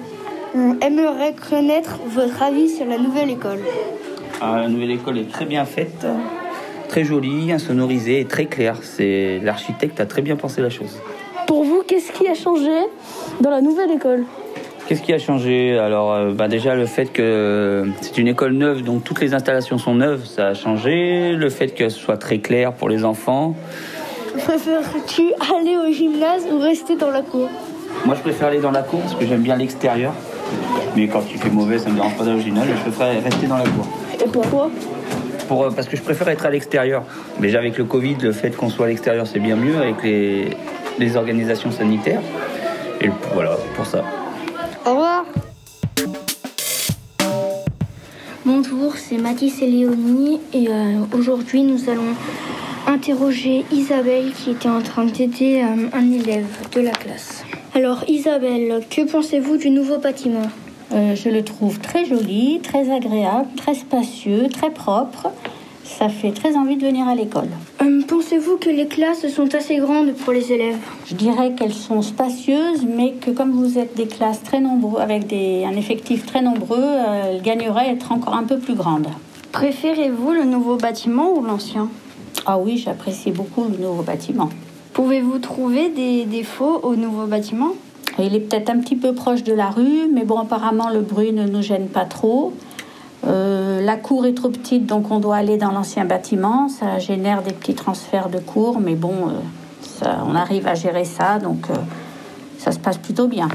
On 0.55 0.79
aimerait 0.79 1.35
connaître 1.49 1.99
votre 2.07 2.41
avis 2.41 2.69
sur 2.69 2.85
la 2.85 2.97
nouvelle 2.97 3.29
école. 3.29 3.59
Ah, 4.41 4.61
la 4.61 4.69
nouvelle 4.69 4.91
école 4.91 5.17
est 5.17 5.29
très 5.29 5.45
bien 5.45 5.65
faite, 5.65 6.07
très 6.87 7.03
jolie, 7.03 7.51
insonorisée 7.51 8.21
et 8.21 8.25
très 8.25 8.45
claire. 8.45 8.77
C'est 8.81 9.41
l'architecte 9.43 9.99
a 9.99 10.05
très 10.05 10.21
bien 10.21 10.37
pensé 10.37 10.61
la 10.61 10.69
chose. 10.69 11.01
Pour 11.45 11.63
vous, 11.63 11.83
qu'est-ce 11.85 12.13
qui 12.13 12.27
a 12.27 12.35
changé 12.35 12.71
dans 13.41 13.49
la 13.49 13.61
nouvelle 13.61 13.91
école? 13.91 14.23
Qu'est-ce 14.87 15.01
qui 15.01 15.13
a 15.13 15.19
changé? 15.19 15.77
Alors, 15.77 16.13
euh, 16.13 16.31
bah 16.31 16.47
déjà 16.47 16.75
le 16.75 16.85
fait 16.85 17.11
que 17.11 17.85
c'est 18.01 18.17
une 18.17 18.27
école 18.27 18.53
neuve, 18.53 18.83
donc 18.83 19.03
toutes 19.03 19.19
les 19.19 19.33
installations 19.33 19.77
sont 19.77 19.95
neuves, 19.95 20.25
ça 20.25 20.47
a 20.47 20.53
changé. 20.53 21.33
Le 21.33 21.49
fait 21.49 21.69
que 21.69 21.89
ce 21.89 21.99
soit 21.99 22.17
très 22.17 22.37
clair 22.37 22.71
pour 22.71 22.87
les 22.87 23.03
enfants. 23.03 23.55
Préfères-tu 24.37 25.31
aller 25.55 25.77
au 25.77 25.91
gymnase 25.91 26.45
ou 26.51 26.59
rester 26.59 26.95
dans 26.95 27.09
la 27.09 27.21
cour 27.21 27.49
Moi, 28.05 28.15
je 28.15 28.21
préfère 28.21 28.49
aller 28.49 28.59
dans 28.59 28.71
la 28.71 28.83
cour 28.83 28.99
parce 29.01 29.15
que 29.15 29.25
j'aime 29.25 29.41
bien 29.41 29.55
l'extérieur. 29.55 30.13
Mais 30.95 31.07
quand 31.07 31.23
il 31.31 31.37
fait 31.37 31.49
mauvais, 31.49 31.79
ça 31.79 31.89
me 31.89 31.95
dérange 31.95 32.15
pas 32.15 32.23
d'aller 32.23 32.37
au 32.37 32.41
gymnase. 32.41 32.67
Je 32.67 32.89
préfère 32.89 33.23
rester 33.23 33.47
dans 33.47 33.57
la 33.57 33.63
cour. 33.63 33.87
Et 34.23 34.27
pourquoi 34.27 34.69
Pour, 35.47 35.63
euh, 35.63 35.69
parce 35.71 35.87
que 35.87 35.97
je 35.97 36.01
préfère 36.01 36.27
être 36.29 36.45
à 36.45 36.49
l'extérieur. 36.49 37.03
Déjà 37.39 37.59
avec 37.59 37.77
le 37.77 37.85
Covid, 37.85 38.15
le 38.21 38.31
fait 38.31 38.55
qu'on 38.55 38.69
soit 38.69 38.85
à 38.85 38.89
l'extérieur, 38.89 39.25
c'est 39.25 39.39
bien 39.39 39.55
mieux 39.55 39.77
avec 39.77 40.03
les, 40.03 40.49
les 40.99 41.17
organisations 41.17 41.71
sanitaires. 41.71 42.21
Et 43.01 43.09
voilà, 43.33 43.57
pour 43.75 43.85
ça. 43.85 44.03
Au 44.85 44.91
revoir. 44.91 45.25
Bonjour, 48.45 48.95
c'est 48.95 49.17
Mathis 49.17 49.61
et 49.61 49.67
Léonie 49.67 50.39
et 50.53 50.67
euh, 50.69 50.99
aujourd'hui 51.13 51.63
nous 51.63 51.89
allons 51.89 52.13
interroger 52.87 53.65
Isabelle 53.71 54.31
qui 54.33 54.51
était 54.51 54.69
en 54.69 54.81
train 54.81 55.05
d'aider 55.05 55.63
euh, 55.63 55.87
un 55.93 56.11
élève 56.11 56.47
de 56.73 56.81
la 56.81 56.91
classe. 56.91 57.43
Alors 57.73 58.03
Isabelle, 58.07 58.81
que 58.89 59.01
pensez-vous 59.01 59.57
du 59.57 59.69
nouveau 59.69 59.97
bâtiment? 59.97 60.47
Euh, 60.93 61.15
je 61.15 61.29
le 61.29 61.43
trouve 61.43 61.79
très 61.79 62.05
joli, 62.05 62.59
très 62.61 62.91
agréable, 62.91 63.47
très 63.57 63.73
spacieux, 63.73 64.47
très 64.51 64.69
propre. 64.69 65.31
Ça 65.83 66.09
fait 66.09 66.31
très 66.31 66.55
envie 66.55 66.77
de 66.77 66.85
venir 66.85 67.07
à 67.07 67.15
l'école. 67.15 67.49
Euh, 67.81 68.01
Pensez-vous 68.07 68.57
que 68.57 68.69
les 68.69 68.87
classes 68.87 69.27
sont 69.27 69.53
assez 69.55 69.77
grandes 69.77 70.13
pour 70.13 70.33
les 70.33 70.51
élèves? 70.51 70.77
Je 71.05 71.15
dirais 71.15 71.53
qu'elles 71.57 71.73
sont 71.73 72.01
spacieuses, 72.01 72.85
mais 72.85 73.13
que 73.13 73.31
comme 73.31 73.51
vous 73.51 73.77
êtes 73.77 73.95
des 73.95 74.07
classes 74.07 74.41
très 74.43 74.59
nombreuses, 74.59 75.01
avec 75.01 75.27
des, 75.27 75.63
un 75.65 75.75
effectif 75.75 76.25
très 76.25 76.41
nombreux, 76.41 76.77
euh, 76.79 77.31
elles 77.33 77.41
gagneraient 77.41 77.87
à 77.87 77.91
être 77.91 78.11
encore 78.11 78.35
un 78.35 78.43
peu 78.43 78.57
plus 78.57 78.75
grandes. 78.75 79.07
Préférez-vous 79.51 80.31
le 80.31 80.43
nouveau 80.43 80.75
bâtiment 80.75 81.33
ou 81.35 81.41
l'ancien? 81.41 81.89
Ah 82.47 82.59
oui, 82.59 82.77
j'apprécie 82.77 83.31
beaucoup 83.31 83.63
le 83.63 83.77
nouveau 83.77 84.03
bâtiment. 84.03 84.49
Pouvez-vous 84.93 85.39
trouver 85.39 85.89
des 85.89 86.25
défauts 86.25 86.79
au 86.83 86.95
nouveau 86.95 87.25
bâtiment? 87.25 87.71
Il 88.19 88.35
est 88.35 88.39
peut-être 88.39 88.69
un 88.69 88.79
petit 88.79 88.95
peu 88.95 89.13
proche 89.13 89.43
de 89.43 89.51
la 89.51 89.69
rue, 89.69 90.07
mais 90.13 90.23
bon, 90.23 90.37
apparemment 90.39 90.89
le 90.89 91.01
bruit 91.01 91.33
ne 91.33 91.47
nous 91.47 91.61
gêne 91.63 91.87
pas 91.87 92.05
trop. 92.05 92.53
Euh, 93.25 93.81
la 93.81 93.97
cour 93.97 94.27
est 94.27 94.35
trop 94.35 94.49
petite, 94.49 94.85
donc 94.85 95.09
on 95.09 95.19
doit 95.19 95.37
aller 95.37 95.57
dans 95.57 95.71
l'ancien 95.71 96.05
bâtiment. 96.05 96.69
Ça 96.69 96.99
génère 96.99 97.41
des 97.41 97.51
petits 97.51 97.73
transferts 97.73 98.29
de 98.29 98.37
cours, 98.37 98.79
mais 98.79 98.93
bon, 98.93 99.29
euh, 99.29 99.31
ça, 99.81 100.19
on 100.27 100.35
arrive 100.35 100.67
à 100.67 100.75
gérer 100.75 101.03
ça, 101.03 101.39
donc 101.39 101.69
euh, 101.71 101.73
ça 102.59 102.71
se 102.71 102.79
passe 102.79 102.99
plutôt 102.99 103.27
bien. 103.27 103.47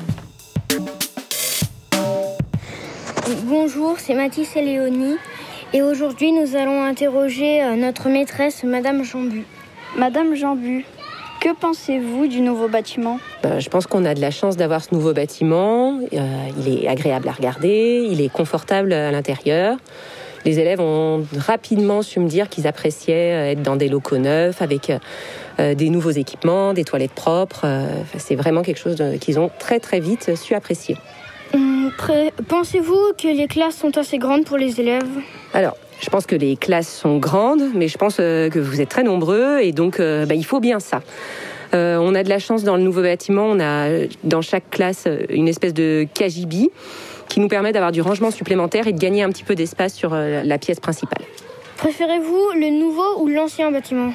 Bonjour, 3.44 3.94
c'est 3.98 4.14
Mathis 4.14 4.56
et 4.56 4.62
Léonie. 4.62 5.14
Et 5.72 5.82
aujourd'hui, 5.82 6.32
nous 6.32 6.56
allons 6.56 6.82
interroger 6.82 7.62
euh, 7.62 7.76
notre 7.76 8.08
maîtresse, 8.08 8.64
Madame 8.64 9.04
Jambu. 9.04 9.44
Madame 9.96 10.34
Jambu, 10.34 10.84
que 11.40 11.54
pensez-vous 11.54 12.26
du 12.26 12.40
nouveau 12.40 12.68
bâtiment? 12.68 13.18
Euh, 13.44 13.60
je 13.60 13.68
pense 13.68 13.86
qu'on 13.86 14.04
a 14.04 14.14
de 14.14 14.20
la 14.20 14.32
chance 14.32 14.56
d'avoir 14.56 14.82
ce 14.82 14.92
nouveau 14.92 15.12
bâtiment. 15.12 16.00
Euh, 16.12 16.48
il 16.58 16.84
est 16.84 16.88
agréable 16.88 17.28
à 17.28 17.32
regarder, 17.32 18.06
il 18.10 18.20
est 18.20 18.28
confortable 18.28 18.92
à 18.92 19.12
l'intérieur. 19.12 19.76
Les 20.44 20.58
élèves 20.58 20.80
ont 20.80 21.26
rapidement 21.36 22.02
su 22.02 22.18
me 22.18 22.28
dire 22.28 22.48
qu'ils 22.48 22.66
appréciaient 22.66 23.32
euh, 23.32 23.52
être 23.52 23.62
dans 23.62 23.76
des 23.76 23.88
locaux 23.88 24.18
neufs 24.18 24.62
avec 24.62 24.90
euh, 25.58 25.74
des 25.74 25.90
nouveaux 25.90 26.10
équipements, 26.10 26.72
des 26.72 26.84
toilettes 26.84 27.12
propres. 27.12 27.62
Euh, 27.64 27.86
c'est 28.16 28.36
vraiment 28.36 28.62
quelque 28.62 28.78
chose 28.78 29.02
qu'ils 29.20 29.38
ont 29.38 29.50
très 29.58 29.80
très 29.80 30.00
vite 30.00 30.34
su 30.36 30.54
apprécier. 30.54 30.96
Pensez-vous 32.48 33.12
que 33.18 33.28
les 33.28 33.46
classes 33.46 33.76
sont 33.76 33.96
assez 33.98 34.18
grandes 34.18 34.44
pour 34.44 34.56
les 34.56 34.80
élèves 34.80 35.08
Alors, 35.54 35.76
je 36.00 36.08
pense 36.08 36.26
que 36.26 36.36
les 36.36 36.56
classes 36.56 36.88
sont 36.92 37.18
grandes, 37.18 37.62
mais 37.74 37.88
je 37.88 37.98
pense 37.98 38.16
euh, 38.20 38.48
que 38.48 38.58
vous 38.58 38.80
êtes 38.80 38.88
très 38.88 39.02
nombreux 39.02 39.60
et 39.60 39.72
donc 39.72 40.00
euh, 40.00 40.26
bah, 40.26 40.34
il 40.34 40.44
faut 40.44 40.60
bien 40.60 40.80
ça. 40.80 41.02
Euh, 41.74 41.98
on 42.00 42.14
a 42.14 42.22
de 42.22 42.28
la 42.28 42.38
chance 42.38 42.64
dans 42.64 42.76
le 42.76 42.82
nouveau 42.82 43.02
bâtiment, 43.02 43.44
on 43.44 43.60
a 43.60 44.06
dans 44.24 44.42
chaque 44.42 44.70
classe 44.70 45.06
une 45.28 45.46
espèce 45.46 45.74
de 45.74 46.06
KGB 46.14 46.70
qui 47.28 47.38
nous 47.38 47.48
permet 47.48 47.72
d'avoir 47.72 47.92
du 47.92 48.00
rangement 48.00 48.32
supplémentaire 48.32 48.88
et 48.88 48.92
de 48.92 48.98
gagner 48.98 49.22
un 49.22 49.28
petit 49.28 49.44
peu 49.44 49.54
d'espace 49.54 49.94
sur 49.94 50.10
la 50.10 50.58
pièce 50.58 50.80
principale. 50.80 51.22
Préférez-vous 51.76 52.50
le 52.56 52.70
nouveau 52.70 53.22
ou 53.22 53.28
l'ancien 53.28 53.70
bâtiment? 53.70 54.12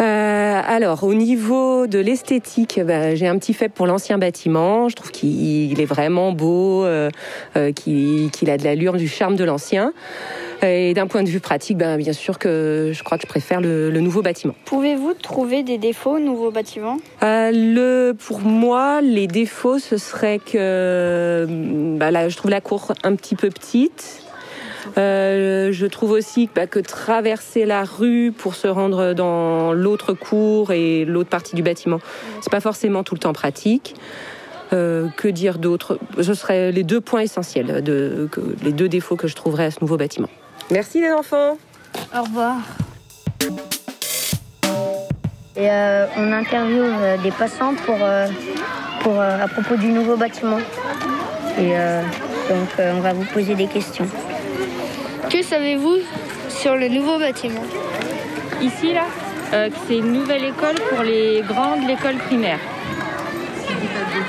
Euh, 0.00 0.60
alors, 0.66 1.04
au 1.04 1.14
niveau 1.14 1.86
de 1.86 1.98
l'esthétique, 1.98 2.80
bah, 2.84 3.14
j'ai 3.14 3.26
un 3.26 3.38
petit 3.38 3.54
faible 3.54 3.72
pour 3.74 3.86
l'ancien 3.86 4.18
bâtiment. 4.18 4.88
Je 4.88 4.96
trouve 4.96 5.10
qu'il 5.10 5.72
il 5.72 5.80
est 5.80 5.86
vraiment 5.86 6.32
beau, 6.32 6.84
euh, 6.84 7.10
euh, 7.56 7.72
qu'il 7.72 8.50
a 8.50 8.58
de 8.58 8.64
l'allure, 8.64 8.94
du 8.94 9.08
charme 9.08 9.36
de 9.36 9.44
l'ancien. 9.44 9.92
Et 10.62 10.94
d'un 10.94 11.06
point 11.06 11.22
de 11.22 11.28
vue 11.28 11.40
pratique, 11.40 11.76
bah, 11.76 11.96
bien 11.96 12.12
sûr 12.12 12.38
que 12.38 12.90
je 12.92 13.02
crois 13.02 13.18
que 13.18 13.22
je 13.22 13.28
préfère 13.28 13.60
le, 13.60 13.90
le 13.90 14.00
nouveau 14.00 14.22
bâtiment. 14.22 14.54
Pouvez-vous 14.64 15.14
trouver 15.14 15.62
des 15.62 15.78
défauts 15.78 16.16
au 16.16 16.18
nouveau 16.18 16.50
bâtiment? 16.50 16.96
Euh, 17.22 17.50
le, 17.52 18.12
pour 18.12 18.40
moi, 18.40 19.00
les 19.02 19.26
défauts, 19.26 19.78
ce 19.78 19.98
serait 19.98 20.38
que 20.38 21.46
bah, 21.98 22.10
là, 22.10 22.28
je 22.28 22.36
trouve 22.36 22.50
la 22.50 22.60
cour 22.60 22.92
un 23.02 23.14
petit 23.16 23.34
peu 23.34 23.50
petite. 23.50 24.25
Euh, 24.98 25.72
je 25.72 25.86
trouve 25.86 26.12
aussi 26.12 26.48
bah, 26.54 26.66
que 26.66 26.78
traverser 26.78 27.66
la 27.66 27.84
rue 27.84 28.32
pour 28.36 28.54
se 28.54 28.68
rendre 28.68 29.12
dans 29.12 29.72
l'autre 29.72 30.12
cour 30.12 30.72
et 30.72 31.04
l'autre 31.04 31.28
partie 31.28 31.56
du 31.56 31.62
bâtiment, 31.62 32.00
c'est 32.40 32.50
pas 32.50 32.60
forcément 32.60 33.02
tout 33.02 33.14
le 33.14 33.20
temps 33.20 33.32
pratique. 33.32 33.94
Euh, 34.72 35.06
que 35.16 35.28
dire 35.28 35.58
d'autre? 35.58 35.98
Ce 36.20 36.34
seraient 36.34 36.72
les 36.72 36.82
deux 36.82 37.00
points 37.00 37.20
essentiels, 37.20 37.84
de, 37.84 38.28
que, 38.32 38.40
les 38.64 38.72
deux 38.72 38.88
défauts 38.88 39.14
que 39.14 39.28
je 39.28 39.36
trouverais 39.36 39.66
à 39.66 39.70
ce 39.70 39.78
nouveau 39.80 39.96
bâtiment. 39.96 40.28
Merci 40.72 41.00
les 41.00 41.12
enfants. 41.12 41.56
Au 42.12 42.22
revoir. 42.22 42.56
Et 45.56 45.70
euh, 45.70 46.06
on 46.16 46.32
interviewe 46.32 46.84
euh, 46.84 47.16
des 47.22 47.30
passants 47.30 47.74
pour, 47.86 47.96
euh, 48.02 48.26
pour, 49.02 49.20
euh, 49.20 49.44
à 49.44 49.48
propos 49.48 49.76
du 49.76 49.86
nouveau 49.86 50.16
bâtiment. 50.16 50.58
Et 51.58 51.72
euh, 51.72 52.02
donc 52.50 52.68
euh, 52.78 52.92
on 52.94 53.00
va 53.00 53.12
vous 53.14 53.24
poser 53.24 53.54
des 53.54 53.66
questions. 53.66 54.06
Que 55.30 55.42
savez-vous 55.42 55.96
sur 56.48 56.76
le 56.76 56.88
nouveau 56.88 57.18
bâtiment 57.18 57.62
Ici, 58.60 58.92
là, 58.92 59.04
euh, 59.52 59.68
c'est 59.86 59.98
une 59.98 60.12
nouvelle 60.12 60.44
école 60.44 60.76
pour 60.90 61.02
les 61.02 61.42
grands 61.46 61.76
de 61.76 61.86
l'école 61.86 62.16
primaire. 62.16 62.58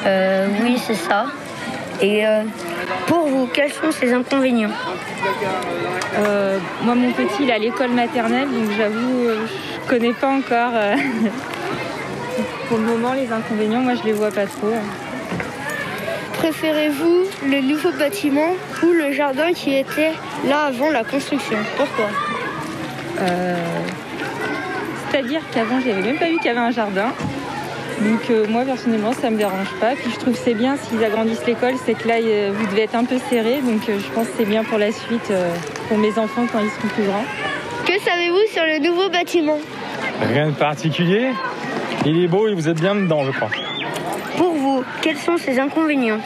Euh, 0.05 0.47
oui, 0.63 0.77
c'est 0.85 0.95
ça. 0.95 1.27
Et 2.01 2.25
euh, 2.25 2.43
pour 3.07 3.27
vous, 3.27 3.47
quels 3.53 3.71
sont 3.71 3.91
ces 3.91 4.13
inconvénients 4.13 4.71
Euh, 6.17 6.57
moi, 6.83 6.95
mon 6.95 7.11
petit, 7.11 7.43
il 7.43 7.49
est 7.49 7.53
à 7.53 7.57
l'école 7.59 7.91
maternelle, 7.91 8.47
donc 8.49 8.69
j'avoue, 8.77 9.27
euh, 9.27 9.45
je 9.83 9.89
connais 9.89 10.13
pas 10.13 10.29
encore. 10.29 10.71
euh, 10.73 10.95
pour 12.67 12.77
le 12.77 12.83
moment, 12.83 13.13
les 13.13 13.31
inconvénients, 13.31 13.81
moi, 13.81 13.93
je 13.95 14.03
les 14.03 14.13
vois 14.13 14.31
pas 14.31 14.45
trop. 14.45 14.73
Préférez-vous 16.37 17.23
le 17.47 17.61
nouveau 17.61 17.91
bâtiment 17.91 18.51
ou 18.83 18.87
le 18.91 19.11
jardin 19.11 19.53
qui 19.53 19.73
était 19.75 20.13
là 20.47 20.65
avant 20.67 20.89
la 20.89 21.03
construction? 21.03 21.57
Pourquoi? 21.75 22.05
Euh, 23.21 23.55
C'est-à-dire 25.09 25.41
qu'avant, 25.51 25.79
j'avais 25.83 26.01
même 26.01 26.17
pas 26.17 26.27
vu 26.27 26.37
qu'il 26.37 26.45
y 26.45 26.49
avait 26.49 26.59
un 26.59 26.71
jardin. 26.71 27.11
Donc 28.01 28.29
euh, 28.29 28.45
moi 28.47 28.63
personnellement 28.63 29.13
ça 29.13 29.31
me 29.31 29.37
dérange 29.37 29.73
pas. 29.79 29.95
Puis 29.95 30.11
je 30.13 30.19
trouve 30.19 30.33
que 30.33 30.39
c'est 30.39 30.53
bien 30.53 30.77
s'ils 30.77 31.03
agrandissent 31.03 31.45
l'école, 31.47 31.73
c'est 31.83 31.95
que 31.95 32.07
là 32.07 32.15
euh, 32.21 32.51
vous 32.53 32.67
devez 32.67 32.83
être 32.83 32.95
un 32.95 33.05
peu 33.05 33.17
serré. 33.29 33.59
Donc 33.61 33.89
euh, 33.89 33.97
je 33.99 34.13
pense 34.13 34.27
que 34.27 34.33
c'est 34.37 34.45
bien 34.45 34.63
pour 34.63 34.77
la 34.77 34.91
suite, 34.91 35.31
euh, 35.31 35.51
pour 35.87 35.97
mes 35.97 36.11
enfants 36.19 36.45
quand 36.51 36.59
ils 36.59 36.69
seront 36.69 36.87
plus 36.89 37.05
grands. 37.05 37.25
Que 37.87 37.99
savez-vous 37.99 38.53
sur 38.53 38.63
le 38.63 38.79
nouveau 38.87 39.09
bâtiment? 39.09 39.57
Rien 40.21 40.49
de 40.49 40.55
particulier. 40.55 41.29
Il 42.05 42.23
est 42.23 42.27
beau 42.27 42.47
et 42.47 42.53
vous 42.53 42.69
êtes 42.69 42.79
bien 42.79 42.93
dedans, 42.93 43.25
je 43.25 43.31
crois. 43.31 43.49
Quels 45.01 45.17
sont 45.17 45.37
ces 45.37 45.59
inconvénients 45.59 46.19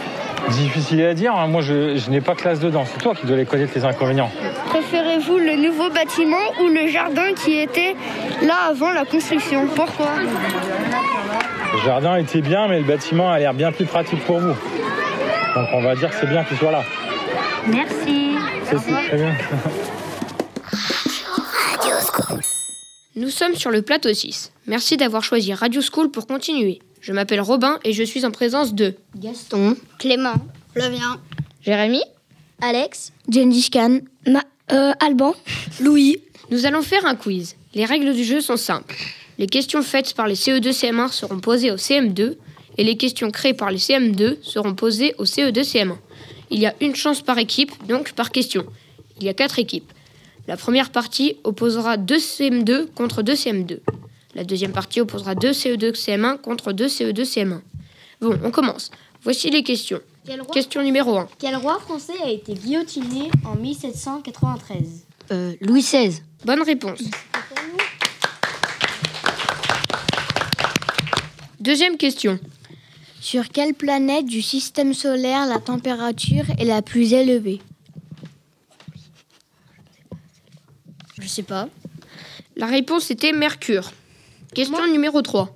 Difficile 0.49 1.03
à 1.03 1.13
dire, 1.13 1.35
hein. 1.35 1.47
moi 1.47 1.61
je, 1.61 1.97
je 1.97 2.09
n'ai 2.09 2.21
pas 2.21 2.33
classe 2.35 2.59
dedans. 2.59 2.83
C'est 2.85 3.01
toi 3.01 3.13
qui 3.13 3.25
dois 3.27 3.37
les 3.37 3.45
connaître 3.45 3.73
les 3.75 3.85
inconvénients. 3.85 4.31
Préférez-vous 4.67 5.37
le 5.37 5.55
nouveau 5.55 5.89
bâtiment 5.89 6.37
ou 6.61 6.67
le 6.67 6.87
jardin 6.87 7.33
qui 7.33 7.59
était 7.59 7.95
là 8.41 8.69
avant 8.69 8.91
la 8.91 9.05
construction? 9.05 9.67
Pourquoi? 9.75 10.09
Le 11.73 11.79
jardin 11.85 12.15
était 12.15 12.41
bien, 12.41 12.67
mais 12.67 12.79
le 12.79 12.85
bâtiment 12.85 13.31
a 13.31 13.39
l'air 13.39 13.53
bien 13.53 13.71
plus 13.71 13.85
pratique 13.85 14.23
pour 14.25 14.39
vous. 14.39 14.55
Donc 15.55 15.67
on 15.73 15.81
va 15.81 15.95
dire 15.95 16.09
que 16.09 16.15
c'est 16.19 16.29
bien 16.29 16.43
qu'il 16.43 16.57
soit 16.57 16.71
là. 16.71 16.83
Merci. 17.67 18.35
C'est 18.65 18.77
c'est 18.79 18.91
très 18.91 19.17
bien. 19.17 19.35
Nous 23.15 23.29
sommes 23.29 23.55
sur 23.55 23.71
le 23.71 23.81
plateau 23.81 24.13
6. 24.13 24.53
Merci 24.67 24.97
d'avoir 24.97 25.23
choisi 25.23 25.53
Radio 25.53 25.81
School 25.81 26.09
pour 26.09 26.27
continuer. 26.27 26.79
Je 27.01 27.11
m'appelle 27.13 27.41
Robin 27.41 27.79
et 27.83 27.93
je 27.93 28.03
suis 28.03 28.25
en 28.25 28.31
présence 28.31 28.73
de 28.73 28.93
Gaston, 29.17 29.75
Clément, 29.99 30.35
Flavien, 30.73 31.19
Jérémy, 31.63 32.01
Alex, 32.61 33.11
Gengis 33.29 33.69
Khan, 33.71 33.99
Ma- 34.27 34.43
euh, 34.71 34.91
Alban, 34.99 35.33
Louis. 35.79 36.17
Nous 36.51 36.65
allons 36.65 36.81
faire 36.83 37.05
un 37.05 37.15
quiz. 37.15 37.55
Les 37.73 37.85
règles 37.85 38.13
du 38.13 38.23
jeu 38.23 38.39
sont 38.41 38.57
simples. 38.57 38.95
Les 39.39 39.47
questions 39.47 39.81
faites 39.81 40.13
par 40.13 40.27
les 40.27 40.35
E 40.35 40.59
CE2 40.59 40.71
CM1 40.71 41.11
seront 41.11 41.39
posées 41.39 41.71
au 41.71 41.75
CM2 41.77 42.35
et 42.77 42.83
les 42.83 42.97
questions 42.97 43.31
créées 43.31 43.53
par 43.55 43.71
les 43.71 43.77
CM2 43.79 44.37
seront 44.43 44.75
posées 44.75 45.15
au 45.17 45.23
E 45.23 45.25
CE2 45.25 45.63
CM1. 45.63 45.95
Il 46.51 46.59
y 46.59 46.67
a 46.67 46.75
une 46.81 46.95
chance 46.95 47.21
par 47.21 47.37
équipe, 47.39 47.71
donc 47.87 48.11
par 48.11 48.31
question. 48.31 48.65
Il 49.19 49.25
y 49.25 49.29
a 49.29 49.33
quatre 49.33 49.57
équipes. 49.57 49.91
La 50.47 50.57
première 50.57 50.89
partie 50.91 51.37
opposera 51.43 51.97
deux 51.97 52.17
CM2 52.17 52.87
contre 52.93 53.23
deux 53.23 53.33
CM2. 53.35 53.79
La 54.35 54.43
deuxième 54.43 54.71
partie 54.71 55.01
opposera 55.01 55.35
deux 55.35 55.51
CE2 55.51 55.91
CM1 55.93 56.37
contre 56.39 56.71
deux 56.71 56.87
CE2 56.87 57.23
CM1. 57.23 57.61
Bon, 58.21 58.39
on 58.43 58.51
commence. 58.51 58.91
Voici 59.23 59.49
les 59.49 59.63
questions. 59.63 59.99
Quel 60.25 60.41
roi- 60.41 60.53
Question 60.53 60.83
numéro 60.83 61.17
1. 61.17 61.27
Quel 61.39 61.55
roi 61.55 61.79
français 61.79 62.13
a 62.23 62.29
été 62.29 62.53
guillotiné 62.53 63.29
en 63.45 63.55
1793 63.55 65.05
Euh, 65.31 65.53
Louis 65.61 65.81
XVI. 65.81 66.21
Bonne 66.45 66.61
réponse. 66.61 66.99
Deuxième 71.59 71.97
question. 71.97 72.39
Sur 73.19 73.49
quelle 73.49 73.73
planète 73.75 74.25
du 74.25 74.41
système 74.41 74.93
solaire 74.93 75.45
la 75.45 75.59
température 75.59 76.45
est 76.57 76.65
la 76.65 76.81
plus 76.81 77.13
élevée? 77.13 77.61
Je 81.19 81.27
sais 81.27 81.43
pas. 81.43 81.69
La 82.55 82.65
réponse 82.65 83.11
était 83.11 83.31
Mercure. 83.31 83.91
Question 84.53 84.87
numéro 84.91 85.21
3. 85.21 85.53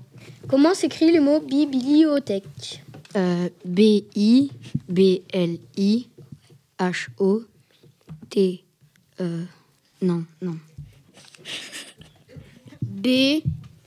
Comment 0.47 0.73
s'écrit 0.73 1.11
le 1.11 1.19
mot 1.21 1.41
bibliothèque? 1.41 2.81
Euh, 3.15 3.49
B-I-B-L-I-H-O-T. 3.65 4.53
euh, 9.21 9.43
non, 10.01 10.23
non. 10.41 10.57
B 12.81 13.41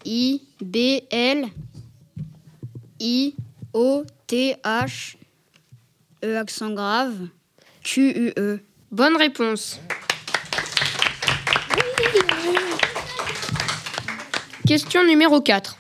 I 0.05 0.41
B 0.63 0.77
L 1.11 1.49
I 3.01 3.35
O 3.73 4.05
T 4.27 4.57
H 4.65 5.17
E 6.25 6.37
accent 6.37 6.71
grave 6.71 7.29
Q 7.83 8.11
U 8.11 8.33
E. 8.39 8.61
Bonne 8.91 9.17
réponse. 9.17 9.81
Question 14.69 15.03
numéro 15.03 15.41
4. 15.41 15.79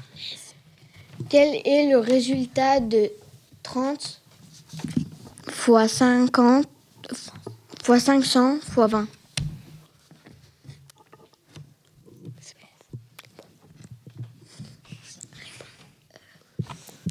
Quel 1.28 1.60
est 1.66 1.90
le 1.90 1.98
résultat 1.98 2.80
de 2.80 3.10
30 3.62 4.22
fois 5.46 5.86
50 5.86 6.66
fois 7.82 8.00
500 8.00 8.60
fois 8.62 8.86
20 8.86 9.06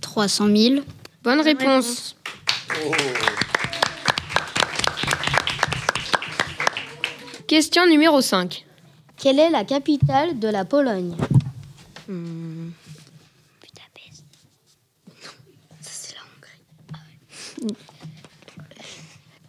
300 0.02 0.48
000. 0.48 0.82
Bonne 1.22 1.42
réponse. 1.42 2.16
Question 7.48 7.86
numéro 7.86 8.20
5. 8.20 8.66
Quelle 9.16 9.38
est 9.38 9.52
la 9.52 9.64
capitale 9.64 10.40
de 10.40 10.48
la 10.48 10.66
Pologne? 10.66 11.16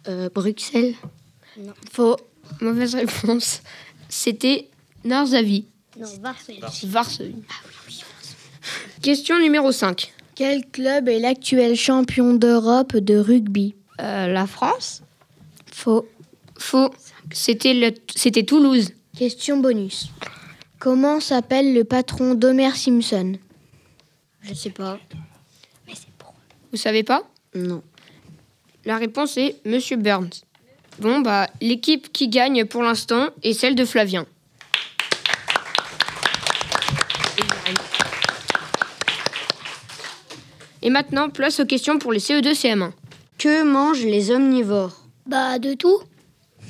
Euh, 0.07 0.29
Bruxelles 0.33 0.95
Faux. 1.91 2.17
Mauvaise 2.61 2.95
réponse. 2.95 3.61
C'était 4.09 4.69
Narsavie. 5.03 5.65
Non, 5.97 6.07
Varsovie. 6.21 6.59
Varsovie. 6.85 7.43
Question 9.01 9.39
numéro 9.39 9.71
5. 9.71 10.11
Quel 10.35 10.65
club 10.65 11.09
est 11.09 11.19
l'actuel 11.19 11.75
champion 11.75 12.33
d'Europe 12.33 12.97
de 12.97 13.17
rugby? 13.17 13.75
La 13.97 14.47
France 14.47 15.03
Faux. 15.71 16.07
Faux. 16.57 16.89
C'était 17.31 17.73
le... 17.73 17.93
c'était 18.15 18.43
Toulouse. 18.43 18.91
Question 19.17 19.57
bonus. 19.57 20.09
Comment 20.79 21.19
s'appelle 21.19 21.73
le 21.73 21.83
patron 21.83 22.35
d'Homer 22.35 22.73
Simpson? 22.73 23.33
Je 24.41 24.53
sais 24.53 24.69
pas. 24.69 24.97
Vous 26.71 26.77
savez 26.77 27.03
pas? 27.03 27.23
Non. 27.53 27.83
La 28.85 28.97
réponse 28.97 29.35
est 29.35 29.57
Monsieur 29.65 29.97
Burns. 29.97 30.29
Bon, 30.99 31.19
bah, 31.19 31.49
l'équipe 31.59 32.11
qui 32.13 32.29
gagne 32.29 32.63
pour 32.63 32.81
l'instant 32.81 33.29
est 33.43 33.51
celle 33.51 33.75
de 33.75 33.83
Flavien. 33.83 34.25
Et 40.81 40.89
maintenant, 40.89 41.29
place 41.29 41.59
aux 41.59 41.65
questions 41.65 41.99
pour 41.99 42.13
les 42.13 42.19
E 42.31 42.39
CE2 42.39 42.53
CM1. 42.53 42.91
Que 43.37 43.63
mangent 43.63 44.05
les 44.05 44.31
omnivores? 44.31 45.03
Bah, 45.25 45.59
de 45.59 45.73
tout. 45.73 45.99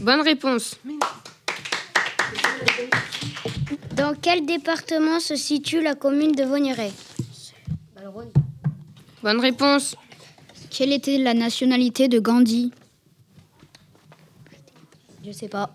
Bonne 0.01 0.21
réponse. 0.21 0.79
Dans 3.95 4.13
quel 4.19 4.45
département 4.45 5.19
se 5.19 5.35
situe 5.35 5.81
la 5.81 5.95
commune 5.95 6.31
de 6.31 6.43
Vaugneray? 6.43 6.91
Bonne 9.21 9.39
réponse. 9.39 9.95
Quelle 10.69 10.93
était 10.93 11.17
la 11.17 11.33
nationalité 11.33 12.07
de 12.07 12.19
Gandhi? 12.19 12.71
Je 15.25 15.31
sais 15.31 15.49
pas. 15.49 15.71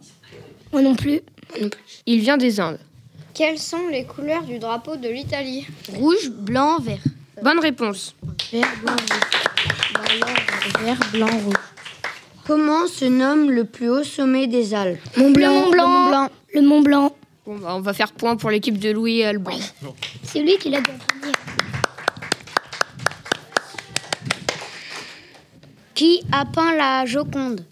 Moi 0.73 0.83
non 0.83 0.95
plus. 0.95 1.21
Il 2.07 2.21
vient 2.21 2.37
des 2.37 2.59
Indes. 2.59 2.81
Quelles 3.35 3.59
sont 3.59 3.89
les 3.91 4.05
couleurs 4.05 4.43
du 4.43 4.59
drapeau 4.59 4.97
de 4.97 5.09
l'Italie? 5.09 5.67
Rouge, 5.93 6.31
blanc, 6.31 6.79
vert. 6.79 7.03
Bonne 7.43 7.59
réponse. 7.59 8.15
Vert, 8.53 8.67
blanc, 8.83 8.97
rouge. 8.97 10.83
Vert, 10.83 11.01
blanc, 11.13 11.39
rouge. 11.45 11.55
Comment 12.47 12.87
se 12.87 13.05
nomme 13.05 13.51
le 13.51 13.65
plus 13.65 13.91
haut 13.91 14.05
sommet 14.05 14.47
des 14.47 14.75
Alpes? 14.75 15.01
Mont 15.17 15.31
Blanc. 15.31 15.71
Le 15.71 15.77
Mont 15.77 16.09
Blanc. 16.09 16.31
Le 16.55 16.61
Mont 16.63 16.81
Blanc. 16.81 17.17
Bon, 17.47 17.57
bah, 17.57 17.75
on 17.75 17.81
va 17.81 17.93
faire 17.93 18.13
point 18.13 18.37
pour 18.37 18.51
l'équipe 18.51 18.79
de 18.79 18.91
Louis 18.91 19.23
Alban. 19.23 19.59
C'est 20.23 20.41
lui 20.41 20.57
qui 20.57 20.71
l'a 20.71 20.81
dit 20.81 20.91
en 20.91 20.97
premier. 20.97 21.33
Qui 25.95 26.23
a 26.33 26.47
peint 26.47 26.75
la 26.75 27.05
Joconde? 27.05 27.65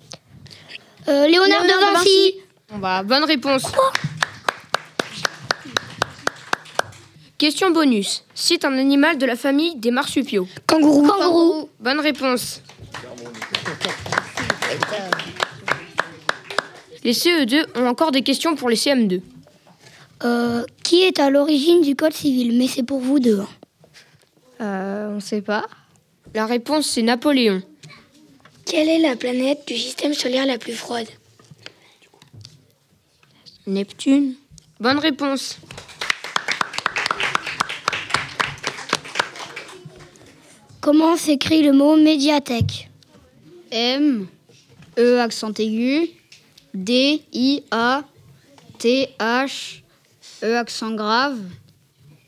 Euh, 1.09 1.27
Léonard, 1.27 1.63
de 1.63 1.95
Vinci. 1.95 2.35
Bon, 2.71 2.79
bah, 2.79 3.03
bonne 3.03 3.25
réponse. 3.25 3.65
Question 7.39 7.71
bonus. 7.71 8.25
Cite 8.35 8.67
un 8.67 8.77
animal 8.77 9.17
de 9.17 9.25
la 9.25 9.37
famille 9.37 9.75
des 9.77 9.91
marsupiaux. 9.91 10.47
Kangourou. 10.67 11.07
Kangourou. 11.09 11.71
Bonne 11.81 12.01
réponse. 12.01 12.61
Les 17.03 17.15
CE2 17.15 17.67
ont 17.75 17.87
encore 17.87 18.13
des 18.13 18.23
questions 18.23 18.55
pour 18.55 18.69
les 18.69 18.77
CM2. 18.77 19.23
Euh, 20.25 20.65
qui 20.85 21.03
est 21.03 21.19
à 21.19 21.31
l'origine 21.31 21.83
du 21.83 21.97
code 21.97 22.13
civil 22.13 22.57
Mais 22.57 22.69
c'est 22.69 22.85
pour 22.85 23.01
vous 23.01 23.19
deux. 23.19 23.41
hein. 23.41 23.49
Euh, 24.61 25.17
on 25.17 25.21
sait 25.21 25.43
pas. 25.43 25.67
La 26.35 26.47
réponse, 26.47 26.87
c'est 26.87 27.03
Napoléon. 27.03 27.63
Quelle 28.65 28.89
est 28.89 29.01
la 29.01 29.17
planète 29.17 29.67
du 29.67 29.77
système 29.77 30.15
solaire 30.15 30.47
la 30.47 30.59
plus 30.59 30.75
froide? 30.75 31.09
Neptune. 33.67 34.35
Bonne 34.81 34.99
réponse. 34.99 35.59
Comment 40.81 41.17
s'écrit 41.17 41.63
le 41.63 41.73
mot 41.73 41.97
médiathèque? 41.97 42.91
M, 43.71 44.27
E 44.99 45.19
accent 45.21 45.53
aigu, 45.59 46.09
D, 46.75 47.23
I, 47.33 47.63
A, 47.71 48.03
T, 48.79 49.09
H, 49.21 49.82
E 50.43 50.57
accent 50.57 50.97
grave, 50.97 51.39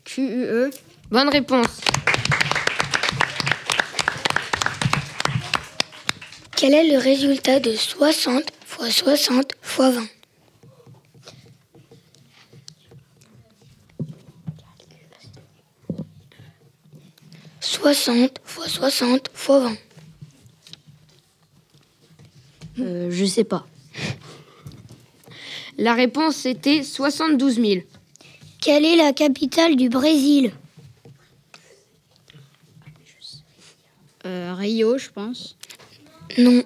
Q, 0.05 0.21
U, 0.21 0.43
E. 0.45 0.69
Bonne 1.11 1.27
réponse. 1.27 1.81
Quel 6.55 6.73
est 6.73 6.89
le 6.93 6.97
résultat 6.97 7.59
de 7.59 7.75
60 7.75 8.43
fois 8.65 8.89
60 8.89 9.51
fois 9.61 9.91
20 9.91 10.07
60 17.59 18.39
fois 18.43 18.67
60 18.67 19.29
fois 19.33 19.59
20. 19.59 19.77
Euh, 22.79 23.09
je 23.11 23.25
sais 23.25 23.43
pas. 23.43 23.67
La 25.77 25.93
réponse, 25.93 26.37
c'était 26.37 26.83
72 26.83 27.55
000. 27.55 27.81
Quelle 28.65 28.83
est 28.83 28.95
la 28.95 29.13
capitale 29.13 29.75
du 29.75 29.89
Brésil? 29.89 30.51
Euh, 34.25 34.55
Rio, 34.57 34.97
je 34.97 35.11
pense. 35.11 35.55
Non. 36.39 36.63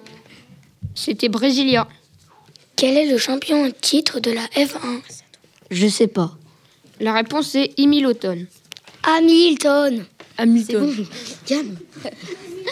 C'était 0.94 1.28
Brasilia. 1.28 1.86
Quel 2.74 2.96
est 2.96 3.04
le 3.04 3.18
champion 3.18 3.66
en 3.66 3.70
titre 3.70 4.18
de 4.18 4.30
la 4.30 4.46
F1 4.56 5.02
Je 5.70 5.88
sais 5.88 6.06
pas. 6.06 6.38
La 7.00 7.12
réponse, 7.12 7.48
c'est 7.48 7.74
Hamilton. 7.78 8.46
Hamilton. 9.02 10.06
Hamilton. 10.38 11.06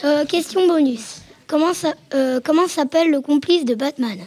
Euh, 0.05 0.25
question 0.27 0.69
bonus. 0.69 1.23
Comment, 1.49 1.75
ça, 1.75 1.93
euh, 2.15 2.41
comment 2.45 2.69
s'appelle 2.69 3.11
le 3.11 3.21
complice 3.21 3.65
de 3.65 3.75
Batman? 3.75 4.19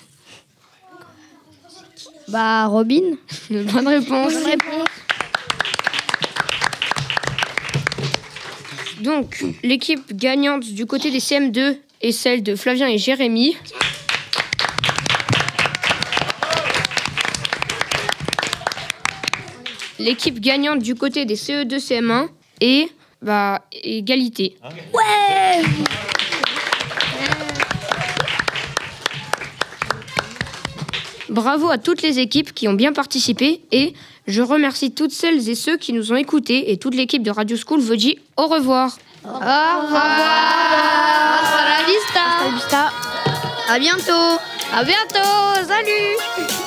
Bah, 2.31 2.67
Robin. 2.67 3.17
Bonne 3.49 3.87
réponse. 3.87 4.33
Bonne 4.33 4.45
réponse. 4.45 4.87
Donc, 9.01 9.43
l'équipe 9.63 10.15
gagnante 10.15 10.63
du 10.63 10.85
côté 10.85 11.11
des 11.11 11.19
CM2 11.19 11.77
est 12.01 12.11
celle 12.11 12.43
de 12.43 12.55
Flavien 12.55 12.87
et 12.87 12.97
Jérémy. 12.97 13.57
L'équipe 19.99 20.39
gagnante 20.39 20.79
du 20.79 20.95
côté 20.95 21.25
des 21.25 21.35
E 21.35 21.63
CE2 21.63 21.77
CM1 21.77 22.27
est 22.61 22.89
bah, 23.21 23.61
égalité. 23.83 24.55
Ouais 24.93 25.63
Bravo 31.31 31.69
à 31.69 31.77
toutes 31.77 32.01
les 32.01 32.19
équipes 32.19 32.53
qui 32.53 32.67
ont 32.67 32.73
bien 32.73 32.91
participé 32.91 33.61
et 33.71 33.93
je 34.27 34.41
remercie 34.41 34.91
toutes 34.91 35.13
celles 35.13 35.47
et 35.47 35.55
ceux 35.55 35.77
qui 35.77 35.93
nous 35.93 36.11
ont 36.11 36.17
écoutés 36.17 36.73
et 36.73 36.77
toute 36.77 36.93
l'équipe 36.93 37.23
de 37.23 37.31
Radio 37.31 37.55
School 37.55 37.79
vous 37.79 37.95
dit 37.95 38.19
au 38.35 38.47
revoir. 38.47 38.97
Au 39.23 39.29
revoir. 39.29 39.81
Hasta 41.41 41.63
la 41.69 41.85
vista. 41.87 42.19
Hasta 42.27 42.43
la 42.43 42.51
vista. 42.53 42.91
À 43.69 43.79
bientôt. 43.79 44.41
À 44.73 44.83
bientôt. 44.83 45.67
Salut. 45.67 46.60